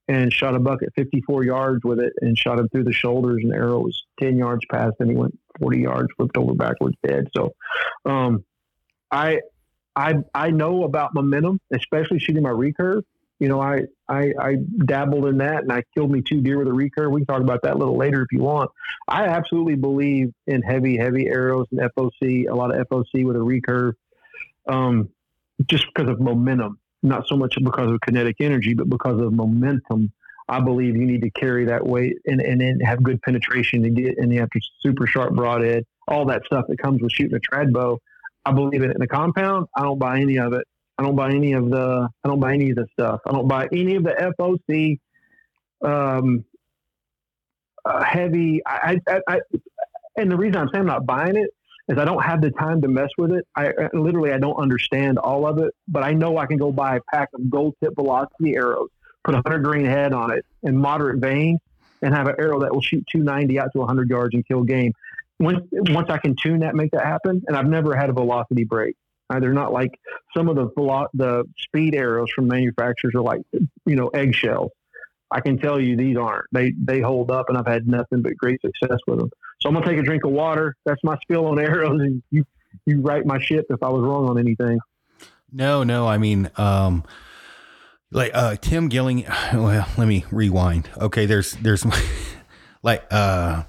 and 0.07 0.33
shot 0.33 0.55
a 0.55 0.59
buck 0.59 0.83
at 0.83 0.93
54 0.95 1.45
yards 1.45 1.83
with 1.83 1.99
it 1.99 2.13
and 2.21 2.37
shot 2.37 2.59
him 2.59 2.67
through 2.69 2.83
the 2.83 2.93
shoulders 2.93 3.41
and 3.41 3.51
the 3.51 3.55
arrow 3.55 3.79
was 3.79 4.03
10 4.19 4.37
yards 4.37 4.65
past 4.69 4.95
and 4.99 5.09
he 5.09 5.15
went 5.15 5.37
40 5.59 5.79
yards, 5.79 6.09
flipped 6.17 6.37
over 6.37 6.53
backwards 6.53 6.97
dead. 7.05 7.27
So, 7.35 7.53
um, 8.05 8.43
I, 9.11 9.39
I, 9.95 10.15
I 10.33 10.49
know 10.49 10.83
about 10.83 11.13
momentum, 11.13 11.59
especially 11.73 12.19
shooting 12.19 12.43
my 12.43 12.49
recurve. 12.49 13.03
You 13.39 13.47
know, 13.49 13.61
I, 13.61 13.81
I, 14.07 14.33
I 14.39 14.55
dabbled 14.85 15.25
in 15.27 15.37
that 15.39 15.63
and 15.63 15.71
I 15.71 15.83
killed 15.93 16.11
me 16.11 16.21
two 16.21 16.41
deer 16.41 16.57
with 16.57 16.67
a 16.67 16.71
recurve. 16.71 17.11
We 17.11 17.21
can 17.21 17.27
talk 17.27 17.41
about 17.41 17.61
that 17.63 17.75
a 17.75 17.77
little 17.77 17.97
later 17.97 18.21
if 18.21 18.31
you 18.31 18.39
want. 18.39 18.71
I 19.07 19.25
absolutely 19.25 19.75
believe 19.75 20.31
in 20.47 20.61
heavy, 20.61 20.97
heavy 20.97 21.27
arrows 21.27 21.67
and 21.71 21.81
FOC, 21.81 22.49
a 22.49 22.55
lot 22.55 22.75
of 22.75 22.87
FOC 22.87 23.25
with 23.25 23.35
a 23.35 23.39
recurve. 23.39 23.93
Um, 24.67 25.09
just 25.67 25.85
because 25.93 26.09
of 26.09 26.19
momentum, 26.19 26.79
not 27.03 27.27
so 27.27 27.35
much 27.35 27.55
because 27.61 27.91
of 27.91 28.01
kinetic 28.01 28.37
energy, 28.39 28.73
but 28.73 28.89
because 28.89 29.21
of 29.21 29.33
momentum. 29.33 30.11
I 30.49 30.59
believe 30.59 30.95
you 30.95 31.05
need 31.05 31.21
to 31.21 31.29
carry 31.29 31.65
that 31.65 31.85
weight 31.85 32.17
and, 32.25 32.41
and 32.41 32.59
then 32.59 32.79
have 32.81 33.01
good 33.01 33.21
penetration 33.21 33.83
to 33.83 33.89
get, 33.89 34.15
you 34.17 34.39
have 34.39 34.49
to 34.49 34.61
super 34.81 35.07
sharp 35.07 35.33
broadhead, 35.33 35.85
all 36.07 36.25
that 36.25 36.45
stuff 36.45 36.65
that 36.67 36.77
comes 36.79 37.01
with 37.01 37.11
shooting 37.11 37.35
a 37.35 37.39
trad 37.39 37.71
bow. 37.71 37.99
I 38.45 38.51
believe 38.51 38.83
in 38.83 38.89
it 38.89 38.95
in 38.95 38.99
the 38.99 39.07
compound. 39.07 39.67
I 39.75 39.83
don't 39.83 39.99
buy 39.99 40.19
any 40.19 40.37
of 40.37 40.53
it. 40.53 40.65
I 40.97 41.03
don't 41.03 41.15
buy 41.15 41.31
any 41.31 41.53
of 41.53 41.69
the, 41.69 42.09
I 42.23 42.27
don't 42.27 42.39
buy 42.39 42.53
any 42.53 42.71
of 42.71 42.75
the 42.75 42.87
stuff. 42.91 43.21
I 43.25 43.31
don't 43.31 43.47
buy 43.47 43.67
any 43.71 43.95
of 43.95 44.03
the 44.03 44.33
FOC, 44.37 44.99
um, 45.83 46.45
uh, 47.85 48.03
heavy. 48.03 48.61
I, 48.65 48.99
I, 49.07 49.19
I, 49.27 49.39
and 50.17 50.29
the 50.29 50.37
reason 50.37 50.57
I'm 50.57 50.69
saying 50.69 50.81
I'm 50.81 50.87
not 50.87 51.05
buying 51.05 51.37
it 51.37 51.49
is 51.89 51.97
I 51.97 52.05
don't 52.05 52.23
have 52.23 52.41
the 52.41 52.51
time 52.51 52.81
to 52.81 52.88
mess 52.88 53.09
with 53.17 53.31
it. 53.31 53.45
I 53.55 53.71
literally 53.93 54.31
I 54.31 54.38
don't 54.38 54.55
understand 54.55 55.17
all 55.17 55.45
of 55.47 55.57
it, 55.59 55.73
but 55.88 56.03
I 56.03 56.11
know 56.11 56.38
I 56.38 56.45
can 56.45 56.57
go 56.57 56.71
buy 56.71 56.97
a 56.97 57.01
pack 57.13 57.29
of 57.34 57.49
gold 57.49 57.75
tip 57.84 57.95
velocity 57.95 58.55
arrows, 58.55 58.89
put 59.23 59.36
a 59.36 59.41
hundred 59.45 59.63
grain 59.63 59.86
head 59.86 60.13
on 60.13 60.31
it, 60.31 60.45
and 60.63 60.77
moderate 60.79 61.19
vane, 61.19 61.59
and 62.01 62.13
have 62.13 62.27
an 62.27 62.36
arrow 62.39 62.61
that 62.61 62.73
will 62.73 62.81
shoot 62.81 63.05
290 63.11 63.59
out 63.59 63.69
to 63.73 63.79
100 63.79 64.09
yards 64.09 64.34
and 64.34 64.47
kill 64.47 64.63
game. 64.63 64.93
Once 65.39 65.59
once 65.71 66.09
I 66.09 66.17
can 66.17 66.36
tune 66.41 66.59
that, 66.59 66.75
make 66.75 66.91
that 66.91 67.05
happen, 67.05 67.41
and 67.47 67.57
I've 67.57 67.67
never 67.67 67.95
had 67.95 68.09
a 68.09 68.13
velocity 68.13 68.63
break. 68.63 68.95
Uh, 69.29 69.39
they're 69.39 69.53
not 69.53 69.73
like 69.73 69.99
some 70.36 70.47
of 70.47 70.55
the 70.55 70.69
velo- 70.75 71.07
the 71.13 71.43
speed 71.57 71.95
arrows 71.95 72.29
from 72.31 72.47
manufacturers 72.47 73.13
are 73.15 73.21
like 73.21 73.41
you 73.86 73.95
know 73.95 74.07
eggshells. 74.09 74.71
I 75.31 75.41
can 75.41 75.57
tell 75.57 75.81
you 75.81 75.97
these 75.97 76.15
aren't. 76.15 76.45
They 76.51 76.73
they 76.81 77.01
hold 77.01 77.31
up, 77.31 77.49
and 77.49 77.57
I've 77.57 77.67
had 77.67 77.88
nothing 77.88 78.21
but 78.21 78.38
great 78.38 78.61
success 78.61 78.99
with 79.07 79.19
them. 79.19 79.31
So 79.64 79.70
I'm 79.70 79.76
gonna 79.76 79.86
take 79.86 79.97
a 79.97 80.03
drink 80.03 80.26
of 80.26 80.32
water. 80.32 80.76
That's 80.86 81.01
my 81.05 81.18
spill 81.22 81.45
on 81.45 81.57
arrows, 81.57 82.01
and 82.01 82.22
you 82.32 82.43
you 82.86 82.99
right 82.99 83.26
my 83.26 83.39
ship 83.39 83.66
if 83.70 83.82
I 83.82 83.88
was 83.88 84.01
wrong 84.01 84.28
on 84.28 84.38
anything. 84.38 84.78
No, 85.53 85.84
no. 85.84 86.05
I 86.05 86.18
mean, 86.18 86.51
um, 86.57 87.05
like 88.11 88.32
uh, 88.34 88.57
Tim 88.57 88.89
Gilling. 88.89 89.26
Well, 89.53 89.88
let 89.97 90.07
me 90.07 90.26
rewind. 90.32 90.89
Okay, 90.97 91.26
there's 91.26 91.53
there's 91.53 91.86
like 92.84 93.05
uh, 93.09 93.64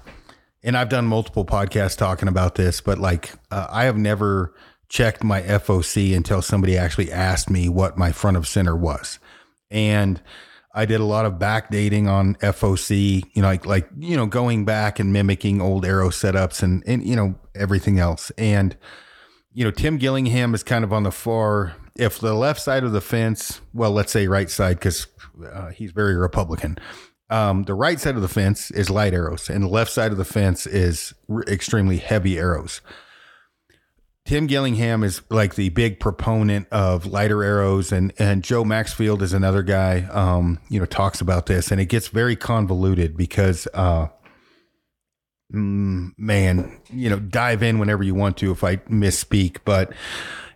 and 0.63 0.75
I've 0.75 0.89
done 0.89 1.05
multiple 1.05 1.45
podcasts 1.45 1.95
talking 1.95 2.27
about 2.27 2.55
this, 2.55 2.81
but 2.81 2.97
like 2.97 3.31
uh, 3.49 3.67
I 3.69 3.85
have 3.85 3.97
never 3.97 4.53
checked 4.89 5.23
my 5.23 5.43
FOC 5.43 6.13
until 6.13 6.41
somebody 6.41 6.77
actually 6.77 7.09
asked 7.09 7.49
me 7.49 7.69
what 7.69 7.97
my 7.97 8.11
front 8.11 8.35
of 8.35 8.49
center 8.49 8.75
was, 8.75 9.17
and 9.71 10.21
I 10.75 10.85
did 10.85 10.99
a 10.99 11.05
lot 11.05 11.25
of 11.25 11.35
backdating 11.35 12.07
on 12.07 12.35
FOC, 12.35 13.23
you 13.33 13.41
know, 13.41 13.47
like 13.47 13.65
like 13.65 13.89
you 13.97 14.17
know, 14.17 14.25
going 14.25 14.65
back 14.65 14.99
and 14.99 15.13
mimicking 15.13 15.61
old 15.61 15.85
arrow 15.85 16.09
setups 16.09 16.61
and 16.61 16.83
and 16.85 17.03
you 17.03 17.15
know 17.15 17.35
everything 17.55 17.97
else. 17.97 18.29
And 18.37 18.77
you 19.53 19.63
know, 19.63 19.71
Tim 19.71 19.97
Gillingham 19.97 20.53
is 20.53 20.63
kind 20.63 20.83
of 20.83 20.91
on 20.91 21.03
the 21.03 21.11
far. 21.11 21.75
If 21.95 22.19
the 22.19 22.33
left 22.33 22.61
side 22.61 22.83
of 22.83 22.91
the 22.91 22.99
fence, 22.99 23.61
well, 23.73 23.91
let's 23.91 24.11
say 24.11 24.27
right 24.27 24.49
side, 24.49 24.77
because 24.77 25.07
uh, 25.53 25.69
he's 25.69 25.91
very 25.91 26.15
Republican. 26.15 26.77
Um, 27.29 27.63
the 27.63 27.73
right 27.73 27.99
side 27.99 28.15
of 28.15 28.21
the 28.21 28.27
fence 28.27 28.69
is 28.71 28.89
light 28.89 29.13
arrows, 29.13 29.49
and 29.49 29.63
the 29.63 29.69
left 29.69 29.91
side 29.91 30.11
of 30.11 30.17
the 30.17 30.25
fence 30.25 30.67
is 30.67 31.13
extremely 31.47 31.97
heavy 31.97 32.37
arrows. 32.37 32.81
Tim 34.25 34.47
Gillingham 34.47 35.03
is 35.03 35.21
like 35.29 35.53
the 35.53 35.69
big 35.69 35.99
proponent 35.99 36.67
of 36.71 37.05
lighter 37.05 37.43
arrows, 37.43 37.91
and 37.91 38.11
and 38.17 38.43
Joe 38.43 38.63
Maxfield 38.63 39.21
is 39.21 39.33
another 39.33 39.61
guy. 39.61 40.07
Um, 40.11 40.59
you 40.67 40.79
know, 40.79 40.87
talks 40.87 41.21
about 41.21 41.45
this, 41.45 41.71
and 41.71 41.79
it 41.79 41.85
gets 41.85 42.07
very 42.07 42.35
convoluted 42.35 43.15
because, 43.15 43.67
uh, 43.75 44.07
mm, 45.53 46.09
man, 46.17 46.81
you 46.91 47.07
know, 47.07 47.19
dive 47.19 47.61
in 47.61 47.77
whenever 47.77 48.01
you 48.01 48.15
want 48.15 48.37
to 48.37 48.51
if 48.51 48.63
I 48.63 48.77
misspeak, 48.77 49.57
but 49.63 49.93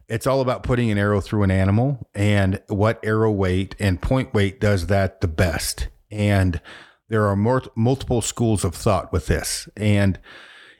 it's 0.07 0.25
all 0.25 0.41
about 0.41 0.63
putting 0.63 0.89
an 0.89 0.97
arrow 0.97 1.21
through 1.21 1.43
an 1.43 1.51
animal 1.51 2.09
and 2.15 2.59
what 2.69 2.99
arrow 3.03 3.31
weight 3.31 3.75
and 3.77 4.01
point 4.01 4.33
weight 4.33 4.59
does 4.59 4.87
that 4.87 5.21
the 5.21 5.27
best. 5.27 5.89
And 6.09 6.59
there 7.09 7.27
are 7.27 7.35
more, 7.35 7.61
multiple 7.75 8.23
schools 8.23 8.63
of 8.63 8.73
thought 8.73 9.13
with 9.13 9.27
this, 9.27 9.69
and 9.77 10.17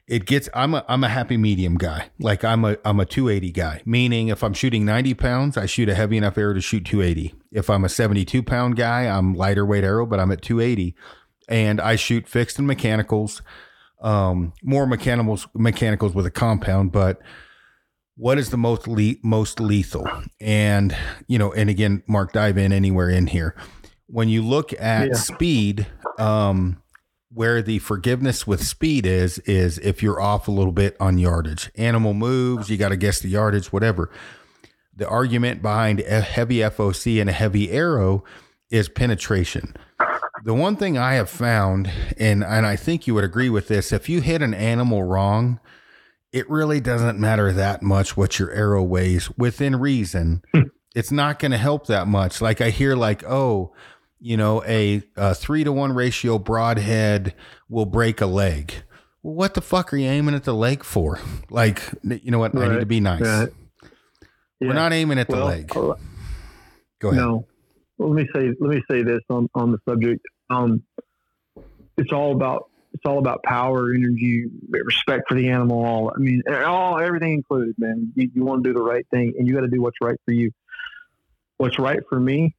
it 0.09 0.25
gets 0.25 0.49
I'm 0.53 0.73
a 0.73 0.83
I'm 0.89 1.03
a 1.03 1.07
happy 1.09 1.37
medium 1.37 1.77
guy. 1.77 2.09
Like 2.19 2.43
I'm 2.43 2.65
a 2.65 2.77
I'm 2.83 2.99
a 2.99 3.05
280 3.05 3.51
guy. 3.51 3.81
Meaning 3.85 4.27
if 4.29 4.43
I'm 4.43 4.53
shooting 4.53 4.83
90 4.83 5.13
pounds, 5.13 5.55
I 5.55 5.65
shoot 5.67 5.87
a 5.87 5.95
heavy 5.95 6.17
enough 6.17 6.37
arrow 6.37 6.53
to 6.55 6.61
shoot 6.61 6.83
280. 6.83 7.35
If 7.51 7.69
I'm 7.69 7.85
a 7.85 7.89
72 7.89 8.41
pound 8.43 8.75
guy, 8.75 9.03
I'm 9.03 9.35
lighter 9.35 9.65
weight 9.65 9.83
arrow, 9.83 10.05
but 10.05 10.19
I'm 10.19 10.31
at 10.31 10.41
280. 10.41 10.95
And 11.47 11.79
I 11.79 11.95
shoot 11.95 12.27
fixed 12.27 12.57
and 12.57 12.67
mechanicals, 12.67 13.41
um, 14.01 14.53
more 14.63 14.85
mechanicals 14.87 15.47
mechanicals 15.53 16.13
with 16.15 16.25
a 16.25 16.31
compound, 16.31 16.91
but 16.91 17.21
what 18.15 18.37
is 18.37 18.49
the 18.49 18.57
most 18.57 18.87
le- 18.87 19.15
most 19.23 19.59
lethal? 19.59 20.07
And 20.41 20.95
you 21.27 21.37
know, 21.37 21.53
and 21.53 21.69
again, 21.69 22.03
Mark, 22.07 22.33
dive 22.33 22.57
in 22.57 22.73
anywhere 22.73 23.09
in 23.09 23.27
here. 23.27 23.55
When 24.07 24.27
you 24.27 24.41
look 24.41 24.73
at 24.79 25.09
Yeah. 25.09 25.13
speed, 25.13 25.87
um, 26.17 26.81
where 27.31 27.61
the 27.61 27.79
forgiveness 27.79 28.47
with 28.47 28.65
speed 28.65 29.05
is 29.05 29.37
is 29.39 29.77
if 29.79 30.01
you're 30.01 30.19
off 30.19 30.47
a 30.47 30.51
little 30.51 30.71
bit 30.71 30.97
on 30.99 31.17
yardage. 31.17 31.69
Animal 31.75 32.13
moves 32.13 32.69
you 32.69 32.77
got 32.77 32.89
to 32.89 32.97
guess 32.97 33.19
the 33.19 33.29
yardage 33.29 33.71
whatever. 33.71 34.09
The 34.95 35.07
argument 35.07 35.61
behind 35.61 36.01
a 36.01 36.21
heavy 36.21 36.57
foc 36.57 37.21
and 37.21 37.29
a 37.29 37.33
heavy 37.33 37.71
arrow 37.71 38.23
is 38.69 38.89
penetration. 38.89 39.75
The 40.43 40.53
one 40.53 40.75
thing 40.75 40.97
i 40.97 41.13
have 41.15 41.29
found 41.29 41.91
and 42.17 42.43
and 42.43 42.65
i 42.65 42.75
think 42.75 43.05
you 43.05 43.13
would 43.13 43.25
agree 43.25 43.49
with 43.49 43.67
this 43.67 43.91
if 43.91 44.07
you 44.07 44.21
hit 44.21 44.41
an 44.41 44.53
animal 44.53 45.03
wrong 45.03 45.59
it 46.31 46.49
really 46.49 46.79
doesn't 46.79 47.19
matter 47.19 47.51
that 47.51 47.81
much 47.81 48.15
what 48.15 48.37
your 48.37 48.51
arrow 48.51 48.83
weighs. 48.83 49.31
Within 49.37 49.75
reason 49.77 50.43
hmm. 50.53 50.63
it's 50.95 51.11
not 51.11 51.39
going 51.39 51.51
to 51.51 51.57
help 51.57 51.87
that 51.87 52.07
much. 52.07 52.41
Like 52.41 52.61
i 52.61 52.69
hear 52.69 52.95
like 52.95 53.23
oh 53.25 53.73
you 54.19 54.37
know, 54.37 54.63
a, 54.65 55.01
a 55.15 55.33
three 55.33 55.63
to 55.63 55.71
one 55.71 55.93
ratio 55.93 56.37
broadhead 56.37 57.33
will 57.69 57.85
break 57.85 58.21
a 58.21 58.25
leg. 58.25 58.73
Well, 59.23 59.33
what 59.33 59.53
the 59.53 59.61
fuck 59.61 59.93
are 59.93 59.97
you 59.97 60.07
aiming 60.07 60.35
at 60.35 60.43
the 60.43 60.53
leg 60.53 60.83
for? 60.83 61.19
Like, 61.51 61.81
you 62.03 62.29
know 62.29 62.37
what? 62.39 62.55
I 62.55 62.67
need 62.67 62.79
to 62.79 62.85
be 62.85 62.99
nice. 62.99 63.21
right. 63.21 63.49
We're 64.61 64.73
not 64.73 64.93
aiming 64.93 65.17
at 65.17 65.27
the 65.27 65.35
Well, 65.35 65.45
leg. 65.47 65.71
uh, 65.75 65.95
Go 66.99 67.09
ahead. 67.09 67.21
No. 67.23 67.47
Let 67.97 68.11
me 68.11 68.27
say 68.33 68.51
let 68.59 68.69
me 68.69 68.81
say 68.89 69.01
this 69.03 69.21
on, 69.29 69.49
on 69.55 69.71
the 69.71 69.79
subject. 69.89 70.23
Um, 70.49 70.83
it's 71.97 72.13
all 72.13 72.33
about 72.33 72.69
it's 72.93 73.03
all 73.05 73.17
about 73.19 73.41
power, 73.43 73.93
energy, 73.93 74.45
respect 74.69 75.23
for 75.27 75.35
the 75.35 75.49
animal. 75.49 75.83
All 75.83 76.11
I 76.15 76.19
mean, 76.19 76.43
all 76.65 76.99
everything 76.99 77.33
included, 77.33 77.75
man. 77.79 78.11
You, 78.15 78.29
you 78.33 78.43
want 78.45 78.63
to 78.63 78.69
do 78.69 78.73
the 78.73 78.81
right 78.81 79.05
thing, 79.11 79.33
and 79.37 79.47
you 79.47 79.53
got 79.55 79.61
to 79.61 79.67
do 79.67 79.81
what's 79.81 79.97
right 80.01 80.17
for 80.25 80.31
you. 80.33 80.51
What's 81.57 81.77
right 81.79 81.99
for 82.07 82.19
me 82.19 82.55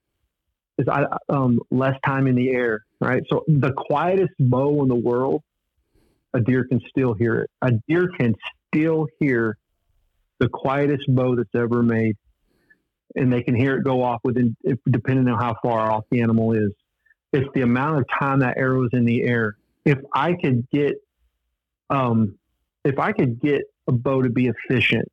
is 0.81 0.89
I 0.89 1.05
um, 1.29 1.61
less 1.71 1.97
time 2.05 2.27
in 2.27 2.35
the 2.35 2.51
air. 2.51 2.85
Right. 3.01 3.23
So 3.31 3.45
the 3.47 3.73
quietest 3.73 4.33
bow 4.39 4.83
in 4.83 4.89
the 4.89 4.95
world, 4.95 5.43
a 6.35 6.41
deer 6.41 6.65
can 6.65 6.81
still 6.89 7.15
hear 7.15 7.41
it. 7.41 7.51
A 7.63 7.73
deer 7.89 8.09
can 8.19 8.35
still 8.69 9.07
hear 9.19 9.57
the 10.39 10.49
quietest 10.49 11.05
bow 11.09 11.37
that's 11.37 11.55
ever 11.55 11.83
made 11.83 12.17
and 13.17 13.33
they 13.33 13.43
can 13.43 13.55
hear 13.55 13.77
it 13.77 13.85
go 13.85 14.03
off 14.03 14.21
within, 14.25 14.57
depending 14.89 15.29
on 15.29 15.39
how 15.39 15.57
far 15.63 15.91
off 15.91 16.05
the 16.11 16.21
animal 16.21 16.53
is. 16.53 16.71
It's 17.33 17.49
the 17.55 17.63
amount 17.63 17.99
of 17.99 18.07
time 18.19 18.41
that 18.41 18.57
arrow 18.57 18.85
is 18.85 18.91
in 18.93 19.05
the 19.05 19.23
air. 19.23 19.57
If 19.85 19.99
I 20.15 20.35
could 20.35 20.69
get, 20.71 20.97
um, 21.89 22.39
if 22.85 22.99
I 22.99 23.13
could 23.13 23.41
get 23.41 23.63
a 23.89 23.93
bow 23.93 24.23
to 24.23 24.31
be 24.31 24.49
efficient 24.49 25.09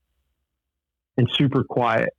and 1.18 1.30
super 1.32 1.64
quiet, 1.64 2.10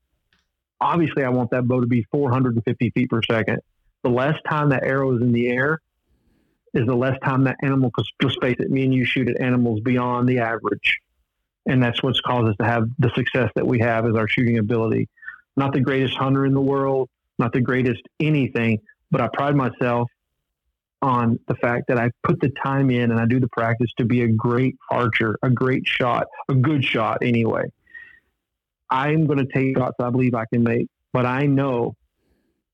obviously 0.81 1.25
I 1.25 1.29
want 1.29 1.51
that 1.51 1.67
bow 1.67 1.81
to 1.81 1.87
be 1.87 2.05
450 2.11 2.91
feet 2.91 3.11
per 3.11 3.21
second. 3.23 3.59
The 4.03 4.11
less 4.11 4.39
time 4.49 4.71
that 4.71 4.85
arrow 4.85 5.15
is 5.17 5.23
in 5.23 5.33
the 5.33 5.49
air 5.49 5.81
is 6.75 6.87
the 6.87 6.95
less 6.95 7.19
time 7.25 7.45
that 7.45 7.57
animal, 7.63 7.91
because 7.91 8.11
let's 8.23 8.37
face 8.41 8.57
it, 8.59 8.71
me 8.71 8.85
and 8.85 8.95
you 8.95 9.05
shoot 9.05 9.29
at 9.29 9.41
animals 9.41 9.81
beyond 9.81 10.29
the 10.29 10.39
average. 10.39 10.99
And 11.67 11.83
that's 11.83 12.03
what's 12.03 12.21
caused 12.21 12.49
us 12.49 12.57
to 12.61 12.65
have 12.65 12.89
the 12.99 13.11
success 13.15 13.51
that 13.57 13.67
we 13.67 13.79
have 13.81 14.07
is 14.07 14.15
our 14.15 14.29
shooting 14.29 14.59
ability 14.59 15.09
not 15.59 15.73
the 15.73 15.81
greatest 15.81 16.17
hunter 16.17 16.47
in 16.47 16.55
the 16.55 16.61
world, 16.61 17.11
not 17.39 17.53
the 17.53 17.61
greatest 17.61 18.01
anything, 18.21 18.79
but 19.11 19.21
I 19.21 19.29
pride 19.33 19.57
myself 19.57 20.09
on 21.03 21.39
the 21.49 21.55
fact 21.57 21.89
that 21.89 21.99
I 21.99 22.11
put 22.23 22.41
the 22.41 22.51
time 22.63 22.91
in 22.91 23.11
and 23.11 23.21
I 23.21 23.27
do 23.27 23.39
the 23.41 23.49
practice 23.49 23.91
to 23.99 24.05
be 24.05 24.23
a 24.23 24.29
great 24.29 24.77
archer, 24.91 25.37
a 25.43 25.51
great 25.51 25.87
shot, 25.87 26.27
a 26.49 26.55
good 26.55 26.85
shot 26.85 27.19
anyway. 27.23 27.65
I'm 28.91 29.27
going 29.27 29.39
to 29.39 29.53
take 29.53 29.77
shots 29.77 29.97
I 30.01 30.11
believe 30.11 30.35
I 30.35 30.45
can 30.53 30.63
make, 30.63 30.89
but 31.13 31.27
I 31.27 31.47
know 31.47 31.97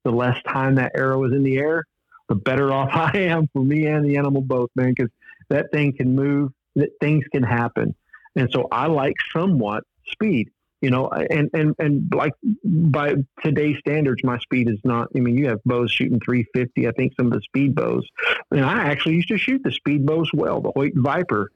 the 0.05 0.12
less 0.12 0.41
time 0.45 0.77
that 0.77 0.93
arrow 0.95 1.25
is 1.25 1.33
in 1.33 1.43
the 1.43 1.59
air, 1.59 1.85
the 2.29 2.35
better 2.35 2.73
off 2.73 2.91
I 2.93 3.19
am 3.19 3.49
for 3.53 3.65
me 3.65 3.87
and 3.87 4.05
the 4.05 4.17
animal 4.17 4.43
both, 4.43 4.71
man, 4.77 4.95
because 4.95 5.11
that 5.49 5.71
thing 5.73 5.97
can 5.97 6.15
move, 6.15 6.53
that 6.77 6.91
things 7.01 7.25
can 7.33 7.43
happen. 7.43 7.95
And 8.37 8.51
so 8.51 8.69
I 8.71 8.87
like 8.87 9.15
somewhat 9.33 9.85
speed, 10.07 10.51
you 10.81 10.91
know, 10.91 11.09
and, 11.09 11.51
and, 11.55 11.75
and 11.79 12.12
like 12.12 12.33
by 12.65 13.15
today's 13.43 13.79
standards, 13.79 14.25
my 14.25 14.39
speed 14.39 14.69
is 14.69 14.79
not, 14.83 15.09
I 15.17 15.21
mean, 15.21 15.39
you 15.39 15.49
have 15.49 15.62
bows 15.65 15.93
shooting 15.93 16.19
350. 16.21 16.89
I 16.89 16.91
think 16.93 17.15
some 17.17 17.27
of 17.27 17.33
the 17.33 17.43
speed 17.43 17.75
bows, 17.75 18.07
and 18.51 18.65
I 18.65 18.87
actually 18.87 19.15
used 19.15 19.29
to 19.29 19.39
shoot 19.39 19.62
the 19.62 19.71
speed 19.71 20.05
bows 20.05 20.31
well, 20.35 20.61
the 20.61 20.73
Hoyt 20.73 20.95
Viper, 20.97 21.53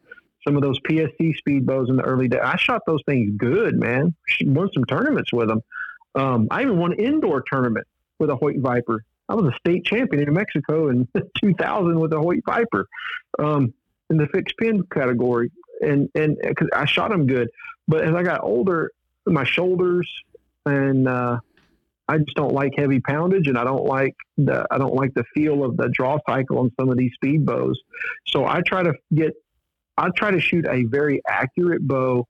some 0.48 0.56
of 0.56 0.62
those 0.62 0.80
PSC 0.80 1.36
speed 1.36 1.66
bows 1.66 1.90
in 1.90 1.96
the 1.96 2.02
early 2.02 2.26
days. 2.26 2.40
I 2.42 2.56
shot 2.56 2.80
those 2.86 3.02
things 3.06 3.32
good, 3.36 3.78
man. 3.78 4.14
Won 4.46 4.70
some 4.72 4.84
tournaments 4.86 5.30
with 5.30 5.48
them. 5.48 5.60
Um, 6.14 6.48
I 6.50 6.62
even 6.62 6.78
won 6.78 6.92
an 6.92 7.00
indoor 7.00 7.42
tournament 7.42 7.86
with 8.18 8.30
a 8.30 8.36
Hoyt 8.36 8.56
Viper. 8.58 9.04
I 9.28 9.34
was 9.34 9.52
a 9.52 9.56
state 9.58 9.84
champion 9.84 10.26
in 10.26 10.32
Mexico 10.32 10.88
in 10.88 11.06
2000 11.42 12.00
with 12.00 12.14
a 12.14 12.18
Hoyt 12.18 12.42
Viper 12.46 12.88
um, 13.38 13.74
in 14.08 14.16
the 14.16 14.26
fixed 14.28 14.56
pin 14.56 14.84
category, 14.90 15.52
and 15.82 16.08
and 16.14 16.38
because 16.42 16.68
I 16.72 16.86
shot 16.86 17.10
them 17.10 17.26
good. 17.26 17.50
But 17.86 18.04
as 18.04 18.14
I 18.14 18.22
got 18.22 18.42
older, 18.42 18.90
my 19.26 19.44
shoulders 19.44 20.10
and 20.64 21.06
uh, 21.06 21.40
I 22.08 22.18
just 22.18 22.36
don't 22.36 22.54
like 22.54 22.72
heavy 22.74 23.00
poundage, 23.00 23.48
and 23.48 23.58
I 23.58 23.64
don't 23.64 23.84
like 23.84 24.16
the 24.38 24.66
I 24.70 24.78
don't 24.78 24.94
like 24.94 25.12
the 25.12 25.24
feel 25.34 25.62
of 25.62 25.76
the 25.76 25.90
draw 25.90 26.18
cycle 26.26 26.60
on 26.60 26.72
some 26.80 26.88
of 26.88 26.96
these 26.96 27.12
speed 27.12 27.44
bows. 27.44 27.78
So 28.26 28.46
I 28.46 28.62
try 28.62 28.82
to 28.82 28.94
get 29.14 29.34
I 29.98 30.10
try 30.10 30.30
to 30.30 30.40
shoot 30.40 30.66
a 30.66 30.84
very 30.84 31.20
accurate 31.28 31.86
bow 31.86 32.26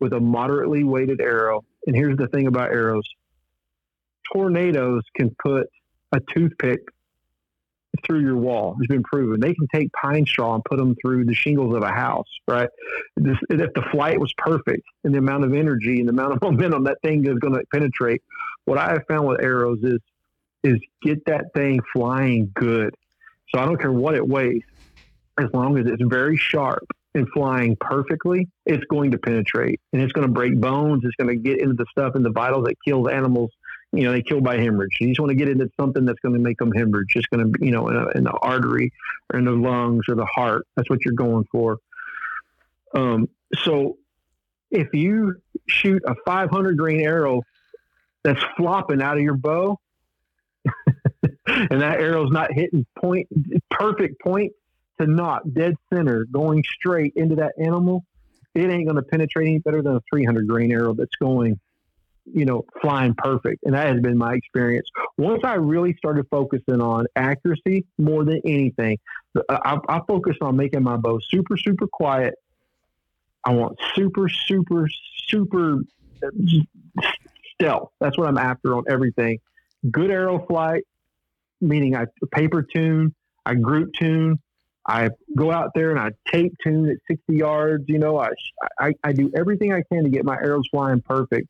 with 0.00 0.12
a 0.12 0.20
moderately 0.20 0.84
weighted 0.84 1.20
arrow. 1.20 1.64
And 1.86 1.94
here's 1.94 2.16
the 2.16 2.26
thing 2.28 2.46
about 2.46 2.70
arrows 2.70 3.04
tornadoes 4.32 5.02
can 5.14 5.34
put 5.40 5.68
a 6.12 6.20
toothpick 6.34 6.80
through 8.04 8.20
your 8.20 8.36
wall. 8.36 8.76
It's 8.78 8.88
been 8.88 9.02
proven. 9.02 9.40
They 9.40 9.54
can 9.54 9.68
take 9.72 9.90
pine 9.92 10.26
straw 10.26 10.54
and 10.54 10.64
put 10.64 10.78
them 10.78 10.96
through 11.00 11.24
the 11.24 11.34
shingles 11.34 11.74
of 11.74 11.82
a 11.82 11.92
house, 11.92 12.28
right? 12.46 12.68
This, 13.16 13.36
if 13.48 13.72
the 13.74 13.82
flight 13.92 14.20
was 14.20 14.32
perfect 14.36 14.82
and 15.04 15.14
the 15.14 15.18
amount 15.18 15.44
of 15.44 15.54
energy 15.54 16.00
and 16.00 16.08
the 16.08 16.12
amount 16.12 16.34
of 16.34 16.42
momentum 16.42 16.84
that 16.84 16.98
thing 17.02 17.24
is 17.26 17.38
going 17.38 17.54
to 17.54 17.62
penetrate, 17.72 18.22
what 18.64 18.78
I 18.78 18.90
have 18.90 19.04
found 19.08 19.26
with 19.28 19.40
arrows 19.40 19.78
is 19.82 20.00
is 20.64 20.80
get 21.00 21.24
that 21.26 21.44
thing 21.54 21.78
flying 21.92 22.50
good. 22.54 22.92
So 23.54 23.60
I 23.60 23.66
don't 23.66 23.80
care 23.80 23.92
what 23.92 24.16
it 24.16 24.26
weighs, 24.26 24.64
as 25.38 25.46
long 25.52 25.78
as 25.78 25.86
it's 25.86 26.02
very 26.02 26.36
sharp 26.36 26.86
and 27.14 27.28
flying 27.30 27.76
perfectly, 27.80 28.48
it's 28.64 28.84
going 28.84 29.10
to 29.10 29.18
penetrate 29.18 29.80
and 29.92 30.02
it's 30.02 30.12
going 30.12 30.26
to 30.26 30.32
break 30.32 30.58
bones. 30.60 31.04
It's 31.04 31.16
going 31.16 31.28
to 31.28 31.36
get 31.36 31.60
into 31.60 31.74
the 31.74 31.86
stuff 31.90 32.16
in 32.16 32.22
the 32.22 32.30
vitals 32.30 32.64
that 32.66 32.76
kills 32.84 33.08
animals 33.08 33.50
you 33.92 34.04
know, 34.04 34.12
they 34.12 34.22
kill 34.22 34.40
by 34.40 34.58
hemorrhage. 34.58 34.96
You 35.00 35.08
just 35.08 35.20
want 35.20 35.30
to 35.30 35.36
get 35.36 35.48
into 35.48 35.70
something 35.78 36.04
that's 36.04 36.18
going 36.20 36.34
to 36.34 36.40
make 36.40 36.58
them 36.58 36.72
hemorrhage. 36.72 37.12
It's 37.14 37.26
going 37.26 37.52
to 37.52 37.64
you 37.64 37.70
know, 37.70 37.88
in, 37.88 37.96
a, 37.96 38.08
in, 38.10 38.24
the 38.24 38.32
artery 38.32 38.92
or 39.32 39.38
in 39.38 39.44
the 39.44 39.52
lungs 39.52 40.04
or 40.08 40.14
the 40.14 40.26
heart. 40.26 40.66
That's 40.76 40.90
what 40.90 41.04
you're 41.04 41.14
going 41.14 41.46
for. 41.50 41.78
Um, 42.94 43.28
so 43.62 43.96
if 44.70 44.92
you 44.92 45.36
shoot 45.66 46.02
a 46.06 46.14
500 46.26 46.76
grain 46.76 47.00
arrow 47.00 47.42
that's 48.22 48.42
flopping 48.56 49.00
out 49.00 49.16
of 49.16 49.22
your 49.22 49.36
bow, 49.36 49.78
and 51.46 51.80
that 51.80 52.00
arrow's 52.00 52.30
not 52.32 52.52
hitting 52.52 52.84
point, 52.98 53.28
perfect 53.70 54.20
point 54.20 54.52
to 55.00 55.06
nock 55.06 55.42
dead 55.52 55.76
center, 55.92 56.24
going 56.30 56.64
straight 56.64 57.12
into 57.16 57.36
that 57.36 57.54
animal, 57.58 58.04
it 58.54 58.70
ain't 58.70 58.86
going 58.86 58.96
to 58.96 59.02
penetrate 59.02 59.48
any 59.48 59.58
better 59.58 59.82
than 59.82 59.96
a 59.96 60.02
300 60.10 60.46
grain 60.48 60.72
arrow 60.72 60.94
that's 60.94 61.14
going 61.16 61.58
you 62.32 62.44
know, 62.44 62.64
flying 62.80 63.14
perfect. 63.14 63.62
And 63.64 63.74
that 63.74 63.88
has 63.88 64.00
been 64.00 64.18
my 64.18 64.34
experience. 64.34 64.88
Once 65.16 65.42
I 65.44 65.54
really 65.54 65.94
started 65.94 66.26
focusing 66.30 66.80
on 66.80 67.06
accuracy 67.14 67.86
more 67.98 68.24
than 68.24 68.40
anything, 68.44 68.98
I, 69.48 69.78
I 69.88 70.00
focused 70.06 70.42
on 70.42 70.56
making 70.56 70.82
my 70.82 70.96
bow 70.96 71.20
super, 71.20 71.56
super 71.56 71.86
quiet. 71.86 72.34
I 73.44 73.52
want 73.52 73.78
super, 73.94 74.28
super, 74.28 74.88
super 75.28 75.80
stealth. 77.54 77.90
That's 78.00 78.18
what 78.18 78.26
I'm 78.26 78.38
after 78.38 78.74
on 78.74 78.84
everything. 78.88 79.38
Good 79.90 80.10
arrow 80.10 80.44
flight, 80.46 80.84
meaning 81.60 81.94
I 81.94 82.06
paper 82.32 82.62
tune, 82.62 83.14
I 83.44 83.54
group 83.54 83.92
tune, 83.96 84.40
I 84.88 85.10
go 85.36 85.50
out 85.50 85.72
there 85.74 85.90
and 85.90 85.98
I 85.98 86.10
tape 86.30 86.54
tune 86.62 86.88
at 86.88 86.98
60 87.08 87.36
yards. 87.36 87.84
You 87.88 87.98
know, 87.98 88.18
I, 88.18 88.30
I, 88.78 88.92
I 89.02 89.12
do 89.12 89.32
everything 89.36 89.72
I 89.72 89.82
can 89.90 90.04
to 90.04 90.10
get 90.10 90.24
my 90.24 90.36
arrows 90.36 90.68
flying 90.70 91.00
perfect 91.00 91.48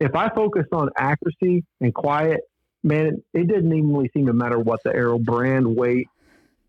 if 0.00 0.14
I 0.14 0.28
focus 0.28 0.66
on 0.72 0.90
accuracy 0.96 1.64
and 1.80 1.94
quiet, 1.94 2.42
man, 2.82 3.22
it 3.32 3.48
doesn't 3.48 3.72
even 3.72 3.92
really 3.92 4.10
seem 4.14 4.26
to 4.26 4.32
matter 4.32 4.58
what 4.58 4.82
the 4.82 4.94
arrow 4.94 5.18
brand, 5.18 5.76
weight, 5.76 6.08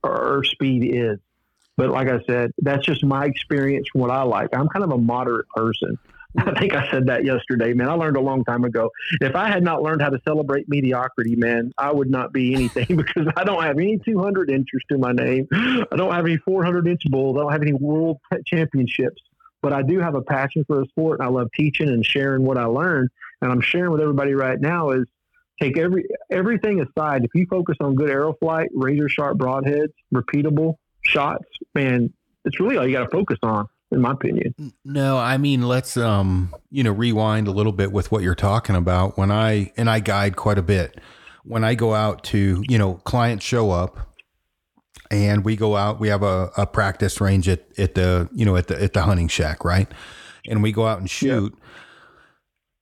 or 0.03 0.43
speed 0.43 0.95
is. 0.95 1.19
But 1.75 1.89
like 1.89 2.07
I 2.07 2.19
said, 2.25 2.51
that's 2.57 2.85
just 2.85 3.03
my 3.03 3.25
experience 3.25 3.87
from 3.91 4.01
what 4.01 4.09
I 4.09 4.23
like. 4.23 4.49
I'm 4.53 4.67
kind 4.69 4.83
of 4.83 4.91
a 4.91 4.97
moderate 4.97 5.47
person. 5.49 5.99
I 6.45 6.59
think 6.59 6.75
I 6.75 6.89
said 6.91 7.07
that 7.07 7.25
yesterday, 7.25 7.73
man. 7.73 7.89
I 7.89 7.93
learned 7.93 8.17
a 8.17 8.21
long 8.21 8.43
time 8.43 8.63
ago. 8.63 8.89
If 9.21 9.35
I 9.35 9.47
had 9.47 9.63
not 9.63 9.81
learned 9.81 10.01
how 10.01 10.09
to 10.09 10.19
celebrate 10.27 10.69
mediocrity, 10.69 11.35
man, 11.35 11.71
I 11.77 11.91
would 11.91 12.09
not 12.09 12.31
be 12.31 12.53
anything 12.53 12.85
because 12.97 13.27
I 13.35 13.43
don't 13.43 13.63
have 13.63 13.77
any 13.77 13.97
200 13.97 14.49
inches 14.49 14.81
to 14.89 14.97
my 14.97 15.11
name. 15.11 15.47
I 15.51 15.95
don't 15.95 16.13
have 16.13 16.25
any 16.25 16.37
400 16.37 16.87
inch 16.87 17.01
bulls. 17.09 17.37
I 17.37 17.41
don't 17.41 17.51
have 17.51 17.61
any 17.61 17.73
world 17.73 18.17
championships 18.45 19.21
but 19.61 19.73
I 19.73 19.81
do 19.81 19.99
have 19.99 20.15
a 20.15 20.21
passion 20.21 20.63
for 20.65 20.77
the 20.77 20.85
sport 20.85 21.19
and 21.19 21.27
I 21.27 21.31
love 21.31 21.49
teaching 21.53 21.89
and 21.89 22.05
sharing 22.05 22.43
what 22.43 22.57
I 22.57 22.65
learned. 22.65 23.09
And 23.41 23.51
I'm 23.51 23.61
sharing 23.61 23.91
with 23.91 24.01
everybody 24.01 24.33
right 24.33 24.59
now 24.59 24.91
is 24.91 25.05
take 25.61 25.77
every 25.77 26.05
everything 26.31 26.81
aside. 26.81 27.23
If 27.23 27.31
you 27.33 27.45
focus 27.49 27.77
on 27.81 27.95
good 27.95 28.09
arrow 28.09 28.33
flight, 28.39 28.69
razor 28.73 29.09
sharp 29.09 29.37
broadheads, 29.37 29.93
repeatable 30.13 30.75
shots, 31.03 31.45
man, 31.75 32.13
it's 32.45 32.59
really 32.59 32.77
all 32.77 32.87
you 32.87 32.93
got 32.93 33.03
to 33.03 33.09
focus 33.09 33.37
on 33.43 33.67
in 33.91 34.01
my 34.01 34.11
opinion. 34.11 34.53
No, 34.83 35.17
I 35.17 35.37
mean, 35.37 35.63
let's 35.63 35.97
um, 35.97 36.53
you 36.69 36.83
know, 36.83 36.91
rewind 36.91 37.47
a 37.47 37.51
little 37.51 37.71
bit 37.71 37.91
with 37.91 38.11
what 38.11 38.23
you're 38.23 38.35
talking 38.35 38.75
about. 38.75 39.17
When 39.17 39.31
I 39.31 39.71
and 39.77 39.89
I 39.89 39.99
guide 39.99 40.35
quite 40.35 40.57
a 40.57 40.63
bit. 40.63 40.99
When 41.43 41.63
I 41.63 41.75
go 41.75 41.93
out 41.93 42.25
to, 42.25 42.61
you 42.67 42.77
know, 42.77 42.95
clients 43.05 43.45
show 43.45 43.71
up 43.71 44.07
and 45.09 45.45
we 45.45 45.55
go 45.55 45.75
out. 45.75 45.99
We 45.99 46.09
have 46.09 46.23
a, 46.23 46.51
a 46.57 46.65
practice 46.65 47.21
range 47.21 47.47
at, 47.47 47.65
at 47.77 47.95
the 47.95 48.29
you 48.33 48.45
know 48.45 48.55
at 48.55 48.67
the 48.67 48.81
at 48.81 48.93
the 48.93 49.03
hunting 49.03 49.27
shack, 49.27 49.63
right? 49.63 49.91
And 50.47 50.61
we 50.63 50.71
go 50.71 50.87
out 50.87 50.99
and 50.99 51.09
shoot. 51.09 51.53
Yeah. 51.55 51.63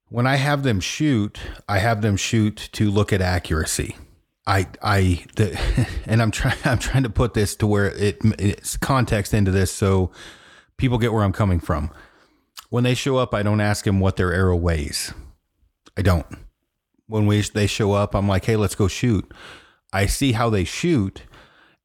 When 0.09 0.27
I 0.27 0.35
have 0.35 0.63
them 0.63 0.79
shoot, 0.79 1.39
I 1.67 1.79
have 1.79 2.01
them 2.01 2.15
shoot 2.15 2.69
to 2.73 2.89
look 2.89 3.11
at 3.11 3.21
accuracy. 3.21 3.95
I 4.47 4.67
I 4.81 5.25
the 5.35 5.59
and 6.05 6.21
I'm 6.21 6.31
trying 6.31 6.57
I'm 6.65 6.79
trying 6.79 7.03
to 7.03 7.09
put 7.09 7.33
this 7.33 7.55
to 7.57 7.67
where 7.67 7.87
it 7.87 8.17
it's 8.39 8.77
context 8.77 9.33
into 9.33 9.51
this 9.51 9.71
so 9.71 10.11
people 10.77 10.97
get 10.97 11.13
where 11.13 11.23
I'm 11.23 11.33
coming 11.33 11.59
from. 11.59 11.91
When 12.69 12.83
they 12.83 12.93
show 12.93 13.17
up, 13.17 13.33
I 13.33 13.43
don't 13.43 13.61
ask 13.61 13.85
them 13.85 13.99
what 13.99 14.17
their 14.17 14.33
arrow 14.33 14.55
weighs. 14.55 15.13
I 15.97 16.01
don't. 16.01 16.25
When 17.07 17.27
we 17.27 17.41
they 17.41 17.67
show 17.67 17.93
up, 17.93 18.15
I'm 18.15 18.27
like, 18.27 18.45
"Hey, 18.45 18.55
let's 18.55 18.75
go 18.75 18.87
shoot." 18.87 19.31
I 19.93 20.07
see 20.07 20.33
how 20.33 20.49
they 20.49 20.63
shoot 20.63 21.21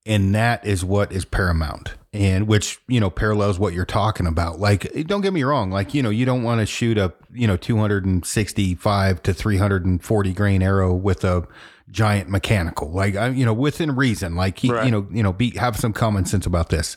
and 0.06 0.34
that 0.34 0.64
is 0.66 0.84
what 0.84 1.12
is 1.12 1.24
paramount 1.24 1.94
and 2.12 2.48
which 2.48 2.80
you 2.88 2.98
know 2.98 3.10
parallels 3.10 3.58
what 3.58 3.72
you're 3.72 3.84
talking 3.84 4.26
about 4.26 4.58
like 4.58 5.06
don't 5.06 5.20
get 5.20 5.32
me 5.32 5.42
wrong 5.42 5.70
like 5.70 5.94
you 5.94 6.02
know 6.02 6.10
you 6.10 6.24
don't 6.24 6.42
want 6.42 6.60
to 6.60 6.66
shoot 6.66 6.98
a 6.98 7.12
you 7.32 7.46
know 7.46 7.56
265 7.56 9.22
to 9.22 9.34
340 9.34 10.32
grain 10.32 10.62
arrow 10.62 10.94
with 10.94 11.22
a 11.24 11.46
giant 11.90 12.28
mechanical 12.28 12.90
like 12.90 13.14
I, 13.14 13.28
you 13.28 13.44
know 13.44 13.52
within 13.52 13.94
reason 13.94 14.36
like 14.36 14.60
right. 14.64 14.84
you 14.84 14.90
know 14.90 15.06
you 15.10 15.22
know 15.22 15.32
be 15.32 15.56
have 15.56 15.76
some 15.76 15.92
common 15.92 16.24
sense 16.24 16.46
about 16.46 16.70
this 16.70 16.96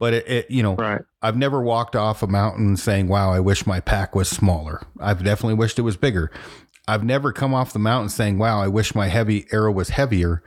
but 0.00 0.12
it, 0.12 0.28
it 0.28 0.50
you 0.50 0.64
know 0.64 0.74
right. 0.74 1.02
i've 1.22 1.36
never 1.36 1.62
walked 1.62 1.94
off 1.94 2.24
a 2.24 2.26
mountain 2.26 2.76
saying 2.76 3.06
wow 3.06 3.32
i 3.32 3.38
wish 3.38 3.64
my 3.64 3.78
pack 3.78 4.16
was 4.16 4.28
smaller 4.28 4.82
i've 4.98 5.22
definitely 5.22 5.54
wished 5.54 5.78
it 5.78 5.82
was 5.82 5.96
bigger 5.96 6.32
i've 6.88 7.04
never 7.04 7.32
come 7.32 7.54
off 7.54 7.72
the 7.72 7.78
mountain 7.78 8.08
saying 8.08 8.36
wow 8.36 8.60
i 8.60 8.66
wish 8.66 8.96
my 8.96 9.06
heavy 9.06 9.46
arrow 9.52 9.70
was 9.70 9.90
heavier 9.90 10.42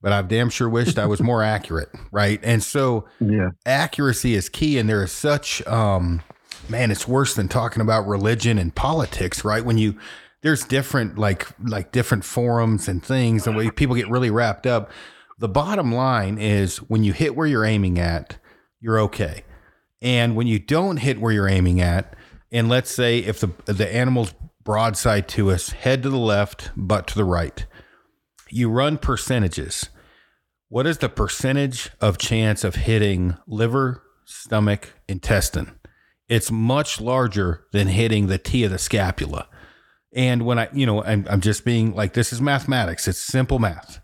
but 0.00 0.12
I've 0.12 0.28
damn 0.28 0.50
sure 0.50 0.68
wished 0.68 0.98
I 0.98 1.06
was 1.06 1.20
more 1.20 1.42
accurate, 1.42 1.88
right? 2.12 2.40
And 2.42 2.62
so, 2.62 3.06
yeah, 3.20 3.50
accuracy 3.66 4.34
is 4.34 4.48
key. 4.48 4.78
And 4.78 4.88
there 4.88 5.02
is 5.02 5.12
such, 5.12 5.64
um, 5.66 6.22
man, 6.68 6.90
it's 6.90 7.08
worse 7.08 7.34
than 7.34 7.48
talking 7.48 7.82
about 7.82 8.06
religion 8.06 8.58
and 8.58 8.74
politics, 8.74 9.44
right? 9.44 9.64
When 9.64 9.78
you 9.78 9.98
there's 10.42 10.64
different 10.64 11.18
like 11.18 11.48
like 11.60 11.90
different 11.90 12.24
forums 12.24 12.88
and 12.88 13.02
things, 13.02 13.46
and 13.46 13.56
where 13.56 13.70
people 13.72 13.96
get 13.96 14.08
really 14.08 14.30
wrapped 14.30 14.66
up. 14.66 14.90
The 15.40 15.48
bottom 15.48 15.92
line 15.92 16.38
is 16.38 16.78
when 16.78 17.04
you 17.04 17.12
hit 17.12 17.36
where 17.36 17.46
you're 17.46 17.64
aiming 17.64 17.98
at, 17.98 18.38
you're 18.80 19.00
okay. 19.00 19.44
And 20.00 20.36
when 20.36 20.46
you 20.46 20.58
don't 20.58 20.98
hit 20.98 21.20
where 21.20 21.32
you're 21.32 21.48
aiming 21.48 21.80
at, 21.80 22.14
and 22.50 22.68
let's 22.68 22.90
say 22.90 23.18
if 23.18 23.40
the 23.40 23.50
the 23.66 23.92
animal's 23.92 24.34
broadside 24.62 25.28
to 25.28 25.50
us, 25.50 25.70
head 25.70 26.02
to 26.02 26.10
the 26.10 26.18
left, 26.18 26.70
butt 26.76 27.06
to 27.08 27.14
the 27.14 27.24
right 27.24 27.66
you 28.50 28.70
run 28.70 28.98
percentages. 28.98 29.88
What 30.68 30.86
is 30.86 30.98
the 30.98 31.08
percentage 31.08 31.90
of 32.00 32.18
chance 32.18 32.64
of 32.64 32.76
hitting 32.76 33.36
liver, 33.46 34.02
stomach, 34.24 34.94
intestine? 35.08 35.78
It's 36.28 36.50
much 36.50 37.00
larger 37.00 37.64
than 37.72 37.88
hitting 37.88 38.26
the 38.26 38.38
T 38.38 38.64
of 38.64 38.70
the 38.70 38.78
scapula. 38.78 39.48
And 40.12 40.44
when 40.44 40.58
I, 40.58 40.68
you 40.72 40.84
know, 40.84 41.02
I'm, 41.02 41.26
I'm 41.28 41.40
just 41.40 41.64
being 41.64 41.94
like, 41.94 42.12
this 42.12 42.32
is 42.32 42.40
mathematics. 42.40 43.08
It's 43.08 43.18
simple 43.18 43.58
math. 43.58 44.00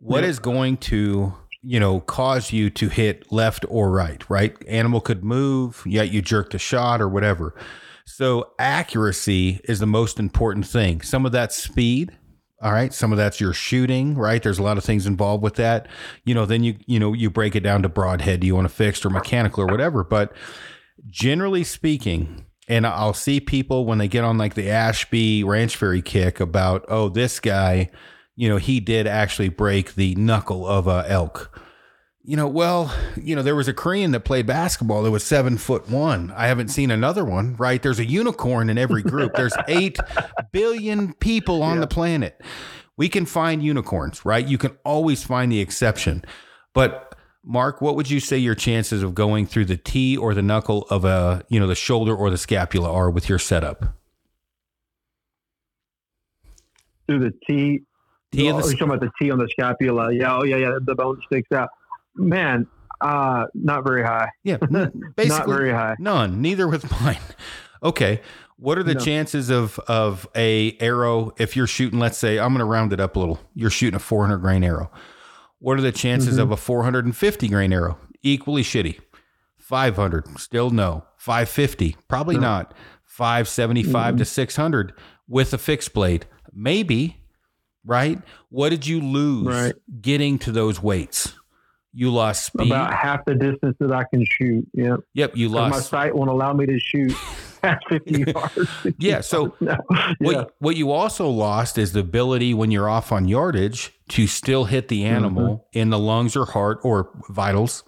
What 0.00 0.24
is 0.24 0.40
going 0.40 0.78
to 0.78 1.34
you 1.62 1.80
know 1.80 2.00
cause 2.00 2.52
you 2.52 2.70
to 2.70 2.88
hit 2.88 3.30
left 3.32 3.64
or 3.68 3.90
right? 3.90 4.28
Right, 4.28 4.56
animal 4.66 5.00
could 5.00 5.24
move, 5.24 5.82
yet 5.86 6.10
you 6.10 6.22
jerked 6.22 6.54
a 6.54 6.58
shot 6.58 7.00
or 7.00 7.08
whatever. 7.08 7.54
So 8.04 8.52
accuracy 8.58 9.60
is 9.64 9.78
the 9.78 9.86
most 9.86 10.18
important 10.18 10.66
thing. 10.66 11.02
Some 11.02 11.24
of 11.24 11.32
that 11.32 11.52
speed. 11.52 12.16
All 12.60 12.72
right. 12.72 12.94
Some 12.94 13.10
of 13.10 13.18
that's 13.18 13.40
your 13.40 13.52
shooting, 13.52 14.14
right? 14.14 14.40
There's 14.40 14.60
a 14.60 14.62
lot 14.62 14.78
of 14.78 14.84
things 14.84 15.04
involved 15.04 15.42
with 15.42 15.56
that. 15.56 15.88
You 16.24 16.32
know, 16.32 16.46
then 16.46 16.62
you, 16.62 16.76
you 16.86 17.00
know, 17.00 17.12
you 17.12 17.28
break 17.28 17.56
it 17.56 17.64
down 17.64 17.82
to 17.82 17.88
broadhead. 17.88 18.38
Do 18.38 18.46
you 18.46 18.54
want 18.54 18.66
a 18.66 18.70
fixed 18.70 19.04
or 19.04 19.10
mechanical 19.10 19.64
or 19.64 19.66
whatever? 19.66 20.04
But 20.04 20.32
generally 21.08 21.64
speaking, 21.64 22.46
and 22.68 22.86
I'll 22.86 23.14
see 23.14 23.40
people 23.40 23.84
when 23.84 23.98
they 23.98 24.06
get 24.06 24.22
on 24.22 24.38
like 24.38 24.54
the 24.54 24.70
Ashby 24.70 25.42
Ranch 25.42 25.74
Fairy 25.74 26.02
kick 26.02 26.38
about, 26.38 26.84
oh, 26.86 27.08
this 27.08 27.40
guy, 27.40 27.90
you 28.36 28.48
know, 28.48 28.56
he 28.56 28.80
did 28.80 29.06
actually 29.06 29.48
break 29.48 29.94
the 29.94 30.14
knuckle 30.14 30.66
of 30.66 30.86
a 30.86 31.04
elk. 31.08 31.60
You 32.24 32.36
know, 32.36 32.46
well, 32.46 32.94
you 33.16 33.34
know, 33.34 33.42
there 33.42 33.56
was 33.56 33.66
a 33.66 33.74
Korean 33.74 34.12
that 34.12 34.20
played 34.20 34.46
basketball 34.46 35.02
that 35.02 35.10
was 35.10 35.24
seven 35.24 35.58
foot 35.58 35.88
one. 35.90 36.32
I 36.36 36.46
haven't 36.46 36.68
seen 36.68 36.90
another 36.90 37.24
one, 37.24 37.56
right? 37.56 37.82
There's 37.82 37.98
a 37.98 38.06
unicorn 38.06 38.70
in 38.70 38.78
every 38.78 39.02
group. 39.02 39.34
There's 39.34 39.54
eight 39.68 39.98
billion 40.52 41.14
people 41.14 41.62
on 41.62 41.76
yeah. 41.76 41.80
the 41.80 41.86
planet. 41.88 42.40
We 42.96 43.08
can 43.08 43.26
find 43.26 43.62
unicorns, 43.62 44.24
right? 44.24 44.46
You 44.46 44.58
can 44.58 44.76
always 44.84 45.24
find 45.24 45.50
the 45.50 45.60
exception. 45.60 46.24
But 46.74 47.16
Mark, 47.44 47.80
what 47.80 47.96
would 47.96 48.08
you 48.08 48.20
say 48.20 48.38
your 48.38 48.54
chances 48.54 49.02
of 49.02 49.14
going 49.14 49.46
through 49.46 49.64
the 49.64 49.76
T 49.76 50.16
or 50.16 50.32
the 50.32 50.42
knuckle 50.42 50.86
of 50.90 51.04
a, 51.04 51.44
you 51.48 51.58
know, 51.58 51.66
the 51.66 51.74
shoulder 51.74 52.14
or 52.14 52.30
the 52.30 52.38
scapula 52.38 52.92
are 52.92 53.10
with 53.10 53.28
your 53.28 53.40
setup? 53.40 53.96
Through 57.08 57.18
the 57.18 57.32
T. 57.46 57.82
T 58.32 58.50
oh, 58.50 58.60
the, 58.60 58.68
you're 58.68 58.72
talking 58.72 58.88
about 58.88 59.00
the 59.00 59.10
T 59.20 59.30
on 59.30 59.38
the 59.38 59.48
scapula. 59.48 60.12
Yeah. 60.12 60.36
Oh, 60.36 60.44
yeah, 60.44 60.56
yeah. 60.56 60.78
The 60.80 60.94
bone 60.94 61.20
sticks 61.26 61.52
out. 61.52 61.68
Man, 62.14 62.66
uh, 63.00 63.46
not 63.54 63.84
very 63.84 64.02
high. 64.02 64.30
Yeah. 64.44 64.56
Basically, 65.16 65.28
not 65.28 65.46
very 65.46 65.70
high. 65.70 65.96
None. 65.98 66.40
Neither 66.40 66.68
with 66.68 66.90
mine. 67.00 67.18
Okay. 67.82 68.20
What 68.56 68.78
are 68.78 68.82
the 68.84 68.94
no. 68.94 69.00
chances 69.00 69.50
of 69.50 69.78
of 69.80 70.28
a 70.36 70.76
arrow 70.78 71.32
if 71.38 71.56
you're 71.56 71.66
shooting? 71.66 71.98
Let's 71.98 72.18
say 72.18 72.38
I'm 72.38 72.50
going 72.50 72.60
to 72.60 72.64
round 72.64 72.92
it 72.92 73.00
up 73.00 73.16
a 73.16 73.18
little. 73.18 73.40
You're 73.54 73.70
shooting 73.70 73.96
a 73.96 73.98
400 73.98 74.38
grain 74.38 74.62
arrow 74.62 74.90
what 75.62 75.78
are 75.78 75.82
the 75.82 75.92
chances 75.92 76.34
mm-hmm. 76.34 76.42
of 76.42 76.50
a 76.50 76.56
450 76.56 77.48
grain 77.48 77.72
arrow? 77.72 77.96
Equally 78.22 78.64
shitty. 78.64 78.98
500, 79.58 80.38
still 80.40 80.70
no. 80.70 81.04
550, 81.18 81.96
probably 82.08 82.34
no. 82.34 82.40
not. 82.40 82.74
575 83.04 83.92
mm-hmm. 83.92 84.16
to 84.18 84.24
600 84.24 84.92
with 85.28 85.54
a 85.54 85.58
fixed 85.58 85.94
blade, 85.94 86.26
maybe. 86.52 87.21
Right? 87.84 88.20
What 88.48 88.68
did 88.68 88.86
you 88.86 89.00
lose 89.00 89.46
right. 89.46 89.74
getting 90.00 90.38
to 90.40 90.52
those 90.52 90.82
weights? 90.82 91.34
You 91.94 92.10
lost 92.10 92.46
speed. 92.46 92.68
About 92.68 92.94
half 92.94 93.24
the 93.26 93.34
distance 93.34 93.76
that 93.80 93.92
I 93.92 94.04
can 94.04 94.24
shoot. 94.24 94.66
Yep. 94.72 95.00
Yep. 95.14 95.36
You 95.36 95.48
lost. 95.48 95.72
My 95.72 95.80
sight 95.80 96.14
won't 96.14 96.30
allow 96.30 96.52
me 96.52 96.66
to 96.66 96.78
shoot. 96.78 97.12
50 97.88 98.24
yards. 98.32 98.70
yeah. 98.98 99.20
So 99.20 99.54
no. 99.60 99.76
yeah. 99.90 100.06
what 100.18 100.54
what 100.58 100.76
you 100.76 100.90
also 100.90 101.28
lost 101.28 101.78
is 101.78 101.92
the 101.92 102.00
ability 102.00 102.54
when 102.54 102.70
you're 102.70 102.88
off 102.88 103.12
on 103.12 103.28
yardage 103.28 103.92
to 104.08 104.26
still 104.26 104.64
hit 104.64 104.88
the 104.88 105.04
animal 105.04 105.42
mm-hmm. 105.56 105.78
in 105.78 105.90
the 105.90 105.98
lungs 105.98 106.34
or 106.36 106.46
heart 106.46 106.80
or 106.82 107.10
vitals 107.28 107.84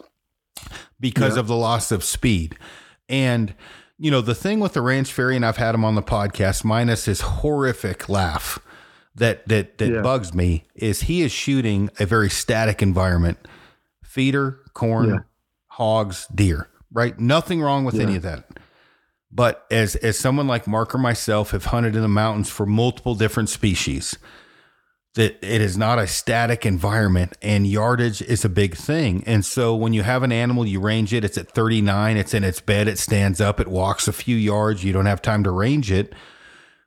because 1.01 1.35
yeah. 1.35 1.41
of 1.41 1.49
the 1.49 1.57
loss 1.57 1.91
of 1.91 2.05
speed. 2.05 2.57
And 3.09 3.55
you 3.99 4.11
know, 4.11 4.21
the 4.21 4.35
thing 4.35 4.61
with 4.61 4.73
the 4.73 4.83
ranch 4.83 5.13
fairy, 5.13 5.37
and 5.37 5.47
I've 5.47 5.57
had 5.57 5.75
him 5.75 5.85
on 5.85 5.95
the 5.95 6.03
podcast, 6.03 6.65
minus 6.65 7.05
his 7.05 7.21
horrific 7.21 8.09
laugh 8.09 8.59
that 9.15 9.47
that 9.49 9.79
that 9.79 9.91
yeah. 9.91 10.03
bugs 10.03 10.35
me, 10.35 10.65
is 10.75 11.03
he 11.03 11.23
is 11.23 11.33
shooting 11.33 11.91
a 11.99 12.07
very 12.07 12.31
static 12.31 12.83
environment. 12.83 13.39
Feeder, 14.03 14.61
corn, 14.75 15.09
yeah. 15.09 15.19
hogs, 15.67 16.27
deer. 16.35 16.69
Right? 16.93 17.19
Nothing 17.19 17.61
wrong 17.61 17.85
with 17.85 17.99
any 17.99 18.15
of 18.17 18.23
that. 18.23 18.49
But 19.33 19.67
as 19.71 19.97
as 19.97 20.19
someone 20.19 20.47
like 20.47 20.69
Mark 20.69 20.95
or 20.95 20.99
myself 20.99 21.51
have 21.51 21.67
hunted 21.67 21.97
in 21.97 22.03
the 22.03 22.09
mountains 22.09 22.49
for 22.49 22.67
multiple 22.67 23.17
different 23.17 23.49
species, 23.49 24.17
that 25.15 25.39
it 25.43 25.61
is 25.61 25.79
not 25.79 25.99
a 25.99 26.07
static 26.07 26.67
environment 26.67 27.37
and 27.41 27.67
yardage 27.67 28.21
is 28.23 28.45
a 28.45 28.49
big 28.49 28.77
thing. 28.77 29.23
And 29.27 29.45
so 29.45 29.75
when 29.75 29.93
you 29.93 30.03
have 30.03 30.23
an 30.23 30.33
animal, 30.33 30.67
you 30.67 30.81
range 30.81 31.15
it, 31.15 31.25
it's 31.25 31.39
at 31.39 31.51
39, 31.51 32.17
it's 32.17 32.35
in 32.35 32.43
its 32.43 32.61
bed, 32.61 32.89
it 32.89 32.99
stands 32.99 33.41
up, 33.41 33.61
it 33.61 33.69
walks 33.69 34.09
a 34.09 34.13
few 34.13 34.37
yards, 34.37 34.83
you 34.83 34.93
don't 34.93 35.07
have 35.07 35.23
time 35.23 35.45
to 35.45 35.51
range 35.51 35.91
it. 35.93 36.13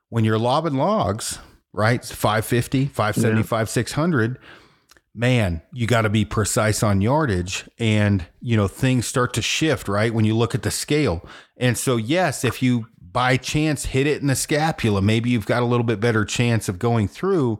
When 0.09 0.25
you're 0.25 0.39
lobbing 0.39 0.75
logs, 0.75 1.39
right? 1.77 2.03
550, 2.03 2.87
575, 2.87 3.59
yeah. 3.59 3.65
600 3.65 4.39
man, 5.17 5.63
you 5.73 5.87
got 5.87 6.03
to 6.03 6.09
be 6.09 6.23
precise 6.23 6.83
on 6.83 7.01
yardage 7.01 7.67
and, 7.79 8.27
you 8.39 8.55
know, 8.55 8.67
things 8.67 9.07
start 9.07 9.33
to 9.33 9.41
shift, 9.41 9.87
right? 9.87 10.13
When 10.13 10.25
you 10.25 10.37
look 10.37 10.53
at 10.53 10.61
the 10.61 10.69
scale. 10.69 11.27
And 11.57 11.75
so, 11.75 11.97
yes, 11.97 12.45
if 12.45 12.61
you 12.61 12.85
by 13.01 13.35
chance 13.35 13.85
hit 13.85 14.05
it 14.05 14.21
in 14.21 14.27
the 14.27 14.35
scapula, 14.35 15.01
maybe 15.01 15.31
you've 15.31 15.47
got 15.47 15.63
a 15.63 15.65
little 15.65 15.83
bit 15.83 15.99
better 15.99 16.23
chance 16.23 16.69
of 16.69 16.77
going 16.77 17.07
through, 17.07 17.59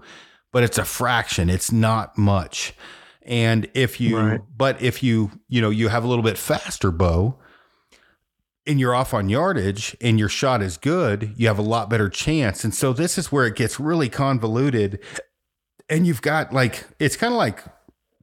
but 0.51 0.61
it's 0.63 0.77
a 0.77 0.85
fraction, 0.85 1.49
it's 1.49 1.71
not 1.71 2.15
much. 2.15 2.75
And 3.23 3.67
if 3.73 3.99
you, 3.99 4.17
right. 4.19 4.41
but 4.55 4.79
if 4.81 5.01
you, 5.01 5.31
you 5.49 5.59
know, 5.59 5.71
you 5.71 5.87
have 5.87 6.03
a 6.03 6.07
little 6.07 6.23
bit 6.23 6.37
faster 6.37 6.91
bow, 6.91 7.39
and 8.67 8.79
you're 8.79 8.93
off 8.93 9.13
on 9.13 9.29
yardage 9.29 9.95
and 10.01 10.19
your 10.19 10.29
shot 10.29 10.61
is 10.61 10.77
good, 10.77 11.33
you 11.37 11.47
have 11.47 11.57
a 11.57 11.63
lot 11.63 11.89
better 11.89 12.09
chance. 12.09 12.63
And 12.63 12.73
so 12.75 12.93
this 12.93 13.17
is 13.17 13.31
where 13.31 13.45
it 13.45 13.55
gets 13.55 13.79
really 13.79 14.09
convoluted 14.09 14.99
and 15.89 16.05
you've 16.05 16.21
got 16.21 16.53
like 16.53 16.85
it's 16.99 17.15
kind 17.15 17.33
of 17.33 17.37
like 17.37 17.63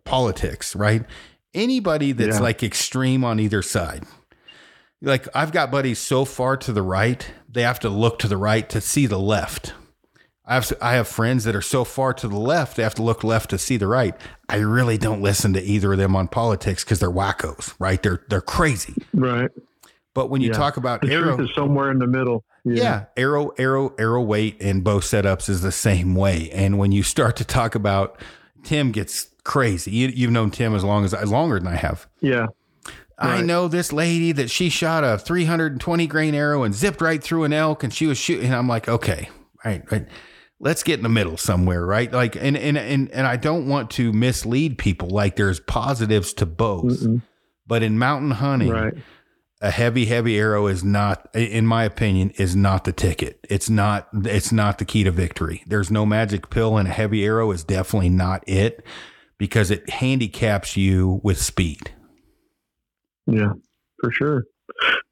politics, 0.05 0.77
right? 0.77 1.05
Anybody 1.55 2.13
that's 2.13 2.37
yeah. 2.37 2.43
like 2.43 2.63
extreme 2.63 3.25
on 3.25 3.41
either 3.41 3.63
side. 3.63 4.05
Like 5.01 5.29
I've 5.35 5.53
got 5.53 5.71
buddies 5.71 5.99
so 5.99 6.25
far 6.25 6.57
to 6.59 6.73
the 6.73 6.83
right, 6.83 7.31
they 7.49 7.63
have 7.63 7.81
to 7.81 7.89
look 7.89 8.19
to 8.21 8.29
the 8.29 8.37
right 8.37 8.69
to 8.71 8.81
see 8.81 9.07
the 9.07 9.19
left. 9.19 9.73
I 10.47 10.55
have 10.55 10.73
I 10.83 10.95
have 10.95 11.09
friends 11.09 11.45
that 11.45 11.57
are 11.57 11.63
so 11.63 11.85
far 11.85 12.13
to 12.15 12.29
the 12.29 12.39
left, 12.39 12.77
they 12.77 12.83
have 12.83 12.95
to 12.97 13.03
look 13.03 13.25
left 13.25 13.51
to 13.51 13.59
see 13.59 13.77
the 13.77 13.87
right. 13.87 14.15
I 14.49 14.57
really 14.57 14.99
don't 14.99 15.23
listen 15.23 15.55
to 15.55 15.63
either 15.63 15.93
of 15.93 15.99
them 15.99 16.15
on 16.15 16.29
politics 16.29 16.85
because 16.85 17.01
they're 17.01 17.11
wackos, 17.11 17.75
right? 17.79 18.03
They're 18.03 18.23
they're 18.29 18.43
crazy, 18.43 18.95
right? 19.15 19.51
But 20.15 20.31
when 20.31 20.41
you 20.41 20.49
yeah. 20.49 20.57
talk 20.57 20.77
about 20.77 21.01
the 21.01 21.13
arrow, 21.13 21.37
truth 21.37 21.51
is 21.51 21.55
somewhere 21.55 21.91
in 21.91 21.99
the 21.99 22.07
middle. 22.07 22.45
Yeah. 22.65 22.83
yeah. 22.83 23.05
arrow, 23.17 23.51
arrow, 23.59 23.95
arrow 23.99 24.23
weight 24.23 24.63
and 24.63 24.83
bow 24.83 25.01
setups 25.01 25.49
is 25.49 25.61
the 25.61 25.73
same 25.73 26.15
way. 26.15 26.51
And 26.51 26.79
when 26.79 26.93
you 26.93 27.03
start 27.03 27.37
to 27.37 27.45
talk 27.45 27.75
about 27.75 28.19
Tim 28.65 28.91
gets 28.91 29.29
crazy. 29.45 29.91
You, 29.93 30.27
have 30.27 30.33
known 30.33 30.51
Tim 30.51 30.75
as 30.75 30.83
long 30.83 31.05
as 31.05 31.13
longer 31.31 31.59
than 31.59 31.69
I 31.69 31.77
have. 31.77 32.09
Yeah. 32.21 32.47
I 33.17 33.43
know 33.43 33.69
this 33.69 33.93
lady 33.93 34.33
that 34.33 34.51
she 34.51 34.69
shot 34.69 35.05
a 35.05 35.17
320 35.19 36.07
grain 36.09 36.35
arrow 36.35 36.65
and 36.65 36.75
zipped 36.75 37.01
right 37.01 37.23
through 37.23 37.45
an 37.45 37.53
elk 37.53 37.85
and 37.85 37.95
she 37.95 38.07
was 38.07 38.19
shooting. 38.19 38.47
And 38.47 38.55
I'm 38.55 38.67
like, 38.67 38.89
okay, 38.89 39.29
right, 39.65 39.83
right. 39.93 40.07
Let's 40.59 40.83
get 40.83 40.99
in 40.99 41.05
the 41.05 41.09
middle 41.09 41.37
somewhere, 41.37 41.85
right? 41.85 42.11
Like, 42.11 42.37
and 42.37 42.57
and 42.57 42.79
and 42.79 43.11
and 43.11 43.27
I 43.27 43.37
don't 43.37 43.69
want 43.69 43.91
to 43.93 44.13
mislead 44.13 44.79
people. 44.79 45.11
Like, 45.11 45.37
there's 45.37 45.61
positives 45.61 46.33
to 46.35 46.47
both, 46.47 46.85
Mm-mm. 46.85 47.23
but 47.67 47.83
in 47.83 47.99
mountain 47.99 48.31
hunting, 48.31 48.71
right 48.71 48.95
a 49.65 49.71
heavy 49.71 50.05
heavy 50.05 50.39
arrow 50.39 50.67
is 50.67 50.85
not 50.85 51.29
in 51.35 51.67
my 51.67 51.85
opinion 51.85 52.31
is 52.37 52.55
not 52.55 52.85
the 52.85 52.93
ticket. 52.93 53.45
It's 53.49 53.71
not 53.71 54.09
it's 54.13 54.53
not 54.53 54.79
the 54.79 54.85
key 54.85 55.05
to 55.05 55.11
victory. 55.11 55.65
There's 55.67 55.91
no 55.91 56.05
magic 56.05 56.51
pill 56.51 56.77
and 56.77 56.87
a 56.87 56.93
heavy 56.93 57.25
arrow 57.25 57.51
is 57.51 57.65
definitely 57.65 58.11
not 58.11 58.45
it 58.47 58.85
because 59.39 59.71
it 59.71 59.89
handicaps 59.89 60.77
you 60.77 61.21
with 61.23 61.41
speed. 61.41 61.93
Yeah 63.27 63.55
for 64.01 64.11
sure. 64.13 64.45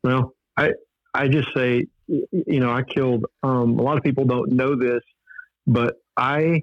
Well 0.04 0.34
i 0.56 0.72
i 1.14 1.28
just 1.28 1.48
say 1.56 1.86
you 2.08 2.60
know 2.60 2.70
i 2.70 2.82
killed 2.82 3.24
um, 3.42 3.78
a 3.78 3.82
lot 3.82 3.96
of 3.96 4.02
people 4.02 4.24
don't 4.24 4.52
know 4.52 4.76
this 4.76 5.00
but 5.66 5.96
i 6.16 6.62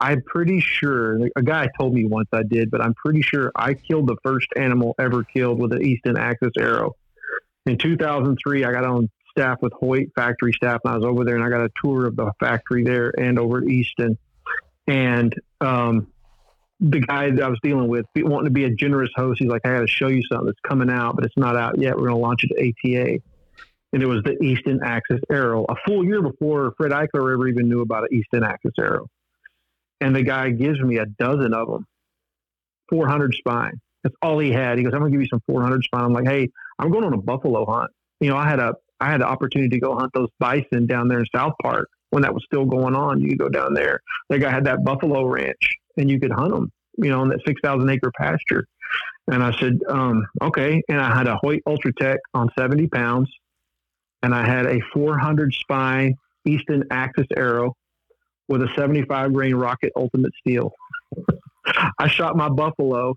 i'm 0.00 0.22
pretty 0.22 0.60
sure 0.60 1.18
a 1.36 1.42
guy 1.42 1.68
told 1.78 1.92
me 1.94 2.04
once 2.04 2.28
i 2.32 2.42
did 2.42 2.70
but 2.70 2.80
i'm 2.80 2.94
pretty 2.94 3.22
sure 3.22 3.50
i 3.56 3.74
killed 3.74 4.06
the 4.06 4.16
first 4.22 4.46
animal 4.56 4.94
ever 4.98 5.24
killed 5.24 5.58
with 5.58 5.72
an 5.72 5.82
easton 5.82 6.16
axis 6.16 6.52
arrow 6.58 6.94
in 7.66 7.78
2003, 7.78 8.64
I 8.64 8.72
got 8.72 8.84
on 8.84 9.10
staff 9.30 9.58
with 9.62 9.72
Hoyt 9.72 10.08
factory 10.14 10.52
staff, 10.52 10.80
and 10.84 10.92
I 10.92 10.96
was 10.96 11.04
over 11.04 11.24
there, 11.24 11.36
and 11.36 11.44
I 11.44 11.48
got 11.48 11.64
a 11.64 11.70
tour 11.82 12.06
of 12.06 12.16
the 12.16 12.32
factory 12.40 12.84
there 12.84 13.12
and 13.18 13.38
over 13.38 13.58
at 13.58 13.68
Easton. 13.68 14.18
And 14.86 15.34
um, 15.60 16.08
the 16.80 17.00
guy 17.00 17.30
that 17.30 17.42
I 17.42 17.48
was 17.48 17.58
dealing 17.62 17.88
with, 17.88 18.06
wanting 18.16 18.46
to 18.46 18.50
be 18.50 18.64
a 18.64 18.70
generous 18.70 19.10
host, 19.14 19.40
he's 19.40 19.48
like, 19.48 19.62
"I 19.64 19.74
got 19.74 19.80
to 19.80 19.86
show 19.86 20.08
you 20.08 20.22
something 20.30 20.46
that's 20.46 20.60
coming 20.66 20.90
out, 20.90 21.16
but 21.16 21.24
it's 21.24 21.36
not 21.36 21.56
out 21.56 21.78
yet. 21.78 21.96
We're 21.96 22.08
going 22.08 22.20
to 22.20 22.26
launch 22.26 22.44
it 22.44 22.48
to 22.48 22.96
ATA." 22.96 23.20
And 23.92 24.02
it 24.02 24.06
was 24.06 24.22
the 24.22 24.40
Easton 24.42 24.80
Axis 24.84 25.20
Arrow, 25.30 25.64
a 25.68 25.74
full 25.84 26.04
year 26.04 26.22
before 26.22 26.72
Fred 26.76 26.92
Eichler 26.92 27.32
ever 27.32 27.48
even 27.48 27.68
knew 27.68 27.80
about 27.80 28.04
an 28.04 28.16
Easton 28.16 28.44
Axis 28.44 28.72
Arrow. 28.78 29.08
And 30.00 30.14
the 30.14 30.22
guy 30.22 30.50
gives 30.50 30.80
me 30.80 30.98
a 30.98 31.06
dozen 31.06 31.52
of 31.52 31.68
them, 31.68 31.86
400 32.88 33.34
spine. 33.34 33.80
That's 34.02 34.14
all 34.22 34.38
he 34.38 34.50
had. 34.50 34.78
He 34.78 34.84
goes, 34.84 34.92
I'm 34.94 35.00
gonna 35.00 35.10
give 35.10 35.20
you 35.20 35.28
some 35.28 35.42
400 35.46 35.84
spine. 35.84 36.04
I'm 36.04 36.12
like, 36.12 36.26
hey, 36.26 36.48
I'm 36.78 36.90
going 36.90 37.04
on 37.04 37.12
a 37.12 37.18
buffalo 37.18 37.66
hunt. 37.66 37.90
You 38.20 38.30
know, 38.30 38.36
I 38.36 38.48
had 38.48 38.58
a 38.58 38.74
I 39.00 39.10
had 39.10 39.20
the 39.20 39.26
opportunity 39.26 39.70
to 39.70 39.80
go 39.80 39.96
hunt 39.96 40.12
those 40.14 40.28
bison 40.38 40.86
down 40.86 41.08
there 41.08 41.20
in 41.20 41.26
South 41.34 41.54
Park 41.62 41.88
when 42.10 42.22
that 42.22 42.34
was 42.34 42.44
still 42.44 42.66
going 42.66 42.94
on. 42.94 43.20
You 43.20 43.30
could 43.30 43.38
go 43.38 43.48
down 43.48 43.74
there. 43.74 44.00
That 44.28 44.38
guy 44.38 44.50
had 44.50 44.64
that 44.64 44.84
buffalo 44.84 45.24
ranch, 45.26 45.76
and 45.96 46.10
you 46.10 46.20
could 46.20 46.32
hunt 46.32 46.52
them. 46.52 46.70
you 46.98 47.08
know, 47.08 47.22
in 47.22 47.28
that 47.30 47.40
6,000 47.46 47.88
acre 47.88 48.12
pasture. 48.18 48.66
And 49.28 49.42
I 49.42 49.56
said, 49.58 49.78
um, 49.88 50.26
okay. 50.42 50.82
And 50.88 51.00
I 51.00 51.16
had 51.16 51.28
a 51.28 51.36
Hoyt 51.36 51.62
UltraTec 51.66 52.16
on 52.34 52.50
70 52.58 52.88
pounds 52.88 53.30
and 54.22 54.34
I 54.34 54.46
had 54.46 54.66
a 54.66 54.80
400 54.92 55.54
spine 55.54 56.14
Easton 56.44 56.84
Axis 56.90 57.26
arrow 57.36 57.74
with 58.48 58.62
a 58.62 58.68
75 58.76 59.32
grain 59.32 59.54
rocket 59.54 59.92
ultimate 59.96 60.32
steel. 60.40 60.72
I 61.98 62.08
shot 62.08 62.36
my 62.36 62.48
buffalo, 62.48 63.14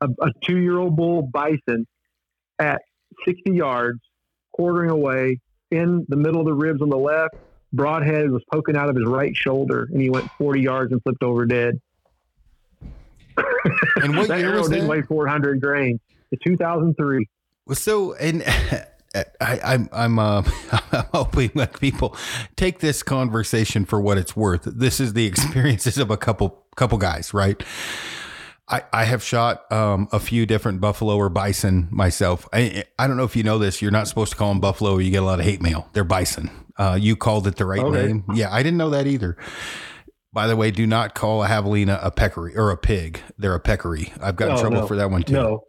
a, 0.00 0.08
a 0.20 0.30
two 0.44 0.58
year 0.58 0.78
old 0.78 0.96
bull 0.96 1.22
bison 1.22 1.86
at 2.58 2.82
60 3.24 3.52
yards, 3.52 4.00
quartering 4.52 4.90
away 4.90 5.40
in 5.70 6.06
the 6.08 6.16
middle 6.16 6.40
of 6.40 6.46
the 6.46 6.54
ribs 6.54 6.82
on 6.82 6.88
the 6.88 6.98
left. 6.98 7.34
Broadhead 7.72 8.30
was 8.30 8.42
poking 8.50 8.76
out 8.76 8.88
of 8.88 8.96
his 8.96 9.04
right 9.04 9.36
shoulder, 9.36 9.88
and 9.92 10.00
he 10.00 10.08
went 10.08 10.30
40 10.38 10.60
yards 10.60 10.92
and 10.92 11.02
flipped 11.02 11.22
over 11.22 11.44
dead. 11.44 11.80
And 13.96 14.16
what 14.16 14.28
that 14.28 14.38
year 14.38 14.52
arrow 14.52 14.60
was 14.60 14.70
didn't 14.70 14.86
that? 14.86 14.90
weigh 14.90 15.02
400 15.02 15.60
grains. 15.60 16.00
It's 16.30 16.42
2003. 16.44 17.28
So, 17.74 18.14
and 18.14 18.42
I, 19.40 19.60
I'm 19.64 19.88
I'm 19.92 20.18
uh, 20.18 20.42
I'm 20.92 21.04
hoping 21.12 21.50
that 21.54 21.78
people 21.78 22.16
take 22.56 22.80
this 22.80 23.02
conversation 23.02 23.84
for 23.84 24.00
what 24.00 24.18
it's 24.18 24.36
worth. 24.36 24.64
This 24.64 25.00
is 25.00 25.12
the 25.12 25.26
experiences 25.26 25.98
of 25.98 26.10
a 26.10 26.16
couple 26.16 26.64
couple 26.76 26.98
guys, 26.98 27.34
right? 27.34 27.62
I, 28.70 28.82
I 28.92 29.04
have 29.04 29.22
shot 29.22 29.70
um, 29.72 30.08
a 30.12 30.20
few 30.20 30.44
different 30.44 30.80
buffalo 30.80 31.16
or 31.16 31.28
bison 31.30 31.88
myself. 31.90 32.46
I 32.52 32.84
I 32.98 33.06
don't 33.06 33.16
know 33.16 33.24
if 33.24 33.34
you 33.34 33.42
know 33.42 33.58
this. 33.58 33.80
You're 33.80 33.90
not 33.90 34.08
supposed 34.08 34.32
to 34.32 34.36
call 34.38 34.50
them 34.50 34.60
buffalo. 34.60 34.92
Or 34.94 35.00
you 35.00 35.10
get 35.10 35.22
a 35.22 35.26
lot 35.26 35.38
of 35.38 35.44
hate 35.46 35.62
mail. 35.62 35.88
They're 35.94 36.04
bison. 36.04 36.50
Uh, 36.76 36.98
you 37.00 37.16
called 37.16 37.46
it 37.46 37.56
the 37.56 37.64
right 37.64 37.80
Okay. 37.80 38.06
name. 38.08 38.24
Yeah, 38.34 38.52
I 38.52 38.62
didn't 38.62 38.76
know 38.78 38.90
that 38.90 39.06
either. 39.06 39.36
By 40.32 40.46
the 40.46 40.54
way, 40.56 40.70
do 40.70 40.86
not 40.86 41.14
call 41.14 41.42
a 41.42 41.48
javelina 41.48 41.98
a 42.02 42.10
peccary 42.10 42.54
or 42.56 42.70
a 42.70 42.76
pig. 42.76 43.20
They're 43.38 43.54
a 43.54 43.60
peccary. 43.60 44.12
I've 44.20 44.36
got 44.36 44.50
in 44.50 44.56
Oh, 44.56 44.60
trouble 44.60 44.80
no. 44.82 44.86
for 44.86 44.96
that 44.96 45.10
one 45.10 45.22
too. 45.22 45.32
No. 45.32 45.64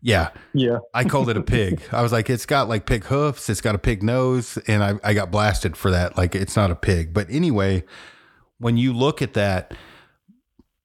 Yeah. 0.00 0.28
Yeah. 0.52 0.78
I 0.94 1.04
called 1.04 1.28
it 1.30 1.36
a 1.36 1.42
pig. 1.42 1.82
I 1.92 2.02
was 2.02 2.12
like, 2.12 2.30
it's 2.30 2.46
got 2.46 2.68
like 2.68 2.86
pig 2.86 3.04
hoofs, 3.04 3.48
it's 3.50 3.60
got 3.60 3.74
a 3.74 3.78
pig 3.78 4.02
nose, 4.02 4.58
and 4.68 4.84
I, 4.84 4.94
I 5.02 5.14
got 5.14 5.30
blasted 5.30 5.76
for 5.76 5.90
that. 5.90 6.16
Like, 6.16 6.34
it's 6.34 6.56
not 6.56 6.70
a 6.70 6.74
pig. 6.76 7.12
But 7.12 7.26
anyway, 7.30 7.84
when 8.58 8.76
you 8.76 8.92
look 8.92 9.20
at 9.22 9.32
that, 9.34 9.72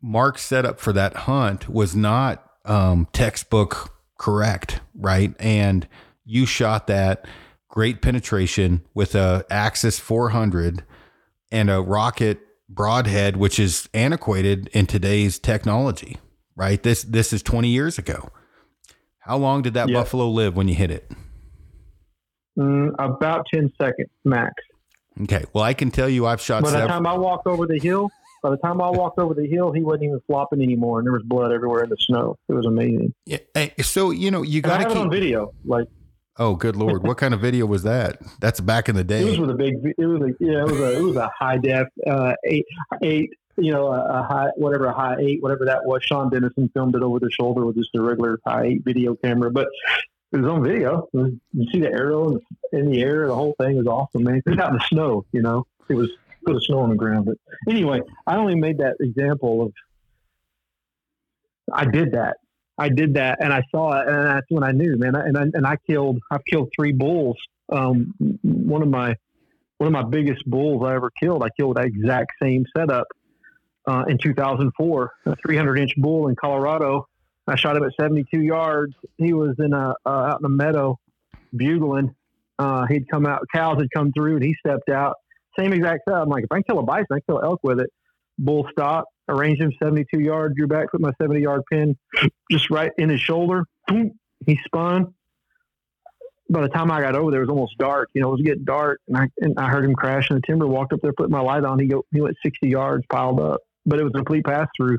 Mark's 0.01 0.41
setup 0.43 0.80
for 0.80 0.93
that 0.93 1.13
hunt 1.15 1.69
was 1.69 1.95
not 1.95 2.43
um, 2.65 3.07
textbook 3.13 3.93
correct, 4.17 4.81
right? 4.95 5.34
And 5.39 5.88
you 6.26 6.45
shot 6.45 6.88
that 6.88 7.26
great 7.67 8.01
penetration 8.01 8.81
with 8.93 9.15
a 9.15 9.45
Axis 9.49 9.99
400 9.99 10.84
and 11.51 11.69
a 11.69 11.81
rocket 11.81 12.39
broadhead, 12.69 13.35
which 13.38 13.59
is 13.59 13.89
antiquated 13.93 14.67
in 14.73 14.85
today's 14.85 15.39
technology, 15.39 16.17
right? 16.55 16.81
This 16.84 17.03
this 17.03 17.34
is 17.34 17.41
20 17.43 17.67
years 17.69 17.97
ago. 17.97 18.30
How 19.19 19.38
long 19.38 19.61
did 19.61 19.73
that 19.73 19.89
Yeah. 19.89 19.95
buffalo 19.99 20.30
live 20.30 20.55
when 20.55 20.67
you 20.67 20.76
hit 20.76 20.91
it? 20.91 21.11
Mm, 22.57 22.93
about 22.99 23.45
10 23.53 23.71
seconds 23.81 24.09
max. 24.26 24.53
Okay. 25.23 25.43
Well, 25.53 25.63
I 25.63 25.73
can 25.73 25.91
tell 25.91 26.09
you 26.09 26.26
I've 26.26 26.41
shot 26.41 26.63
By 26.63 26.71
the 26.71 26.77
several. 26.77 26.89
time 26.89 27.07
I 27.07 27.17
walked 27.17 27.47
over 27.47 27.65
the 27.65 27.80
hill, 27.80 28.09
by 28.41 28.49
the 28.49 28.57
time 28.57 28.81
I 28.81 28.89
walked 28.89 29.19
over 29.19 29.33
the 29.33 29.47
hill, 29.47 29.71
he 29.71 29.81
wasn't 29.81 30.03
even 30.03 30.21
flopping 30.27 30.61
anymore, 30.61 30.99
and 30.99 31.05
there 31.05 31.13
was 31.13 31.23
blood 31.23 31.51
everywhere 31.51 31.83
in 31.83 31.89
the 31.89 31.97
snow. 31.99 32.37
It 32.47 32.53
was 32.53 32.65
amazing. 32.65 33.13
Yeah, 33.25 33.39
hey, 33.53 33.73
So, 33.81 34.11
you 34.11 34.31
know, 34.31 34.41
you 34.41 34.61
got 34.61 34.79
to 34.79 34.89
it 34.91 34.97
on 34.97 35.09
video. 35.09 35.53
Like 35.65 35.87
Oh, 36.39 36.55
good 36.55 36.77
Lord. 36.77 37.03
What 37.03 37.17
kind 37.17 37.33
of 37.33 37.41
video 37.41 37.65
was 37.65 37.83
that? 37.83 38.21
That's 38.39 38.61
back 38.61 38.87
in 38.87 38.95
the 38.95 39.03
day. 39.03 39.21
it 39.21 39.25
was 39.25 39.39
with 39.39 39.49
a 39.49 39.55
big. 39.55 39.75
It 39.97 40.05
was 40.05 40.21
a 40.21 40.33
yeah. 40.39 40.61
It 40.61 40.71
was 40.71 40.79
a 40.79 40.97
it 40.97 41.01
was 41.01 41.15
a 41.17 41.29
high 41.37 41.57
def 41.57 41.87
uh, 42.07 42.33
eight 42.45 42.65
eight. 43.01 43.31
You 43.57 43.73
know, 43.73 43.87
a, 43.87 44.21
a 44.21 44.23
high 44.23 44.47
whatever 44.55 44.85
a 44.85 44.93
high 44.93 45.17
eight 45.19 45.43
whatever 45.43 45.65
that 45.65 45.85
was. 45.85 46.01
Sean 46.03 46.29
Dennison 46.29 46.69
filmed 46.73 46.95
it 46.95 47.03
over 47.03 47.19
the 47.19 47.29
shoulder 47.29 47.65
with 47.65 47.75
just 47.75 47.89
a 47.93 48.01
regular 48.01 48.39
high 48.47 48.67
eight 48.67 48.83
video 48.85 49.15
camera, 49.15 49.51
but. 49.51 49.67
It 50.31 50.37
was 50.37 50.45
on 50.51 50.63
video. 50.63 51.09
Was- 51.11 51.31
you 51.53 51.71
see 51.71 51.79
the 51.79 51.91
arrow 51.91 52.39
in 52.71 52.91
the 52.91 53.01
air. 53.01 53.25
The 53.25 53.33
whole 53.33 53.55
thing 53.59 53.77
was 53.77 53.87
awesome, 53.87 54.25
man. 54.25 54.43
It 54.45 54.49
was 54.51 54.59
out 54.59 54.69
in 54.69 54.75
the 54.75 54.85
snow. 54.87 55.25
You 55.31 55.41
know, 55.41 55.65
it 55.89 55.95
was 55.95 56.11
it 56.47 56.51
was 56.51 56.65
snow 56.67 56.79
on 56.79 56.89
the 56.89 56.95
ground. 56.95 57.25
But 57.25 57.37
anyway, 57.69 58.01
I 58.25 58.37
only 58.37 58.55
made 58.55 58.79
that 58.79 58.95
example 58.99 59.63
of. 59.63 59.73
I 61.71 61.85
did 61.85 62.13
that. 62.13 62.37
I 62.77 62.89
did 62.89 63.15
that, 63.15 63.39
and 63.41 63.53
I 63.53 63.61
saw 63.71 63.99
it, 63.99 64.07
and 64.07 64.25
that's 64.25 64.45
when 64.49 64.63
I 64.63 64.71
knew, 64.71 64.97
man. 64.97 65.15
And 65.15 65.37
I, 65.37 65.41
and 65.41 65.67
I 65.67 65.75
killed. 65.87 66.19
I've 66.31 66.45
killed 66.45 66.69
three 66.75 66.93
bulls. 66.93 67.37
Um, 67.71 68.13
one 68.41 68.81
of 68.81 68.87
my 68.87 69.15
one 69.77 69.87
of 69.87 69.93
my 69.93 70.09
biggest 70.09 70.49
bulls 70.49 70.83
I 70.85 70.95
ever 70.95 71.11
killed. 71.21 71.43
I 71.43 71.49
killed 71.57 71.77
that 71.77 71.85
exact 71.85 72.31
same 72.41 72.65
setup 72.75 73.07
uh, 73.87 74.05
in 74.07 74.17
2004, 74.17 75.11
a 75.25 75.35
300 75.35 75.79
inch 75.79 75.91
bull 75.97 76.27
in 76.27 76.35
Colorado. 76.35 77.07
I 77.47 77.55
shot 77.55 77.75
him 77.75 77.83
at 77.83 77.91
72 77.99 78.41
yards. 78.41 78.93
He 79.17 79.33
was 79.33 79.55
in 79.59 79.73
a 79.73 79.95
uh, 80.05 80.09
out 80.09 80.39
in 80.39 80.45
a 80.45 80.49
meadow 80.49 80.99
bugling. 81.55 82.15
Uh, 82.57 82.85
he'd 82.87 83.09
come 83.09 83.25
out. 83.25 83.45
Cows 83.53 83.77
had 83.79 83.87
come 83.93 84.11
through, 84.11 84.35
and 84.35 84.43
he 84.43 84.55
stepped 84.65 84.89
out. 84.89 85.15
Same 85.60 85.73
exact 85.73 86.03
setup. 86.07 86.23
I'm 86.23 86.30
like, 86.30 86.45
if 86.45 86.52
I 86.52 86.56
can 86.57 86.64
kill 86.64 86.80
a 86.80 86.84
bison, 86.84 87.07
I 87.11 87.15
can 87.15 87.23
kill 87.27 87.41
elk 87.44 87.60
with 87.64 87.80
it. 87.80 87.90
Bull 88.38 88.68
stopped, 88.72 89.11
arranged 89.27 89.61
him 89.61 89.73
72 89.84 90.19
yards, 90.19 90.56
drew 90.56 90.68
back, 90.68 90.91
put 90.91 91.02
my 91.02 91.11
70 91.22 91.41
yard 91.41 91.61
pin 91.72 91.98
just 92.49 92.69
right 92.69 92.91
in 92.98 93.10
his 93.10 93.19
shoulder. 93.19 93.65
He 93.90 94.60
spun. 94.65 95.14
By 96.52 96.61
the 96.61 96.69
time 96.69 96.90
I 96.90 97.02
got 97.02 97.15
over 97.15 97.30
there, 97.30 97.41
it 97.41 97.44
was 97.44 97.49
almost 97.52 97.77
dark. 97.77 98.10
You 98.14 98.22
know, 98.22 98.30
it 98.30 98.31
was 98.31 98.41
getting 98.41 98.64
dark, 98.64 99.02
and 99.07 99.18
I 99.18 99.27
and 99.40 99.60
I 99.60 99.69
heard 99.69 99.86
him 99.86 99.94
crash 99.94 100.31
in 100.31 100.38
the 100.38 100.41
timber. 100.41 100.65
Walked 100.65 100.94
up 100.94 101.02
there, 101.02 101.14
put 101.14 101.30
my 101.30 101.41
light 101.41 101.64
on. 101.64 101.77
He 101.77 101.88
go, 101.88 102.06
he 102.11 102.22
went 102.22 102.38
60 102.41 102.68
yards, 102.68 103.06
piled 103.11 103.40
up, 103.40 103.61
but 103.86 103.99
it 103.99 104.03
was 104.03 104.14
a 104.15 104.18
complete 104.18 104.45
pass 104.45 104.68
through. 104.76 104.98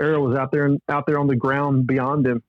Arrow 0.00 0.20
was 0.20 0.36
out 0.36 0.52
there 0.52 0.66
and 0.66 0.80
out 0.88 1.04
there 1.06 1.18
on 1.18 1.26
the 1.26 1.36
ground 1.36 1.86
beyond 1.86 2.26
him, 2.26 2.42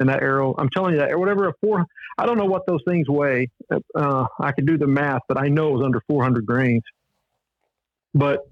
and 0.00 0.08
that 0.08 0.22
arrow. 0.22 0.54
I'm 0.58 0.70
telling 0.70 0.94
you 0.94 1.00
that, 1.00 1.12
or 1.12 1.18
whatever 1.18 1.48
a 1.48 1.54
four. 1.60 1.86
I 2.18 2.26
don't 2.26 2.38
know 2.38 2.46
what 2.46 2.66
those 2.66 2.82
things 2.86 3.08
weigh. 3.08 3.50
Uh, 3.94 4.26
I 4.40 4.52
could 4.52 4.66
do 4.66 4.76
the 4.76 4.86
math, 4.86 5.22
but 5.28 5.38
I 5.38 5.48
know 5.48 5.68
it 5.68 5.72
was 5.78 5.84
under 5.84 6.00
400 6.08 6.44
grains. 6.44 6.82
But 8.14 8.48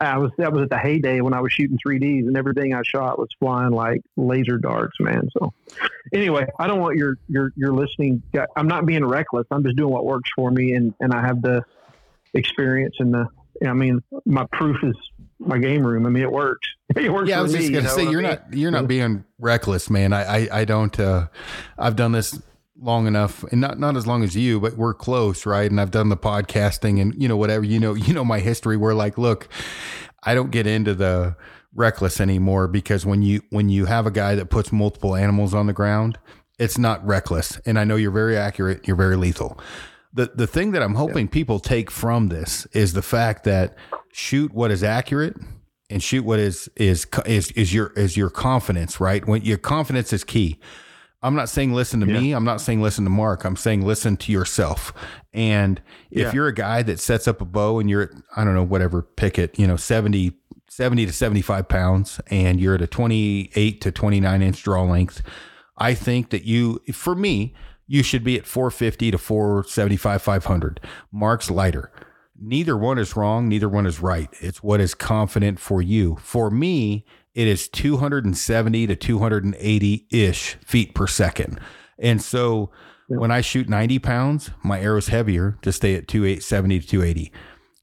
I 0.00 0.18
was 0.18 0.32
that 0.38 0.52
was 0.52 0.62
at 0.62 0.70
the 0.70 0.78
heyday 0.78 1.20
when 1.20 1.34
I 1.34 1.40
was 1.40 1.52
shooting 1.52 1.78
3ds, 1.84 2.26
and 2.26 2.36
everything 2.36 2.74
I 2.74 2.82
shot 2.82 3.18
was 3.18 3.28
flying 3.38 3.72
like 3.72 4.02
laser 4.16 4.58
darts, 4.58 4.98
man. 4.98 5.28
So 5.38 5.52
anyway, 6.12 6.46
I 6.58 6.66
don't 6.66 6.80
want 6.80 6.96
your 6.96 7.16
your 7.28 7.52
your 7.56 7.72
listening. 7.72 8.22
I'm 8.56 8.68
not 8.68 8.86
being 8.86 9.04
reckless. 9.04 9.46
I'm 9.50 9.62
just 9.62 9.76
doing 9.76 9.92
what 9.92 10.04
works 10.04 10.30
for 10.34 10.50
me, 10.50 10.72
and 10.72 10.94
and 11.00 11.12
I 11.12 11.20
have 11.20 11.42
the 11.42 11.62
experience 12.34 12.96
and 12.98 13.12
the. 13.14 13.26
I 13.64 13.74
mean, 13.74 14.02
my 14.24 14.44
proof 14.50 14.78
is 14.82 14.96
my 15.46 15.58
game 15.58 15.86
room. 15.86 16.06
I 16.06 16.10
mean, 16.10 16.22
it 16.22 16.32
works. 16.32 16.66
It 16.96 17.10
works 17.12 17.28
Yeah, 17.28 17.38
I 17.38 17.42
was 17.42 17.52
me. 17.54 17.58
just 17.60 17.70
you 17.70 17.76
gonna 17.76 17.88
know 17.88 17.94
say 17.94 18.02
what 18.04 18.08
I 18.08 18.10
you're 18.12 18.20
mean? 18.22 18.30
not 18.30 18.54
you're 18.54 18.70
not 18.70 18.86
being 18.88 19.24
reckless, 19.38 19.88
man. 19.88 20.12
I 20.12 20.22
I, 20.44 20.60
I 20.60 20.64
don't. 20.64 20.98
Uh, 21.00 21.28
I've 21.78 21.96
done 21.96 22.12
this 22.12 22.40
long 22.78 23.06
enough, 23.06 23.44
and 23.44 23.60
not 23.60 23.78
not 23.78 23.96
as 23.96 24.06
long 24.06 24.22
as 24.24 24.36
you, 24.36 24.60
but 24.60 24.76
we're 24.76 24.92
close, 24.92 25.46
right? 25.46 25.70
And 25.70 25.80
I've 25.80 25.90
done 25.90 26.10
the 26.10 26.16
podcasting, 26.18 27.00
and 27.00 27.14
you 27.20 27.28
know 27.28 27.36
whatever. 27.36 27.64
You 27.64 27.80
know 27.80 27.94
you 28.06 28.12
know 28.12 28.24
my 28.24 28.40
history. 28.40 28.76
Where 28.76 28.94
like, 28.94 29.16
look, 29.16 29.48
I 30.22 30.34
don't 30.34 30.50
get 30.50 30.66
into 30.66 30.94
the 30.94 31.34
reckless 31.74 32.20
anymore 32.20 32.68
because 32.68 33.06
when 33.06 33.22
you 33.22 33.40
when 33.50 33.70
you 33.70 33.86
have 33.86 34.06
a 34.06 34.10
guy 34.10 34.34
that 34.34 34.50
puts 34.50 34.70
multiple 34.70 35.16
animals 35.16 35.54
on 35.54 35.66
the 35.66 35.72
ground, 35.72 36.18
it's 36.58 36.76
not 36.76 37.02
reckless. 37.06 37.58
And 37.64 37.78
I 37.78 37.84
know 37.84 37.96
you're 37.96 38.10
very 38.10 38.36
accurate. 38.36 38.86
You're 38.86 38.96
very 38.96 39.16
lethal. 39.16 39.58
The 40.12 40.30
the 40.34 40.46
thing 40.46 40.72
that 40.72 40.82
I'm 40.82 40.94
hoping 40.96 41.26
people 41.28 41.58
take 41.58 41.90
from 41.90 42.28
this 42.28 42.66
is 42.72 42.92
the 42.92 43.00
fact 43.00 43.44
that 43.44 43.74
shoot 44.12 44.52
what 44.52 44.70
is 44.70 44.82
accurate 44.84 45.36
and 45.90 46.02
shoot 46.02 46.24
what 46.24 46.38
is 46.38 46.68
is 46.76 47.06
is 47.26 47.50
is 47.52 47.74
your 47.74 47.88
is 47.96 48.16
your 48.16 48.30
confidence, 48.30 49.00
right? 49.00 49.26
When 49.26 49.42
your 49.42 49.58
confidence 49.58 50.12
is 50.12 50.24
key. 50.24 50.58
I'm 51.24 51.36
not 51.36 51.48
saying 51.48 51.72
listen 51.72 52.00
to 52.00 52.06
me. 52.06 52.32
I'm 52.32 52.42
not 52.44 52.60
saying 52.60 52.82
listen 52.82 53.04
to 53.04 53.10
Mark. 53.10 53.44
I'm 53.44 53.54
saying 53.54 53.86
listen 53.86 54.16
to 54.16 54.32
yourself. 54.32 54.92
And 55.32 55.80
if 56.10 56.18
Yeah. 56.20 56.32
you're 56.32 56.48
a 56.48 56.54
guy 56.54 56.82
that 56.82 56.98
sets 56.98 57.28
up 57.28 57.40
a 57.40 57.44
bow 57.44 57.78
and 57.78 57.88
you're 57.88 58.02
at, 58.02 58.10
I 58.36 58.42
don't 58.42 58.54
know, 58.56 58.64
whatever, 58.64 59.02
pick 59.02 59.38
it, 59.38 59.56
you 59.56 59.64
know, 59.68 59.76
70, 59.76 60.32
70 60.68 61.06
to 61.06 61.12
75 61.12 61.68
pounds 61.68 62.20
and 62.26 62.58
you're 62.60 62.74
at 62.74 62.82
a 62.82 62.88
28 62.88 63.80
to 63.82 63.92
29 63.92 64.42
inch 64.42 64.64
draw 64.64 64.82
length, 64.82 65.22
I 65.78 65.94
think 65.94 66.30
that 66.30 66.42
you, 66.44 66.80
for 66.92 67.14
me, 67.14 67.54
you 67.86 68.02
should 68.02 68.24
be 68.24 68.36
at 68.36 68.44
450 68.44 69.12
to 69.12 69.18
475, 69.18 70.22
500. 70.22 70.80
Mark's 71.12 71.52
lighter. 71.52 71.92
Neither 72.44 72.76
one 72.76 72.98
is 72.98 73.16
wrong. 73.16 73.48
Neither 73.48 73.68
one 73.68 73.86
is 73.86 74.00
right. 74.00 74.28
It's 74.40 74.62
what 74.62 74.80
is 74.80 74.94
confident 74.94 75.60
for 75.60 75.80
you. 75.80 76.16
For 76.20 76.50
me, 76.50 77.04
it 77.34 77.46
is 77.46 77.68
270 77.68 78.86
to 78.88 78.96
280 78.96 80.06
ish 80.10 80.54
feet 80.64 80.92
per 80.92 81.06
second. 81.06 81.60
And 82.00 82.20
so 82.20 82.70
when 83.06 83.30
I 83.30 83.42
shoot 83.42 83.68
90 83.68 84.00
pounds, 84.00 84.50
my 84.64 84.80
arrow's 84.80 85.08
heavier 85.08 85.56
to 85.62 85.72
stay 85.72 85.94
at 85.94 86.08
270 86.08 86.80
to 86.80 86.86
280. 86.86 87.32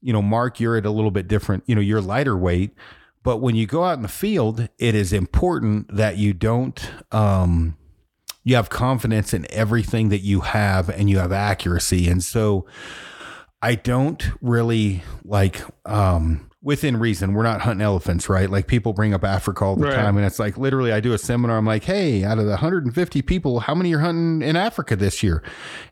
You 0.02 0.12
know, 0.12 0.22
Mark, 0.22 0.60
you're 0.60 0.76
at 0.76 0.84
a 0.84 0.90
little 0.90 1.10
bit 1.10 1.26
different, 1.26 1.64
you 1.66 1.74
know, 1.74 1.80
you're 1.80 2.02
lighter 2.02 2.36
weight. 2.36 2.74
But 3.22 3.38
when 3.38 3.54
you 3.54 3.66
go 3.66 3.84
out 3.84 3.96
in 3.96 4.02
the 4.02 4.08
field, 4.08 4.68
it 4.78 4.94
is 4.94 5.12
important 5.12 5.94
that 5.94 6.16
you 6.16 6.34
don't, 6.34 6.90
um, 7.12 7.76
you 8.44 8.56
have 8.56 8.68
confidence 8.68 9.32
in 9.32 9.46
everything 9.50 10.10
that 10.10 10.20
you 10.20 10.40
have 10.40 10.88
and 10.90 11.08
you 11.08 11.18
have 11.18 11.32
accuracy. 11.32 12.08
And 12.08 12.22
so 12.22 12.66
I 13.62 13.74
don't 13.74 14.22
really 14.40 15.02
like 15.24 15.60
um, 15.84 16.50
within 16.62 16.96
reason. 16.96 17.34
We're 17.34 17.42
not 17.42 17.60
hunting 17.60 17.82
elephants, 17.84 18.28
right? 18.28 18.48
Like 18.48 18.66
people 18.66 18.92
bring 18.92 19.12
up 19.12 19.22
Africa 19.24 19.64
all 19.64 19.76
the 19.76 19.86
Right. 19.86 19.94
time, 19.94 20.16
and 20.16 20.24
it's 20.24 20.38
like 20.38 20.56
literally, 20.56 20.92
I 20.92 21.00
do 21.00 21.12
a 21.12 21.18
seminar. 21.18 21.58
I'm 21.58 21.66
like, 21.66 21.84
hey, 21.84 22.24
out 22.24 22.38
of 22.38 22.44
the 22.44 22.52
150 22.52 23.22
people, 23.22 23.60
how 23.60 23.74
many 23.74 23.94
are 23.94 23.98
hunting 23.98 24.40
in 24.46 24.56
Africa 24.56 24.96
this 24.96 25.22
year? 25.22 25.42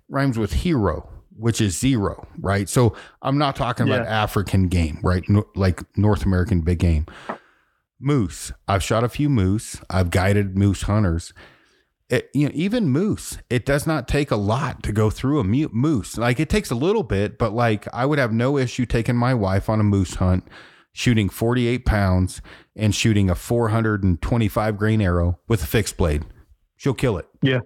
Rhymes 0.09 0.39
with 0.39 0.53
hero, 0.55 1.09
which 1.37 1.61
is 1.61 1.79
zero, 1.79 2.27
right? 2.41 2.69
So 2.71 2.97
I'm 3.21 3.37
not 3.37 3.55
talking 3.55 3.87
about 3.87 4.07
African 4.07 4.69
game, 4.69 4.99
right? 5.03 5.29
No, 5.29 5.45
like 5.55 5.83
North 5.97 6.25
American 6.25 6.63
big 6.63 6.79
game. 6.79 7.05
Moose. 8.01 8.53
I've 8.67 8.83
shot 8.83 9.05
a 9.05 9.09
few 9.09 9.29
moose. 9.29 9.81
I've 9.91 10.11
guided 10.11 10.57
moose 10.57 10.83
hunters. 10.83 11.33
It, 12.11 12.31
you 12.33 12.47
know, 12.47 12.53
even 12.55 12.89
moose, 12.89 13.37
it 13.51 13.67
does 13.67 13.87
not 13.87 14.09
take 14.09 14.31
a 14.31 14.37
lot 14.37 14.83
to 14.85 14.93
go 14.93 15.11
through 15.11 15.41
a 15.41 15.45
mu- 15.45 15.69
moose. 15.73 16.17
Like 16.17 16.41
it 16.41 16.49
takes 16.49 16.71
a 16.71 16.75
little 16.75 17.03
bit, 17.03 17.37
but 17.37 17.53
like 17.53 17.87
I 17.93 18.07
would 18.07 18.19
have 18.19 18.33
no 18.33 18.57
issue 18.57 18.87
taking 18.87 19.17
my 19.17 19.35
wife 19.35 19.69
on 19.69 19.79
a 19.79 19.85
moose 19.85 20.15
hunt, 20.15 20.49
shooting 20.93 21.29
48 21.29 21.85
pounds 21.85 22.41
and 22.75 22.95
shooting 22.95 23.29
a 23.29 23.35
425 23.35 24.77
grain 24.79 25.03
arrow 25.03 25.39
with 25.49 25.63
a 25.63 25.67
fixed 25.67 25.99
blade. 25.99 26.25
She'll 26.77 26.95
kill 26.95 27.19
it. 27.19 27.27
Yeah. 27.43 27.61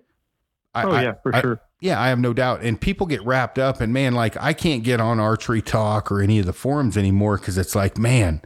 I, 0.74 0.82
Oh 0.84 0.90
I- 0.90 1.02
yeah, 1.02 1.12
for 1.22 1.36
I- 1.36 1.40
sure. 1.40 1.60
yeah, 1.80 2.00
I 2.00 2.08
have 2.08 2.18
no 2.18 2.32
doubt. 2.32 2.62
And 2.62 2.80
people 2.80 3.06
get 3.06 3.24
wrapped 3.24 3.60
up, 3.60 3.80
and 3.80 3.92
man, 3.92 4.12
like 4.12 4.36
I 4.40 4.54
can't 4.54 4.82
get 4.82 5.00
on 5.00 5.20
archery 5.20 5.62
talk 5.62 6.10
or 6.10 6.20
any 6.20 6.40
of 6.40 6.46
the 6.46 6.52
forums 6.52 6.96
anymore 6.96 7.38
because 7.38 7.58
it's 7.58 7.76
like, 7.76 7.96
man, 7.96 8.42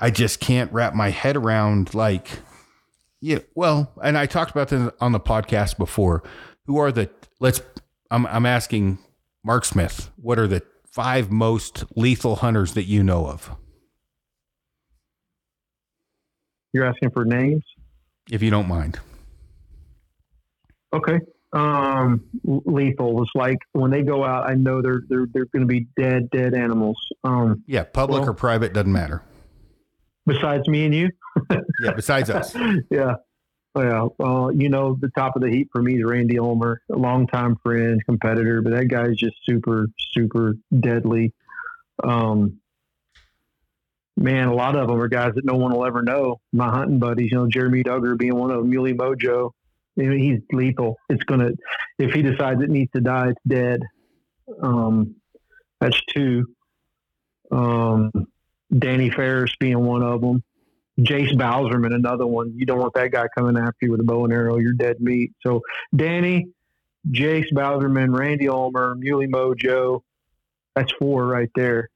I 0.00 0.10
just 0.10 0.40
can't 0.40 0.72
wrap 0.72 0.92
my 0.94 1.10
head 1.10 1.36
around 1.36 1.94
like, 1.94 2.40
yeah. 3.24 3.38
Well, 3.54 3.90
and 4.02 4.18
I 4.18 4.26
talked 4.26 4.50
about 4.50 4.68
this 4.68 4.92
on 5.00 5.12
the 5.12 5.18
podcast 5.20 5.78
before. 5.78 6.22
Who 6.66 6.76
are 6.76 6.92
the? 6.92 7.08
Let's. 7.40 7.62
I'm 8.10 8.26
I'm 8.26 8.44
asking 8.44 8.98
Mark 9.42 9.64
Smith. 9.64 10.10
What 10.16 10.38
are 10.38 10.46
the 10.46 10.62
five 10.92 11.30
most 11.30 11.84
lethal 11.96 12.36
hunters 12.36 12.74
that 12.74 12.84
you 12.84 13.02
know 13.02 13.26
of? 13.26 13.50
You're 16.74 16.84
asking 16.84 17.10
for 17.12 17.24
names. 17.24 17.62
If 18.30 18.42
you 18.42 18.50
don't 18.50 18.68
mind. 18.68 18.98
Okay. 20.92 21.18
Um, 21.54 22.24
lethal 22.44 23.14
was 23.14 23.30
like 23.34 23.58
when 23.72 23.90
they 23.90 24.02
go 24.02 24.22
out. 24.22 24.50
I 24.50 24.54
know 24.54 24.82
they're 24.82 25.02
they're 25.08 25.26
they're 25.32 25.46
going 25.46 25.62
to 25.62 25.66
be 25.66 25.86
dead 25.96 26.28
dead 26.30 26.52
animals. 26.54 26.98
Um, 27.22 27.64
Yeah, 27.66 27.84
public 27.84 28.20
Well- 28.20 28.30
or 28.30 28.34
private 28.34 28.74
doesn't 28.74 28.92
matter. 28.92 29.22
Besides 30.26 30.68
me 30.68 30.84
and 30.84 30.94
you. 30.94 31.10
Yeah, 31.80 31.92
besides 31.94 32.30
us. 32.30 32.54
yeah. 32.90 33.16
Yeah. 33.76 34.06
Well, 34.18 34.52
you 34.52 34.68
know, 34.68 34.96
the 35.00 35.10
top 35.16 35.34
of 35.34 35.42
the 35.42 35.50
heap 35.50 35.70
for 35.72 35.82
me 35.82 35.96
is 35.96 36.04
Randy 36.04 36.38
Ulmer, 36.38 36.80
a 36.92 36.96
longtime 36.96 37.56
friend, 37.56 38.00
competitor, 38.06 38.62
but 38.62 38.70
that 38.70 38.86
guy's 38.86 39.16
just 39.16 39.34
super, 39.44 39.88
super 40.12 40.54
deadly. 40.78 41.34
Um, 42.04 42.60
man, 44.16 44.48
a 44.48 44.54
lot 44.54 44.76
of 44.76 44.88
them 44.88 45.00
are 45.00 45.08
guys 45.08 45.34
that 45.34 45.44
no 45.44 45.56
one 45.56 45.72
will 45.72 45.84
ever 45.84 46.02
know. 46.02 46.40
My 46.52 46.70
hunting 46.70 47.00
buddies, 47.00 47.32
you 47.32 47.38
know, 47.38 47.48
Jeremy 47.48 47.82
Duggar 47.82 48.16
being 48.16 48.36
one 48.36 48.50
of 48.50 48.58
them, 48.58 48.70
Muley 48.70 48.94
Mojo. 48.94 49.50
You 49.96 50.10
know, 50.10 50.16
he's 50.16 50.40
lethal. 50.52 50.96
It's 51.08 51.22
gonna 51.24 51.50
if 51.98 52.12
he 52.12 52.22
decides 52.22 52.62
it 52.62 52.70
needs 52.70 52.90
to 52.92 53.00
die, 53.00 53.28
it's 53.28 53.40
dead. 53.46 53.80
Um, 54.60 55.16
that's 55.80 56.00
two. 56.12 56.46
Um, 57.50 58.10
Danny 58.76 59.10
Ferris 59.10 59.54
being 59.58 59.78
one 59.80 60.02
of 60.02 60.20
them. 60.20 60.42
Jace 61.00 61.32
Bauserman, 61.32 61.94
another 61.94 62.26
one. 62.26 62.54
You 62.56 62.66
don't 62.66 62.78
want 62.78 62.94
that 62.94 63.10
guy 63.10 63.26
coming 63.36 63.56
after 63.56 63.78
you 63.82 63.90
with 63.90 64.00
a 64.00 64.04
bow 64.04 64.24
and 64.24 64.32
arrow. 64.32 64.58
You're 64.58 64.74
dead 64.74 65.00
meat. 65.00 65.32
So 65.44 65.62
Danny, 65.94 66.48
Jace 67.10 67.52
Bauserman, 67.52 68.16
Randy 68.16 68.48
Ulmer, 68.48 68.94
Muley 68.94 69.26
Mojo. 69.26 70.02
That's 70.76 70.92
four 70.92 71.26
right 71.26 71.50
there. 71.54 71.90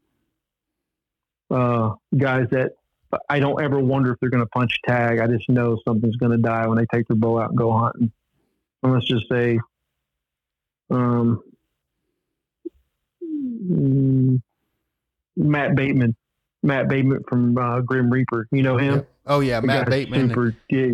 Uh, 1.50 1.94
guys 2.16 2.46
that 2.50 2.72
I 3.28 3.40
don't 3.40 3.62
ever 3.62 3.78
wonder 3.78 4.12
if 4.12 4.20
they're 4.20 4.30
going 4.30 4.42
to 4.42 4.50
punch 4.50 4.78
tag. 4.86 5.18
I 5.18 5.26
just 5.26 5.48
know 5.48 5.78
something's 5.86 6.16
going 6.16 6.32
to 6.32 6.38
die 6.38 6.66
when 6.66 6.76
they 6.76 6.86
take 6.92 7.08
their 7.08 7.16
bow 7.16 7.40
out 7.40 7.50
and 7.50 7.58
go 7.58 7.72
hunting. 7.72 8.12
And 8.82 8.92
let's 8.92 9.06
just 9.06 9.28
say, 9.30 9.58
um, 10.90 11.42
mm, 13.24 14.40
Matt 15.36 15.74
Bateman, 15.74 16.16
Matt 16.62 16.88
Bateman 16.88 17.22
from 17.28 17.56
uh, 17.56 17.80
Grim 17.80 18.10
Reaper. 18.10 18.48
You 18.52 18.62
know 18.62 18.76
him? 18.76 19.06
Oh 19.26 19.40
yeah, 19.40 19.60
The 19.60 19.66
Matt 19.66 19.88
Bateman. 19.90 20.28
super, 20.30 20.54
yeah, 20.70 20.86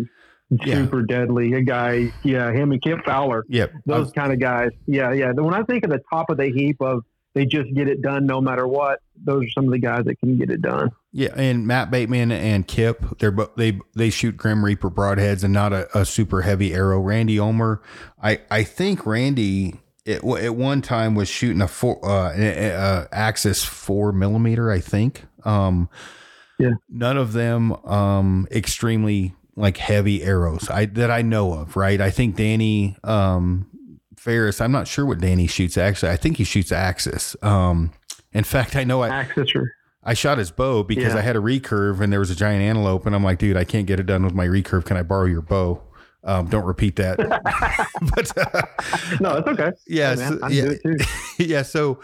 Yeah. 0.49 0.75
super 0.75 1.01
deadly. 1.01 1.53
A 1.53 1.61
guy, 1.61 2.11
yeah, 2.23 2.51
him 2.51 2.71
and 2.71 2.81
Kip 2.81 3.03
Fowler, 3.05 3.43
Yep. 3.49 3.71
those 3.85 4.11
kind 4.11 4.31
of 4.31 4.39
guys. 4.39 4.69
Yeah, 4.85 5.11
yeah. 5.11 5.31
When 5.31 5.53
I 5.53 5.63
think 5.63 5.83
of 5.83 5.89
the 5.89 6.01
top 6.09 6.29
of 6.29 6.37
the 6.37 6.49
heap 6.51 6.81
of 6.81 7.03
they 7.33 7.45
just 7.45 7.73
get 7.73 7.89
it 7.89 8.01
done 8.01 8.25
no 8.25 8.39
matter 8.39 8.65
what, 8.65 8.99
those 9.25 9.43
are 9.45 9.49
some 9.49 9.65
of 9.65 9.71
the 9.71 9.77
guys 9.79 10.05
that 10.05 10.17
can 10.21 10.37
get 10.37 10.49
it 10.49 10.61
done. 10.61 10.89
Yeah, 11.11 11.33
and 11.35 11.67
Matt 11.67 11.91
Bateman 11.91 12.31
and 12.31 12.65
Kip, 12.67 13.03
they're 13.19 13.35
they 13.57 13.79
they 13.95 14.09
shoot 14.09 14.37
Grim 14.37 14.63
Reaper 14.63 14.89
broadheads 14.89 15.43
and 15.43 15.51
not 15.53 15.73
a, 15.73 15.97
a 15.97 16.05
super 16.05 16.43
heavy 16.43 16.73
arrow. 16.73 16.99
Randy 16.99 17.39
Ulmer, 17.39 17.81
I 18.21 18.39
I 18.51 18.63
think 18.63 19.05
Randy 19.05 19.75
it, 20.05 20.23
at 20.23 20.55
one 20.55 20.81
time 20.81 21.15
was 21.15 21.27
shooting 21.27 21.61
a 21.61 21.67
four 21.67 21.99
uh, 22.07 22.33
a, 22.37 22.67
a 22.69 23.07
Axis 23.11 23.63
four 23.63 24.11
millimeter. 24.13 24.69
I 24.71 24.79
think. 24.79 25.23
Um, 25.45 25.89
Yeah. 26.59 26.71
None 26.89 27.17
of 27.17 27.33
them 27.33 27.73
um 27.85 28.47
extremely 28.51 29.33
like 29.57 29.77
heavy 29.77 30.23
arrows 30.23 30.69
I 30.69 30.85
that 30.85 31.11
I 31.11 31.21
know 31.21 31.53
of. 31.53 31.75
Right. 31.75 31.99
I 32.01 32.09
think 32.11 32.35
Danny 32.35 32.95
um 33.03 33.67
Ferris. 34.17 34.59
I'm 34.61 34.71
not 34.71 34.87
sure 34.87 35.05
what 35.05 35.19
Danny 35.19 35.47
shoots. 35.47 35.77
Actually, 35.77 36.11
I 36.11 36.17
think 36.17 36.37
he 36.37 36.43
shoots 36.43 36.71
Axis. 36.71 37.35
Um. 37.41 37.91
In 38.33 38.43
fact, 38.43 38.75
I 38.75 38.83
know 38.83 39.01
I, 39.01 39.09
Axis 39.09 39.55
or 39.55 39.71
I 40.03 40.13
shot 40.13 40.37
his 40.39 40.51
bow 40.51 40.83
because 40.83 41.13
Yeah. 41.13 41.19
I 41.19 41.21
had 41.21 41.35
a 41.37 41.39
recurve 41.39 42.01
and 42.01 42.11
there 42.11 42.19
was 42.19 42.29
a 42.31 42.35
giant 42.35 42.61
antelope, 42.61 43.05
and 43.05 43.15
I'm 43.15 43.23
like, 43.23 43.39
dude, 43.39 43.55
I 43.55 43.63
can't 43.63 43.87
get 43.87 43.99
it 43.99 44.05
done 44.05 44.23
with 44.25 44.33
my 44.33 44.45
recurve. 44.45 44.83
Can 44.85 44.97
I 44.97 45.03
borrow 45.03 45.25
your 45.25 45.41
bow? 45.41 45.81
Um, 46.25 46.47
don't 46.47 46.65
repeat 46.65 46.95
that. 46.95 47.17
but 48.15 48.37
uh, 48.37 48.61
no, 49.21 49.37
it's 49.37 49.47
okay. 49.47 49.71
yeah, 49.87 50.15
Hey, 50.15 50.21
man, 50.21 50.39
yeah, 50.49 50.61
do 50.61 50.71
it 50.71 50.81
too. 50.81 51.05
yeah. 51.43 51.61
So 51.61 51.99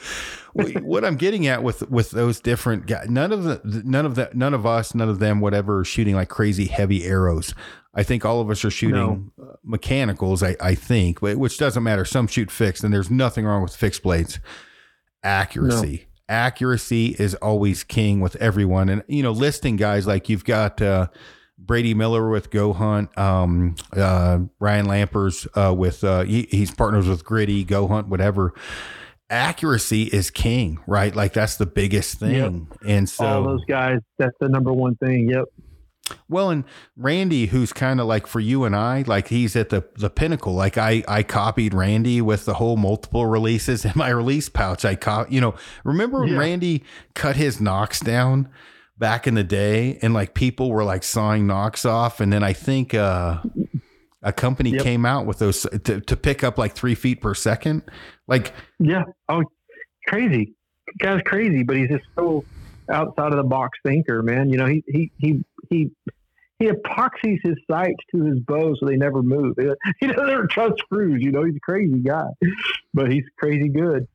what 0.53 1.03
I'm 1.03 1.15
getting 1.15 1.47
at 1.47 1.63
with 1.63 1.89
with 1.89 2.11
those 2.11 2.39
different 2.39 2.85
guys, 2.85 3.09
none 3.09 3.31
of 3.31 3.43
the 3.43 3.61
none 3.83 4.05
of 4.05 4.15
the 4.15 4.29
none 4.33 4.53
of 4.53 4.65
us, 4.65 4.93
none 4.93 5.09
of 5.09 5.19
them, 5.19 5.39
whatever, 5.39 5.79
are 5.79 5.85
shooting 5.85 6.15
like 6.15 6.29
crazy 6.29 6.65
heavy 6.65 7.03
arrows. 7.05 7.55
I 7.93 8.03
think 8.03 8.23
all 8.23 8.39
of 8.39 8.49
us 8.49 8.63
are 8.63 8.69
shooting 8.71 9.31
uh, 9.41 9.55
mechanicals. 9.63 10.43
I 10.43 10.55
I 10.61 10.75
think, 10.75 11.19
but 11.19 11.37
which 11.37 11.57
doesn't 11.57 11.83
matter. 11.83 12.05
Some 12.05 12.27
shoot 12.27 12.51
fixed, 12.51 12.83
and 12.83 12.93
there's 12.93 13.09
nothing 13.09 13.45
wrong 13.45 13.63
with 13.63 13.75
fixed 13.75 14.03
blades. 14.03 14.39
Accuracy. 15.23 16.07
Accuracy 16.29 17.15
is 17.19 17.35
always 17.35 17.83
king 17.83 18.21
with 18.21 18.35
everyone, 18.37 18.87
and 18.87 19.03
you 19.07 19.23
know, 19.23 19.31
listing 19.31 19.77
guys 19.77 20.05
like 20.05 20.29
you've 20.29 20.45
got. 20.45 20.79
uh 20.81 21.07
Brady 21.63 21.93
Miller 21.93 22.29
with 22.29 22.49
Go 22.49 22.73
Hunt, 22.73 23.15
um, 23.17 23.75
uh, 23.95 24.39
Ryan 24.59 24.87
Lampers 24.87 25.47
uh, 25.55 25.73
with 25.73 26.03
uh, 26.03 26.23
he, 26.23 26.47
he's 26.51 26.71
partners 26.71 27.07
with 27.07 27.23
Gritty, 27.23 27.63
Go 27.63 27.87
Hunt, 27.87 28.07
whatever. 28.07 28.53
Accuracy 29.29 30.03
is 30.03 30.29
king, 30.29 30.79
right? 30.87 31.15
Like 31.15 31.31
that's 31.31 31.55
the 31.55 31.65
biggest 31.65 32.19
thing. 32.19 32.67
And 32.85 33.07
so, 33.07 33.25
All 33.25 33.43
those 33.43 33.63
guys, 33.65 33.99
that's 34.17 34.35
the 34.41 34.49
number 34.49 34.73
one 34.73 34.95
thing. 34.95 35.29
Yep. 35.29 35.45
well, 36.27 36.49
and 36.49 36.65
Randy, 36.97 37.45
who's 37.45 37.71
kind 37.71 38.01
of 38.01 38.07
like 38.07 38.27
for 38.27 38.41
you 38.41 38.65
and 38.65 38.75
I, 38.75 39.05
like 39.07 39.29
he's 39.29 39.55
at 39.55 39.69
the 39.69 39.85
the 39.95 40.09
pinnacle. 40.09 40.53
Like 40.53 40.77
I 40.77 41.05
I 41.07 41.23
copied 41.23 41.73
Randy 41.73 42.21
with 42.21 42.43
the 42.43 42.55
whole 42.55 42.75
multiple 42.75 43.25
releases 43.25 43.85
in 43.85 43.93
my 43.95 44.09
release 44.21 44.49
pouch. 44.49 44.83
I 44.83 44.95
caught, 44.95 45.31
you 45.31 45.39
know, 45.39 45.55
remember 45.85 46.19
when 46.19 46.29
Yeah. 46.33 46.37
Randy 46.39 46.83
cut 47.13 47.37
his 47.37 47.61
nocks 47.61 48.01
down 48.01 48.49
back 49.01 49.27
in 49.27 49.33
the 49.33 49.43
day, 49.43 49.99
and 50.01 50.13
like 50.13 50.33
people 50.33 50.71
were 50.71 50.85
like 50.85 51.03
sawing 51.03 51.45
nocks 51.47 51.83
off, 51.83 52.21
and 52.21 52.31
then 52.31 52.43
I 52.43 52.53
think 52.53 52.93
uh 52.93 53.41
a 54.23 54.31
company 54.31 54.69
Yep. 54.69 54.83
came 54.83 55.05
out 55.05 55.25
with 55.25 55.39
those 55.39 55.63
to, 55.63 55.99
to 55.99 56.15
pick 56.15 56.43
up 56.43 56.57
like 56.59 56.73
three 56.73 56.95
feet 56.95 57.19
per 57.19 57.33
second. 57.33 57.81
Like 58.27 58.53
Yeah. 58.79 59.03
Oh, 59.27 59.43
crazy. 60.07 60.53
Guy's 60.99 61.21
crazy, 61.23 61.63
but 61.63 61.75
he's 61.75 61.89
just 61.89 62.05
so 62.15 62.45
outside 62.89 63.31
of 63.31 63.37
the 63.37 63.43
box 63.43 63.77
thinker, 63.85 64.21
man. 64.21 64.49
You 64.49 64.57
know, 64.57 64.67
he 64.67 64.83
he 64.87 65.11
he 65.17 65.43
he 65.69 65.91
he 66.59 66.67
epoxies 66.67 67.39
his 67.41 67.55
sights 67.69 68.03
to 68.15 68.23
his 68.23 68.39
bow 68.41 68.75
so 68.79 68.85
they 68.85 68.95
never 68.95 69.23
move. 69.23 69.55
He 69.99 70.07
doesn't 70.07 70.51
trust 70.51 70.73
screws. 70.77 71.21
You 71.23 71.31
know, 71.31 71.43
he's 71.43 71.55
a 71.55 71.59
crazy 71.59 71.99
guy, 71.99 72.27
but 72.93 73.11
he's 73.11 73.23
crazy 73.39 73.67
good. 73.69 74.07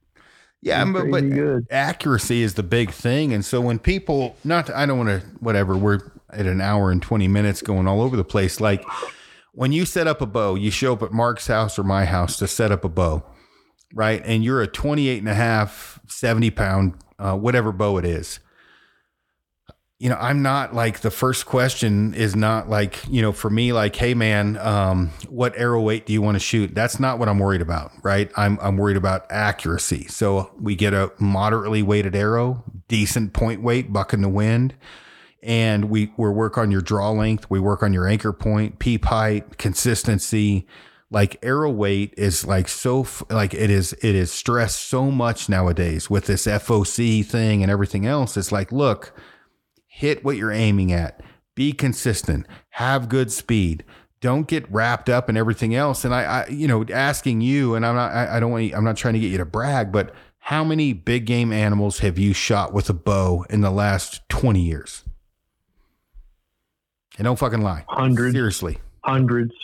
Yeah, 0.66 0.84
but, 0.84 1.10
but 1.10 1.30
good. 1.30 1.66
accuracy 1.70 2.42
is 2.42 2.54
the 2.54 2.62
big 2.62 2.90
thing. 2.90 3.32
And 3.32 3.44
so 3.44 3.60
when 3.60 3.78
people, 3.78 4.36
not, 4.42 4.68
I 4.70 4.84
don't 4.84 4.98
want 4.98 5.22
to, 5.22 5.26
whatever, 5.38 5.76
we're 5.76 6.00
at 6.30 6.46
an 6.46 6.60
hour 6.60 6.90
and 6.90 7.00
20 7.00 7.28
minutes 7.28 7.62
going 7.62 7.86
all 7.86 8.02
over 8.02 8.16
the 8.16 8.24
place. 8.24 8.60
Like 8.60 8.84
when 9.52 9.70
you 9.70 9.84
set 9.84 10.08
up 10.08 10.20
a 10.20 10.26
bow, 10.26 10.56
you 10.56 10.70
show 10.70 10.94
up 10.94 11.02
at 11.02 11.12
Mark's 11.12 11.46
house 11.46 11.78
or 11.78 11.84
my 11.84 12.04
house 12.04 12.36
to 12.38 12.48
set 12.48 12.72
up 12.72 12.84
a 12.84 12.88
bow, 12.88 13.24
right? 13.94 14.20
And 14.24 14.42
you're 14.42 14.60
a 14.60 14.66
28 14.66 15.18
and 15.18 15.28
a 15.28 15.34
half, 15.34 16.00
70 16.08 16.50
pound, 16.50 16.94
uh, 17.18 17.36
whatever 17.36 17.70
bow 17.70 17.98
it 17.98 18.04
is. 18.04 18.40
You 19.98 20.10
know, 20.10 20.16
I'm 20.16 20.42
not 20.42 20.74
like 20.74 21.00
the 21.00 21.10
first 21.10 21.46
question 21.46 22.12
is 22.12 22.36
not 22.36 22.68
like, 22.68 23.06
you 23.08 23.22
know, 23.22 23.32
for 23.32 23.48
me, 23.48 23.72
like, 23.72 23.96
hey 23.96 24.12
man, 24.12 24.58
um, 24.58 25.10
what 25.28 25.56
arrow 25.56 25.80
weight 25.80 26.04
do 26.04 26.12
you 26.12 26.20
want 26.20 26.34
to 26.34 26.40
shoot? 26.40 26.74
That's 26.74 27.00
not 27.00 27.18
what 27.18 27.30
I'm 27.30 27.38
worried 27.38 27.62
about, 27.62 27.92
right? 28.02 28.30
I'm 28.36 28.58
I'm 28.60 28.76
worried 28.76 28.98
about 28.98 29.24
accuracy. 29.30 30.06
So 30.08 30.50
we 30.60 30.76
get 30.76 30.92
a 30.92 31.12
moderately 31.18 31.82
weighted 31.82 32.14
arrow, 32.14 32.62
decent 32.88 33.32
point 33.32 33.62
weight, 33.62 33.90
buck 33.90 34.12
in 34.12 34.20
the 34.20 34.28
wind, 34.28 34.74
and 35.42 35.86
we 35.86 36.12
we 36.18 36.28
work 36.28 36.58
on 36.58 36.70
your 36.70 36.82
draw 36.82 37.10
length, 37.10 37.48
we 37.48 37.58
work 37.58 37.82
on 37.82 37.94
your 37.94 38.06
anchor 38.06 38.34
point, 38.34 38.78
peep 38.78 39.06
height, 39.06 39.56
consistency. 39.56 40.66
Like 41.08 41.38
arrow 41.42 41.70
weight 41.70 42.12
is 42.18 42.44
like 42.44 42.68
so 42.68 43.06
like 43.30 43.54
it 43.54 43.70
is 43.70 43.94
it 43.94 44.14
is 44.14 44.30
stressed 44.30 44.82
so 44.82 45.10
much 45.10 45.48
nowadays 45.48 46.10
with 46.10 46.26
this 46.26 46.46
FOC 46.46 47.24
thing 47.24 47.62
and 47.62 47.70
everything 47.70 48.04
else. 48.04 48.36
It's 48.36 48.52
like, 48.52 48.72
look 48.72 49.14
hit 49.96 50.22
what 50.22 50.36
you're 50.36 50.52
aiming 50.52 50.92
at, 50.92 51.22
be 51.54 51.72
consistent, 51.72 52.46
have 52.68 53.08
good 53.08 53.32
speed. 53.32 53.82
Don't 54.20 54.46
get 54.46 54.70
wrapped 54.70 55.08
up 55.08 55.30
in 55.30 55.38
everything 55.38 55.74
else. 55.74 56.04
And 56.04 56.14
I, 56.14 56.22
I 56.22 56.48
you 56.48 56.68
know, 56.68 56.84
asking 56.92 57.40
you, 57.40 57.74
and 57.74 57.86
I'm 57.86 57.94
not, 57.94 58.12
I, 58.12 58.36
I 58.36 58.40
don't 58.40 58.50
want, 58.50 58.74
I'm 58.74 58.84
not 58.84 58.98
trying 58.98 59.14
to 59.14 59.20
get 59.20 59.30
you 59.30 59.38
to 59.38 59.46
brag, 59.46 59.90
but 59.90 60.14
how 60.38 60.62
many 60.62 60.92
big 60.92 61.24
game 61.24 61.50
animals 61.50 62.00
have 62.00 62.18
you 62.18 62.34
shot 62.34 62.74
with 62.74 62.90
a 62.90 62.92
bow 62.92 63.46
in 63.48 63.62
the 63.62 63.70
last 63.70 64.20
20 64.28 64.60
years? 64.60 65.02
And 67.16 67.24
don't 67.24 67.38
fucking 67.38 67.62
lie. 67.62 67.86
Hundreds. 67.88 68.34
Seriously. 68.34 68.76
Hundreds. 69.02 69.54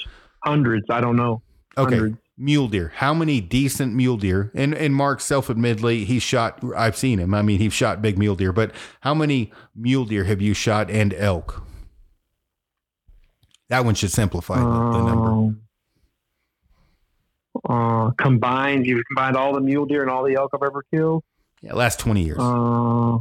Hundreds. 0.45 0.87
I 0.89 1.03
don't 1.03 1.17
know. 1.17 1.43
Okay. 1.77 1.97
Hundreds 1.97 2.22
mule 2.37 2.69
deer. 2.69 2.93
How 2.97 3.15
many 3.15 3.41
decent 3.41 3.95
mule 3.95 4.17
deer? 4.17 4.51
And 4.55 4.75
and 4.75 4.95
Mark 4.95 5.21
self-admittedly, 5.21 6.05
he 6.05 6.19
shot. 6.19 6.63
I've 6.77 6.97
seen 6.97 7.19
him. 7.19 7.35
I 7.35 7.43
mean, 7.43 7.59
he's 7.59 7.73
shot 7.73 8.03
big 8.03 8.19
mule 8.19 8.35
deer. 8.35 8.53
But 8.53 8.73
how 9.01 9.15
many 9.15 9.53
mule 9.75 10.05
deer 10.05 10.25
have 10.25 10.41
you 10.41 10.55
shot 10.55 10.91
and 10.91 11.15
elk? 11.15 11.65
That 13.69 13.85
one 13.85 13.95
should 13.95 14.11
simplify 14.11 14.59
the, 14.59 14.65
the 14.65 15.05
number. 15.05 15.57
Uh, 17.69 18.11
combined, 18.13 18.87
you've 18.87 19.05
combined 19.07 19.37
all 19.37 19.53
the 19.55 19.61
mule 19.61 19.87
deer 19.87 20.03
and 20.03 20.11
all 20.11 20.25
the 20.25 20.35
elk 20.35 20.51
I've 20.55 20.63
ever 20.63 20.83
killed. 20.93 21.25
Yeah, 21.63 21.75
last 21.75 22.01
twenty 22.01 22.25
years. 22.25 22.39
Uh, 22.39 23.19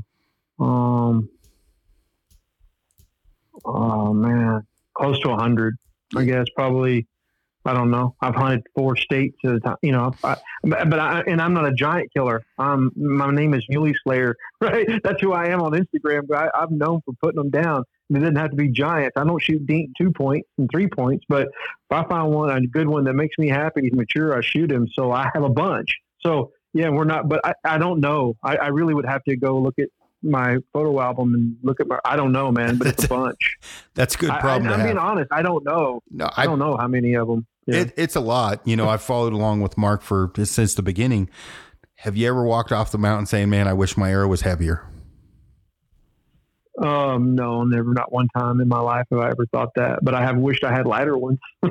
um. 0.60 1.30
Oh 3.64 4.14
man, 4.14 4.66
close 4.96 5.20
to 5.20 5.30
a 5.30 5.38
hundred. 5.38 5.78
I 6.16 6.24
guess 6.24 6.48
probably 6.56 7.08
I 7.66 7.74
don't 7.74 7.92
know. 7.92 8.16
I've 8.22 8.36
hunted 8.36 8.66
four 8.76 8.96
states 8.96 9.38
at 9.46 9.52
a 9.52 9.60
time, 9.60 9.78
you 9.82 9.92
know, 9.92 10.14
I, 10.24 10.38
but 10.64 11.00
I, 11.00 11.22
and 11.22 11.40
I'm 11.42 11.54
not 11.54 11.68
a 11.68 11.74
giant 11.74 12.12
killer. 12.14 12.42
Um, 12.58 12.92
my 12.96 13.32
name 13.32 13.54
is 13.54 13.64
Muley 13.70 13.94
Slayer, 14.04 14.36
right? 14.62 14.88
That's 15.04 15.22
who 15.22 15.34
I 15.34 15.48
am 15.48 15.62
on 15.62 15.74
Instagram. 15.74 16.28
But 16.28 16.52
I, 16.56 16.64
am 16.64 16.78
known 16.78 17.02
for 17.06 17.14
putting 17.22 17.38
them 17.38 17.50
down. 17.50 17.84
And 18.10 18.18
it 18.18 18.22
doesn't 18.22 18.36
have 18.36 18.50
to 18.50 18.56
be 18.56 18.68
giants. 18.70 19.14
I 19.16 19.24
don't 19.24 19.42
shoot 19.42 19.66
deep 19.66 19.92
two 19.98 20.12
points 20.12 20.50
and 20.58 20.68
three 20.72 20.88
points, 20.88 21.24
but 21.30 21.48
if 21.48 21.92
I 21.92 22.04
find 22.10 22.34
one, 22.34 22.50
a 22.50 22.68
good 22.68 22.88
one 22.88 23.06
that 23.06 23.14
makes 23.14 23.38
me 23.38 23.48
happy, 23.48 23.82
he's 23.84 23.94
mature, 23.94 24.36
I 24.36 24.42
shoot 24.42 24.72
him. 24.72 24.88
So 24.94 25.12
I 25.12 25.30
have 25.34 25.44
a 25.44 25.50
bunch. 25.50 25.98
So 26.20 26.52
yeah, 26.74 26.90
we're 26.90 27.06
not, 27.06 27.30
but 27.30 27.42
I, 27.46 27.54
I 27.64 27.78
don't 27.78 28.00
know. 28.00 28.36
I, 28.44 28.58
I 28.58 28.68
really 28.68 28.94
would 28.94 29.06
have 29.06 29.24
to 29.26 29.38
go 29.38 29.60
look 29.60 29.80
at 29.80 29.88
my 30.24 30.58
photo 30.74 31.00
album 31.00 31.34
and 31.34 31.58
look 31.64 31.80
at 31.80 31.88
my. 31.88 32.00
I 32.06 32.16
don't 32.16 32.32
know, 32.32 32.52
man, 32.52 32.78
but 32.78 32.88
it's 32.88 33.04
a 33.04 33.08
bunch. 33.10 33.58
That's 33.94 34.16
a 34.16 34.18
good 34.18 34.30
problem. 34.40 34.72
I, 34.72 34.76
am 34.76 34.84
being 34.84 34.98
honest. 34.98 35.30
I 35.32 35.42
don't 35.42 35.64
know. 35.64 36.02
No, 36.10 36.26
I, 36.26 36.44
I, 36.44 36.46
don't 36.46 36.60
know 36.60 36.78
how 36.78 36.88
many 36.88 37.16
of 37.16 37.28
them. 37.28 37.46
Yeah. 37.68 37.82
It, 37.82 37.94
it's 37.96 38.16
a 38.16 38.20
lot. 38.20 38.66
You 38.66 38.76
know, 38.76 38.90
I've 38.90 39.02
followed 39.02 39.34
along 39.34 39.62
with 39.62 39.78
Mark 39.78 40.02
for 40.02 40.32
since 40.44 40.74
the 40.74 40.82
beginning. 40.82 41.30
Have 41.96 42.18
you 42.18 42.28
ever 42.28 42.44
walked 42.44 42.72
off 42.72 42.92
the 42.92 42.98
mountain 42.98 43.28
saying, 43.28 43.50
"Man, 43.50 43.68
I 43.68 43.74
wish 43.74 43.96
my 43.96 44.12
arrow 44.12 44.28
was 44.28 44.42
heavier"? 44.42 44.88
Um, 46.82 47.36
no, 47.36 47.64
never. 47.64 47.94
Not 47.94 48.12
one 48.12 48.28
time 48.36 48.60
in 48.60 48.68
my 48.68 48.80
life 48.80 49.06
have 49.12 49.20
I 49.20 49.30
ever 49.30 49.46
thought 49.52 49.70
that. 49.76 50.00
But 50.04 50.16
I 50.16 50.22
have 50.22 50.38
wished 50.38 50.64
I 50.64 50.72
had 50.72 50.88
lighter 50.88 51.18
ones 51.18 51.40
a 51.64 51.70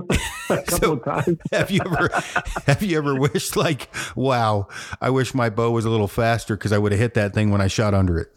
couple 0.48 0.78
so, 0.78 0.92
of 0.92 1.04
times. 1.04 1.38
have 1.52 1.70
you 1.70 1.80
ever 1.84 2.10
have 2.66 2.82
you 2.82 2.96
ever 2.98 3.18
wished 3.18 3.56
like, 3.56 3.88
wow, 4.14 4.68
I 5.00 5.10
wish 5.10 5.34
my 5.34 5.50
bow 5.50 5.70
was 5.72 5.84
a 5.84 5.90
little 5.90 6.08
faster 6.08 6.56
because 6.56 6.72
I 6.72 6.78
would 6.78 6.92
have 6.92 7.00
hit 7.00 7.14
that 7.14 7.34
thing 7.34 7.50
when 7.50 7.60
I 7.60 7.66
shot 7.66 7.94
under 7.94 8.18
it? 8.18 8.28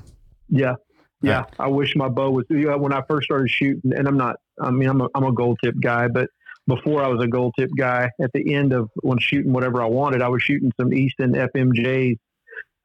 Yeah, 0.49 0.75
yeah. 1.21 1.41
Right. 1.41 1.53
I 1.59 1.67
wish 1.67 1.95
my 1.95 2.09
bow 2.09 2.31
was. 2.31 2.45
You 2.49 2.69
know, 2.69 2.77
when 2.77 2.93
I 2.93 3.01
first 3.07 3.25
started 3.25 3.49
shooting, 3.49 3.93
and 3.95 4.07
I'm 4.07 4.17
not. 4.17 4.37
I 4.59 4.71
mean, 4.71 4.89
I'm 4.89 5.01
a 5.01 5.09
I'm 5.13 5.25
a 5.25 5.33
gold 5.33 5.59
tip 5.63 5.75
guy, 5.79 6.07
but 6.07 6.29
before 6.67 7.03
I 7.03 7.07
was 7.07 7.23
a 7.23 7.27
gold 7.27 7.53
tip 7.57 7.69
guy. 7.77 8.09
At 8.21 8.31
the 8.33 8.53
end 8.53 8.73
of 8.73 8.89
when 9.01 9.19
shooting 9.19 9.53
whatever 9.53 9.81
I 9.81 9.87
wanted, 9.87 10.21
I 10.21 10.29
was 10.29 10.43
shooting 10.43 10.71
some 10.79 10.93
Easton 10.93 11.33
FMJs 11.33 12.17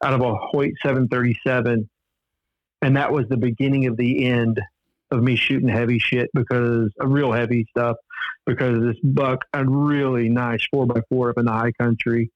out 0.05 0.15
of 0.15 0.21
a 0.21 0.35
Hoyt 0.35 0.75
737, 0.83 1.89
and 2.83 2.97
that 2.97 3.13
was 3.13 3.27
the 3.29 3.37
beginning 3.37 3.87
of 3.87 3.97
the 3.97 4.25
end 4.27 4.61
of 5.11 5.23
me 5.23 5.37
shooting 5.37 5.69
heavy 5.69 5.99
shit 5.99 6.31
because 6.35 6.91
a 7.01 7.07
real 7.07 7.33
heavy 7.33 7.67
stuff 7.71 7.97
because 8.47 8.81
this 8.81 8.97
buck 9.03 9.45
a 9.53 9.65
really 9.65 10.29
nice 10.29 10.67
four 10.71 10.87
by 10.87 11.01
four 11.09 11.31
up 11.31 11.39
in 11.39 11.47
the 11.47 11.53
high 11.53 11.73
country. 11.73 12.31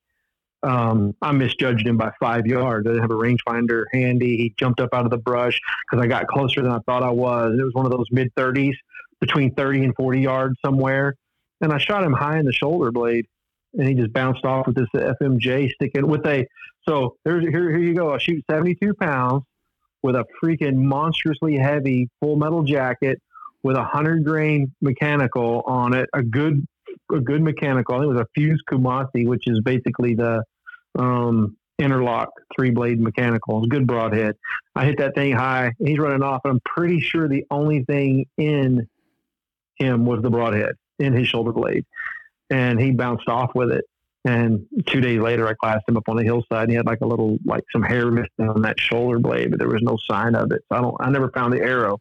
Um, 0.63 1.15
I 1.21 1.33
misjudged 1.33 1.87
him 1.87 1.97
by 1.97 2.13
five 2.21 2.47
yards. 2.47 2.87
I 2.87 2.91
didn't 2.91 3.03
have 3.03 3.11
a 3.11 3.15
rangefinder 3.15 3.85
handy. 3.93 4.37
He 4.37 4.55
jumped 4.57 4.81
up 4.81 4.91
out 4.93 5.05
of 5.05 5.11
the 5.11 5.19
brush 5.19 5.59
because 5.91 6.03
I 6.03 6.07
got 6.07 6.29
closer 6.29 6.63
than 6.63 6.71
I 6.71 6.79
thought 6.87 7.03
I 7.03 7.11
was. 7.11 7.59
It 7.59 7.65
was 7.65 7.75
one 7.75 7.85
of 7.85 7.91
those 7.91 8.07
mid 8.13 8.33
30s, 8.37 8.75
between 9.21 9.55
30 9.55 9.85
and 9.85 9.95
40 9.97 10.21
yards 10.21 10.57
somewhere 10.65 11.17
and 11.63 11.73
I 11.73 11.79
shot 11.79 12.05
him 12.05 12.13
high 12.13 12.39
in 12.39 12.45
the 12.45 12.53
shoulder 12.53 12.91
blade, 12.91 13.27
and 13.75 13.89
he 13.89 13.95
just 13.95 14.13
bounced 14.13 14.45
off 14.45 14.67
with 14.67 14.77
this 14.77 14.89
FMJ 14.95 15.73
sticking 15.73 16.07
with 16.07 16.27
a. 16.27 16.47
So 16.87 17.17
here 17.25 17.41
here 17.41 17.79
you 17.79 17.95
go. 17.95 18.13
I 18.13 18.19
shoot 18.19 18.45
72 18.51 18.95
pounds 18.95 19.45
with 20.03 20.17
a 20.17 20.27
freaking 20.43 20.75
monstrously 20.75 21.57
heavy 21.57 22.11
full 22.21 22.37
metal 22.37 22.65
jacket 22.65 23.23
with 23.63 23.77
a 23.77 23.85
hundred 23.85 24.25
grain 24.25 24.75
mechanical 24.81 25.63
on 25.65 25.95
it, 25.95 26.11
a 26.13 26.23
good 26.23 26.67
a 27.15 27.21
good 27.21 27.41
mechanical. 27.41 27.95
I 27.95 27.99
think 27.99 28.11
it 28.11 28.15
was 28.15 28.23
a 28.23 28.29
fused 28.35 28.65
Kumasi, 28.69 29.27
which 29.27 29.47
is 29.47 29.61
basically 29.61 30.15
the 30.15 30.43
um, 30.99 31.57
interlock 31.79 32.31
three 32.55 32.71
blade 32.71 33.01
mechanical. 33.01 33.65
Good 33.67 33.87
broadhead. 33.87 34.37
I 34.75 34.85
hit 34.85 34.99
that 34.99 35.15
thing 35.15 35.33
high. 35.33 35.73
And 35.79 35.89
he's 35.89 35.99
running 35.99 36.23
off, 36.23 36.43
and 36.45 36.53
I'm 36.53 36.61
pretty 36.65 37.01
sure 37.01 37.29
the 37.29 37.47
only 37.51 37.85
thing 37.85 38.27
in 38.37 38.89
him 39.77 40.05
was 40.05 40.23
the 40.23 40.31
broadhead 40.31 40.75
in 40.99 41.13
his 41.13 41.29
shoulder 41.29 41.53
blade, 41.53 41.85
and 42.51 42.81
he 42.81 42.91
bounced 42.91 43.29
off 43.29 43.55
with 43.55 43.71
it. 43.71 43.85
And 44.25 44.67
two 44.87 45.01
days 45.01 45.21
later, 45.21 45.49
I 45.49 45.55
classed 45.55 45.89
him 45.89 45.97
up 45.97 46.09
on 46.09 46.17
the 46.17 46.23
hillside. 46.23 46.63
And 46.63 46.71
he 46.71 46.77
had 46.77 46.87
like 46.87 47.01
a 47.01 47.07
little, 47.07 47.39
like 47.45 47.65
some 47.73 47.83
hair 47.83 48.09
missing 48.11 48.49
on 48.49 48.63
that 48.63 48.79
shoulder 48.79 49.19
blade, 49.19 49.51
but 49.51 49.59
there 49.59 49.69
was 49.69 49.83
no 49.83 49.99
sign 50.09 50.37
of 50.37 50.53
it. 50.53 50.63
So 50.71 50.79
I 50.79 50.81
don't, 50.81 50.97
I 51.01 51.11
never 51.11 51.31
found 51.31 51.53
the 51.53 51.61
arrow. 51.61 51.99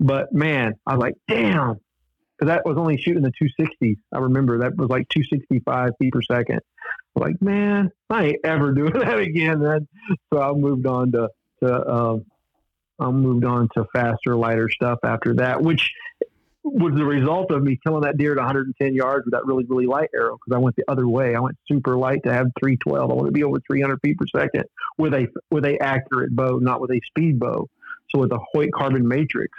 But 0.00 0.32
man, 0.32 0.74
I 0.84 0.94
was 0.94 1.00
like, 1.00 1.14
damn, 1.28 1.78
because 2.36 2.48
that 2.48 2.64
was 2.64 2.76
only 2.76 2.96
shooting 2.96 3.22
the 3.22 3.32
260s. 3.32 3.98
I 4.12 4.18
remember 4.18 4.58
that 4.58 4.76
was 4.76 4.88
like 4.88 5.08
265 5.10 5.90
feet 5.98 6.12
per 6.12 6.22
second. 6.22 6.60
Like, 7.14 7.40
man, 7.40 7.90
I 8.08 8.24
ain't 8.24 8.40
ever 8.44 8.72
doing 8.74 8.94
that 8.94 9.18
again. 9.18 9.60
So 10.32 10.40
I 10.40 10.52
moved 10.52 10.86
on 10.86 11.12
to 11.12 11.28
to 11.62 11.88
um, 11.88 12.24
I 12.98 13.10
moved 13.10 13.44
on 13.44 13.68
to 13.74 13.84
faster, 13.92 14.36
lighter 14.36 14.68
stuff 14.70 14.98
after 15.04 15.34
that, 15.34 15.62
which 15.62 15.90
was 16.62 16.94
the 16.94 17.04
result 17.04 17.50
of 17.50 17.62
me 17.62 17.78
killing 17.82 18.02
that 18.02 18.18
deer 18.18 18.32
at 18.32 18.38
110 18.38 18.94
yards 18.94 19.24
with 19.24 19.32
that 19.32 19.46
really, 19.46 19.64
really 19.64 19.86
light 19.86 20.10
arrow 20.14 20.36
because 20.36 20.56
I 20.56 20.58
went 20.58 20.76
the 20.76 20.84
other 20.88 21.08
way. 21.08 21.34
I 21.34 21.40
went 21.40 21.56
super 21.66 21.96
light 21.96 22.22
to 22.24 22.32
have 22.32 22.48
312. 22.60 23.10
I 23.10 23.14
want 23.14 23.26
to 23.26 23.32
be 23.32 23.44
over 23.44 23.58
300 23.66 24.00
feet 24.02 24.18
per 24.18 24.26
second 24.26 24.64
with 24.98 25.14
a 25.14 25.28
with 25.50 25.64
a 25.64 25.78
accurate 25.82 26.34
bow, 26.34 26.58
not 26.58 26.80
with 26.80 26.90
a 26.90 27.00
speed 27.06 27.38
bow. 27.38 27.68
So 28.10 28.18
with 28.18 28.32
a 28.32 28.38
Hoyt 28.52 28.72
Carbon 28.72 29.06
Matrix, 29.06 29.56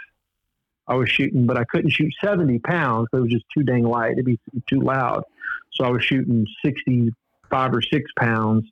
I 0.86 0.94
was 0.94 1.08
shooting, 1.10 1.46
but 1.46 1.56
I 1.56 1.64
couldn't 1.64 1.90
shoot 1.90 2.12
70 2.22 2.58
pounds 2.60 3.08
it 3.12 3.16
was 3.16 3.30
just 3.30 3.46
too 3.56 3.62
dang 3.62 3.84
light. 3.84 4.12
It'd 4.12 4.24
be 4.24 4.38
too 4.68 4.80
loud. 4.80 5.24
So 5.72 5.84
I 5.84 5.90
was 5.90 6.04
shooting 6.04 6.46
65 6.64 7.74
or 7.74 7.82
six 7.82 8.10
pounds 8.18 8.64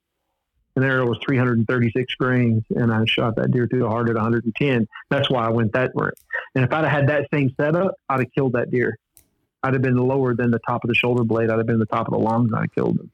and 0.76 0.84
there 0.84 1.00
it 1.00 1.06
was 1.06 1.18
336 1.26 2.14
grains, 2.14 2.64
and 2.70 2.92
I 2.92 3.04
shot 3.04 3.36
that 3.36 3.50
deer 3.50 3.66
through 3.66 3.80
the 3.80 3.88
heart 3.88 4.08
at 4.08 4.14
110. 4.14 4.88
That's 5.10 5.30
why 5.30 5.46
I 5.46 5.50
went 5.50 5.72
that 5.72 5.94
way. 5.94 6.10
And 6.54 6.64
if 6.64 6.72
I'd 6.72 6.84
have 6.84 6.92
had 6.92 7.08
that 7.08 7.28
same 7.32 7.52
setup, 7.60 7.94
I'd 8.08 8.20
have 8.20 8.32
killed 8.32 8.52
that 8.52 8.70
deer. 8.70 8.96
I'd 9.62 9.74
have 9.74 9.82
been 9.82 9.96
lower 9.96 10.34
than 10.34 10.50
the 10.50 10.60
top 10.60 10.84
of 10.84 10.88
the 10.88 10.94
shoulder 10.94 11.24
blade. 11.24 11.50
I'd 11.50 11.58
have 11.58 11.66
been 11.66 11.78
the 11.78 11.86
top 11.86 12.06
of 12.06 12.12
the 12.12 12.18
lungs. 12.18 12.48
And 12.48 12.56
I'd 12.56 12.62
have 12.62 12.74
killed 12.74 13.00
him. 13.00 13.10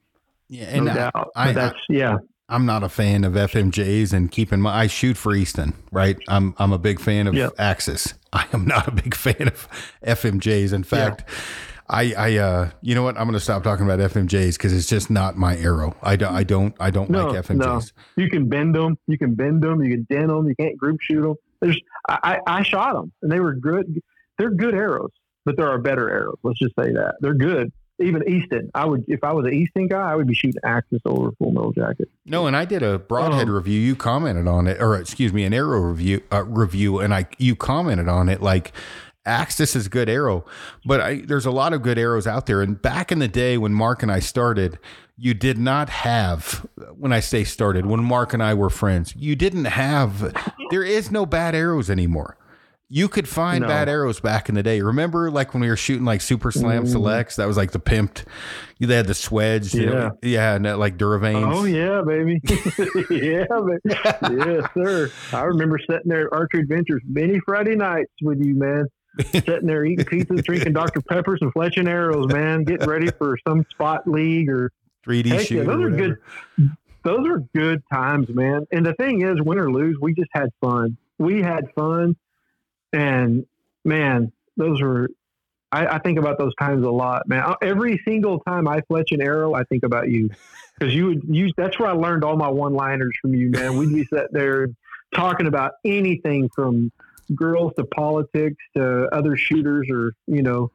Yeah, 0.48 0.64
and 0.66 0.84
no 0.86 0.94
doubt. 0.94 1.30
I, 1.34 1.46
but 1.46 1.54
that's 1.54 1.80
yeah. 1.88 2.18
I'm 2.48 2.64
not 2.64 2.84
a 2.84 2.88
fan 2.88 3.24
of 3.24 3.32
FMJs 3.32 4.12
and 4.12 4.30
keeping 4.30 4.60
my 4.60 4.82
I 4.82 4.86
shoot 4.86 5.16
for 5.16 5.34
Easton, 5.34 5.74
right? 5.90 6.16
I'm 6.28 6.54
I'm 6.58 6.72
a 6.72 6.78
big 6.78 7.00
fan 7.00 7.26
of 7.26 7.34
yep. 7.34 7.54
Axis. 7.58 8.14
I 8.32 8.46
am 8.52 8.66
not 8.66 8.86
a 8.86 8.92
big 8.92 9.14
fan 9.14 9.48
of 9.48 9.68
FMJs. 10.04 10.72
In 10.72 10.84
fact, 10.84 11.24
yeah. 11.26 11.34
I, 11.88 12.12
I, 12.14 12.36
uh, 12.36 12.70
you 12.82 12.94
know 12.94 13.02
what? 13.02 13.16
I'm 13.16 13.24
going 13.24 13.34
to 13.34 13.40
stop 13.40 13.62
talking 13.62 13.84
about 13.84 13.98
FMJs 13.98 14.56
because 14.56 14.72
it's 14.72 14.88
just 14.88 15.10
not 15.10 15.36
my 15.36 15.56
arrow. 15.56 15.96
I 16.02 16.16
don't, 16.16 16.34
I 16.34 16.42
don't, 16.42 16.74
I 16.80 16.90
don't 16.90 17.10
no, 17.10 17.28
like 17.28 17.44
FMJs. 17.44 17.56
No. 17.58 17.80
You 18.22 18.28
can 18.28 18.48
bend 18.48 18.74
them, 18.74 18.98
you 19.06 19.18
can 19.18 19.34
bend 19.34 19.62
them, 19.62 19.82
you 19.82 19.90
can 19.90 20.06
dent 20.10 20.28
them, 20.28 20.48
you 20.48 20.54
can't 20.58 20.76
group 20.76 21.00
shoot 21.00 21.22
them. 21.22 21.34
There's, 21.60 21.80
I, 22.08 22.38
I 22.46 22.62
shot 22.62 22.94
them 22.94 23.12
and 23.22 23.30
they 23.30 23.40
were 23.40 23.54
good. 23.54 24.00
They're 24.38 24.50
good 24.50 24.74
arrows, 24.74 25.12
but 25.44 25.56
there 25.56 25.68
are 25.68 25.78
better 25.78 26.10
arrows. 26.10 26.38
Let's 26.42 26.58
just 26.58 26.74
say 26.78 26.92
that 26.92 27.14
they're 27.20 27.34
good. 27.34 27.72
even 27.98 28.28
Easton. 28.28 28.70
I 28.74 28.84
would 28.84 29.04
if 29.08 29.24
I 29.24 29.32
was 29.32 29.46
an 29.46 29.54
Easton 29.54 29.88
guy, 29.88 30.12
I 30.12 30.14
would 30.14 30.26
be 30.26 30.34
shooting 30.34 30.60
Axis 30.64 31.00
over 31.06 31.30
full 31.38 31.52
metal 31.52 31.72
jacket. 31.72 32.10
No, 32.26 32.46
and 32.46 32.54
I 32.54 32.66
did 32.66 32.82
a 32.82 32.98
broadhead 32.98 33.48
Um, 33.48 33.54
review. 33.54 33.80
You 33.80 33.96
commented 33.96 34.46
on 34.46 34.66
it, 34.66 34.80
or 34.82 34.94
excuse 34.96 35.32
me, 35.32 35.44
an 35.44 35.54
arrow 35.54 35.80
review 35.80 36.22
uh, 36.30 36.44
review, 36.44 36.98
and 37.00 37.14
I 37.14 37.26
you 37.38 37.56
commented 37.56 38.08
on 38.08 38.28
it 38.28 38.42
like. 38.42 38.72
Axis 39.26 39.74
is 39.76 39.88
good 39.88 40.08
arrow, 40.08 40.44
but 40.84 41.00
I, 41.00 41.20
there's 41.22 41.46
a 41.46 41.50
lot 41.50 41.72
of 41.72 41.82
good 41.82 41.98
arrows 41.98 42.26
out 42.26 42.46
there. 42.46 42.62
And 42.62 42.80
back 42.80 43.10
in 43.12 43.18
the 43.18 43.28
day 43.28 43.58
when 43.58 43.74
Mark 43.74 44.02
and 44.02 44.10
I 44.12 44.20
started, 44.20 44.78
you 45.18 45.34
did 45.34 45.58
not 45.58 45.88
have, 45.88 46.66
when 46.94 47.12
I 47.12 47.20
say 47.20 47.42
started, 47.44 47.86
when 47.86 48.02
Mark 48.04 48.32
and 48.32 48.42
I 48.42 48.54
were 48.54 48.70
friends, 48.70 49.14
you 49.16 49.34
didn't 49.34 49.64
have, 49.66 50.32
there 50.70 50.82
is 50.84 51.10
no 51.10 51.26
bad 51.26 51.54
arrows 51.54 51.90
anymore. 51.90 52.36
You 52.88 53.08
could 53.08 53.26
find 53.26 53.62
No. 53.62 53.66
bad 53.66 53.88
arrows 53.88 54.20
back 54.20 54.48
in 54.48 54.54
the 54.54 54.62
day. 54.62 54.80
Remember, 54.80 55.28
like 55.28 55.52
when 55.52 55.60
we 55.60 55.68
were 55.68 55.76
shooting 55.76 56.04
like 56.04 56.20
Super 56.20 56.52
Slam 56.52 56.84
Mm. 56.84 56.88
Selects, 56.88 57.34
that 57.34 57.46
was 57.46 57.56
like 57.56 57.72
the 57.72 57.80
pimped. 57.80 58.22
They 58.78 58.94
had 58.94 59.08
the 59.08 59.12
swedge, 59.14 59.74
you 59.74 59.86
know, 59.86 60.12
yeah, 60.22 60.54
and 60.54 60.64
that, 60.66 60.78
like 60.78 60.96
Duravanes. 60.96 61.52
Oh 61.52 61.64
yeah, 61.64 62.02
baby. 62.06 62.40
yeah, 63.10 63.46
baby. 63.48 64.36
yes, 64.46 64.70
sir. 64.74 65.10
I 65.32 65.42
remember 65.42 65.80
sitting 65.80 66.06
there 66.08 66.26
at 66.26 66.32
Archery 66.32 66.60
Adventures 66.60 67.02
many 67.08 67.40
Friday 67.44 67.74
nights 67.74 68.12
with 68.22 68.38
you, 68.40 68.54
man. 68.54 68.84
Sitting 69.24 69.66
there 69.66 69.84
eating 69.84 70.04
pizzas, 70.04 70.44
drinking 70.44 70.72
Dr. 70.72 71.00
Peppers, 71.00 71.38
and 71.40 71.52
fletching 71.54 71.88
arrows, 71.88 72.32
man. 72.32 72.64
Getting 72.64 72.88
ready 72.88 73.10
for 73.10 73.38
some 73.46 73.64
spot 73.70 74.06
league 74.08 74.48
or 74.48 74.72
3D 75.06 75.26
Heck 75.26 75.46
shoot. 75.46 75.56
yeah, 75.58 75.62
those 75.64 75.82
are 75.84 75.90
good. 75.90 76.16
Those 77.04 77.26
are 77.28 77.38
good 77.54 77.82
times, 77.92 78.28
man. 78.28 78.66
And 78.72 78.84
the 78.84 78.94
thing 78.94 79.22
is, 79.22 79.40
win 79.40 79.58
or 79.58 79.70
lose, 79.70 79.96
we 80.00 80.12
just 80.12 80.30
had 80.32 80.50
fun. 80.60 80.96
We 81.18 81.40
had 81.40 81.72
fun, 81.74 82.16
and 82.92 83.46
man, 83.84 84.32
those 84.56 84.80
were. 84.80 85.08
I, 85.72 85.96
I 85.96 85.98
think 85.98 86.18
about 86.18 86.38
those 86.38 86.54
times 86.60 86.86
a 86.86 86.90
lot, 86.90 87.28
man. 87.28 87.54
Every 87.60 88.00
single 88.04 88.38
time 88.40 88.68
I 88.68 88.82
fletch 88.82 89.10
an 89.10 89.20
arrow, 89.20 89.54
I 89.54 89.64
think 89.64 89.82
about 89.82 90.08
you 90.08 90.30
because 90.78 90.94
you 90.94 91.06
would 91.06 91.22
use. 91.28 91.52
That's 91.56 91.78
where 91.78 91.88
I 91.88 91.92
learned 91.92 92.22
all 92.22 92.36
my 92.36 92.48
one-liners 92.48 93.14
from 93.20 93.34
you, 93.34 93.50
man. 93.50 93.76
We'd 93.76 93.92
be 93.92 94.04
sitting 94.04 94.28
there 94.30 94.68
talking 95.14 95.46
about 95.46 95.72
anything 95.84 96.48
from 96.54 96.92
girls 97.34 97.72
to 97.78 97.84
politics 97.84 98.62
to 98.76 99.08
other 99.12 99.36
shooters 99.36 99.88
or 99.90 100.12
you 100.26 100.42
know 100.42 100.70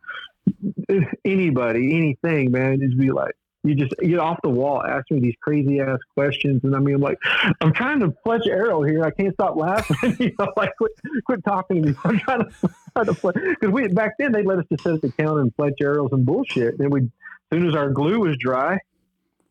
anybody, 1.25 1.95
anything, 1.95 2.51
man. 2.51 2.79
Just 2.79 2.97
be 2.97 3.11
like, 3.11 3.33
you 3.63 3.75
just 3.75 3.93
get 4.01 4.19
off 4.19 4.39
the 4.43 4.49
wall, 4.49 4.83
ask 4.83 5.09
me 5.11 5.19
these 5.19 5.35
crazy 5.41 5.79
ass 5.79 5.99
questions, 6.15 6.61
and 6.63 6.75
I 6.75 6.79
mean, 6.79 6.95
I'm 6.95 7.01
like, 7.01 7.19
I'm 7.61 7.73
trying 7.73 7.99
to 7.99 8.13
fletch 8.23 8.47
arrow 8.47 8.81
here. 8.81 9.03
I 9.03 9.11
can't 9.11 9.33
stop 9.33 9.55
laughing. 9.55 10.15
you 10.19 10.31
know, 10.39 10.51
like 10.57 10.75
quit, 10.77 10.91
quit 11.25 11.43
talking 11.43 11.83
to 11.83 11.89
me. 11.89 11.95
I'm 12.03 12.19
trying 12.19 12.39
to, 12.39 12.71
because 12.95 13.71
we 13.71 13.87
back 13.89 14.13
then 14.17 14.31
they 14.31 14.43
let 14.43 14.59
us 14.59 14.65
just 14.71 14.83
sit 14.83 14.93
at 14.95 15.01
the 15.01 15.11
counter 15.11 15.41
and 15.41 15.53
fletch 15.55 15.75
arrows 15.81 16.09
and 16.11 16.25
bullshit. 16.25 16.77
Then 16.77 16.89
we, 16.89 17.01
as 17.01 17.09
soon 17.53 17.67
as 17.67 17.75
our 17.75 17.89
glue 17.89 18.19
was 18.19 18.35
dry, 18.39 18.79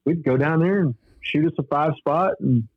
we'd 0.05 0.25
go 0.25 0.37
down 0.37 0.61
there 0.61 0.81
and 0.81 0.95
shoot 1.21 1.47
us 1.47 1.53
a 1.59 1.63
five 1.65 1.95
spot 1.97 2.35
and. 2.41 2.69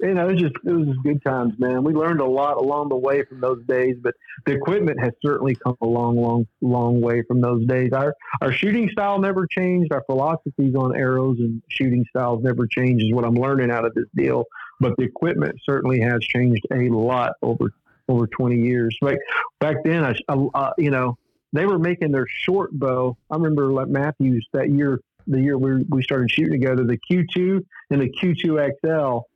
You 0.00 0.14
know, 0.14 0.28
it 0.28 0.32
was 0.32 0.40
just 0.40 0.54
it 0.64 0.70
was 0.70 0.86
just 0.86 1.02
good 1.02 1.24
times, 1.24 1.54
man. 1.58 1.82
We 1.82 1.92
learned 1.92 2.20
a 2.20 2.26
lot 2.26 2.56
along 2.56 2.88
the 2.88 2.96
way 2.96 3.24
from 3.24 3.40
those 3.40 3.64
days, 3.66 3.96
but 4.00 4.14
the 4.46 4.52
equipment 4.52 5.00
has 5.00 5.12
certainly 5.20 5.56
come 5.56 5.76
a 5.80 5.86
long, 5.86 6.16
long, 6.16 6.46
long 6.60 7.00
way 7.00 7.22
from 7.22 7.40
those 7.40 7.66
days. 7.66 7.90
Our 7.92 8.14
our 8.40 8.52
shooting 8.52 8.88
style 8.90 9.18
never 9.18 9.46
changed. 9.46 9.92
Our 9.92 10.04
philosophies 10.06 10.76
on 10.76 10.96
arrows 10.96 11.38
and 11.40 11.62
shooting 11.68 12.06
styles 12.10 12.44
never 12.44 12.68
changed. 12.68 13.06
Is 13.06 13.12
what 13.12 13.24
I'm 13.24 13.34
learning 13.34 13.72
out 13.72 13.84
of 13.84 13.94
this 13.94 14.06
deal. 14.14 14.44
But 14.78 14.96
the 14.96 15.02
equipment 15.02 15.56
certainly 15.64 16.00
has 16.00 16.20
changed 16.20 16.64
a 16.70 16.88
lot 16.88 17.32
over 17.42 17.72
over 18.08 18.26
20 18.26 18.56
years. 18.56 18.96
Like 19.02 19.18
back 19.58 19.76
then, 19.84 20.04
I, 20.04 20.14
uh, 20.28 20.70
you 20.78 20.90
know, 20.90 21.18
they 21.52 21.66
were 21.66 21.78
making 21.78 22.12
their 22.12 22.26
short 22.28 22.70
bow. 22.72 23.16
I 23.30 23.34
remember 23.34 23.72
like 23.72 23.88
Mathews 23.88 24.46
that 24.52 24.70
year, 24.70 25.00
the 25.26 25.40
year 25.40 25.58
we 25.58 25.82
we 25.88 26.02
started 26.02 26.30
shooting 26.30 26.52
together. 26.52 26.84
The 26.84 26.98
Q2 27.10 27.64
and 27.90 28.00
the 28.00 28.08
Q2 28.08 28.70
XL 28.84 29.26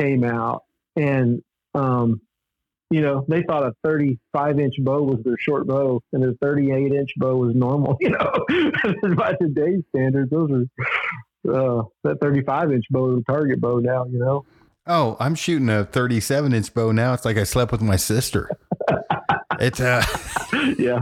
came 0.00 0.24
out, 0.24 0.62
and 0.96 1.42
um, 1.74 2.20
you 2.90 3.00
know, 3.00 3.24
they 3.28 3.42
thought 3.42 3.64
a 3.64 3.72
35 3.82 4.60
inch 4.60 4.74
bow 4.78 5.02
was 5.02 5.18
their 5.24 5.36
short 5.38 5.66
bow 5.66 6.00
and 6.12 6.24
a 6.24 6.34
38 6.40 6.92
inch 6.92 7.10
bow 7.16 7.36
was 7.36 7.54
normal, 7.54 7.96
you 8.00 8.10
know, 8.10 9.12
by 9.16 9.34
today's 9.40 9.82
standards, 9.88 10.30
those 10.30 10.50
are, 10.50 11.52
uh, 11.52 11.82
that 12.04 12.20
35 12.20 12.72
inch 12.72 12.84
bow 12.90 13.12
is 13.16 13.22
a 13.26 13.32
target 13.32 13.60
bow 13.60 13.78
now, 13.78 14.04
you 14.06 14.18
know? 14.18 14.44
Oh, 14.86 15.16
I'm 15.18 15.34
shooting 15.34 15.68
a 15.70 15.86
37 15.86 16.52
inch 16.52 16.72
bow 16.72 16.92
now. 16.92 17.14
It's 17.14 17.24
like 17.24 17.38
I 17.38 17.44
slept 17.44 17.72
with 17.72 17.80
my 17.80 17.96
sister. 17.96 18.50
it's 19.58 19.80
uh, 19.80 20.04
yeah. 20.78 21.00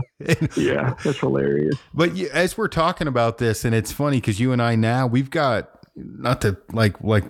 Yeah. 0.55 0.95
That's 1.03 1.19
hilarious. 1.19 1.75
but 1.93 2.17
as 2.17 2.57
we're 2.57 2.69
talking 2.69 3.07
about 3.07 3.39
this, 3.39 3.65
and 3.65 3.75
it's 3.75 3.91
funny 3.91 4.17
because 4.17 4.39
you 4.39 4.53
and 4.53 4.61
I 4.61 4.75
now 4.75 5.05
we've 5.05 5.29
got 5.29 5.69
not 5.95 6.41
to 6.41 6.57
like 6.71 7.03
like 7.03 7.25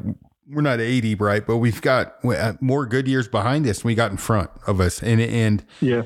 we're 0.54 0.62
not 0.62 0.80
80 0.80 1.16
right, 1.16 1.46
but 1.46 1.58
we've 1.58 1.82
got 1.82 2.16
uh, 2.24 2.54
more 2.62 2.86
good 2.86 3.08
years 3.08 3.28
behind 3.28 3.68
us. 3.68 3.80
than 3.82 3.88
We 3.90 3.96
got 3.96 4.12
in 4.12 4.18
front 4.18 4.50
of 4.68 4.80
us, 4.80 5.02
and 5.04 5.20
and 5.22 5.64
Yeah. 5.82 6.04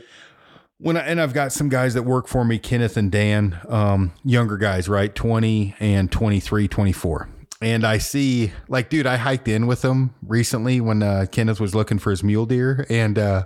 when 0.79 0.97
I, 0.97 1.01
and 1.01 1.19
I've 1.21 1.33
got 1.33 1.51
some 1.51 1.69
guys 1.69 1.93
that 1.95 2.03
work 2.03 2.27
for 2.27 2.43
me, 2.45 2.59
Kenneth 2.59 2.97
and 2.97 3.11
Dan, 3.11 3.59
um, 3.67 4.11
younger 4.23 4.57
guys, 4.57 4.87
right? 4.87 5.13
20 5.13 5.75
and 5.79 6.11
23, 6.11 6.67
24. 6.67 7.29
And 7.59 7.83
I 7.85 7.97
see 7.97 8.51
like, 8.67 8.89
dude, 8.91 9.07
I 9.07 9.17
hiked 9.17 9.47
in 9.47 9.65
with 9.65 9.81
them 9.81 10.13
recently 10.21 10.79
when, 10.79 11.01
uh, 11.01 11.25
Kenneth 11.31 11.59
was 11.59 11.73
looking 11.73 11.97
for 11.97 12.11
his 12.11 12.23
mule 12.23 12.45
deer. 12.45 12.85
And, 12.89 13.17
uh, 13.17 13.45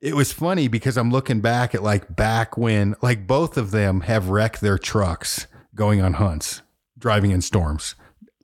it 0.00 0.14
was 0.16 0.32
funny 0.32 0.66
because 0.68 0.96
I'm 0.96 1.10
looking 1.12 1.40
back 1.40 1.72
at 1.74 1.82
like 1.82 2.14
back 2.16 2.56
when 2.56 2.94
like 3.02 3.26
both 3.28 3.56
of 3.56 3.70
them 3.72 4.00
have 4.02 4.28
wrecked 4.28 4.60
their 4.60 4.78
trucks 4.78 5.46
going 5.76 6.00
on 6.00 6.14
hunts, 6.14 6.62
driving 6.98 7.30
in 7.32 7.40
storms, 7.40 7.94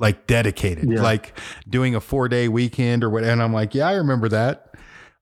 like 0.05 0.27
dedicated, 0.27 0.91
Yeah. 0.91 1.01
like 1.03 1.33
doing 1.69 1.95
a 1.95 2.01
four 2.01 2.29
day 2.29 2.47
weekend 2.49 3.03
or 3.03 3.09
what. 3.09 3.25
And 3.25 3.43
I'm 3.43 3.53
like, 3.55 3.75
yeah, 3.75 3.89
I 3.89 3.95
remember 3.95 4.29
that. 4.29 4.75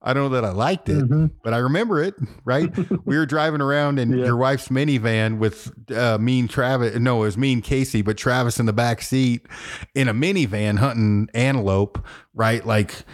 I 0.05 0.13
don't 0.13 0.25
know 0.25 0.41
that 0.41 0.45
I 0.45 0.51
liked 0.51 0.89
it, 0.89 1.09
Mhm. 1.09 1.31
but 1.45 1.55
I 1.55 1.59
remember 1.59 2.03
it, 2.03 2.17
right? 2.45 2.69
we 3.07 3.17
were 3.17 3.25
driving 3.27 3.61
around 3.61 4.01
in 4.01 4.11
Yeah. 4.11 4.25
your 4.25 4.37
wife's 4.37 4.67
minivan 4.67 5.39
with 5.39 5.71
uh, 5.97 6.19
mean 6.21 6.49
Travis. 6.49 6.99
No, 6.99 7.19
it 7.23 7.27
was 7.27 7.39
mean 7.39 7.61
Casey, 7.63 8.03
but 8.03 8.17
Travis 8.17 8.59
in 8.59 8.67
the 8.67 8.73
back 8.73 9.01
seat 9.03 9.47
in 9.95 10.09
a 10.09 10.15
minivan 10.15 10.79
hunting 10.79 11.29
antelope, 11.35 12.05
right? 12.35 12.67
Like 12.67 13.05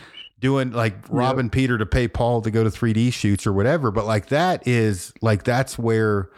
doing 0.40 0.70
like 0.72 0.94
robbing 1.10 1.50
Peter 1.50 1.76
to 1.76 1.84
pay 1.84 2.08
Paul 2.08 2.40
to 2.40 2.50
go 2.50 2.64
to 2.64 2.70
3D 2.70 3.10
shoots 3.12 3.46
or 3.46 3.52
whatever. 3.52 3.90
But 3.90 4.06
like 4.06 4.28
that 4.28 4.66
is 4.66 5.12
like 5.20 5.44
that's 5.44 5.78
where, 5.78 6.30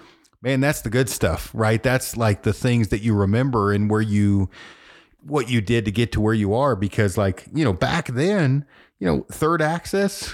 man, 0.42 0.58
that's 0.60 0.80
the 0.80 0.90
good 0.90 1.08
stuff, 1.08 1.52
right? 1.54 1.80
That's 1.80 2.16
like 2.16 2.42
the 2.42 2.52
things 2.52 2.88
that 2.88 3.02
you 3.02 3.14
remember 3.14 3.70
and 3.70 3.88
where 3.88 4.00
you 4.02 4.50
what 5.22 5.48
you 5.50 5.60
did 5.60 5.84
to 5.84 5.90
get 5.90 6.12
to 6.12 6.20
where 6.20 6.34
you 6.34 6.54
are 6.54 6.74
because 6.76 7.16
like 7.18 7.44
you 7.54 7.64
know 7.64 7.72
back 7.72 8.08
then 8.08 8.64
you 8.98 9.06
know 9.06 9.26
third 9.30 9.60
access 9.62 10.32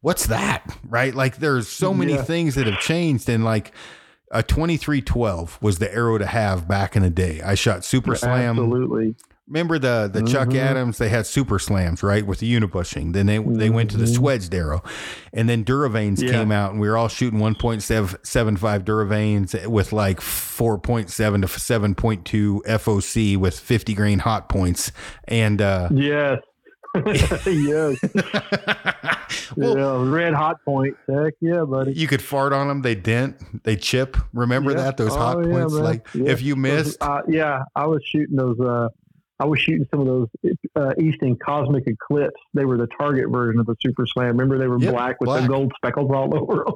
what's 0.00 0.26
that 0.26 0.76
right 0.88 1.14
like 1.14 1.36
there's 1.36 1.68
so 1.68 1.92
many 1.92 2.14
Yeah. 2.14 2.22
things 2.22 2.54
that 2.54 2.66
have 2.66 2.80
changed 2.80 3.28
and 3.28 3.44
like 3.44 3.72
a 4.32 4.42
2312 4.42 5.58
was 5.62 5.78
the 5.78 5.92
arrow 5.94 6.16
to 6.18 6.26
have 6.26 6.66
back 6.68 6.96
in 6.96 7.02
the 7.02 7.10
day 7.10 7.40
i 7.42 7.54
shot 7.54 7.84
super 7.84 8.14
slam 8.14 8.50
Absolutely. 8.58 9.14
Remember 9.50 9.78
the 9.78 10.08
the 10.12 10.22
chuck 10.22 10.48
Mhm. 10.48 10.56
adams 10.60 10.98
they 10.98 11.08
had 11.10 11.26
super 11.26 11.58
slams 11.58 12.02
right 12.02 12.24
with 12.26 12.38
the 12.38 12.46
unibushing 12.46 13.12
then 13.12 13.26
they 13.26 13.38
they 13.38 13.68
went 13.68 13.90
to 13.90 13.96
the 13.98 14.04
Mhm. 14.06 14.48
Darrow, 14.48 14.82
and 15.32 15.48
then 15.48 15.64
duravanes 15.64 16.22
Yeah. 16.22 16.30
came 16.30 16.52
out 16.52 16.70
and 16.70 16.80
we 16.80 16.88
were 16.88 16.96
all 16.96 17.08
shooting 17.08 17.40
1.75 17.40 18.84
duravanes 18.84 19.66
with 19.66 19.92
like 19.92 20.20
4.7 20.20 21.40
to 21.42 21.48
7.2 21.48 22.62
foc 22.66 23.36
with 23.36 23.58
50 23.58 23.94
grain 23.94 24.20
hot 24.20 24.48
points 24.48 24.92
and 25.26 25.60
uh 25.60 25.88
Yes. 25.92 26.38
yes. 27.46 27.98
well, 29.56 29.76
yeah. 29.78 30.10
Red 30.12 30.34
hot 30.34 30.56
point. 30.64 30.96
Heck 31.08 31.34
yeah, 31.40 31.64
buddy. 31.64 31.92
you 31.92 32.06
could 32.08 32.22
fart 32.22 32.52
on 32.52 32.66
them 32.68 32.82
they 32.82 32.94
dent 32.94 33.36
they 33.64 33.76
chip 33.76 34.16
remember 34.32 34.70
Yeah. 34.72 34.78
that 34.78 34.96
those 34.96 35.14
hot 35.14 35.36
Oh, 35.36 35.40
yeah, 35.40 35.52
points 35.52 35.74
man. 35.74 35.84
like 35.84 36.06
if 36.14 36.42
you 36.42 36.56
missed 36.56 36.98
Uh, 37.00 37.22
yeah, 37.28 37.62
I 37.76 37.86
was 37.86 38.02
shooting 38.04 38.36
those. 38.36 38.58
Uh, 38.60 38.88
I 39.40 39.46
was 39.46 39.58
shooting 39.58 39.86
some 39.90 40.00
of 40.00 40.06
those 40.06 40.28
uh, 40.76 40.92
Easton 41.00 41.34
Cosmic 41.36 41.84
Eclipse. 41.86 42.38
They 42.52 42.66
were 42.66 42.76
the 42.76 42.86
target 42.86 43.30
version 43.30 43.58
of 43.58 43.66
the 43.66 43.74
Super 43.80 44.04
Slam. 44.06 44.28
Remember, 44.36 44.58
they 44.58 44.66
were 44.68 44.78
Yep, 44.78 44.92
black 44.92 45.20
with 45.20 45.28
black. 45.28 45.42
the 45.42 45.48
gold 45.48 45.72
speckles 45.76 46.10
all 46.14 46.36
over 46.38 46.66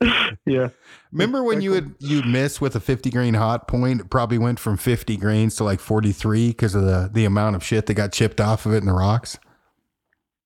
them. 0.00 0.38
yeah, 0.46 0.68
Remember 1.12 1.42
when 1.44 1.60
you 1.60 1.70
would 1.72 1.94
you'd 1.98 2.26
miss 2.26 2.60
with 2.60 2.74
a 2.76 2.80
50 2.80 3.10
grain 3.10 3.34
hot 3.34 3.68
point? 3.68 4.00
It 4.00 4.10
probably 4.10 4.38
went 4.38 4.58
from 4.58 4.76
50 4.78 5.16
grains 5.18 5.54
to 5.56 5.64
like 5.64 5.80
43 5.80 6.48
because 6.48 6.74
of 6.74 6.84
the 6.84 7.10
the 7.12 7.24
amount 7.26 7.56
of 7.56 7.62
shit 7.62 7.86
that 7.86 7.94
got 7.94 8.10
chipped 8.12 8.40
off 8.40 8.64
of 8.66 8.72
it 8.72 8.78
in 8.78 8.86
the 8.86 8.92
rocks. 8.94 9.38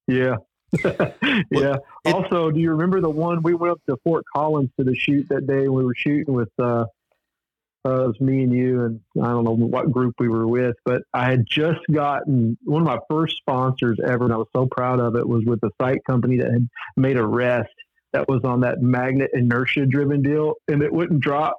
yeah, 0.09 0.35
yeah. 0.82 1.77
it- 2.05 2.14
also, 2.14 2.51
do 2.51 2.59
you 2.60 2.70
remember 2.70 3.01
the 3.01 3.09
one 3.10 3.43
we 3.43 3.55
went 3.55 3.73
up 3.73 3.81
to 3.89 3.97
Fort 4.05 4.24
Collins 4.35 4.70
to 4.78 4.85
the 4.85 4.94
shoot 4.94 5.28
that 5.28 5.47
day? 5.47 5.68
We 5.68 5.85
were 5.85 5.94
shooting 5.97 6.35
with. 6.35 6.51
Uh, 6.59 6.86
uh, 7.87 8.05
it 8.05 8.07
was 8.09 8.21
me 8.21 8.43
and 8.43 8.53
you, 8.53 8.83
and 8.83 9.01
I 9.23 9.29
don't 9.29 9.45
know 9.45 9.53
what 9.53 9.93
group 9.93 10.15
we 10.19 10.29
were 10.29 10.47
with, 10.47 10.75
but 10.85 11.03
I 11.15 11.31
had 11.31 11.47
just 11.49 11.81
gotten 11.93 12.59
one 12.65 12.83
of 12.83 12.89
my 12.89 12.99
first 13.09 13.37
sponsors 13.37 13.99
ever, 14.05 14.25
and 14.25 14.33
I 14.33 14.37
was 14.37 14.49
so 14.55 14.67
proud 14.67 14.99
of 14.99 15.15
it. 15.17 15.27
Was 15.27 15.45
with 15.47 15.63
a 15.63 15.71
sight 15.81 16.05
company 16.05 16.37
that 16.39 16.51
had 16.51 16.69
made 16.97 17.17
a 17.17 17.27
rest 17.27 17.71
that 18.13 18.29
was 18.29 18.41
on 18.45 18.61
that 18.61 18.81
magnet 18.81 19.31
inertia 19.35 19.87
driven 19.87 20.23
deal, 20.23 20.55
and 20.69 20.83
it 20.83 20.93
wouldn't 20.93 21.21
drop. 21.21 21.57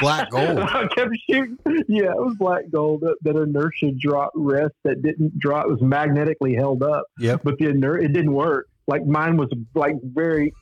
Black 0.00 0.30
gold. 0.30 0.58
I 0.58 0.86
kept 0.88 1.10
shooting. 1.28 1.56
Yeah, 1.88 2.10
it 2.10 2.18
was 2.18 2.36
black 2.38 2.64
gold. 2.70 3.00
That, 3.00 3.16
that 3.22 3.36
inertia 3.36 3.90
drop 3.98 4.30
rest 4.34 4.74
that 4.84 5.02
didn't 5.02 5.38
drop 5.38 5.66
it 5.66 5.72
was 5.72 5.82
magnetically 5.82 6.54
held 6.54 6.82
up. 6.82 7.04
Yep. 7.18 7.40
But 7.42 7.58
the 7.58 7.68
iner- 7.68 7.98
it 7.98 8.12
didn't 8.12 8.32
work. 8.32 8.68
Like 8.86 9.06
mine 9.06 9.36
was 9.36 9.48
like 9.74 9.96
very. 10.02 10.52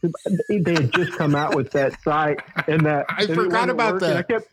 They 0.49 0.75
had 0.75 0.93
just 0.93 1.13
come 1.13 1.35
out 1.35 1.57
with 1.57 1.73
that 1.73 2.01
sight 2.03 2.41
and 2.69 2.87
that. 2.87 3.07
I 3.09 3.25
and 3.25 3.35
forgot 3.35 3.69
about 3.69 4.01
that. 4.01 4.17
I 4.17 4.23
kept. 4.23 4.49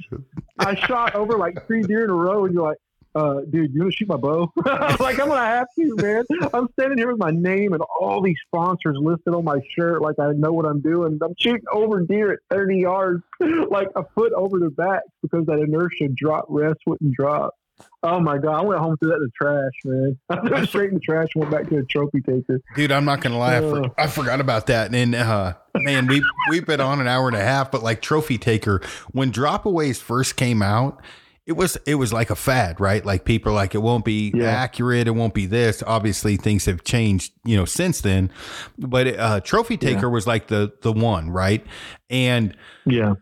I 0.57 0.75
shot 0.75 1.15
over 1.15 1.37
like 1.37 1.67
three 1.67 1.83
deer 1.83 2.03
in 2.03 2.09
a 2.09 2.13
row, 2.13 2.45
and 2.45 2.53
you're 2.53 2.63
like, 2.63 2.77
uh, 3.15 3.41
dude, 3.49 3.73
you 3.73 3.81
want 3.81 3.91
to 3.91 3.97
shoot 3.97 4.07
my 4.07 4.17
bow? 4.17 4.51
I'm 4.65 4.97
like, 4.99 5.19
I'm 5.19 5.27
gonna 5.27 5.45
have 5.45 5.67
to, 5.77 5.95
man. 5.95 6.23
I'm 6.53 6.67
standing 6.73 6.97
here 6.97 7.09
with 7.09 7.19
my 7.19 7.31
name 7.31 7.73
and 7.73 7.81
all 7.99 8.21
these 8.21 8.37
sponsors 8.47 8.97
listed 8.99 9.33
on 9.33 9.43
my 9.43 9.59
shirt, 9.75 10.01
like 10.01 10.19
I 10.19 10.31
know 10.33 10.51
what 10.51 10.65
I'm 10.65 10.81
doing. 10.81 11.19
I'm 11.23 11.33
shooting 11.39 11.65
over 11.71 12.01
deer 12.01 12.33
at 12.33 12.39
30 12.49 12.77
yards, 12.77 13.23
like 13.69 13.89
a 13.95 14.03
foot 14.15 14.33
over 14.33 14.59
their 14.59 14.69
backs 14.69 15.07
because 15.21 15.45
that 15.47 15.59
inertia 15.59 16.09
drop 16.15 16.45
rest 16.49 16.79
wouldn't 16.85 17.13
drop. 17.13 17.55
Oh 18.03 18.19
my 18.19 18.37
god! 18.37 18.59
I 18.59 18.61
went 18.61 18.79
home 18.79 18.95
threw 18.97 19.09
that 19.09 19.15
in 19.15 19.21
the 19.23 19.31
trash, 19.35 19.71
man. 19.83 20.17
I 20.29 20.47
threw 20.47 20.57
it 20.57 20.67
straight 20.69 20.89
in 20.89 20.95
the 20.95 20.99
trash. 21.01 21.27
and 21.35 21.41
Went 21.43 21.51
back 21.51 21.69
to 21.69 21.77
a 21.79 21.83
trophy 21.83 22.21
taker. 22.21 22.61
Dude, 22.75 22.91
I'm 22.91 23.05
not 23.05 23.21
gonna 23.21 23.37
lie, 23.37 23.57
I, 23.57 23.61
for, 23.61 23.85
Uh. 23.85 23.89
I 23.97 24.07
forgot 24.07 24.39
about 24.39 24.67
that. 24.67 24.93
And 24.95 25.13
uh, 25.15 25.53
man, 25.75 26.07
we 26.07 26.23
we've 26.49 26.65
been 26.65 26.79
on 26.81 27.01
an 27.01 27.07
hour 27.07 27.27
and 27.27 27.35
a 27.35 27.43
half, 27.43 27.71
but 27.71 27.83
like 27.83 28.01
Trophy 28.01 28.37
Taker, 28.37 28.81
when 29.11 29.31
dropaways 29.31 29.99
first 30.01 30.37
came 30.37 30.61
out, 30.61 31.01
it 31.45 31.53
was 31.53 31.77
it 31.85 31.95
was 31.95 32.13
like 32.13 32.29
a 32.29 32.35
fad, 32.37 32.79
right? 32.79 33.03
Like 33.05 33.25
people 33.25 33.51
like 33.51 33.75
it 33.75 33.79
won't 33.79 34.05
be 34.05 34.31
Yeah. 34.33 34.45
accurate, 34.45 35.07
it 35.07 35.11
won't 35.11 35.33
be 35.33 35.45
this. 35.45 35.83
Obviously, 35.85 36.37
things 36.37 36.65
have 36.65 36.83
changed, 36.85 37.33
you 37.43 37.57
know, 37.57 37.65
since 37.65 37.99
then. 38.01 38.31
But 38.77 39.07
uh, 39.19 39.39
Trophy 39.41 39.75
Taker 39.75 40.09
was 40.09 40.25
like 40.25 40.47
the 40.47 40.71
the 40.83 40.93
one, 40.93 41.29
right? 41.31 41.65
And 42.09 42.55
Yeah, 42.85 43.15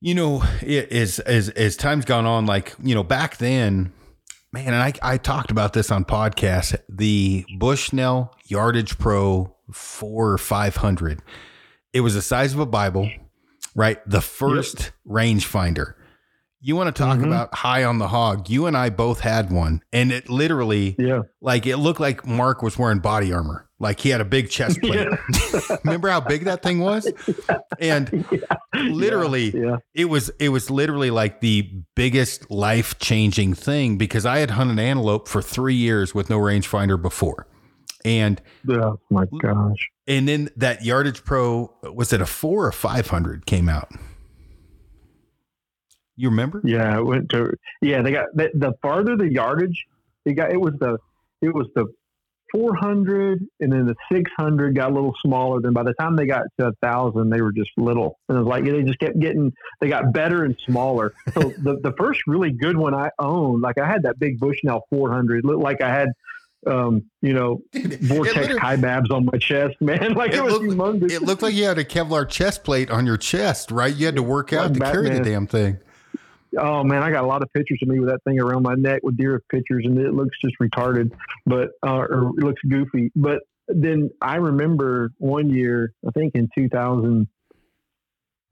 you 0.00 0.14
know, 0.14 0.42
it, 0.62 0.90
as 0.90 1.18
as 1.18 1.50
as 1.50 1.76
time's 1.76 2.06
gone 2.06 2.24
on, 2.24 2.46
like 2.46 2.74
you 2.82 2.94
know, 2.94 3.02
back 3.02 3.36
then, 3.36 3.92
man, 4.52 4.66
and 4.68 4.76
I 4.76 4.92
I 5.02 5.16
talked 5.18 5.50
about 5.50 5.72
this 5.72 5.90
on 5.90 6.04
podcast. 6.04 6.76
The 6.88 7.44
Bushnell 7.58 8.34
Yardage 8.46 8.98
Pro 8.98 9.54
four 9.72 10.30
or 10.32 10.38
five 10.38 10.76
hundred. 10.76 11.20
It 11.92 12.00
was 12.00 12.14
the 12.14 12.22
size 12.22 12.54
of 12.54 12.60
a 12.60 12.66
Bible, 12.66 13.10
right? 13.74 13.98
The 14.08 14.20
first 14.20 14.92
rangefinder. 15.08 15.94
You 16.64 16.76
want 16.76 16.94
to 16.94 17.02
talk 17.02 17.18
Mhm. 17.18 17.26
about 17.26 17.54
high 17.54 17.82
on 17.84 17.98
the 17.98 18.08
hog? 18.08 18.48
You 18.48 18.66
and 18.66 18.76
I 18.76 18.88
both 18.88 19.20
had 19.20 19.50
one, 19.50 19.82
and 19.92 20.12
it 20.12 20.28
literally, 20.30 20.94
yeah, 20.98 21.22
like, 21.40 21.66
it 21.66 21.78
looked 21.78 21.98
like 22.00 22.24
Mark 22.24 22.62
was 22.62 22.78
wearing 22.78 23.00
body 23.00 23.32
armor. 23.32 23.68
Like 23.82 23.98
he 23.98 24.10
had 24.10 24.20
a 24.20 24.24
big 24.24 24.48
chest 24.48 24.80
plate. 24.82 25.08
Remember 25.84 26.08
how 26.08 26.20
big 26.20 26.44
that 26.44 26.62
thing 26.62 26.78
was? 26.78 27.12
And 27.80 28.24
literally 28.74 29.50
yeah. 29.50 29.78
it 29.92 30.04
was 30.04 30.30
it 30.38 30.50
was 30.50 30.70
literally 30.70 31.10
like 31.10 31.40
the 31.40 31.68
biggest 31.96 32.48
life 32.48 32.96
changing 33.00 33.54
thing 33.54 33.98
because 33.98 34.24
I 34.24 34.38
had 34.38 34.52
hunted 34.52 34.78
antelope 34.78 35.26
for 35.26 35.42
three 35.42 35.74
years 35.74 36.14
with 36.14 36.30
no 36.30 36.38
rangefinder 36.38 37.00
before, 37.00 37.48
and 38.04 38.40
yeah. 38.64 38.84
Oh 38.84 39.00
my 39.10 39.24
gosh. 39.40 39.90
and 40.06 40.28
then 40.28 40.48
that 40.56 40.84
yardage 40.84 41.24
pro 41.24 41.74
was 41.92 42.12
it 42.12 42.20
a 42.20 42.26
four 42.26 42.66
or 42.66 42.72
five 42.72 43.08
hundred 43.08 43.46
came 43.46 43.68
out. 43.68 43.90
You 46.14 46.28
remember? 46.28 46.60
Yeah, 46.62 46.98
it 46.98 47.04
went 47.04 47.30
to 47.30 47.52
yeah. 47.80 48.00
They 48.02 48.12
got 48.12 48.26
the, 48.34 48.50
the 48.54 48.74
farther 48.80 49.16
the 49.16 49.32
yardage, 49.32 49.86
they 50.24 50.34
got 50.34 50.52
it 50.52 50.60
was 50.60 50.74
the 50.78 50.98
it 51.40 51.52
was 51.52 51.66
the 51.74 51.86
400 52.52 53.40
and 53.60 53.72
then 53.72 53.86
the 53.86 53.94
600 54.12 54.74
got 54.76 54.90
a 54.90 54.94
little 54.94 55.14
smaller. 55.24 55.60
Then 55.60 55.72
by 55.72 55.82
the 55.82 55.94
time 55.94 56.16
they 56.16 56.26
got 56.26 56.42
to 56.60 56.68
a 56.68 56.72
thousand, 56.82 57.30
they 57.30 57.40
were 57.40 57.52
just 57.52 57.70
little. 57.76 58.18
And 58.28 58.36
it 58.36 58.40
was 58.42 58.48
like 58.48 58.64
they 58.64 58.82
just 58.82 58.98
kept 58.98 59.18
getting 59.18 59.52
they 59.80 59.88
got 59.88 60.12
better 60.12 60.44
and 60.44 60.56
smaller. 60.66 61.12
So 61.34 61.40
the 61.58 61.78
the 61.82 61.92
first 61.98 62.20
really 62.26 62.52
good 62.52 62.76
one 62.76 62.94
I 62.94 63.10
owned, 63.18 63.62
like 63.62 63.78
I 63.78 63.86
had 63.86 64.02
that 64.04 64.18
big 64.18 64.38
Bushnell 64.38 64.84
400, 64.90 65.44
looked 65.44 65.62
like 65.62 65.80
I 65.82 65.88
had. 65.88 66.08
Um, 66.64 67.06
you 67.22 67.32
know, 67.32 67.60
vortex 67.74 68.56
high 68.56 68.76
babs 68.76 69.10
on 69.10 69.24
my 69.24 69.36
chest, 69.36 69.74
man. 69.80 70.12
Like 70.14 70.30
it, 70.30 70.36
It 70.36 70.44
was 70.44 70.52
looked- 70.52 70.66
humongous. 70.66 71.10
It 71.10 71.22
looked 71.22 71.42
like 71.42 71.54
you 71.54 71.64
had 71.64 71.76
a 71.78 71.84
Kevlar 71.84 72.28
chest 72.28 72.62
plate 72.62 72.88
on 72.88 73.04
your 73.04 73.16
chest, 73.16 73.72
right? 73.72 73.92
You 73.92 74.06
had 74.06 74.14
to 74.14 74.22
work 74.22 74.52
out 74.52 74.70
Like 74.70 74.74
to 74.74 74.92
carry 74.92 75.10
the 75.10 75.24
damn 75.24 75.48
thing. 75.48 75.78
Oh 76.58 76.84
man, 76.84 77.02
I 77.02 77.10
got 77.10 77.24
a 77.24 77.26
lot 77.26 77.42
of 77.42 77.52
pictures 77.52 77.78
of 77.82 77.88
me 77.88 77.98
with 77.98 78.10
that 78.10 78.22
thing 78.24 78.40
around 78.40 78.62
my 78.62 78.74
neck 78.74 79.00
with 79.02 79.16
deer 79.16 79.40
pictures, 79.50 79.84
and 79.86 79.98
it 79.98 80.12
looks 80.12 80.38
just 80.40 80.58
retarded, 80.60 81.12
but 81.46 81.70
uh, 81.82 81.96
or 81.96 82.28
it 82.36 82.44
looks 82.44 82.60
goofy. 82.68 83.10
But 83.16 83.40
then 83.68 84.10
I 84.20 84.36
remember 84.36 85.12
one 85.18 85.50
year, 85.50 85.94
I 86.06 86.10
think 86.10 86.34
in 86.34 86.48
two 86.56 86.68
thousand, 86.68 87.28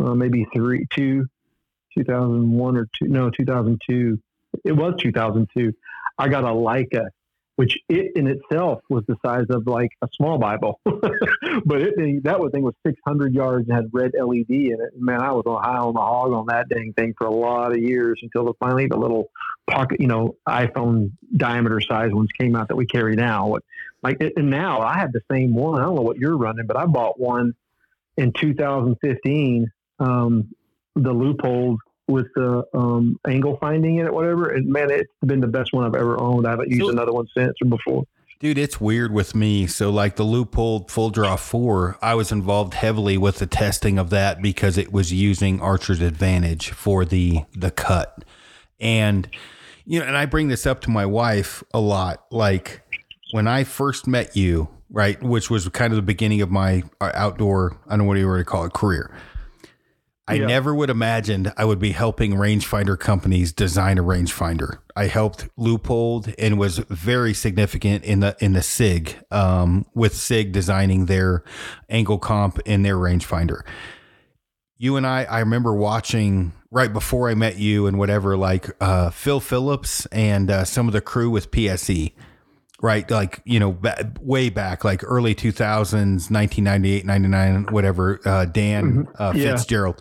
uh, 0.02 0.14
maybe 0.14 0.46
three, 0.54 0.86
two, 0.94 1.26
two 1.96 2.04
thousand 2.04 2.50
one 2.52 2.76
or 2.76 2.88
two, 2.98 3.08
no, 3.08 3.30
two 3.30 3.44
thousand 3.44 3.80
two. 3.88 4.18
It 4.64 4.72
was 4.72 4.94
two 4.98 5.12
thousand 5.12 5.48
two. 5.56 5.72
I 6.18 6.28
got 6.28 6.44
a 6.44 6.48
Leica, 6.48 7.08
which 7.60 7.76
it 7.90 8.12
in 8.16 8.26
itself 8.26 8.80
was 8.88 9.04
the 9.06 9.16
size 9.22 9.44
of 9.50 9.66
like 9.66 9.90
a 10.00 10.08
small 10.16 10.38
Bible, 10.38 10.80
but 10.84 11.82
it 11.82 12.24
that 12.24 12.50
thing 12.54 12.62
was 12.62 12.72
six 12.86 12.98
hundred 13.06 13.34
yards 13.34 13.68
and 13.68 13.76
had 13.76 13.90
red 13.92 14.12
LED 14.18 14.48
in 14.48 14.78
it. 14.80 14.98
Man, 14.98 15.20
I 15.20 15.32
was 15.32 15.44
on 15.44 15.62
high 15.62 15.76
on 15.76 15.92
the 15.92 16.00
hog 16.00 16.32
on 16.32 16.46
that 16.46 16.70
dang 16.70 16.94
thing 16.94 17.12
for 17.18 17.26
a 17.26 17.30
lot 17.30 17.72
of 17.72 17.76
years 17.76 18.18
until 18.22 18.56
finally 18.58 18.86
the 18.86 18.96
little 18.96 19.28
pocket, 19.68 20.00
you 20.00 20.06
know, 20.06 20.36
iPhone 20.48 21.10
diameter 21.36 21.82
size 21.82 22.10
ones 22.14 22.30
came 22.40 22.56
out 22.56 22.68
that 22.68 22.76
we 22.76 22.86
carry 22.86 23.14
now. 23.14 23.54
Like 24.02 24.22
and 24.22 24.48
now 24.48 24.80
I 24.80 24.96
have 24.96 25.12
the 25.12 25.20
same 25.30 25.54
one. 25.54 25.82
I 25.82 25.84
don't 25.84 25.96
know 25.96 26.00
what 26.00 26.16
you're 26.16 26.38
running, 26.38 26.66
but 26.66 26.78
I 26.78 26.86
bought 26.86 27.20
one 27.20 27.52
in 28.16 28.32
2015. 28.32 29.70
Um, 29.98 30.48
the 30.94 31.12
Leupold 31.12 31.76
with 32.10 32.26
the 32.34 32.64
um, 32.74 33.18
angle 33.26 33.56
finding 33.60 33.96
in 33.96 34.06
it, 34.06 34.12
whatever. 34.12 34.50
And 34.50 34.66
man, 34.68 34.90
it's 34.90 35.10
been 35.24 35.40
the 35.40 35.46
best 35.46 35.72
one 35.72 35.84
I've 35.84 35.94
ever 35.94 36.20
owned. 36.20 36.46
I 36.46 36.50
haven't 36.50 36.70
used 36.70 36.82
So- 36.82 36.90
another 36.90 37.12
one 37.12 37.26
since 37.36 37.54
or 37.62 37.68
before. 37.68 38.04
Dude, 38.40 38.56
it's 38.56 38.80
weird 38.80 39.12
with 39.12 39.34
me. 39.34 39.66
So, 39.66 39.90
like 39.90 40.16
the 40.16 40.24
Leupold 40.24 40.90
full 40.90 41.10
draw 41.10 41.36
four, 41.36 41.98
I 42.00 42.14
was 42.14 42.32
involved 42.32 42.72
heavily 42.72 43.18
with 43.18 43.36
the 43.38 43.46
testing 43.46 43.98
of 43.98 44.08
that 44.10 44.40
because 44.40 44.78
it 44.78 44.90
was 44.90 45.12
using 45.12 45.60
Archer's 45.60 46.00
Advantage 46.00 46.70
for 46.70 47.04
the 47.04 47.40
the 47.52 47.70
cut, 47.70 48.24
and 48.80 49.28
you 49.84 50.00
know, 50.00 50.06
and 50.06 50.16
I 50.16 50.24
bring 50.24 50.48
this 50.48 50.64
up 50.66 50.80
to 50.82 50.90
my 50.90 51.04
wife 51.04 51.62
a 51.74 51.80
lot. 51.80 52.24
Like 52.30 52.80
when 53.32 53.46
I 53.46 53.64
first 53.64 54.06
met 54.06 54.34
you, 54.34 54.68
right, 54.88 55.22
which 55.22 55.50
was 55.50 55.68
kind 55.68 55.92
of 55.92 55.96
the 55.96 56.02
beginning 56.02 56.40
of 56.40 56.50
my 56.50 56.82
uh, 56.98 57.10
outdoor, 57.12 57.76
I 57.88 57.90
don't 57.90 57.98
know 57.98 58.04
what 58.06 58.16
you 58.16 58.26
were 58.26 58.38
to 58.38 58.44
call 58.46 58.64
it, 58.64 58.72
career. 58.72 59.14
I 60.30 60.34
Yeah. 60.34 60.46
never 60.46 60.74
would 60.74 60.90
imagined 60.90 61.52
I 61.56 61.64
would 61.64 61.78
be 61.78 61.92
helping 61.92 62.34
rangefinder 62.34 62.98
companies 62.98 63.52
design 63.52 63.98
a 63.98 64.02
rangefinder. 64.02 64.78
I 64.94 65.06
helped 65.06 65.48
Leupold 65.58 66.34
and 66.38 66.58
was 66.58 66.78
very 66.78 67.34
significant 67.34 68.04
in 68.04 68.20
the 68.20 68.36
in 68.40 68.52
the 68.52 68.62
Sig 68.62 69.16
um, 69.30 69.86
with 69.94 70.14
Sig 70.14 70.52
designing 70.52 71.06
their 71.06 71.42
angle 71.88 72.18
comp 72.18 72.58
in 72.60 72.82
their 72.82 72.96
rangefinder. 72.96 73.62
You 74.78 74.96
and 74.96 75.06
I, 75.06 75.24
I 75.24 75.40
remember 75.40 75.74
watching 75.74 76.52
right 76.70 76.92
before 76.92 77.28
I 77.28 77.34
met 77.34 77.56
you 77.58 77.86
and 77.86 77.98
whatever, 77.98 78.36
like 78.36 78.70
uh, 78.80 79.10
Phil 79.10 79.40
Phillips 79.40 80.06
and 80.06 80.50
uh, 80.50 80.64
some 80.64 80.86
of 80.86 80.92
the 80.92 81.00
crew 81.02 81.28
with 81.28 81.50
PSE 81.50 82.12
right? 82.82 83.10
Like, 83.10 83.40
you 83.44 83.60
know, 83.60 83.72
ba- 83.72 84.12
way 84.20 84.48
back, 84.48 84.84
like 84.84 85.02
early 85.04 85.34
2000s, 85.34 86.30
1998, 86.30 87.04
99, 87.04 87.66
whatever, 87.70 88.20
uh, 88.24 88.44
Dan 88.46 89.06
uh, 89.18 89.32
Yeah. 89.34 89.56
Fitzgerald. 89.56 90.00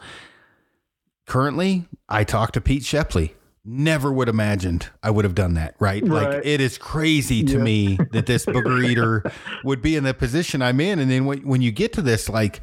Currently, 1.26 1.86
I 2.08 2.24
talked 2.24 2.54
to 2.56 2.62
Pete 2.62 2.84
Shepley. 2.84 3.36
Never 3.66 4.12
would 4.12 4.30
imagined 4.30 4.88
I 5.04 5.12
would 5.12 5.26
have 5.26 5.36
done 5.36 5.54
that, 5.56 5.76
right? 5.80 6.04
Like 6.04 6.42
it 6.44 6.60
is 6.62 6.78
crazy 6.78 7.44
to 7.44 7.58
Yeah. 7.58 7.64
me 7.64 8.00
that 8.12 8.26
this 8.26 8.46
booger 8.46 8.84
eater 8.84 9.24
would 9.64 9.82
be 9.82 9.96
in 9.96 10.06
the 10.06 10.14
position 10.14 10.62
I'm 10.62 10.80
in. 10.80 10.98
And 10.98 11.12
then 11.12 11.26
when, 11.26 11.40
when 11.46 11.62
you 11.62 11.72
get 11.72 11.94
to 11.94 12.02
this, 12.02 12.30
like 12.30 12.62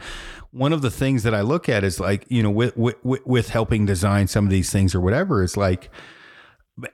one 0.50 0.72
of 0.72 0.82
the 0.82 0.90
things 0.90 1.22
that 1.22 1.34
I 1.34 1.42
look 1.42 1.68
at 1.68 1.84
is 1.84 2.00
like, 2.00 2.24
you 2.28 2.42
know, 2.42 2.50
with, 2.50 2.76
with, 2.76 2.96
with 3.04 3.50
helping 3.50 3.86
design 3.86 4.26
some 4.26 4.44
of 4.46 4.50
these 4.50 4.70
things 4.72 4.94
or 4.94 5.00
whatever, 5.00 5.44
is 5.44 5.56
like, 5.56 5.90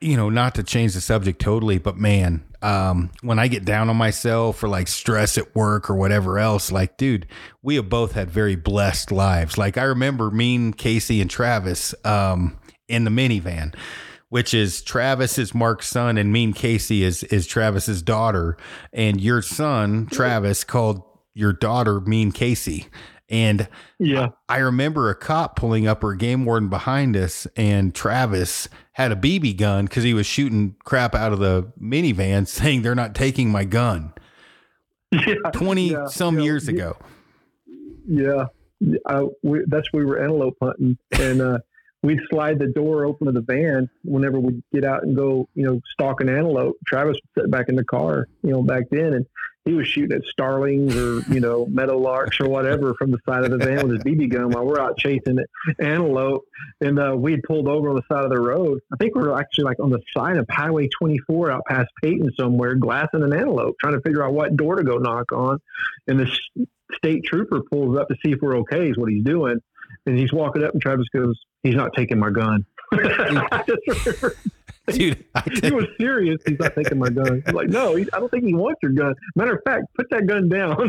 you 0.00 0.16
know, 0.16 0.28
not 0.28 0.54
to 0.54 0.62
change 0.62 0.94
the 0.94 1.00
subject 1.00 1.40
totally, 1.40 1.78
but 1.78 1.96
man, 1.96 2.44
um, 2.62 3.10
when 3.22 3.38
I 3.38 3.48
get 3.48 3.64
down 3.64 3.88
on 3.88 3.96
myself 3.96 4.62
or 4.62 4.68
like 4.68 4.86
stress 4.86 5.36
at 5.36 5.54
work 5.56 5.90
or 5.90 5.96
whatever 5.96 6.38
else, 6.38 6.70
like, 6.70 6.96
dude, 6.96 7.26
we 7.62 7.74
have 7.74 7.88
both 7.88 8.12
had 8.12 8.30
very 8.30 8.54
blessed 8.54 9.10
lives. 9.10 9.58
Like, 9.58 9.76
I 9.76 9.84
remember 9.84 10.30
me 10.30 10.54
and 10.54 10.76
Casey 10.76 11.20
and 11.20 11.28
Travis 11.28 11.94
um, 12.04 12.58
in 12.88 13.02
the 13.04 13.10
minivan, 13.10 13.74
which 14.28 14.54
is 14.54 14.82
Travis 14.82 15.36
is 15.36 15.54
Mark's 15.54 15.88
son, 15.88 16.16
and 16.16 16.32
me 16.32 16.44
and 16.44 16.54
Casey 16.54 17.02
is 17.02 17.24
is 17.24 17.46
Travis's 17.46 18.02
daughter, 18.02 18.56
and 18.92 19.20
your 19.20 19.42
son 19.42 20.06
Travis 20.06 20.62
called 20.62 21.02
your 21.34 21.52
daughter 21.52 22.00
Mean 22.00 22.30
Casey, 22.30 22.86
and 23.32 23.66
Yeah. 23.98 24.28
I 24.48 24.58
remember 24.58 25.10
a 25.10 25.14
cop 25.16 25.56
pulling 25.56 25.88
up 25.88 26.04
or 26.04 26.12
a 26.12 26.16
game 26.16 26.44
warden 26.44 26.68
behind 26.68 27.16
us, 27.16 27.46
and 27.56 27.92
Travis 27.94 28.68
had 28.92 29.10
a 29.10 29.16
BB 29.16 29.56
gun 29.56 29.86
because 29.86 30.04
he 30.04 30.14
was 30.14 30.26
shooting 30.26 30.76
crap 30.84 31.14
out 31.14 31.32
of 31.32 31.38
the 31.40 31.72
minivan, 31.80 32.46
saying 32.46 32.82
they're 32.82 32.94
not 32.94 33.14
taking 33.16 33.50
my 33.50 33.64
gun. 33.64 34.12
Yeah. 35.12 35.34
Twenty 35.52 35.90
Yeah. 35.90 36.06
some 36.06 36.38
Yeah. 36.38 36.44
years 36.44 36.68
ago. 36.68 36.96
Yeah. 38.06 38.46
uh, 39.06 39.26
we, 39.42 39.60
that's 39.68 39.92
we 39.92 40.04
were 40.04 40.18
antelope 40.22 40.56
hunting, 40.62 40.96
and 41.12 41.40
uh, 41.42 41.58
we'd 42.02 42.18
slide 42.30 42.58
the 42.58 42.66
door 42.68 43.04
open 43.04 43.28
of 43.28 43.34
the 43.34 43.42
van 43.42 43.88
whenever 44.04 44.40
we'd 44.40 44.62
get 44.72 44.84
out 44.84 45.04
and 45.04 45.14
go, 45.16 45.48
you 45.54 45.64
know, 45.66 45.80
stalk 45.92 46.20
an 46.20 46.28
antelope. 46.28 46.76
Travis 46.86 47.16
would 47.36 47.42
sit 47.44 47.50
back 47.50 47.68
in 47.68 47.76
the 47.76 47.84
car, 47.84 48.26
you 48.42 48.50
know, 48.50 48.62
back 48.62 48.84
then, 48.90 49.12
and 49.12 49.26
he 49.64 49.74
was 49.74 49.86
shooting 49.86 50.16
at 50.16 50.24
starlings 50.24 50.96
or 50.96 51.20
you 51.32 51.40
know 51.40 51.66
meadowlarks 51.66 52.40
or 52.40 52.48
whatever 52.48 52.94
from 52.94 53.12
the 53.12 53.18
side 53.28 53.44
of 53.44 53.50
the 53.52 53.58
van 53.58 53.86
with 53.86 53.96
his 53.96 54.04
BB 54.04 54.30
gun 54.30 54.50
while 54.50 54.64
we're 54.64 54.80
out 54.80 54.98
chasing 54.98 55.38
antelope. 55.78 56.44
And 56.80 56.98
uh, 56.98 57.14
we 57.16 57.32
had 57.32 57.42
pulled 57.44 57.68
over 57.68 57.90
on 57.90 57.96
the 57.96 58.02
side 58.10 58.24
of 58.24 58.30
the 58.30 58.40
road. 58.40 58.80
I 58.92 58.96
think 58.96 59.14
we 59.14 59.22
were 59.22 59.38
actually 59.38 59.64
like 59.64 59.78
on 59.78 59.90
the 59.90 60.00
side 60.16 60.36
of 60.36 60.46
Highway 60.50 60.88
24 60.88 61.52
out 61.52 61.62
past 61.66 61.88
Peyton 62.02 62.30
somewhere, 62.38 62.74
glassing 62.74 63.22
an 63.22 63.32
antelope, 63.32 63.76
trying 63.80 63.94
to 63.94 64.00
figure 64.00 64.24
out 64.24 64.32
what 64.32 64.56
door 64.56 64.76
to 64.76 64.82
go 64.82 64.98
knock 64.98 65.30
on. 65.32 65.58
And 66.08 66.18
this 66.18 66.36
state 66.94 67.24
trooper 67.24 67.60
pulls 67.70 67.96
up 67.96 68.08
to 68.08 68.16
see 68.24 68.32
if 68.32 68.40
we're 68.42 68.58
okay. 68.58 68.90
Is 68.90 68.98
what 68.98 69.10
he's 69.10 69.24
doing. 69.24 69.60
And 70.06 70.18
he's 70.18 70.32
walking 70.32 70.64
up, 70.64 70.72
and 70.72 70.82
Travis 70.82 71.06
goes, 71.14 71.38
"He's 71.62 71.76
not 71.76 71.92
taking 71.94 72.18
my 72.18 72.30
gun." 72.30 72.64
I 74.88 74.92
Dude, 74.92 75.24
he 75.62 75.70
was 75.70 75.86
serious. 75.96 76.40
He's 76.44 76.58
not 76.58 76.74
taking 76.74 76.98
my 76.98 77.08
gun. 77.08 77.40
I'm 77.46 77.54
like, 77.54 77.68
no, 77.68 77.94
he, 77.94 78.04
I 78.12 78.18
don't 78.18 78.30
think 78.30 78.44
he 78.44 78.52
wants 78.52 78.80
your 78.82 78.90
gun. 78.90 79.14
Matter 79.36 79.54
of 79.54 79.62
fact, 79.64 79.84
put 79.96 80.10
that 80.10 80.26
gun 80.26 80.48
down. 80.48 80.86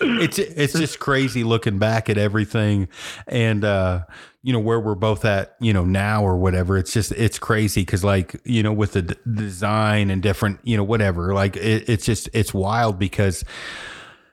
it's 0.20 0.38
it's 0.38 0.72
just 0.72 1.00
crazy 1.00 1.42
looking 1.42 1.78
back 1.80 2.08
at 2.08 2.16
everything, 2.16 2.86
and 3.26 3.64
uh, 3.64 4.04
you 4.42 4.52
know 4.52 4.60
where 4.60 4.78
we're 4.78 4.94
both 4.94 5.24
at, 5.24 5.56
you 5.60 5.72
know 5.72 5.84
now 5.84 6.22
or 6.22 6.36
whatever. 6.36 6.78
It's 6.78 6.92
just 6.92 7.10
it's 7.12 7.40
crazy 7.40 7.80
because 7.82 8.04
like 8.04 8.40
you 8.44 8.62
know 8.62 8.72
with 8.72 8.92
the 8.92 9.02
d- 9.02 9.16
design 9.34 10.08
and 10.08 10.22
different 10.22 10.60
you 10.62 10.76
know 10.76 10.84
whatever. 10.84 11.34
Like 11.34 11.56
it, 11.56 11.88
it's 11.88 12.04
just 12.04 12.28
it's 12.32 12.54
wild 12.54 13.00
because 13.00 13.44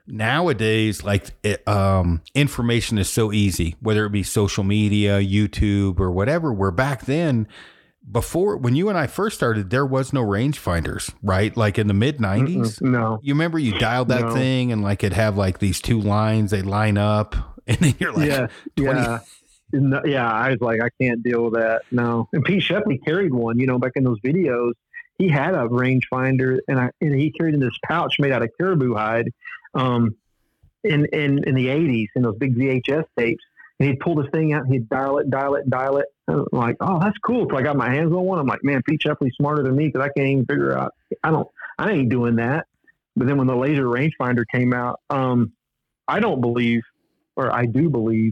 nowadays 0.05 1.03
like 1.03 1.31
it, 1.41 1.67
um, 1.67 2.21
information 2.35 2.99
is 2.99 3.09
so 3.09 3.31
easy 3.31 3.75
whether 3.79 4.05
it 4.05 4.09
be 4.09 4.21
social 4.21 4.65
media 4.65 5.21
youtube 5.21 5.97
or 5.97 6.11
whatever 6.11 6.51
where 6.51 6.71
back 6.71 7.05
then 7.05 7.47
before 8.09 8.57
when 8.57 8.75
you 8.75 8.89
and 8.89 8.97
I 8.97 9.07
first 9.07 9.35
started, 9.35 9.69
there 9.69 9.85
was 9.85 10.13
no 10.13 10.23
rangefinders, 10.23 11.13
right? 11.21 11.55
Like 11.55 11.79
in 11.79 11.87
the 11.87 11.93
mid 11.93 12.17
'90s. 12.17 12.81
No, 12.81 13.19
you 13.23 13.33
remember 13.33 13.59
you 13.59 13.77
dialed 13.79 14.09
that 14.09 14.21
no. 14.21 14.33
thing 14.33 14.71
and 14.71 14.81
like 14.81 15.03
it'd 15.03 15.15
have 15.15 15.37
like 15.37 15.59
these 15.59 15.81
two 15.81 15.99
lines, 15.99 16.51
they 16.51 16.61
line 16.61 16.97
up, 16.97 17.35
and 17.67 17.77
then 17.77 17.95
you're 17.99 18.13
like, 18.13 18.27
yeah, 18.27 18.47
20- 18.77 18.95
yeah. 18.95 19.19
No, 19.75 20.01
yeah, 20.05 20.31
I 20.31 20.51
was 20.51 20.61
like, 20.61 20.81
I 20.81 20.89
can't 21.01 21.23
deal 21.23 21.45
with 21.45 21.53
that. 21.53 21.81
No, 21.91 22.29
and 22.31 22.45
Pete 22.45 22.61
Shepley 22.61 22.99
carried 22.99 23.33
one. 23.33 23.57
You 23.57 23.65
know, 23.65 23.79
back 23.79 23.93
in 23.95 24.03
those 24.03 24.19
videos, 24.19 24.73
he 25.17 25.27
had 25.27 25.55
a 25.55 25.67
rangefinder, 25.67 26.59
and 26.67 26.79
I 26.79 26.91
and 27.01 27.15
he 27.15 27.31
carried 27.31 27.55
in 27.55 27.59
this 27.59 27.77
pouch 27.83 28.19
made 28.19 28.31
out 28.31 28.43
of 28.43 28.51
caribou 28.55 28.93
hide, 28.93 29.31
um, 29.73 30.15
in 30.83 31.05
in 31.05 31.43
in 31.47 31.55
the 31.55 31.67
'80s 31.67 32.07
in 32.15 32.21
those 32.21 32.37
big 32.37 32.55
VHS 32.55 33.05
tapes. 33.17 33.43
And 33.83 33.91
he'd 33.91 33.99
pull 33.99 34.15
this 34.15 34.31
thing 34.31 34.53
out, 34.53 34.65
he'd 34.67 34.87
dial 34.87 35.17
it, 35.17 35.29
dial 35.29 35.55
it, 35.55 35.69
dial 35.69 35.97
it, 35.97 36.05
I'm 36.29 36.45
like, 36.53 36.77
oh, 36.79 37.01
that's 37.01 37.17
cool. 37.17 37.47
So 37.49 37.57
I 37.57 37.63
got 37.63 37.75
my 37.75 37.89
hands 37.89 38.13
on 38.13 38.23
one. 38.23 38.39
I'm 38.39 38.47
like, 38.47 38.63
man, 38.63 38.81
Pete 38.81 39.01
Shepley's 39.01 39.33
smarter 39.35 39.61
than 39.61 39.75
me 39.75 39.87
because 39.87 39.99
I 39.99 40.17
can't 40.17 40.29
even 40.29 40.45
figure 40.45 40.77
out. 40.77 40.93
I 41.21 41.31
don't. 41.31 41.49
I 41.77 41.91
ain't 41.91 42.07
doing 42.07 42.37
that. 42.37 42.65
But 43.17 43.27
then 43.27 43.37
when 43.37 43.47
the 43.47 43.57
laser 43.57 43.83
rangefinder 43.83 44.45
came 44.49 44.73
out, 44.73 45.01
um, 45.09 45.51
I 46.07 46.21
don't 46.21 46.39
believe, 46.39 46.83
or 47.35 47.53
I 47.53 47.65
do 47.65 47.89
believe, 47.89 48.31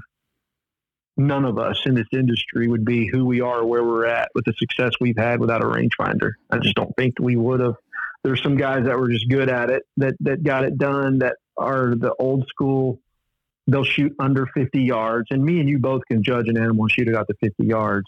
none 1.17 1.43
of 1.43 1.59
us 1.59 1.81
in 1.85 1.95
this 1.95 2.07
industry 2.13 2.69
would 2.69 2.85
be 2.85 3.07
who 3.07 3.25
we 3.25 3.41
are, 3.41 3.65
where 3.65 3.83
we're 3.83 4.05
at, 4.05 4.29
with 4.33 4.45
the 4.45 4.53
success 4.53 4.93
we've 5.01 5.17
had 5.17 5.41
without 5.41 5.61
a 5.61 5.65
rangefinder. 5.65 6.31
I 6.49 6.59
just 6.59 6.75
don't 6.75 6.95
think 6.95 7.15
we 7.19 7.35
would 7.35 7.59
have. 7.59 7.75
There's 8.23 8.41
some 8.41 8.55
guys 8.55 8.85
that 8.85 8.97
were 8.97 9.09
just 9.09 9.27
good 9.27 9.49
at 9.49 9.69
it, 9.69 9.83
that 9.97 10.13
that 10.21 10.43
got 10.43 10.63
it 10.63 10.77
done, 10.77 11.19
that 11.19 11.35
are 11.57 11.93
the 11.93 12.13
old 12.13 12.47
school 12.47 13.01
they'll 13.67 13.83
shoot 13.83 14.13
under 14.19 14.47
50 14.53 14.81
yards. 14.81 15.27
And 15.31 15.43
me 15.43 15.59
and 15.59 15.69
you 15.69 15.79
both 15.79 16.01
can 16.09 16.23
judge 16.23 16.47
an 16.47 16.57
animal 16.57 16.85
and 16.85 16.91
shoot 16.91 17.07
it 17.07 17.15
out 17.15 17.27
to 17.27 17.35
50 17.41 17.65
yards. 17.65 18.05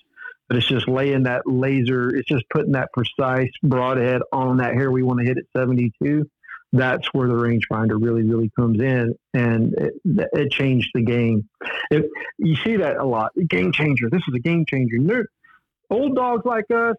But 0.48 0.58
it's 0.58 0.68
just 0.68 0.88
laying 0.88 1.24
that 1.24 1.44
laser, 1.46 2.10
it's 2.10 2.28
just 2.28 2.44
putting 2.50 2.74
that 2.74 2.90
precise 2.94 3.50
broadhead 3.64 4.22
on 4.32 4.58
that 4.58 4.74
hair 4.74 4.92
we 4.92 5.02
want 5.02 5.20
to 5.20 5.26
hit 5.26 5.38
at 5.38 5.46
72. 5.56 6.26
That's 6.74 7.08
where 7.14 7.28
the 7.28 7.36
rangefinder 7.36 8.04
really, 8.04 8.24
really 8.24 8.52
comes 8.60 8.82
in, 8.82 9.14
and 9.36 9.74
it, 9.76 9.94
it 10.34 10.52
changed 10.52 10.90
the 10.96 11.04
game. 11.04 11.48
It, 11.92 12.10
you 12.40 12.56
see 12.56 12.78
that 12.78 12.98
a 12.98 13.06
lot. 13.06 13.32
Game 13.48 13.72
changer. 13.72 14.10
This 14.10 14.24
is 14.28 14.34
a 14.36 14.40
game 14.40 14.66
changer. 14.68 15.28
Old 15.92 16.16
dogs 16.16 16.46
like 16.46 16.66
us, 16.72 16.96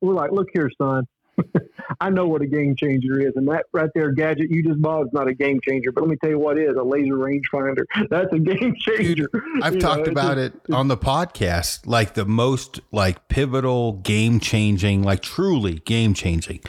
we're 0.00 0.14
like, 0.14 0.30
look 0.30 0.46
here, 0.52 0.70
son. 0.80 1.06
I 2.00 2.10
know 2.10 2.26
what 2.26 2.42
a 2.42 2.46
game 2.46 2.76
changer 2.76 3.20
is, 3.20 3.32
and 3.36 3.46
that 3.48 3.66
right 3.72 3.90
there 3.94 4.10
gadget 4.12 4.50
you 4.50 4.62
just 4.62 4.80
bought 4.80 5.06
is 5.06 5.12
not 5.12 5.28
a 5.28 5.34
game 5.34 5.60
changer. 5.66 5.92
But 5.92 6.02
let 6.02 6.10
me 6.10 6.16
tell 6.16 6.30
you 6.30 6.38
what 6.38 6.58
is 6.58 6.76
a 6.76 6.82
laser 6.82 7.14
rangefinder. 7.14 7.84
That's 8.10 8.32
a 8.32 8.38
game 8.38 8.74
changer. 8.78 9.28
I've 9.62 9.74
you 9.74 9.80
talked 9.80 10.06
know, 10.06 10.12
about 10.12 10.36
just, 10.36 10.54
it 10.68 10.72
on 10.72 10.88
the 10.88 10.96
podcast, 10.96 11.86
like 11.86 12.14
the 12.14 12.24
most 12.24 12.80
like 12.92 13.28
pivotal, 13.28 13.94
game 13.94 14.40
changing, 14.40 15.02
like 15.02 15.22
truly 15.22 15.74
game 15.80 16.14
changing 16.14 16.60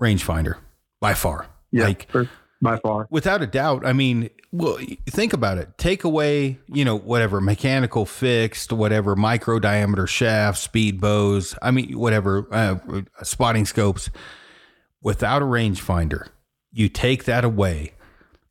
rangefinder 0.00 0.56
by 1.00 1.14
far. 1.14 1.48
Yeah, 1.70 1.84
like 1.84 2.10
by 2.60 2.78
far, 2.78 3.06
without 3.10 3.42
a 3.42 3.46
doubt. 3.46 3.86
I 3.86 3.92
mean, 3.92 4.30
well, 4.52 4.78
think 5.06 5.32
about 5.32 5.56
it. 5.56 5.78
Take 5.78 6.04
away, 6.04 6.58
you 6.68 6.84
know, 6.84 6.96
whatever 6.96 7.40
mechanical 7.40 8.04
fixed, 8.04 8.70
whatever 8.70 9.16
micro 9.16 9.58
diameter 9.58 10.06
shafts, 10.06 10.60
speed 10.60 11.00
bows. 11.00 11.56
I 11.62 11.70
mean, 11.70 11.98
whatever 11.98 12.46
uh, 12.52 12.76
spotting 13.22 13.64
scopes. 13.64 14.10
Without 15.00 15.42
a 15.42 15.46
rangefinder, 15.46 16.28
you 16.70 16.88
take 16.88 17.24
that 17.24 17.44
away. 17.44 17.94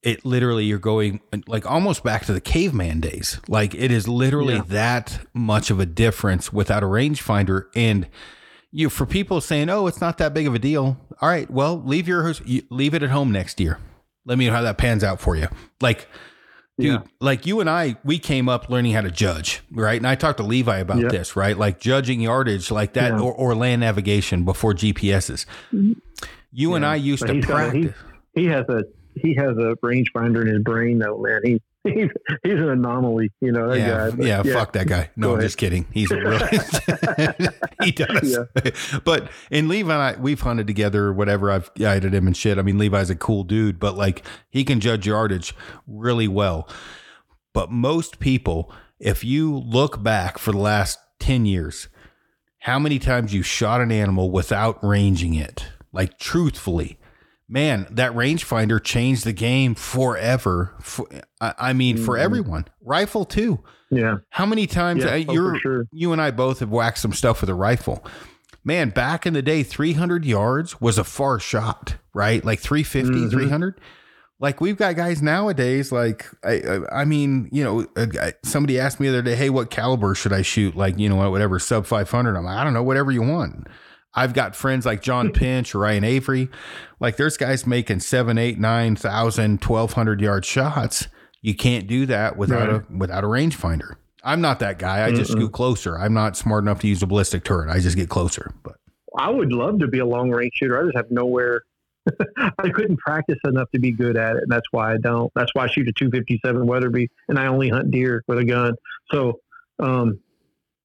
It 0.02 0.26
literally, 0.26 0.66
you're 0.66 0.80
going 0.80 1.22
like 1.48 1.70
almost 1.70 2.04
back 2.04 2.26
to 2.26 2.34
the 2.34 2.42
caveman 2.42 3.00
days. 3.00 3.40
Like 3.48 3.76
it 3.76 3.92
is 3.92 4.08
literally 4.08 4.56
yeah. 4.56 4.64
that 4.68 5.20
much 5.34 5.70
of 5.70 5.80
a 5.80 5.86
difference 5.86 6.52
without 6.52 6.82
a 6.82 6.88
rangefinder. 6.88 7.66
And 7.76 8.10
you, 8.72 8.90
for 8.90 9.06
people 9.06 9.40
saying, 9.40 9.70
"Oh, 9.70 9.86
it's 9.86 10.02
not 10.02 10.18
that 10.18 10.34
big 10.34 10.48
of 10.48 10.56
a 10.56 10.60
deal." 10.60 10.98
All 11.22 11.30
right, 11.30 11.50
well, 11.50 11.82
leave 11.86 12.08
your 12.08 12.34
leave 12.70 12.96
it 12.96 13.04
at 13.04 13.12
home 13.12 13.32
next 13.32 13.60
year 13.60 13.78
let 14.26 14.38
me 14.38 14.48
know 14.48 14.54
how 14.54 14.62
that 14.62 14.78
pans 14.78 15.04
out 15.04 15.20
for 15.20 15.36
you. 15.36 15.48
Like, 15.82 16.08
dude, 16.78 16.92
yeah. 16.92 17.00
like 17.20 17.46
you 17.46 17.60
and 17.60 17.70
I, 17.70 17.98
we 18.04 18.20
came 18.20 18.50
up 18.50 18.70
learning 18.70 18.94
how 18.94 19.02
to 19.02 19.12
judge, 19.12 19.62
right? 19.72 19.98
And 19.98 20.08
I 20.08 20.16
talked 20.16 20.38
to 20.38 20.44
Levi 20.44 20.78
about 20.78 21.10
this, 21.10 21.36
right? 21.36 21.58
Like 21.58 21.80
judging 21.80 22.22
yardage 22.22 22.72
like 22.72 22.94
that 22.94 23.14
yeah. 23.14 23.20
or, 23.20 23.34
or, 23.34 23.56
land 23.56 23.82
navigation 23.82 24.46
before 24.46 24.74
GPSs. 24.74 25.46
Mm-hmm. 25.74 25.94
You 26.52 26.72
yeah. 26.72 26.76
and 26.76 26.86
I 26.86 26.96
used 26.96 27.26
but 27.26 27.34
to 27.34 27.42
practice. 27.42 27.96
He, 28.34 28.42
he 28.42 28.48
has 28.48 28.66
a 28.70 28.84
he 29.16 29.36
has 29.36 29.58
a 29.58 29.76
rangefinder 29.84 30.42
in 30.42 30.48
his 30.48 30.64
brain 30.64 31.00
though, 31.00 31.18
man. 31.18 31.42
He 31.44 31.62
he's 31.94 32.10
he's 32.44 32.54
an 32.54 32.70
anomaly, 32.70 33.32
you 33.42 33.52
know. 33.52 33.74
yeah, 33.74 34.12
guy, 34.12 34.24
yeah, 34.24 34.42
yeah, 34.46 34.54
fuck 34.54 34.74
that 34.74 34.88
guy. 34.88 35.10
No, 35.16 35.34
I'm 35.34 35.42
just 35.42 35.58
kidding. 35.58 35.88
He's 35.92 36.12
a 36.12 36.18
really 36.18 36.40
he 37.84 37.92
does. 37.92 38.38
Yeah. 38.38 39.00
But 39.04 39.32
in 39.50 39.68
Levi 39.68 39.92
and 39.92 40.02
I, 40.18 40.22
we've 40.22 40.40
hunted 40.40 40.68
together, 40.68 41.12
whatever. 41.12 41.50
I've 41.50 41.74
guided 41.74 42.14
him 42.14 42.28
and 42.28 42.38
shit. 42.38 42.60
I 42.60 42.62
mean, 42.62 42.78
Levi's 42.78 43.10
a 43.10 43.16
cool 43.16 43.44
dude, 43.44 43.80
but 43.80 43.98
like 43.98 44.24
he 44.50 44.64
can 44.64 44.80
judge 44.80 45.08
yardage 45.08 45.56
really 45.88 46.28
well. 46.28 46.70
But 47.54 47.72
most 47.72 48.20
people, 48.20 48.72
if 49.00 49.24
you 49.24 49.58
look 49.58 50.04
back 50.04 50.38
for 50.38 50.52
the 50.52 50.60
last 50.60 51.00
ten 51.20 51.46
years, 51.46 51.88
how 52.60 52.78
many 52.78 53.00
times 53.00 53.34
you 53.34 53.42
shot 53.42 53.82
an 53.82 53.92
animal 53.92 54.30
without 54.30 54.84
ranging 54.84 55.34
it, 55.34 55.66
like 55.92 56.20
truthfully 56.20 57.00
man, 57.52 57.86
that 57.92 58.14
rangefinder 58.14 58.82
changed 58.82 59.26
the 59.26 59.34
game 59.34 59.76
forever. 59.76 60.74
For, 60.80 61.06
I, 61.40 61.74
mean, 61.74 61.98
for 61.98 62.16
mm-hmm. 62.16 62.24
everyone. 62.24 62.66
Rifle 62.82 63.26
too. 63.26 63.60
Yeah. 63.92 64.20
How 64.30 64.46
many 64.46 64.66
times 64.68 65.04
yeah, 65.04 65.12
uh, 65.12 65.26
oh, 65.28 65.34
you're 65.34 65.60
sure. 65.60 65.88
you 65.92 66.14
and 66.14 66.22
I 66.22 66.32
both 66.32 66.60
have 66.60 66.70
whacked 66.70 66.98
some 66.98 67.12
stuff 67.12 67.42
with 67.42 67.50
a 67.50 67.54
rifle. 67.54 68.04
Man, 68.64 68.90
back 68.90 69.26
in 69.26 69.34
the 69.34 69.42
day, 69.42 69.64
300 69.64 70.24
yards 70.24 70.80
was 70.80 70.98
a 70.98 71.04
far 71.04 71.40
shot, 71.40 71.96
right? 72.14 72.44
Like 72.46 72.60
350, 72.60 73.12
mm-hmm. 73.12 73.30
300. 73.30 73.82
Like 74.40 74.62
we've 74.62 74.78
got 74.78 74.96
guys 74.96 75.22
nowadays, 75.22 75.92
like 75.92 76.26
I, 76.44 76.80
I 76.92 77.06
mean, 77.06 77.50
you 77.52 77.64
know, 77.64 77.86
somebody 78.44 78.80
asked 78.80 79.00
me 79.00 79.08
the 79.08 79.20
other 79.20 79.22
day, 79.22 79.36
"Hey, 79.36 79.52
what 79.52 79.70
caliber 79.70 80.16
should 80.16 80.34
I 80.34 80.42
shoot?" 80.42 80.76
Like, 80.76 80.98
you 80.98 81.10
know, 81.10 81.30
whatever 81.30 81.60
sub 81.60 81.86
500. 81.86 82.36
I'm 82.36 82.46
like, 82.46 82.58
I 82.58 82.64
don't 82.64 82.74
know, 82.74 82.82
whatever 82.82 83.12
you 83.12 83.22
want. 83.22 83.68
I've 84.14 84.34
got 84.34 84.56
friends 84.56 84.86
like 84.86 85.02
John 85.02 85.32
Pinch 85.32 85.74
or 85.74 85.80
Ryan 85.80 86.04
Avery. 86.04 86.50
Like 87.00 87.18
there's 87.18 87.38
guys 87.38 87.66
making 87.66 88.02
seven, 88.02 88.38
eight, 88.38 88.60
nine 88.60 88.96
thousand, 88.96 89.62
twelve 89.62 89.94
hundred 89.94 90.22
yard 90.22 90.46
shots. 90.46 91.08
You 91.42 91.56
can't 91.56 91.88
do 91.88 92.06
that 92.08 92.38
without 92.38 92.70
right. 92.70 92.84
a 92.90 92.98
without 92.98 93.24
a 93.24 93.28
rangefinder. 93.28 93.96
I'm 94.24 94.42
not 94.42 94.60
that 94.60 94.78
guy. 94.78 95.06
I 95.06 95.12
just 95.12 95.32
Mm-mm. 95.32 95.38
scoot 95.38 95.52
closer. 95.54 95.98
I'm 95.98 96.14
not 96.14 96.38
smart 96.38 96.64
enough 96.64 96.82
to 96.82 96.88
use 96.88 97.02
a 97.02 97.08
ballistic 97.08 97.44
turret. 97.44 97.70
I 97.70 97.80
just 97.80 97.96
get 97.96 98.10
closer. 98.10 98.54
But 98.64 98.76
I 99.18 99.30
would 99.30 99.52
love 99.52 99.80
to 99.80 99.88
be 99.88 100.00
a 100.00 100.06
long 100.06 100.30
range 100.30 100.54
shooter. 100.56 100.80
I 100.80 100.84
just 100.86 100.98
have 100.98 101.10
nowhere. 101.10 101.64
I 102.60 102.70
couldn't 102.70 102.98
practice 102.98 103.40
enough 103.46 103.70
to 103.72 103.80
be 103.80 103.92
good 103.92 104.18
at 104.18 104.36
it, 104.36 104.44
and 104.44 104.52
that's 104.52 104.68
why 104.72 104.94
I 104.94 104.98
don't. 104.98 105.32
That's 105.36 105.52
why 105.54 105.66
I 105.66 105.68
shoot 105.68 105.88
a 105.88 105.94
257 105.94 106.66
Weatherby, 106.66 107.10
and 107.30 107.40
I 107.40 107.48
only 107.48 107.70
hunt 107.70 107.92
deer 107.92 108.24
with 108.28 108.40
a 108.40 108.46
gun. 108.46 108.76
So 109.12 109.40
um, 109.80 110.20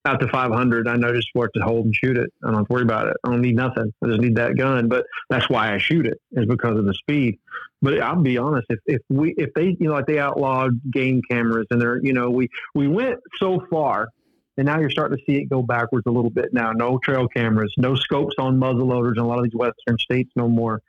out 0.07 0.21
to 0.21 0.29
500, 0.29 0.89
I 0.89 0.97
know 0.97 1.15
just 1.15 1.29
where 1.35 1.49
to 1.49 1.61
hold 1.61 1.87
and 1.87 1.95
shoot 1.95 2.17
it. 2.17 2.33
I 2.43 2.49
don't 2.49 2.59
have 2.59 2.67
to 2.69 2.73
worry 2.73 2.83
about 2.83 3.09
it. 3.09 3.17
I 3.25 3.31
don't 3.31 3.43
need 3.43 3.57
nothing. 3.57 3.93
I 4.03 4.07
just 4.07 4.21
need 4.21 4.37
that 4.37 4.57
gun. 4.57 4.89
But 4.89 5.07
that's 5.29 5.49
why 5.51 5.75
I 5.75 5.79
shoot 5.79 6.07
it 6.07 6.21
is 6.33 6.47
because 6.47 6.79
of 6.79 6.85
the 6.85 6.95
speed. 6.95 7.39
But 7.83 8.01
I'll 8.01 8.23
be 8.23 8.39
honest, 8.39 8.67
if, 8.71 8.79
if 8.87 9.03
we 9.11 9.35
if 9.37 9.53
they 9.55 9.77
you 9.79 9.89
know 9.89 9.93
like 9.93 10.07
they 10.07 10.19
outlawed 10.19 10.81
game 10.91 11.21
cameras 11.31 11.67
and 11.71 11.81
they're 11.81 12.03
you 12.03 12.13
know 12.13 12.31
we 12.31 12.49
we 12.75 12.89
went 12.89 13.21
so 13.39 13.67
far 13.71 14.09
and 14.57 14.67
now 14.67 14.81
you're 14.81 14.91
starting 14.91 15.19
to 15.19 15.25
see 15.27 15.39
it 15.39 15.51
go 15.51 15.63
backwards 15.63 16.07
a 16.07 16.11
little 16.11 16.31
bit 16.31 16.55
now. 16.55 16.73
No 16.73 16.99
trail 16.99 17.29
cameras, 17.29 17.75
no 17.77 17.95
scopes 17.95 18.37
on 18.39 18.59
muzzle 18.59 18.87
loaders 18.87 19.15
in 19.19 19.23
a 19.23 19.27
lot 19.27 19.39
of 19.39 19.45
these 19.45 19.55
western 19.55 19.99
states 19.99 20.31
no 20.37 20.49
more, 20.49 20.81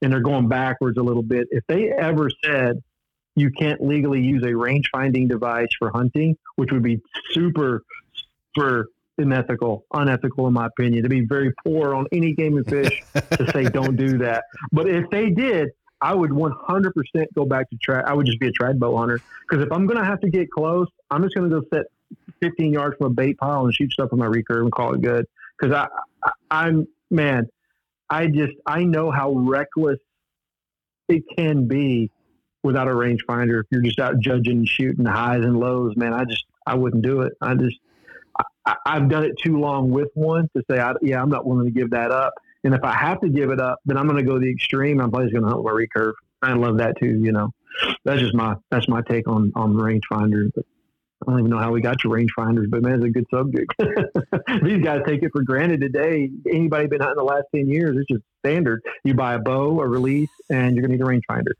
and 0.00 0.12
they're 0.12 0.20
going 0.20 0.48
backwards 0.48 0.96
a 0.96 1.02
little 1.02 1.22
bit. 1.22 1.48
If 1.50 1.64
they 1.68 1.90
ever 1.90 2.30
said 2.44 2.82
you 3.36 3.50
can't 3.50 3.80
legally 3.80 4.20
use 4.20 4.44
a 4.44 4.54
range 4.54 4.88
finding 4.92 5.28
device 5.28 5.68
for 5.78 5.90
hunting, 5.90 6.36
which 6.56 6.72
would 6.72 6.82
be 6.82 7.00
super 7.32 7.82
for 8.54 8.86
unethical, 9.18 9.84
unethical 9.92 10.46
in 10.46 10.52
my 10.54 10.66
opinion, 10.66 11.02
to 11.02 11.08
be 11.08 11.20
very 11.20 11.52
poor 11.64 11.94
on 11.94 12.06
any 12.12 12.32
game 12.32 12.56
and 12.56 12.66
fish 12.66 13.02
to 13.14 13.50
say 13.52 13.64
don't 13.72 13.96
do 13.96 14.18
that. 14.18 14.44
But 14.72 14.88
if 14.88 15.08
they 15.10 15.30
did, 15.30 15.70
I 16.00 16.14
would 16.14 16.30
100% 16.30 16.92
go 17.34 17.44
back 17.44 17.68
to 17.70 17.76
trad. 17.76 18.04
I 18.04 18.14
would 18.14 18.26
just 18.26 18.40
be 18.40 18.48
a 18.48 18.52
trad 18.52 18.78
bow 18.78 18.96
hunter 18.96 19.20
because 19.48 19.64
if 19.64 19.70
I'm 19.72 19.86
going 19.86 19.98
to 19.98 20.04
have 20.04 20.20
to 20.20 20.30
get 20.30 20.50
close, 20.50 20.88
I'm 21.10 21.22
just 21.22 21.34
going 21.34 21.50
to 21.50 21.60
go 21.60 21.66
set 21.72 21.86
15 22.40 22.72
yards 22.72 22.96
from 22.96 23.08
a 23.08 23.10
bait 23.10 23.38
pile 23.38 23.64
and 23.64 23.74
shoot 23.74 23.92
stuff 23.92 24.10
with 24.10 24.18
my 24.18 24.26
recurve 24.26 24.62
and 24.62 24.72
call 24.72 24.94
it 24.94 25.02
good. 25.02 25.26
Because 25.58 25.74
I, 25.74 25.88
I, 26.24 26.32
I'm 26.50 26.88
man, 27.10 27.48
I 28.08 28.28
just 28.28 28.54
I 28.66 28.84
know 28.84 29.10
how 29.10 29.32
reckless 29.32 29.98
it 31.08 31.24
can 31.36 31.68
be 31.68 32.10
without 32.62 32.88
a 32.88 32.92
rangefinder. 32.92 33.60
If 33.60 33.66
you're 33.70 33.82
just 33.82 33.98
out 33.98 34.18
judging, 34.20 34.58
and 34.58 34.68
shooting 34.68 35.04
highs 35.04 35.42
and 35.42 35.58
lows, 35.58 35.96
man, 35.96 36.14
I 36.14 36.24
just 36.24 36.44
I 36.66 36.76
wouldn't 36.76 37.02
do 37.02 37.22
it. 37.22 37.34
I 37.42 37.54
just 37.54 37.78
I, 38.66 38.76
have 38.86 39.08
done 39.08 39.24
it 39.24 39.38
too 39.42 39.58
long 39.58 39.90
with 39.90 40.08
one 40.14 40.48
to 40.56 40.62
say, 40.70 40.78
I, 40.78 40.92
yeah, 41.02 41.22
I'm 41.22 41.30
not 41.30 41.46
willing 41.46 41.66
to 41.66 41.72
give 41.72 41.90
that 41.90 42.10
up. 42.10 42.34
And 42.62 42.74
if 42.74 42.84
I 42.84 42.92
have 42.92 43.20
to 43.22 43.28
give 43.28 43.50
it 43.50 43.60
up, 43.60 43.80
then 43.86 43.96
I'm 43.96 44.06
going 44.06 44.24
to 44.24 44.28
go 44.28 44.38
the 44.38 44.50
extreme. 44.50 45.00
I'm 45.00 45.10
probably 45.10 45.30
going 45.30 45.44
to 45.44 45.50
hunt 45.50 45.64
my 45.64 45.70
recurve. 45.70 46.12
I 46.42 46.52
love 46.54 46.78
that 46.78 46.98
too. 46.98 47.18
You 47.22 47.32
know, 47.32 47.50
that's 48.04 48.20
just 48.20 48.34
my 48.34 48.56
that's 48.70 48.88
my 48.88 49.02
take 49.02 49.28
on 49.28 49.52
on 49.54 49.74
rangefinder. 49.74 50.50
But 50.54 50.64
I 51.26 51.30
don't 51.30 51.40
even 51.40 51.50
know 51.50 51.58
how 51.58 51.70
we 51.70 51.82
got 51.82 51.98
to 52.00 52.08
rangefinders, 52.08 52.70
but 52.70 52.82
man, 52.82 52.94
it's 52.94 53.04
a 53.04 53.10
good 53.10 53.26
subject. 53.30 53.74
These 54.62 54.82
guys 54.82 55.02
take 55.06 55.22
it 55.22 55.32
for 55.32 55.42
granted 55.42 55.80
today. 55.82 56.30
Anybody 56.50 56.86
been 56.86 57.00
hunting 57.00 57.18
the 57.18 57.24
last 57.24 57.44
ten 57.54 57.68
years? 57.68 57.96
It's 57.98 58.08
just 58.08 58.22
standard. 58.38 58.82
You 59.04 59.12
buy 59.14 59.34
a 59.34 59.38
bow, 59.38 59.80
a 59.80 59.86
release, 59.86 60.30
and 60.48 60.74
you're 60.74 60.86
going 60.86 60.98
to 60.98 61.04
need 61.04 61.20
a 61.20 61.20
rangefinder. 61.20 61.52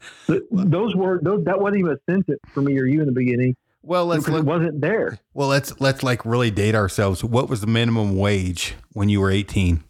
Those 0.50 0.94
were 0.94 1.20
those 1.22 1.44
that 1.44 1.60
wasn't 1.60 1.80
even 1.80 1.92
a 1.92 2.10
sentence 2.10 2.40
for 2.52 2.62
me 2.62 2.78
or 2.78 2.86
you 2.86 3.00
in 3.00 3.06
the 3.06 3.12
beginning. 3.12 3.54
Well, 3.82 4.06
let's 4.06 4.28
look, 4.28 4.40
it 4.40 4.46
wasn't 4.46 4.80
there. 4.80 5.18
Well, 5.32 5.48
let's 5.48 5.80
let's 5.80 6.02
like 6.02 6.24
really 6.26 6.50
date 6.50 6.74
ourselves. 6.74 7.24
What 7.24 7.48
was 7.48 7.60
the 7.60 7.66
minimum 7.66 8.16
wage 8.16 8.74
when 8.92 9.08
you 9.08 9.20
were 9.20 9.30
18? 9.30 9.82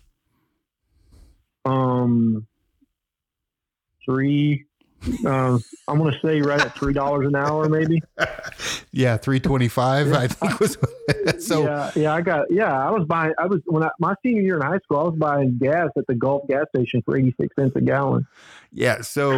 Um, 1.64 2.46
three. 4.04 4.66
Uh, 5.24 5.58
I'm 5.88 5.98
going 5.98 6.12
to 6.12 6.20
say 6.20 6.40
right 6.40 6.60
at 6.60 6.74
three 6.76 6.92
dollars 6.92 7.26
an 7.26 7.34
hour, 7.34 7.68
maybe. 7.68 8.02
yeah, 8.92 9.16
three 9.16 9.40
twenty-five. 9.40 10.12
I 10.12 10.26
think 10.26 10.60
was 10.60 10.76
so. 11.38 11.64
Yeah, 11.64 11.90
yeah, 11.96 12.14
I 12.14 12.20
got. 12.20 12.50
Yeah, 12.50 12.72
I 12.72 12.90
was 12.90 13.06
buying. 13.06 13.32
I 13.38 13.46
was 13.46 13.60
when 13.64 13.82
I, 13.82 13.90
my 13.98 14.14
senior 14.22 14.42
year 14.42 14.56
in 14.56 14.62
high 14.62 14.78
school. 14.84 14.98
I 14.98 15.02
was 15.04 15.18
buying 15.18 15.58
gas 15.58 15.88
at 15.96 16.06
the 16.06 16.14
Gulf 16.14 16.46
gas 16.48 16.66
station 16.74 17.02
for 17.02 17.16
eighty-six 17.16 17.54
cents 17.56 17.74
a 17.76 17.80
gallon. 17.80 18.26
Yeah. 18.72 19.00
So, 19.00 19.30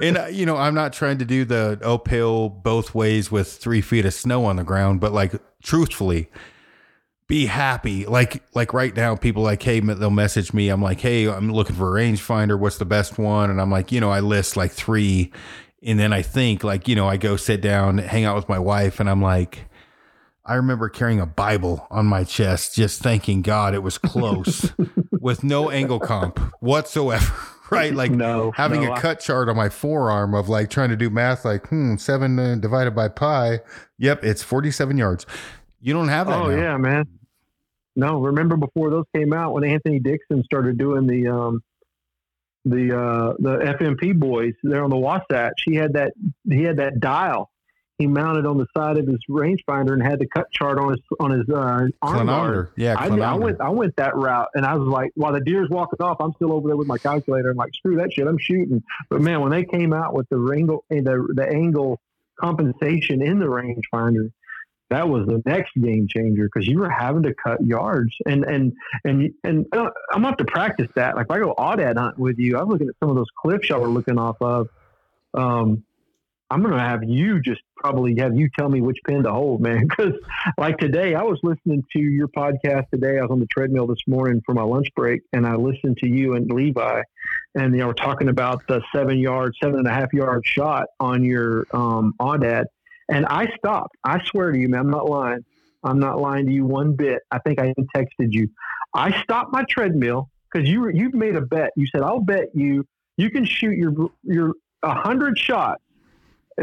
and 0.00 0.18
uh, 0.18 0.26
you 0.26 0.46
know, 0.46 0.56
I'm 0.56 0.74
not 0.74 0.92
trying 0.92 1.18
to 1.18 1.24
do 1.24 1.44
the 1.44 1.80
uphill 1.82 2.48
both 2.48 2.94
ways 2.94 3.30
with 3.30 3.50
three 3.52 3.80
feet 3.80 4.04
of 4.04 4.14
snow 4.14 4.44
on 4.44 4.56
the 4.56 4.64
ground, 4.64 5.00
but 5.00 5.12
like 5.12 5.32
truthfully, 5.62 6.30
be 7.30 7.46
happy. 7.46 8.04
Like, 8.06 8.42
like 8.54 8.74
right 8.74 8.94
now, 8.94 9.14
people 9.14 9.44
like, 9.44 9.62
hey, 9.62 9.78
they'll 9.78 10.10
message 10.10 10.52
me. 10.52 10.68
I'm 10.68 10.82
like, 10.82 11.00
hey, 11.00 11.28
I'm 11.28 11.52
looking 11.52 11.76
for 11.76 11.96
a 11.96 12.02
rangefinder. 12.02 12.58
What's 12.58 12.78
the 12.78 12.84
best 12.84 13.18
one? 13.18 13.50
And 13.50 13.60
I'm 13.60 13.70
like, 13.70 13.92
you 13.92 14.00
know, 14.00 14.10
I 14.10 14.18
list 14.18 14.56
like 14.56 14.72
three, 14.72 15.32
and 15.82 15.98
then 15.98 16.12
I 16.12 16.22
think 16.22 16.64
like, 16.64 16.88
you 16.88 16.96
know, 16.96 17.08
I 17.08 17.16
go 17.16 17.36
sit 17.36 17.60
down, 17.60 17.98
hang 17.98 18.24
out 18.24 18.34
with 18.34 18.48
my 18.50 18.58
wife, 18.58 19.00
and 19.00 19.08
I'm 19.08 19.22
like. 19.22 19.66
I 20.42 20.54
remember 20.54 20.88
carrying 20.88 21.20
a 21.20 21.26
Bible 21.26 21.86
on 21.90 22.06
my 22.06 22.24
chest, 22.24 22.74
just 22.74 23.02
thanking 23.02 23.42
God 23.42 23.72
it 23.72 23.84
was 23.84 23.98
close 23.98 24.72
with 25.12 25.44
no 25.44 25.70
angle 25.70 26.00
comp 26.00 26.40
whatsoever. 26.60 27.32
right? 27.70 27.94
Like 27.94 28.10
no, 28.10 28.50
having 28.52 28.82
no, 28.82 28.94
a 28.94 29.00
cut 29.00 29.20
chart 29.20 29.48
on 29.48 29.54
my 29.54 29.68
forearm 29.68 30.34
of 30.34 30.48
like 30.48 30.68
trying 30.70 30.88
to 30.88 30.96
do 30.96 31.08
math, 31.08 31.44
like 31.44 31.68
hmm, 31.68 31.96
seven 31.96 32.38
uh, 32.38 32.56
divided 32.56 32.96
by 32.96 33.08
pi. 33.08 33.60
Yep, 33.98 34.24
it's 34.24 34.42
forty-seven 34.42 34.96
yards. 34.96 35.24
You 35.80 35.92
don't 35.92 36.08
have 36.08 36.26
that. 36.26 36.40
Oh 36.40 36.50
now. 36.50 36.56
yeah, 36.56 36.76
man. 36.78 37.06
No, 37.96 38.20
remember 38.20 38.56
before 38.56 38.90
those 38.90 39.04
came 39.14 39.32
out 39.32 39.52
when 39.52 39.64
Anthony 39.64 39.98
Dixon 39.98 40.44
started 40.44 40.78
doing 40.78 41.06
the 41.06 41.28
um, 41.28 41.62
the 42.64 42.96
uh, 42.96 43.34
the 43.38 43.56
FMP 43.58 44.18
boys 44.18 44.54
there 44.62 44.84
on 44.84 44.90
the 44.90 44.96
Wasatch. 44.96 45.62
He 45.64 45.74
had 45.74 45.94
that 45.94 46.12
he 46.48 46.62
had 46.62 46.76
that 46.78 47.00
dial 47.00 47.50
he 48.00 48.06
mounted 48.06 48.46
on 48.46 48.56
the 48.56 48.66
side 48.74 48.96
of 48.96 49.06
his 49.06 49.18
rangefinder 49.28 49.92
and 49.92 50.02
had 50.02 50.18
the 50.18 50.26
cut 50.26 50.50
chart 50.50 50.78
on 50.78 50.92
his 50.92 51.00
on 51.20 51.30
his 51.32 51.46
uh, 51.50 51.86
arm 52.00 52.26
guard. 52.26 52.70
Yeah, 52.74 52.94
I, 52.98 53.08
I, 53.08 53.34
went 53.34 53.60
I 53.60 53.68
went 53.68 53.94
that 53.96 54.16
route, 54.16 54.48
and 54.54 54.64
I 54.64 54.74
was 54.74 54.88
like, 54.88 55.10
while 55.16 55.34
the 55.34 55.40
deer's 55.40 55.68
walking 55.68 56.00
off, 56.00 56.16
I'm 56.18 56.32
still 56.32 56.54
over 56.54 56.66
there 56.66 56.78
with 56.78 56.88
my 56.88 56.96
calculator. 56.96 57.50
I'm 57.50 57.58
like, 57.58 57.74
screw 57.74 57.96
that 57.96 58.14
shit, 58.14 58.26
I'm 58.26 58.38
shooting. 58.38 58.82
But 59.10 59.20
man, 59.20 59.42
when 59.42 59.50
they 59.50 59.64
came 59.64 59.92
out 59.92 60.14
with 60.14 60.26
the 60.30 60.38
angle 60.56 60.86
eh, 60.90 61.02
the 61.02 61.28
the 61.34 61.46
angle 61.46 62.00
compensation 62.40 63.20
in 63.20 63.38
the 63.38 63.44
rangefinder, 63.44 64.32
that 64.90 65.08
was 65.08 65.26
the 65.26 65.40
next 65.46 65.72
game 65.80 66.08
changer 66.08 66.48
because 66.52 66.66
you 66.66 66.78
were 66.78 66.90
having 66.90 67.22
to 67.22 67.34
cut 67.34 67.64
yards 67.64 68.12
and 68.26 68.44
and 68.44 68.72
and 69.04 69.32
and 69.44 69.66
uh, 69.72 69.90
I'm 70.12 70.24
about 70.24 70.38
to 70.38 70.44
practice 70.44 70.88
that. 70.96 71.16
Like 71.16 71.26
if 71.26 71.30
I 71.30 71.38
go 71.38 71.54
aoudad 71.56 71.96
hunt 71.96 72.18
with 72.18 72.38
you, 72.38 72.58
I'm 72.58 72.68
looking 72.68 72.88
at 72.88 72.94
some 73.00 73.08
of 73.10 73.16
those 73.16 73.30
cliffs 73.40 73.68
y'all 73.68 73.80
were 73.80 73.88
looking 73.88 74.18
off 74.18 74.36
of. 74.40 74.68
Um, 75.32 75.84
I'm 76.52 76.64
to 76.64 76.78
have 76.78 77.04
you 77.04 77.40
just 77.40 77.60
probably 77.76 78.16
have 78.18 78.34
you 78.34 78.48
tell 78.58 78.68
me 78.68 78.80
which 78.80 78.96
pin 79.06 79.22
to 79.22 79.30
hold, 79.30 79.60
man. 79.60 79.86
Because 79.88 80.14
like 80.58 80.78
today, 80.78 81.14
I 81.14 81.22
was 81.22 81.38
listening 81.44 81.84
to 81.92 82.00
your 82.00 82.26
podcast 82.26 82.90
today. 82.90 83.18
I 83.18 83.22
was 83.22 83.30
on 83.30 83.38
the 83.38 83.46
treadmill 83.46 83.86
this 83.86 84.02
morning 84.08 84.42
for 84.44 84.54
my 84.54 84.62
lunch 84.62 84.88
break, 84.96 85.22
and 85.32 85.46
I 85.46 85.54
listened 85.54 85.98
to 85.98 86.08
you 86.08 86.34
and 86.34 86.50
Levi, 86.50 87.02
and 87.54 87.74
you 87.74 87.80
know, 87.80 87.88
we're 87.88 87.92
talking 87.92 88.28
about 88.28 88.66
the 88.66 88.82
seven 88.92 89.18
yard, 89.18 89.54
seven 89.62 89.78
and 89.78 89.86
a 89.86 89.92
half 89.92 90.12
yard 90.12 90.44
shot 90.44 90.86
on 90.98 91.22
your 91.22 91.66
um, 91.72 92.14
and 93.10 93.26
I 93.26 93.46
stopped. 93.56 93.96
I 94.04 94.22
swear 94.24 94.52
to 94.52 94.58
you, 94.58 94.68
man, 94.68 94.80
I'm 94.80 94.90
not 94.90 95.08
lying. 95.08 95.44
I'm 95.82 95.98
not 95.98 96.20
lying 96.20 96.46
to 96.46 96.52
you 96.52 96.66
one 96.66 96.94
bit. 96.94 97.22
I 97.30 97.38
think 97.38 97.58
I 97.58 97.72
texted 97.96 98.32
you. 98.32 98.48
I 98.94 99.22
stopped 99.22 99.52
my 99.52 99.64
treadmill 99.68 100.28
because 100.52 100.68
you 100.68 100.88
you 100.90 101.10
made 101.12 101.36
a 101.36 101.40
bet. 101.40 101.70
You 101.76 101.86
said 101.86 102.02
I'll 102.02 102.20
bet 102.20 102.46
you 102.54 102.86
you 103.16 103.30
can 103.30 103.44
shoot 103.44 103.76
your 103.76 104.10
your 104.22 104.54
hundred 104.84 105.38
shots 105.38 105.82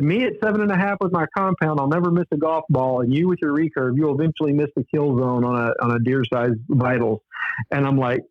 me 0.01 0.23
at 0.25 0.33
seven 0.43 0.61
and 0.61 0.71
a 0.71 0.75
half 0.75 0.97
with 1.01 1.11
my 1.11 1.25
compound, 1.35 1.79
I'll 1.79 1.87
never 1.87 2.11
miss 2.11 2.25
a 2.31 2.37
golf 2.37 2.65
ball, 2.69 3.01
and 3.01 3.13
you 3.13 3.27
with 3.27 3.39
your 3.41 3.53
recurve, 3.53 3.97
you'll 3.97 4.13
eventually 4.13 4.53
miss 4.53 4.69
the 4.75 4.85
kill 4.93 5.17
zone 5.17 5.43
on 5.43 5.55
a 5.55 5.83
on 5.83 5.95
a 5.95 5.99
deer 5.99 6.23
sized 6.31 6.59
vitals. 6.69 7.21
And 7.71 7.85
I'm 7.85 7.97
like, 7.97 8.21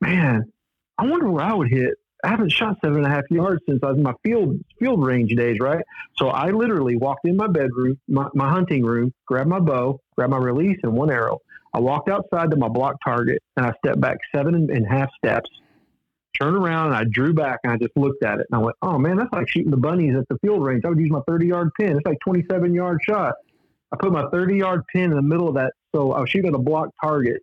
man, 0.00 0.52
I 0.98 1.06
wonder 1.06 1.30
where 1.30 1.44
I 1.44 1.54
would 1.54 1.68
hit. 1.68 1.94
I 2.24 2.28
haven't 2.28 2.50
shot 2.50 2.78
seven 2.82 2.98
and 2.98 3.06
a 3.06 3.10
half 3.10 3.30
yards 3.30 3.62
since 3.68 3.80
I 3.82 3.88
was 3.88 3.96
in 3.96 4.02
my 4.02 4.14
field 4.24 4.58
field 4.78 5.04
range 5.04 5.34
days, 5.34 5.58
right? 5.60 5.84
So 6.16 6.28
I 6.28 6.50
literally 6.50 6.96
walked 6.96 7.26
in 7.26 7.36
my 7.36 7.46
bedroom, 7.46 7.98
my, 8.08 8.28
my 8.34 8.48
hunting 8.48 8.84
room, 8.84 9.12
grabbed 9.26 9.48
my 9.48 9.60
bow, 9.60 10.00
grabbed 10.16 10.32
my 10.32 10.38
release, 10.38 10.78
and 10.82 10.92
one 10.92 11.10
arrow. 11.10 11.38
I 11.72 11.80
walked 11.80 12.08
outside 12.08 12.50
to 12.50 12.56
my 12.56 12.68
block 12.68 12.96
target, 13.04 13.40
and 13.56 13.66
I 13.66 13.72
stepped 13.84 14.00
back 14.00 14.18
seven 14.34 14.54
and 14.54 14.86
a 14.86 14.88
half 14.88 15.10
steps 15.16 15.48
turned 16.38 16.56
around 16.56 16.86
and 16.88 16.96
I 16.96 17.04
drew 17.04 17.32
back 17.34 17.60
and 17.64 17.72
I 17.72 17.76
just 17.76 17.96
looked 17.96 18.22
at 18.22 18.40
it 18.40 18.46
and 18.50 18.60
I 18.60 18.62
went, 18.62 18.76
oh 18.82 18.98
man, 18.98 19.16
that's 19.16 19.32
like 19.32 19.48
shooting 19.48 19.70
the 19.70 19.76
bunnies 19.76 20.14
at 20.16 20.28
the 20.28 20.38
field 20.38 20.62
range. 20.62 20.84
I 20.84 20.88
would 20.88 20.98
use 20.98 21.10
my 21.10 21.20
30 21.26 21.46
yard 21.46 21.70
pin. 21.78 21.96
It's 21.96 22.06
like 22.06 22.18
27 22.24 22.74
yard 22.74 22.98
shot. 23.02 23.34
I 23.92 23.96
put 23.98 24.12
my 24.12 24.26
30 24.30 24.56
yard 24.56 24.84
pin 24.92 25.04
in 25.04 25.16
the 25.16 25.22
middle 25.22 25.48
of 25.48 25.54
that. 25.54 25.72
So 25.94 26.12
I 26.12 26.20
was 26.20 26.30
shooting 26.30 26.48
at 26.48 26.54
a 26.54 26.62
block 26.62 26.90
target. 27.02 27.42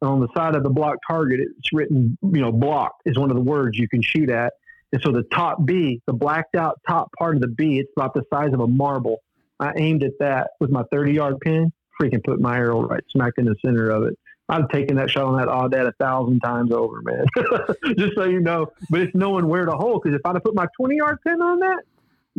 On 0.00 0.20
the 0.20 0.28
side 0.36 0.54
of 0.54 0.62
the 0.62 0.70
block 0.70 0.98
target, 1.08 1.40
it's 1.40 1.72
written, 1.72 2.16
you 2.22 2.40
know, 2.40 2.52
block 2.52 2.92
is 3.04 3.18
one 3.18 3.30
of 3.30 3.36
the 3.36 3.42
words 3.42 3.76
you 3.76 3.88
can 3.88 4.00
shoot 4.00 4.30
at. 4.30 4.52
And 4.92 5.02
so 5.02 5.12
the 5.12 5.24
top 5.24 5.64
B, 5.66 6.00
the 6.06 6.12
blacked 6.12 6.54
out 6.54 6.80
top 6.88 7.10
part 7.18 7.34
of 7.34 7.42
the 7.42 7.48
B, 7.48 7.78
it's 7.78 7.90
about 7.96 8.14
the 8.14 8.22
size 8.32 8.52
of 8.52 8.60
a 8.60 8.66
marble. 8.66 9.18
I 9.60 9.72
aimed 9.76 10.04
at 10.04 10.12
that 10.20 10.50
with 10.60 10.70
my 10.70 10.84
30 10.92 11.12
yard 11.12 11.40
pin, 11.40 11.72
freaking 12.00 12.22
put 12.22 12.40
my 12.40 12.56
arrow 12.56 12.82
right 12.82 13.02
smack 13.10 13.34
in 13.38 13.44
the 13.44 13.56
center 13.64 13.90
of 13.90 14.04
it. 14.04 14.16
I've 14.48 14.68
taken 14.70 14.96
that 14.96 15.10
shot 15.10 15.24
on 15.24 15.36
that 15.36 15.48
aoudad 15.48 15.88
a 15.88 15.92
thousand 16.00 16.40
times 16.40 16.72
over, 16.72 17.02
man. 17.02 17.26
Just 17.98 18.14
so 18.16 18.24
you 18.24 18.40
know. 18.40 18.72
But 18.88 19.00
it's 19.00 19.14
knowing 19.14 19.46
where 19.46 19.66
to 19.66 19.72
hold. 19.72 20.02
Because 20.02 20.18
if 20.18 20.24
I'd 20.24 20.36
have 20.36 20.44
put 20.44 20.54
my 20.54 20.66
20 20.78 20.96
yard 20.96 21.18
pin 21.26 21.42
on 21.42 21.58
that, 21.60 21.82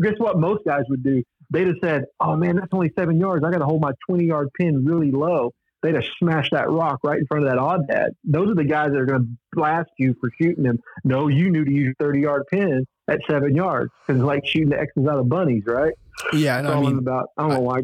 guess 0.01 0.13
what 0.17 0.39
most 0.39 0.65
guys 0.65 0.83
would 0.89 1.03
do? 1.03 1.23
They'd 1.51 1.67
have 1.67 1.75
said, 1.83 2.05
oh, 2.19 2.35
man, 2.35 2.55
that's 2.55 2.69
only 2.71 2.91
seven 2.97 3.19
yards. 3.19 3.43
I 3.45 3.51
got 3.51 3.59
to 3.59 3.65
hold 3.65 3.81
my 3.81 3.91
20 4.07 4.25
yard 4.25 4.49
pin 4.59 4.85
really 4.85 5.11
low. 5.11 5.53
They'd 5.81 5.95
have 5.95 6.03
smashed 6.17 6.51
that 6.51 6.69
rock 6.69 6.99
right 7.03 7.19
in 7.19 7.25
front 7.25 7.45
of 7.45 7.51
that 7.51 7.57
aoudad. 7.57 8.09
Those 8.23 8.49
are 8.49 8.55
the 8.55 8.65
guys 8.65 8.91
that 8.91 8.99
are 8.99 9.05
going 9.05 9.21
to 9.21 9.27
blast 9.53 9.89
you 9.97 10.15
for 10.19 10.29
shooting 10.41 10.63
them. 10.63 10.79
No, 11.03 11.27
you 11.27 11.49
knew 11.49 11.63
to 11.63 11.71
use 11.71 11.95
30 11.99 12.19
yard 12.21 12.43
pin 12.51 12.85
at 13.09 13.21
seven 13.29 13.55
yards 13.55 13.91
because 14.05 14.19
it's 14.19 14.25
like 14.25 14.45
shooting 14.45 14.69
the 14.69 14.79
X's 14.79 15.07
out 15.07 15.19
of 15.19 15.29
bunnies, 15.29 15.63
right? 15.65 15.93
Yeah. 16.33 16.57
I 16.57 16.79
mean, 16.81 16.97
about, 16.97 17.29
I 17.37 17.43
don't 17.43 17.51
know 17.51 17.59
why 17.61 17.81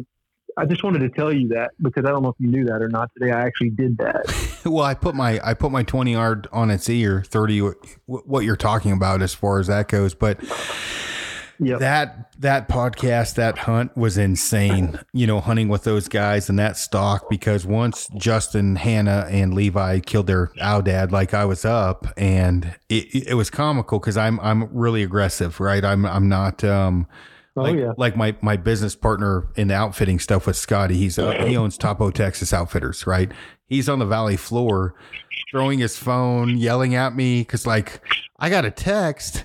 I 0.58 0.64
just 0.64 0.82
wanted 0.82 1.00
to 1.00 1.10
tell 1.10 1.32
you 1.32 1.48
that 1.48 1.72
because 1.82 2.04
I 2.06 2.10
don't 2.10 2.22
know 2.22 2.30
if 2.30 2.36
you 2.38 2.48
knew 2.48 2.64
that 2.64 2.80
or 2.80 2.88
not. 2.88 3.10
Today 3.18 3.30
I 3.30 3.42
actually 3.42 3.70
did 3.70 3.98
that. 3.98 4.60
well, 4.64 4.84
I 4.84 4.94
put 4.94 5.14
my 5.14 5.38
I 5.44 5.52
put 5.52 5.70
my 5.70 5.82
twenty 5.82 6.12
yard 6.12 6.48
on 6.50 6.70
its 6.70 6.88
ear, 6.88 7.22
thirty. 7.26 7.60
What 8.06 8.44
you're 8.44 8.56
talking 8.56 8.92
about 8.92 9.20
as 9.20 9.34
far 9.34 9.58
as 9.58 9.66
that 9.66 9.88
goes, 9.88 10.14
but 10.14 10.42
Yep. 11.58 11.80
That 11.80 12.32
that 12.40 12.68
podcast, 12.68 13.34
that 13.36 13.58
hunt 13.58 13.96
was 13.96 14.18
insane. 14.18 14.98
You 15.12 15.26
know, 15.26 15.40
hunting 15.40 15.68
with 15.68 15.84
those 15.84 16.08
guys 16.08 16.48
and 16.48 16.58
that 16.58 16.76
stock 16.76 17.28
because 17.30 17.66
once 17.66 18.08
Justin, 18.16 18.76
Hannah, 18.76 19.26
and 19.30 19.54
Levi 19.54 20.00
killed 20.00 20.26
their 20.26 20.48
aoudad, 20.60 21.12
like 21.12 21.34
I 21.34 21.44
was 21.44 21.64
up, 21.64 22.06
and 22.16 22.74
it, 22.88 23.28
it 23.28 23.34
was 23.34 23.50
comical 23.50 23.98
because 23.98 24.16
I'm 24.16 24.38
I'm 24.40 24.68
really 24.76 25.02
aggressive, 25.02 25.60
right? 25.60 25.84
I'm 25.84 26.04
I'm 26.04 26.28
not 26.28 26.62
um 26.62 27.06
oh, 27.56 27.62
like 27.62 27.76
yeah. 27.76 27.92
like 27.96 28.16
my 28.16 28.36
my 28.42 28.56
business 28.56 28.94
partner 28.94 29.48
in 29.56 29.68
the 29.68 29.74
outfitting 29.74 30.18
stuff 30.18 30.46
with 30.46 30.56
Scotty. 30.56 30.96
He's 30.96 31.18
uh, 31.18 31.44
he 31.46 31.56
owns 31.56 31.78
Topo 31.78 32.10
Texas 32.10 32.52
Outfitters, 32.52 33.06
right? 33.06 33.32
He's 33.66 33.88
on 33.88 33.98
the 33.98 34.06
valley 34.06 34.36
floor, 34.36 34.94
throwing 35.50 35.78
his 35.78 35.96
phone, 35.96 36.58
yelling 36.58 36.94
at 36.94 37.16
me 37.16 37.40
because 37.40 37.66
like 37.66 38.02
I 38.38 38.50
got 38.50 38.64
a 38.64 38.70
text 38.70 39.42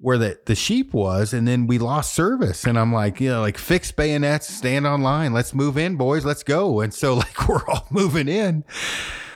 where 0.00 0.16
the, 0.16 0.40
the 0.46 0.54
sheep 0.54 0.94
was 0.94 1.34
and 1.34 1.46
then 1.46 1.66
we 1.66 1.78
lost 1.78 2.14
service. 2.14 2.64
And 2.64 2.78
i'm 2.78 2.92
like 2.92 3.20
you 3.20 3.28
know 3.28 3.40
like 3.40 3.58
fix 3.58 3.92
bayonets 3.92 4.48
stand 4.48 4.86
on 4.86 5.02
line 5.02 5.32
let's 5.32 5.54
move 5.54 5.76
in 5.76 5.96
boys 5.96 6.24
let's 6.24 6.42
go. 6.42 6.80
And 6.80 6.92
so 6.92 7.14
like 7.16 7.48
we're 7.48 7.66
all 7.68 7.86
moving 7.90 8.28
in. 8.28 8.64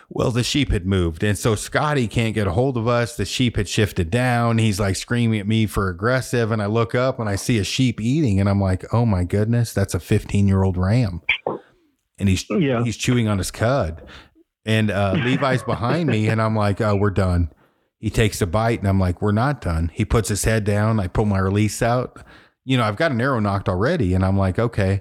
Well 0.09 0.31
the 0.31 0.43
sheep 0.43 0.73
had 0.73 0.87
moved. 0.87 1.23
And 1.23 1.39
so 1.39 1.55
scotty 1.55 2.09
can't 2.09 2.35
get 2.35 2.47
a 2.47 2.53
hold 2.53 2.77
of 2.77 2.89
us. 2.89 3.17
The 3.17 3.25
sheep 3.27 3.57
had 3.57 3.69
shifted 3.69 4.11
down. 4.11 4.59
He's 4.59 4.81
like 4.81 4.97
screaming 4.97 5.39
at 5.39 5.47
me 5.47 5.67
for 5.67 5.89
aggressive. 5.89 6.51
And 6.51 6.63
i 6.63 6.67
look 6.67 6.95
up 6.95 7.21
and 7.21 7.29
i 7.29 7.37
see 7.37 7.59
a 7.59 7.65
sheep 7.65 8.01
eating. 8.01 8.41
And 8.41 8.49
i'm 8.49 8.61
like 8.61 8.85
oh 8.93 9.05
my 9.05 9.25
goodness 9.25 9.73
that's 9.75 9.95
a 9.95 10.01
15 10.01 10.49
year 10.49 10.63
old 10.63 10.79
ram. 10.79 11.21
And 12.19 12.29
he's 12.29 12.49
yeah. 12.49 12.83
he's 12.83 12.97
chewing 12.97 13.29
on 13.29 13.39
his 13.39 13.51
cud. 13.51 14.03
And 14.65 14.91
uh, 14.91 15.13
levi's 15.13 15.63
behind 15.63 16.09
me. 16.09 16.29
And 16.29 16.41
i'm 16.41 16.57
like 16.57 16.81
oh 16.81 16.97
we're 16.97 17.11
done 17.11 17.51
he 18.05 18.11
takes 18.11 18.43
a 18.43 18.47
bite 18.47 18.81
and 18.81 18.87
I'm 18.87 19.01
like, 19.01 19.23
we're 19.23 19.33
not 19.33 19.63
done. 19.63 19.91
He 19.95 20.05
puts 20.05 20.29
his 20.29 20.45
head 20.45 20.65
down. 20.65 21.01
I 21.01 21.07
pull 21.07 21.25
my 21.25 21.39
release 21.39 21.81
out. 21.81 22.23
You 22.67 22.77
know, 22.77 22.85
I've 22.85 22.99
got 22.99 23.13
an 23.13 23.21
arrow 23.23 23.41
nocked 23.41 23.67
already. 23.67 24.13
And 24.13 24.23
I'm 24.23 24.37
like, 24.37 24.59
okay. 24.59 25.01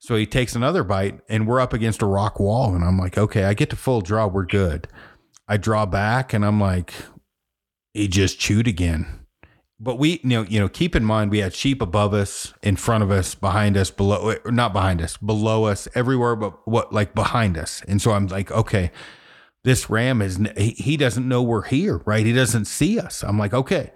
So 0.00 0.16
he 0.16 0.26
takes 0.26 0.56
another 0.56 0.82
bite 0.82 1.20
and 1.28 1.46
we're 1.46 1.60
up 1.60 1.72
against 1.72 2.02
a 2.02 2.06
rock 2.06 2.40
wall. 2.40 2.74
And 2.74 2.84
I'm 2.84 2.98
like, 2.98 3.16
okay, 3.16 3.44
I 3.44 3.54
get 3.54 3.70
to 3.70 3.76
full 3.76 4.00
draw. 4.00 4.26
We're 4.26 4.46
good. 4.46 4.88
I 5.46 5.58
draw 5.58 5.86
back 5.86 6.32
and 6.32 6.44
I'm 6.44 6.60
like, 6.60 6.92
he 7.94 8.08
just 8.08 8.40
chewed 8.40 8.66
again. 8.66 9.20
But 9.78 10.00
we, 10.00 10.18
you 10.24 10.30
know, 10.30 10.42
you 10.42 10.58
know, 10.58 10.68
keep 10.68 10.96
in 10.96 11.04
mind 11.04 11.30
we 11.30 11.38
had 11.38 11.54
sheep 11.54 11.80
above 11.80 12.12
us, 12.12 12.52
in 12.64 12.74
front 12.74 13.04
of 13.04 13.12
us, 13.12 13.36
behind 13.36 13.76
us, 13.76 13.92
below, 13.92 14.30
eh, 14.30 14.38
not 14.46 14.72
behind 14.72 15.00
us, 15.00 15.16
below 15.18 15.66
us, 15.66 15.86
everywhere, 15.94 16.34
but 16.34 16.66
what, 16.66 16.92
like 16.92 17.14
behind 17.14 17.56
us. 17.56 17.80
And 17.86 18.02
so 18.02 18.10
I'm 18.10 18.26
like, 18.26 18.50
okay, 18.50 18.90
this 19.62 19.90
ram 19.90 20.22
is 20.22 20.40
he, 20.56 20.96
doesn't 20.96 21.28
know 21.28 21.42
we're 21.42 21.62
here, 21.62 21.98
right? 22.06 22.24
He 22.24 22.32
doesn't 22.32 22.64
see 22.64 22.98
us. 22.98 23.22
I'm 23.22 23.38
like, 23.38 23.52
okay. 23.52 23.92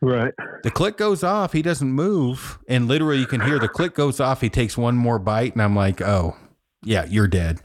Right. 0.00 0.32
The 0.62 0.70
click 0.70 0.96
goes 0.96 1.24
off, 1.24 1.52
he 1.52 1.62
doesn't 1.62 1.90
move, 1.90 2.58
and 2.68 2.86
literally 2.86 3.18
you 3.18 3.26
can 3.26 3.40
hear 3.40 3.58
the 3.58 3.68
click 3.68 3.94
goes 3.94 4.20
off, 4.20 4.40
he 4.40 4.48
takes 4.48 4.78
one 4.78 4.96
more 4.96 5.18
bite, 5.18 5.54
and 5.54 5.62
I'm 5.62 5.74
like, 5.74 6.00
oh, 6.00 6.36
yeah, 6.84 7.04
you're 7.06 7.26
dead. 7.26 7.60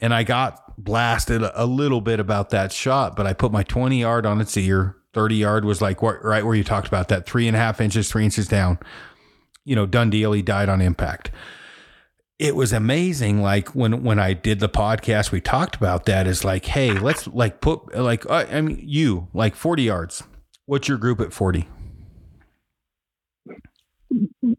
And 0.00 0.14
I 0.14 0.22
got 0.22 0.82
blasted 0.82 1.42
a 1.42 1.66
little 1.66 2.00
bit 2.00 2.18
about 2.18 2.50
that 2.50 2.72
shot, 2.72 3.14
but 3.14 3.26
I 3.26 3.34
put 3.34 3.52
my 3.52 3.62
20 3.62 4.00
yard 4.00 4.24
on 4.24 4.40
its 4.40 4.56
ear. 4.56 4.96
30 5.12 5.34
yard 5.36 5.64
was 5.64 5.80
like 5.80 6.02
right 6.02 6.44
where 6.44 6.54
you 6.54 6.64
talked 6.64 6.88
about 6.88 7.08
that 7.08 7.26
three 7.26 7.46
and 7.46 7.56
a 7.56 7.58
half 7.58 7.80
inches, 7.80 8.10
three 8.10 8.24
inches 8.24 8.48
down. 8.48 8.78
You 9.64 9.74
know, 9.74 9.86
done 9.86 10.10
deal. 10.10 10.32
He 10.32 10.42
died 10.42 10.68
on 10.68 10.80
impact 10.82 11.30
it 12.38 12.54
was 12.54 12.72
amazing 12.72 13.40
like 13.40 13.68
when 13.74 14.02
when 14.02 14.18
i 14.18 14.32
did 14.32 14.60
the 14.60 14.68
podcast 14.68 15.32
we 15.32 15.40
talked 15.40 15.76
about 15.76 16.04
that 16.04 16.26
is 16.26 16.44
like 16.44 16.66
hey 16.66 16.92
let's 16.92 17.26
like 17.28 17.60
put 17.60 17.94
like 17.94 18.28
uh, 18.28 18.44
i 18.50 18.60
mean 18.60 18.80
you 18.82 19.28
like 19.32 19.54
40 19.54 19.82
yards 19.82 20.22
what's 20.66 20.88
your 20.88 20.98
group 20.98 21.20
at 21.20 21.32
40 21.32 21.68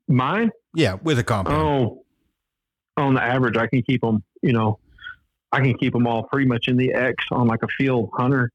mine 0.08 0.52
yeah 0.76 0.96
with 1.02 1.20
a 1.20 1.24
compound 1.24 1.62
oh 1.62 2.04
on 2.98 3.14
the 3.14 3.24
average 3.24 3.58
i 3.58 3.68
can 3.68 3.82
keep 3.84 4.02
them 4.02 4.24
you 4.42 4.54
know 4.54 4.80
i 5.52 5.60
can 5.60 5.78
keep 5.78 5.94
them 5.94 6.08
all 6.08 6.24
pretty 6.24 6.48
much 6.48 6.68
in 6.68 6.78
the 6.78 6.94
x 6.94 7.26
on 7.32 7.48
like 7.48 7.64
a 7.64 7.68
field 7.68 8.10
hunter 8.14 8.52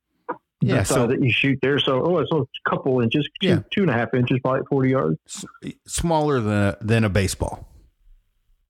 yeah, 0.65 0.85
so 0.85 1.09
that 1.09 1.21
you 1.21 1.33
shoot 1.33 1.59
there. 1.61 1.81
So, 1.81 2.05
oh, 2.05 2.19
it's 2.19 2.31
a 2.31 2.45
couple 2.71 3.01
inches, 3.01 3.29
two, 3.41 3.49
yeah. 3.49 3.59
two 3.73 3.83
and 3.83 3.91
a 3.91 3.95
half 3.95 4.15
inches, 4.15 4.39
probably 4.45 4.65
forty 4.71 4.91
yards. 4.91 5.19
S- 5.27 5.75
smaller 5.89 6.39
than 6.39 6.77
than 6.81 7.03
a 7.03 7.09
baseball. 7.09 7.72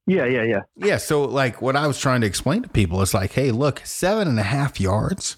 Yeah, 0.06 0.26
yeah, 0.26 0.42
yeah. 0.42 0.60
Yeah. 0.76 0.96
So, 0.96 1.24
like, 1.24 1.62
what 1.62 1.76
I 1.76 1.86
was 1.86 1.98
trying 1.98 2.22
to 2.22 2.26
explain 2.26 2.62
to 2.62 2.68
people 2.68 3.02
is 3.02 3.14
like, 3.14 3.32
hey, 3.32 3.50
look, 3.50 3.82
seven 3.84 4.28
and 4.28 4.38
a 4.38 4.44
half 4.44 4.80
yards. 4.80 5.36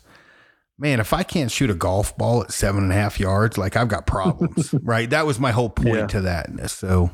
Man, 0.78 0.98
if 1.00 1.12
I 1.12 1.22
can't 1.22 1.50
shoot 1.50 1.70
a 1.70 1.74
golf 1.74 2.16
ball 2.16 2.42
at 2.42 2.52
seven 2.52 2.82
and 2.82 2.92
a 2.92 2.96
half 2.96 3.20
yards, 3.20 3.56
like 3.56 3.76
I've 3.76 3.88
got 3.88 4.06
problems, 4.06 4.74
right? 4.82 5.08
That 5.08 5.24
was 5.26 5.38
my 5.38 5.52
whole 5.52 5.70
point 5.70 5.94
yeah. 5.94 6.06
to 6.08 6.20
that. 6.22 6.70
So, 6.70 7.10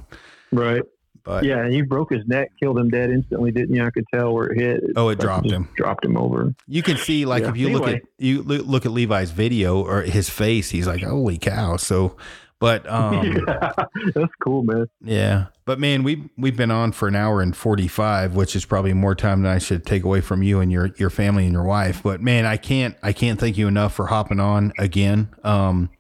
right. 0.50 0.82
But 1.22 1.44
yeah, 1.44 1.64
and 1.64 1.74
you 1.74 1.84
broke 1.84 2.12
his 2.12 2.26
neck, 2.26 2.50
killed 2.58 2.78
him 2.78 2.88
dead 2.88 3.10
instantly, 3.10 3.50
didn't 3.50 3.74
you? 3.74 3.84
I 3.84 3.90
could 3.90 4.06
tell 4.12 4.32
where 4.32 4.46
it 4.46 4.58
hit. 4.58 4.82
oh, 4.96 5.10
it 5.10 5.18
dropped 5.18 5.50
him. 5.50 5.68
Dropped 5.76 6.04
him 6.04 6.16
over. 6.16 6.54
You 6.66 6.82
can 6.82 6.96
see, 6.96 7.26
like, 7.26 7.42
yeah. 7.42 7.50
if 7.50 7.56
you 7.56 7.68
anyway. 7.68 7.80
look 7.80 7.96
at 7.96 8.02
you 8.18 8.42
look 8.42 8.86
at 8.86 8.92
Levi's 8.92 9.30
video 9.30 9.82
or 9.82 10.02
his 10.02 10.30
face, 10.30 10.70
he's 10.70 10.86
like, 10.86 11.02
"Holy 11.02 11.36
cow!" 11.36 11.76
So, 11.76 12.16
but 12.60 12.88
um, 12.88 13.44
yeah, 13.48 13.72
that's 14.14 14.32
cool, 14.44 14.62
man. 14.62 14.86
Yeah, 15.02 15.46
but 15.64 15.80
man, 15.80 16.02
we 16.04 16.30
we've 16.36 16.56
been 16.56 16.70
on 16.70 16.92
for 16.92 17.08
an 17.08 17.16
hour 17.16 17.40
and 17.40 17.56
forty 17.56 17.88
five, 17.88 18.36
which 18.36 18.54
is 18.54 18.64
probably 18.64 18.92
more 18.92 19.14
time 19.14 19.42
than 19.42 19.50
I 19.50 19.58
should 19.58 19.84
take 19.84 20.04
away 20.04 20.20
from 20.20 20.42
you 20.42 20.60
and 20.60 20.70
your 20.70 20.90
your 20.98 21.10
family 21.10 21.44
and 21.44 21.52
your 21.52 21.64
wife. 21.64 22.02
But 22.02 22.20
man, 22.20 22.44
I 22.44 22.58
can't 22.58 22.94
I 23.02 23.12
can't 23.12 23.40
thank 23.40 23.56
you 23.58 23.66
enough 23.66 23.94
for 23.94 24.06
hopping 24.06 24.38
on 24.38 24.72
again. 24.78 25.30
Um, 25.42 25.90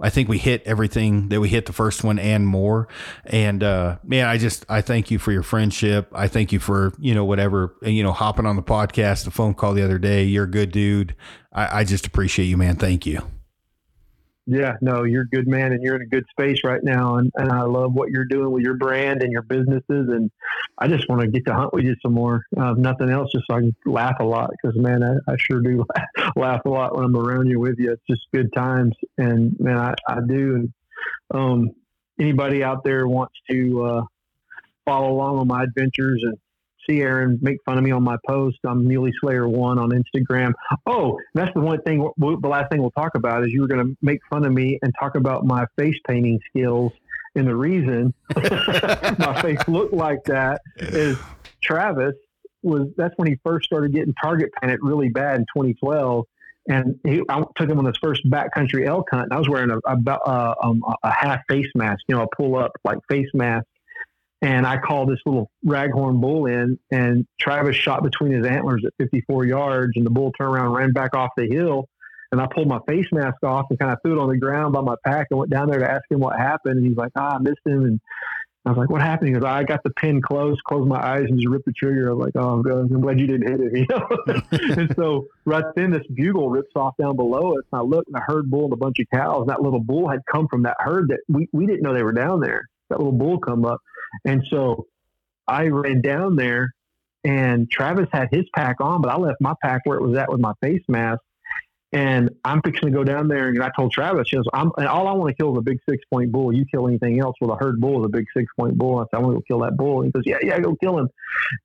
I 0.00 0.10
think 0.10 0.28
we 0.28 0.38
hit 0.38 0.62
everything 0.64 1.28
that 1.28 1.40
we 1.40 1.48
hit 1.48 1.66
the 1.66 1.72
first 1.72 2.02
one 2.02 2.18
and 2.18 2.46
more. 2.46 2.88
And 3.24 3.62
uh, 3.62 3.98
man, 4.02 4.26
I 4.26 4.38
just 4.38 4.64
I 4.68 4.80
thank 4.80 5.10
you 5.10 5.18
for 5.18 5.30
your 5.30 5.44
friendship. 5.44 6.08
I 6.12 6.26
thank 6.26 6.52
you 6.52 6.58
for 6.58 6.92
you 6.98 7.14
know 7.14 7.24
whatever 7.24 7.76
you 7.82 8.02
know 8.02 8.12
hopping 8.12 8.46
on 8.46 8.56
the 8.56 8.62
podcast, 8.62 9.24
the 9.24 9.30
phone 9.30 9.52
call 9.52 9.74
the 9.74 9.84
other 9.84 9.98
day. 9.98 10.24
You're 10.24 10.44
a 10.44 10.50
good 10.50 10.72
dude. 10.72 11.14
I, 11.52 11.80
I 11.80 11.84
just 11.84 12.06
appreciate 12.06 12.46
you, 12.46 12.56
man. 12.56 12.76
Thank 12.76 13.04
you. 13.04 13.22
Yeah, 14.54 14.76
no, 14.82 15.04
you're 15.04 15.22
a 15.22 15.28
good 15.28 15.48
man 15.48 15.72
and 15.72 15.82
you're 15.82 15.96
in 15.96 16.02
a 16.02 16.06
good 16.06 16.26
space 16.30 16.58
right 16.62 16.82
now. 16.82 17.16
And, 17.16 17.32
and 17.36 17.50
I 17.50 17.62
love 17.62 17.94
what 17.94 18.10
you're 18.10 18.26
doing 18.26 18.50
with 18.50 18.62
your 18.62 18.74
brand 18.74 19.22
and 19.22 19.32
your 19.32 19.42
businesses. 19.42 19.82
And 20.10 20.30
I 20.76 20.88
just 20.88 21.08
want 21.08 21.22
to 21.22 21.28
get 21.28 21.46
to 21.46 21.54
hunt 21.54 21.72
with 21.72 21.84
you 21.84 21.96
some 22.02 22.12
more. 22.12 22.44
Uh, 22.54 22.74
nothing 22.76 23.08
else, 23.08 23.32
just 23.32 23.46
so 23.48 23.56
I 23.56 23.60
can 23.60 23.74
laugh 23.86 24.16
a 24.20 24.24
lot 24.24 24.50
because, 24.50 24.76
man, 24.76 25.02
I, 25.02 25.32
I, 25.32 25.36
sure 25.38 25.60
do 25.62 25.86
laugh 26.36 26.60
a 26.66 26.68
lot 26.68 26.94
when 26.94 27.06
I'm 27.06 27.16
around 27.16 27.46
you 27.46 27.60
with 27.60 27.78
you. 27.78 27.92
It's 27.92 28.02
just 28.10 28.26
good 28.34 28.52
times. 28.52 28.94
And, 29.16 29.58
man, 29.58 29.78
I, 29.78 29.94
I 30.06 30.20
do. 30.20 30.54
And 30.56 30.72
um, 31.32 31.70
anybody 32.20 32.62
out 32.62 32.84
there 32.84 33.08
wants 33.08 33.34
to 33.50 33.84
uh, 33.84 34.02
follow 34.84 35.12
along 35.12 35.38
on 35.38 35.46
my 35.46 35.62
adventures 35.62 36.22
and 36.24 36.36
see 36.88 37.00
Aaron 37.00 37.38
make 37.42 37.58
fun 37.64 37.78
of 37.78 37.84
me 37.84 37.90
on 37.90 38.02
my 38.02 38.16
post. 38.26 38.58
I'm 38.64 38.86
Muley 38.86 39.12
Slayer 39.20 39.48
one 39.48 39.78
on 39.78 39.90
Instagram. 39.90 40.52
Oh, 40.86 41.18
that's 41.34 41.52
the 41.54 41.60
one 41.60 41.80
thing. 41.82 42.08
The 42.18 42.48
last 42.48 42.70
thing 42.70 42.80
we'll 42.80 42.90
talk 42.90 43.14
about 43.14 43.44
is 43.44 43.52
you 43.52 43.62
were 43.62 43.68
going 43.68 43.86
to 43.86 43.96
make 44.02 44.20
fun 44.30 44.44
of 44.44 44.52
me 44.52 44.78
and 44.82 44.92
talk 44.98 45.16
about 45.16 45.44
my 45.44 45.66
face 45.78 45.96
painting 46.06 46.40
skills. 46.48 46.92
And 47.34 47.46
the 47.46 47.56
reason 47.56 48.12
my 48.36 49.40
face 49.40 49.66
looked 49.66 49.94
like 49.94 50.24
that 50.24 50.60
is 50.76 51.18
Travis 51.62 52.14
was. 52.62 52.88
That's 52.96 53.14
when 53.16 53.28
he 53.28 53.38
first 53.44 53.66
started 53.66 53.92
getting 53.92 54.14
target 54.22 54.50
panic 54.60 54.80
really 54.82 55.08
bad 55.08 55.36
in 55.36 55.46
2012. 55.56 56.26
And 56.68 57.00
he, 57.04 57.22
I 57.28 57.42
took 57.56 57.68
him 57.68 57.78
on 57.78 57.86
his 57.86 57.96
first 58.00 58.22
backcountry 58.30 58.86
elk 58.86 59.08
hunt, 59.10 59.24
and 59.24 59.32
I 59.32 59.38
was 59.38 59.48
wearing 59.48 59.70
a, 59.70 59.78
a, 59.84 59.96
uh, 60.10 60.54
um, 60.62 60.82
a 61.02 61.10
half 61.10 61.40
face 61.48 61.66
mask, 61.74 62.02
you 62.06 62.14
know, 62.14 62.22
a 62.22 62.36
pull 62.36 62.56
up 62.56 62.72
like 62.84 62.98
face 63.08 63.28
mask 63.34 63.66
and 64.42 64.66
I 64.66 64.76
called 64.76 65.08
this 65.08 65.20
little 65.24 65.50
raghorn 65.64 66.20
bull 66.20 66.46
in, 66.46 66.76
and 66.90 67.26
Travis 67.40 67.76
shot 67.76 68.02
between 68.02 68.32
his 68.32 68.44
antlers 68.44 68.82
at 68.84 68.92
54 68.98 69.46
yards, 69.46 69.92
and 69.94 70.04
the 70.04 70.10
bull 70.10 70.32
turned 70.32 70.52
around 70.52 70.66
and 70.66 70.74
ran 70.74 70.92
back 70.92 71.14
off 71.14 71.30
the 71.36 71.46
hill. 71.48 71.88
And 72.32 72.40
I 72.40 72.48
pulled 72.52 72.66
my 72.66 72.80
face 72.88 73.06
mask 73.12 73.44
off 73.44 73.66
and 73.70 73.78
kind 73.78 73.92
of 73.92 73.98
threw 74.02 74.18
it 74.18 74.22
on 74.22 74.30
the 74.30 74.38
ground 74.38 74.72
by 74.72 74.80
my 74.80 74.96
pack 75.04 75.28
and 75.30 75.38
went 75.38 75.50
down 75.50 75.68
there 75.70 75.78
to 75.78 75.90
ask 75.90 76.02
him 76.10 76.18
what 76.18 76.36
happened. 76.36 76.78
And 76.78 76.86
he's 76.86 76.96
like, 76.96 77.12
ah, 77.14 77.36
I 77.36 77.38
missed 77.38 77.60
him. 77.64 77.84
And 77.84 78.00
I 78.64 78.70
was 78.70 78.78
like, 78.78 78.90
what 78.90 79.02
happened? 79.02 79.28
He 79.28 79.34
goes, 79.34 79.44
I 79.44 79.64
got 79.64 79.82
the 79.84 79.90
pin 79.90 80.22
closed, 80.22 80.64
closed 80.64 80.88
my 80.88 80.96
eyes, 80.98 81.26
and 81.28 81.38
just 81.38 81.48
ripped 81.48 81.66
the 81.66 81.72
trigger. 81.72 82.10
I 82.10 82.14
was 82.14 82.24
like, 82.24 82.42
oh, 82.42 82.62
I'm 82.64 83.00
glad 83.02 83.20
you 83.20 83.26
didn't 83.26 83.48
hit 83.48 83.60
it. 83.60 83.72
You 83.76 83.86
know? 83.90 84.42
and 84.82 84.94
so 84.96 85.26
right 85.44 85.64
then, 85.76 85.90
this 85.90 86.06
bugle 86.12 86.48
rips 86.48 86.72
off 86.74 86.94
down 86.98 87.16
below 87.16 87.58
us. 87.58 87.64
And 87.70 87.80
I 87.80 87.82
looked 87.82 88.08
and 88.08 88.16
I 88.16 88.22
heard 88.26 88.50
bull 88.50 88.64
and 88.64 88.72
a 88.72 88.76
bunch 88.76 88.98
of 88.98 89.06
cows. 89.12 89.42
And 89.42 89.50
that 89.50 89.62
little 89.62 89.80
bull 89.80 90.08
had 90.08 90.20
come 90.30 90.48
from 90.48 90.62
that 90.62 90.78
herd 90.80 91.10
that 91.10 91.20
we, 91.28 91.48
we 91.52 91.66
didn't 91.66 91.82
know 91.82 91.92
they 91.92 92.02
were 92.02 92.12
down 92.12 92.40
there. 92.40 92.62
That 92.88 92.98
little 92.98 93.12
bull 93.12 93.38
come 93.38 93.64
up. 93.66 93.78
And 94.24 94.44
so 94.50 94.86
I 95.46 95.66
ran 95.66 96.00
down 96.00 96.36
there 96.36 96.74
and 97.24 97.70
Travis 97.70 98.08
had 98.12 98.28
his 98.30 98.44
pack 98.54 98.80
on, 98.80 99.00
but 99.00 99.10
I 99.10 99.16
left 99.16 99.40
my 99.40 99.54
pack 99.62 99.82
where 99.84 99.98
it 99.98 100.02
was 100.02 100.16
at 100.18 100.30
with 100.30 100.40
my 100.40 100.52
face 100.60 100.82
mask. 100.88 101.20
And 101.94 102.30
I'm 102.42 102.62
fixing 102.62 102.88
to 102.88 102.90
go 102.90 103.04
down 103.04 103.28
there, 103.28 103.48
and 103.48 103.62
I 103.62 103.70
told 103.76 103.92
Travis, 103.92 104.26
she 104.26 104.36
goes, 104.36 104.46
I'm, 104.54 104.72
and 104.78 104.86
all 104.86 105.06
I 105.06 105.12
want 105.12 105.28
to 105.28 105.34
kill 105.34 105.52
is 105.52 105.58
a 105.58 105.62
big 105.62 105.78
six 105.86 106.02
point 106.10 106.32
bull. 106.32 106.50
You 106.50 106.64
kill 106.64 106.88
anything 106.88 107.20
else 107.20 107.36
with 107.38 107.50
a 107.50 107.56
herd 107.56 107.82
bull 107.82 108.00
is 108.00 108.06
a 108.06 108.08
big 108.08 108.24
six 108.34 108.50
point 108.58 108.78
bull. 108.78 108.98
I 108.98 109.02
said, 109.02 109.18
I 109.18 109.18
want 109.18 109.34
to 109.34 109.40
go 109.40 109.44
kill 109.46 109.58
that 109.60 109.76
bull. 109.76 110.00
And 110.00 110.06
he 110.06 110.10
goes, 110.10 110.22
Yeah, 110.24 110.38
yeah, 110.40 110.58
go 110.58 110.74
kill 110.74 110.98
him. 110.98 111.10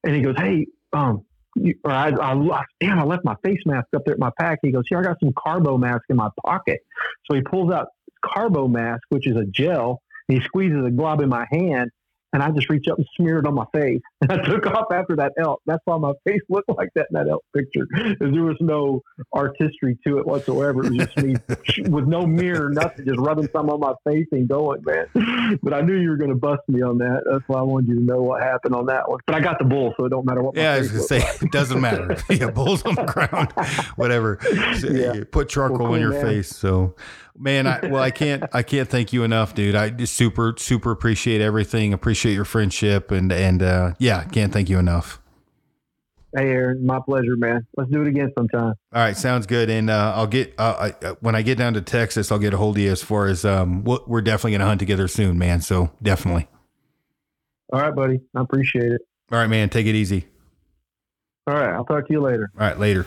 And 0.03 0.13
he 0.13 0.21
goes, 0.21 0.35
Hey, 0.37 0.67
um, 0.91 1.23
you, 1.55 1.75
or 1.85 1.91
I, 1.91 2.09
I, 2.09 2.63
damn, 2.81 2.99
I 2.99 3.03
left 3.03 3.23
my 3.23 3.35
face 3.41 3.61
mask 3.65 3.87
up 3.95 4.03
there 4.03 4.15
at 4.15 4.19
my 4.19 4.31
pack. 4.37 4.59
He 4.63 4.71
goes, 4.71 4.83
Here, 4.89 4.99
I 4.99 5.03
got 5.03 5.17
some 5.21 5.31
carbo 5.33 5.77
mask 5.77 6.03
in 6.09 6.17
my 6.17 6.29
pocket. 6.45 6.81
So 7.25 7.33
he 7.33 7.41
pulls 7.41 7.71
out 7.71 7.87
carbo 8.21 8.67
mask, 8.67 9.03
which 9.07 9.27
is 9.27 9.37
a 9.37 9.45
gel, 9.45 10.01
and 10.27 10.39
he 10.39 10.43
squeezes 10.43 10.85
a 10.85 10.91
glob 10.91 11.21
in 11.21 11.29
my 11.29 11.47
hand 11.49 11.89
and 12.37 12.43
I 12.43 12.51
just 12.51 12.69
reached 12.69 12.87
up 12.87 12.99
and 12.99 13.07
smeared 13.15 13.45
it 13.45 13.47
on 13.47 13.55
my 13.55 13.65
face. 13.73 13.99
And 14.29 14.31
I 14.31 14.45
took 14.45 14.65
off 14.65 14.87
after 14.91 15.15
that 15.17 15.33
elk. 15.39 15.61
That's 15.67 15.81
why 15.85 15.97
my 15.97 16.11
face 16.27 16.41
looked 16.49 16.69
like 16.69 16.89
that 16.95 17.07
in 17.11 17.13
that 17.13 17.29
elk 17.29 17.43
picture. 17.55 17.87
Because 17.91 18.33
there 18.33 18.43
was 18.43 18.57
no 18.59 19.01
artistry 19.31 19.97
to 20.05 20.17
it 20.17 20.25
whatsoever. 20.25 20.83
It 20.83 20.89
was 20.89 20.97
just 20.97 21.17
me 21.17 21.35
with 21.89 22.07
no 22.07 22.25
mirror, 22.25 22.69
nothing, 22.69 23.05
just 23.05 23.19
rubbing 23.19 23.47
some 23.53 23.69
on 23.69 23.79
my 23.79 23.93
face 24.07 24.25
and 24.31 24.49
going, 24.49 24.83
man. 24.83 25.59
But 25.63 25.73
I 25.73 25.81
knew 25.81 25.95
you 25.95 26.09
were 26.09 26.17
going 26.17 26.31
to 26.31 26.35
bust 26.35 26.61
me 26.67 26.81
on 26.81 26.97
that. 26.97 27.23
That's 27.29 27.43
why 27.47 27.59
I 27.59 27.61
wanted 27.61 27.89
you 27.89 27.95
to 27.95 28.01
know 28.01 28.21
what 28.21 28.41
happened 28.41 28.75
on 28.75 28.87
that 28.87 29.07
one. 29.07 29.19
But 29.25 29.35
I 29.35 29.39
got 29.39 29.59
the 29.59 29.65
bull, 29.65 29.93
so 29.97 30.05
it 30.05 30.09
don't 30.09 30.25
matter 30.25 30.41
what. 30.41 30.55
Yeah, 30.55 30.73
I 30.73 30.79
was 30.79 30.89
going 30.89 31.01
to 31.01 31.07
say 31.07 31.19
like. 31.19 31.43
it 31.43 31.51
doesn't 31.51 31.79
matter. 31.79 32.17
yeah, 32.29 32.49
bull's 32.49 32.83
on 32.83 32.95
the 32.95 33.05
ground, 33.05 33.53
whatever. 33.95 34.39
yeah. 34.83 35.23
Put 35.31 35.49
charcoal 35.49 35.77
well, 35.77 35.87
cool, 35.87 35.95
in 35.95 36.01
your 36.01 36.11
man. 36.11 36.21
face. 36.21 36.49
So 36.49 36.95
man 37.39 37.67
i 37.67 37.79
well 37.87 38.01
i 38.01 38.11
can't 38.11 38.43
i 38.53 38.63
can't 38.63 38.89
thank 38.89 39.13
you 39.13 39.23
enough 39.23 39.53
dude. 39.53 39.75
I 39.75 39.89
just 39.89 40.13
super 40.13 40.55
super 40.57 40.91
appreciate 40.91 41.41
everything. 41.41 41.93
Appreciate 41.93 42.33
your 42.33 42.45
friendship 42.45 43.11
and 43.11 43.31
and 43.31 43.61
uh 43.61 43.93
yeah 43.99 44.23
can't 44.25 44.51
thank 44.51 44.69
you 44.69 44.79
enough. 44.79 45.21
Hey 46.35 46.49
aaron 46.49 46.85
my 46.85 46.99
pleasure 47.03 47.35
man. 47.35 47.65
Let's 47.75 47.89
do 47.91 48.01
it 48.01 48.07
again 48.07 48.31
sometime. 48.37 48.73
All 48.93 49.01
right 49.01 49.15
sounds 49.15 49.45
good. 49.45 49.69
And 49.69 49.89
uh 49.89 50.13
i'll 50.15 50.27
get 50.27 50.53
uh 50.57 50.91
I, 51.01 51.05
uh, 51.05 51.15
when 51.19 51.35
i 51.35 51.41
get 51.41 51.57
down 51.57 51.73
to 51.75 51.81
texas 51.81 52.31
i'll 52.31 52.39
get 52.39 52.53
a 52.53 52.57
hold 52.57 52.77
of 52.77 52.81
you 52.81 52.91
as 52.91 53.03
far 53.03 53.27
as 53.27 53.45
um 53.45 53.83
we're 53.83 54.21
definitely 54.21 54.53
gonna 54.53 54.65
hunt 54.65 54.79
together 54.79 55.07
soon 55.07 55.37
man. 55.37 55.61
So 55.61 55.91
definitely. 56.01 56.47
All 57.71 57.81
right 57.81 57.95
buddy. 57.95 58.21
I 58.35 58.41
appreciate 58.41 58.91
it. 58.91 59.01
All 59.31 59.39
right 59.39 59.49
man. 59.49 59.69
Take 59.69 59.87
it 59.87 59.95
easy. 59.95 60.27
All 61.45 61.53
right 61.53 61.73
i'll 61.73 61.85
talk 61.85 62.07
to 62.07 62.13
you 62.13 62.21
later. 62.21 62.51
All 62.55 62.65
right 62.65 62.79
later 62.79 63.05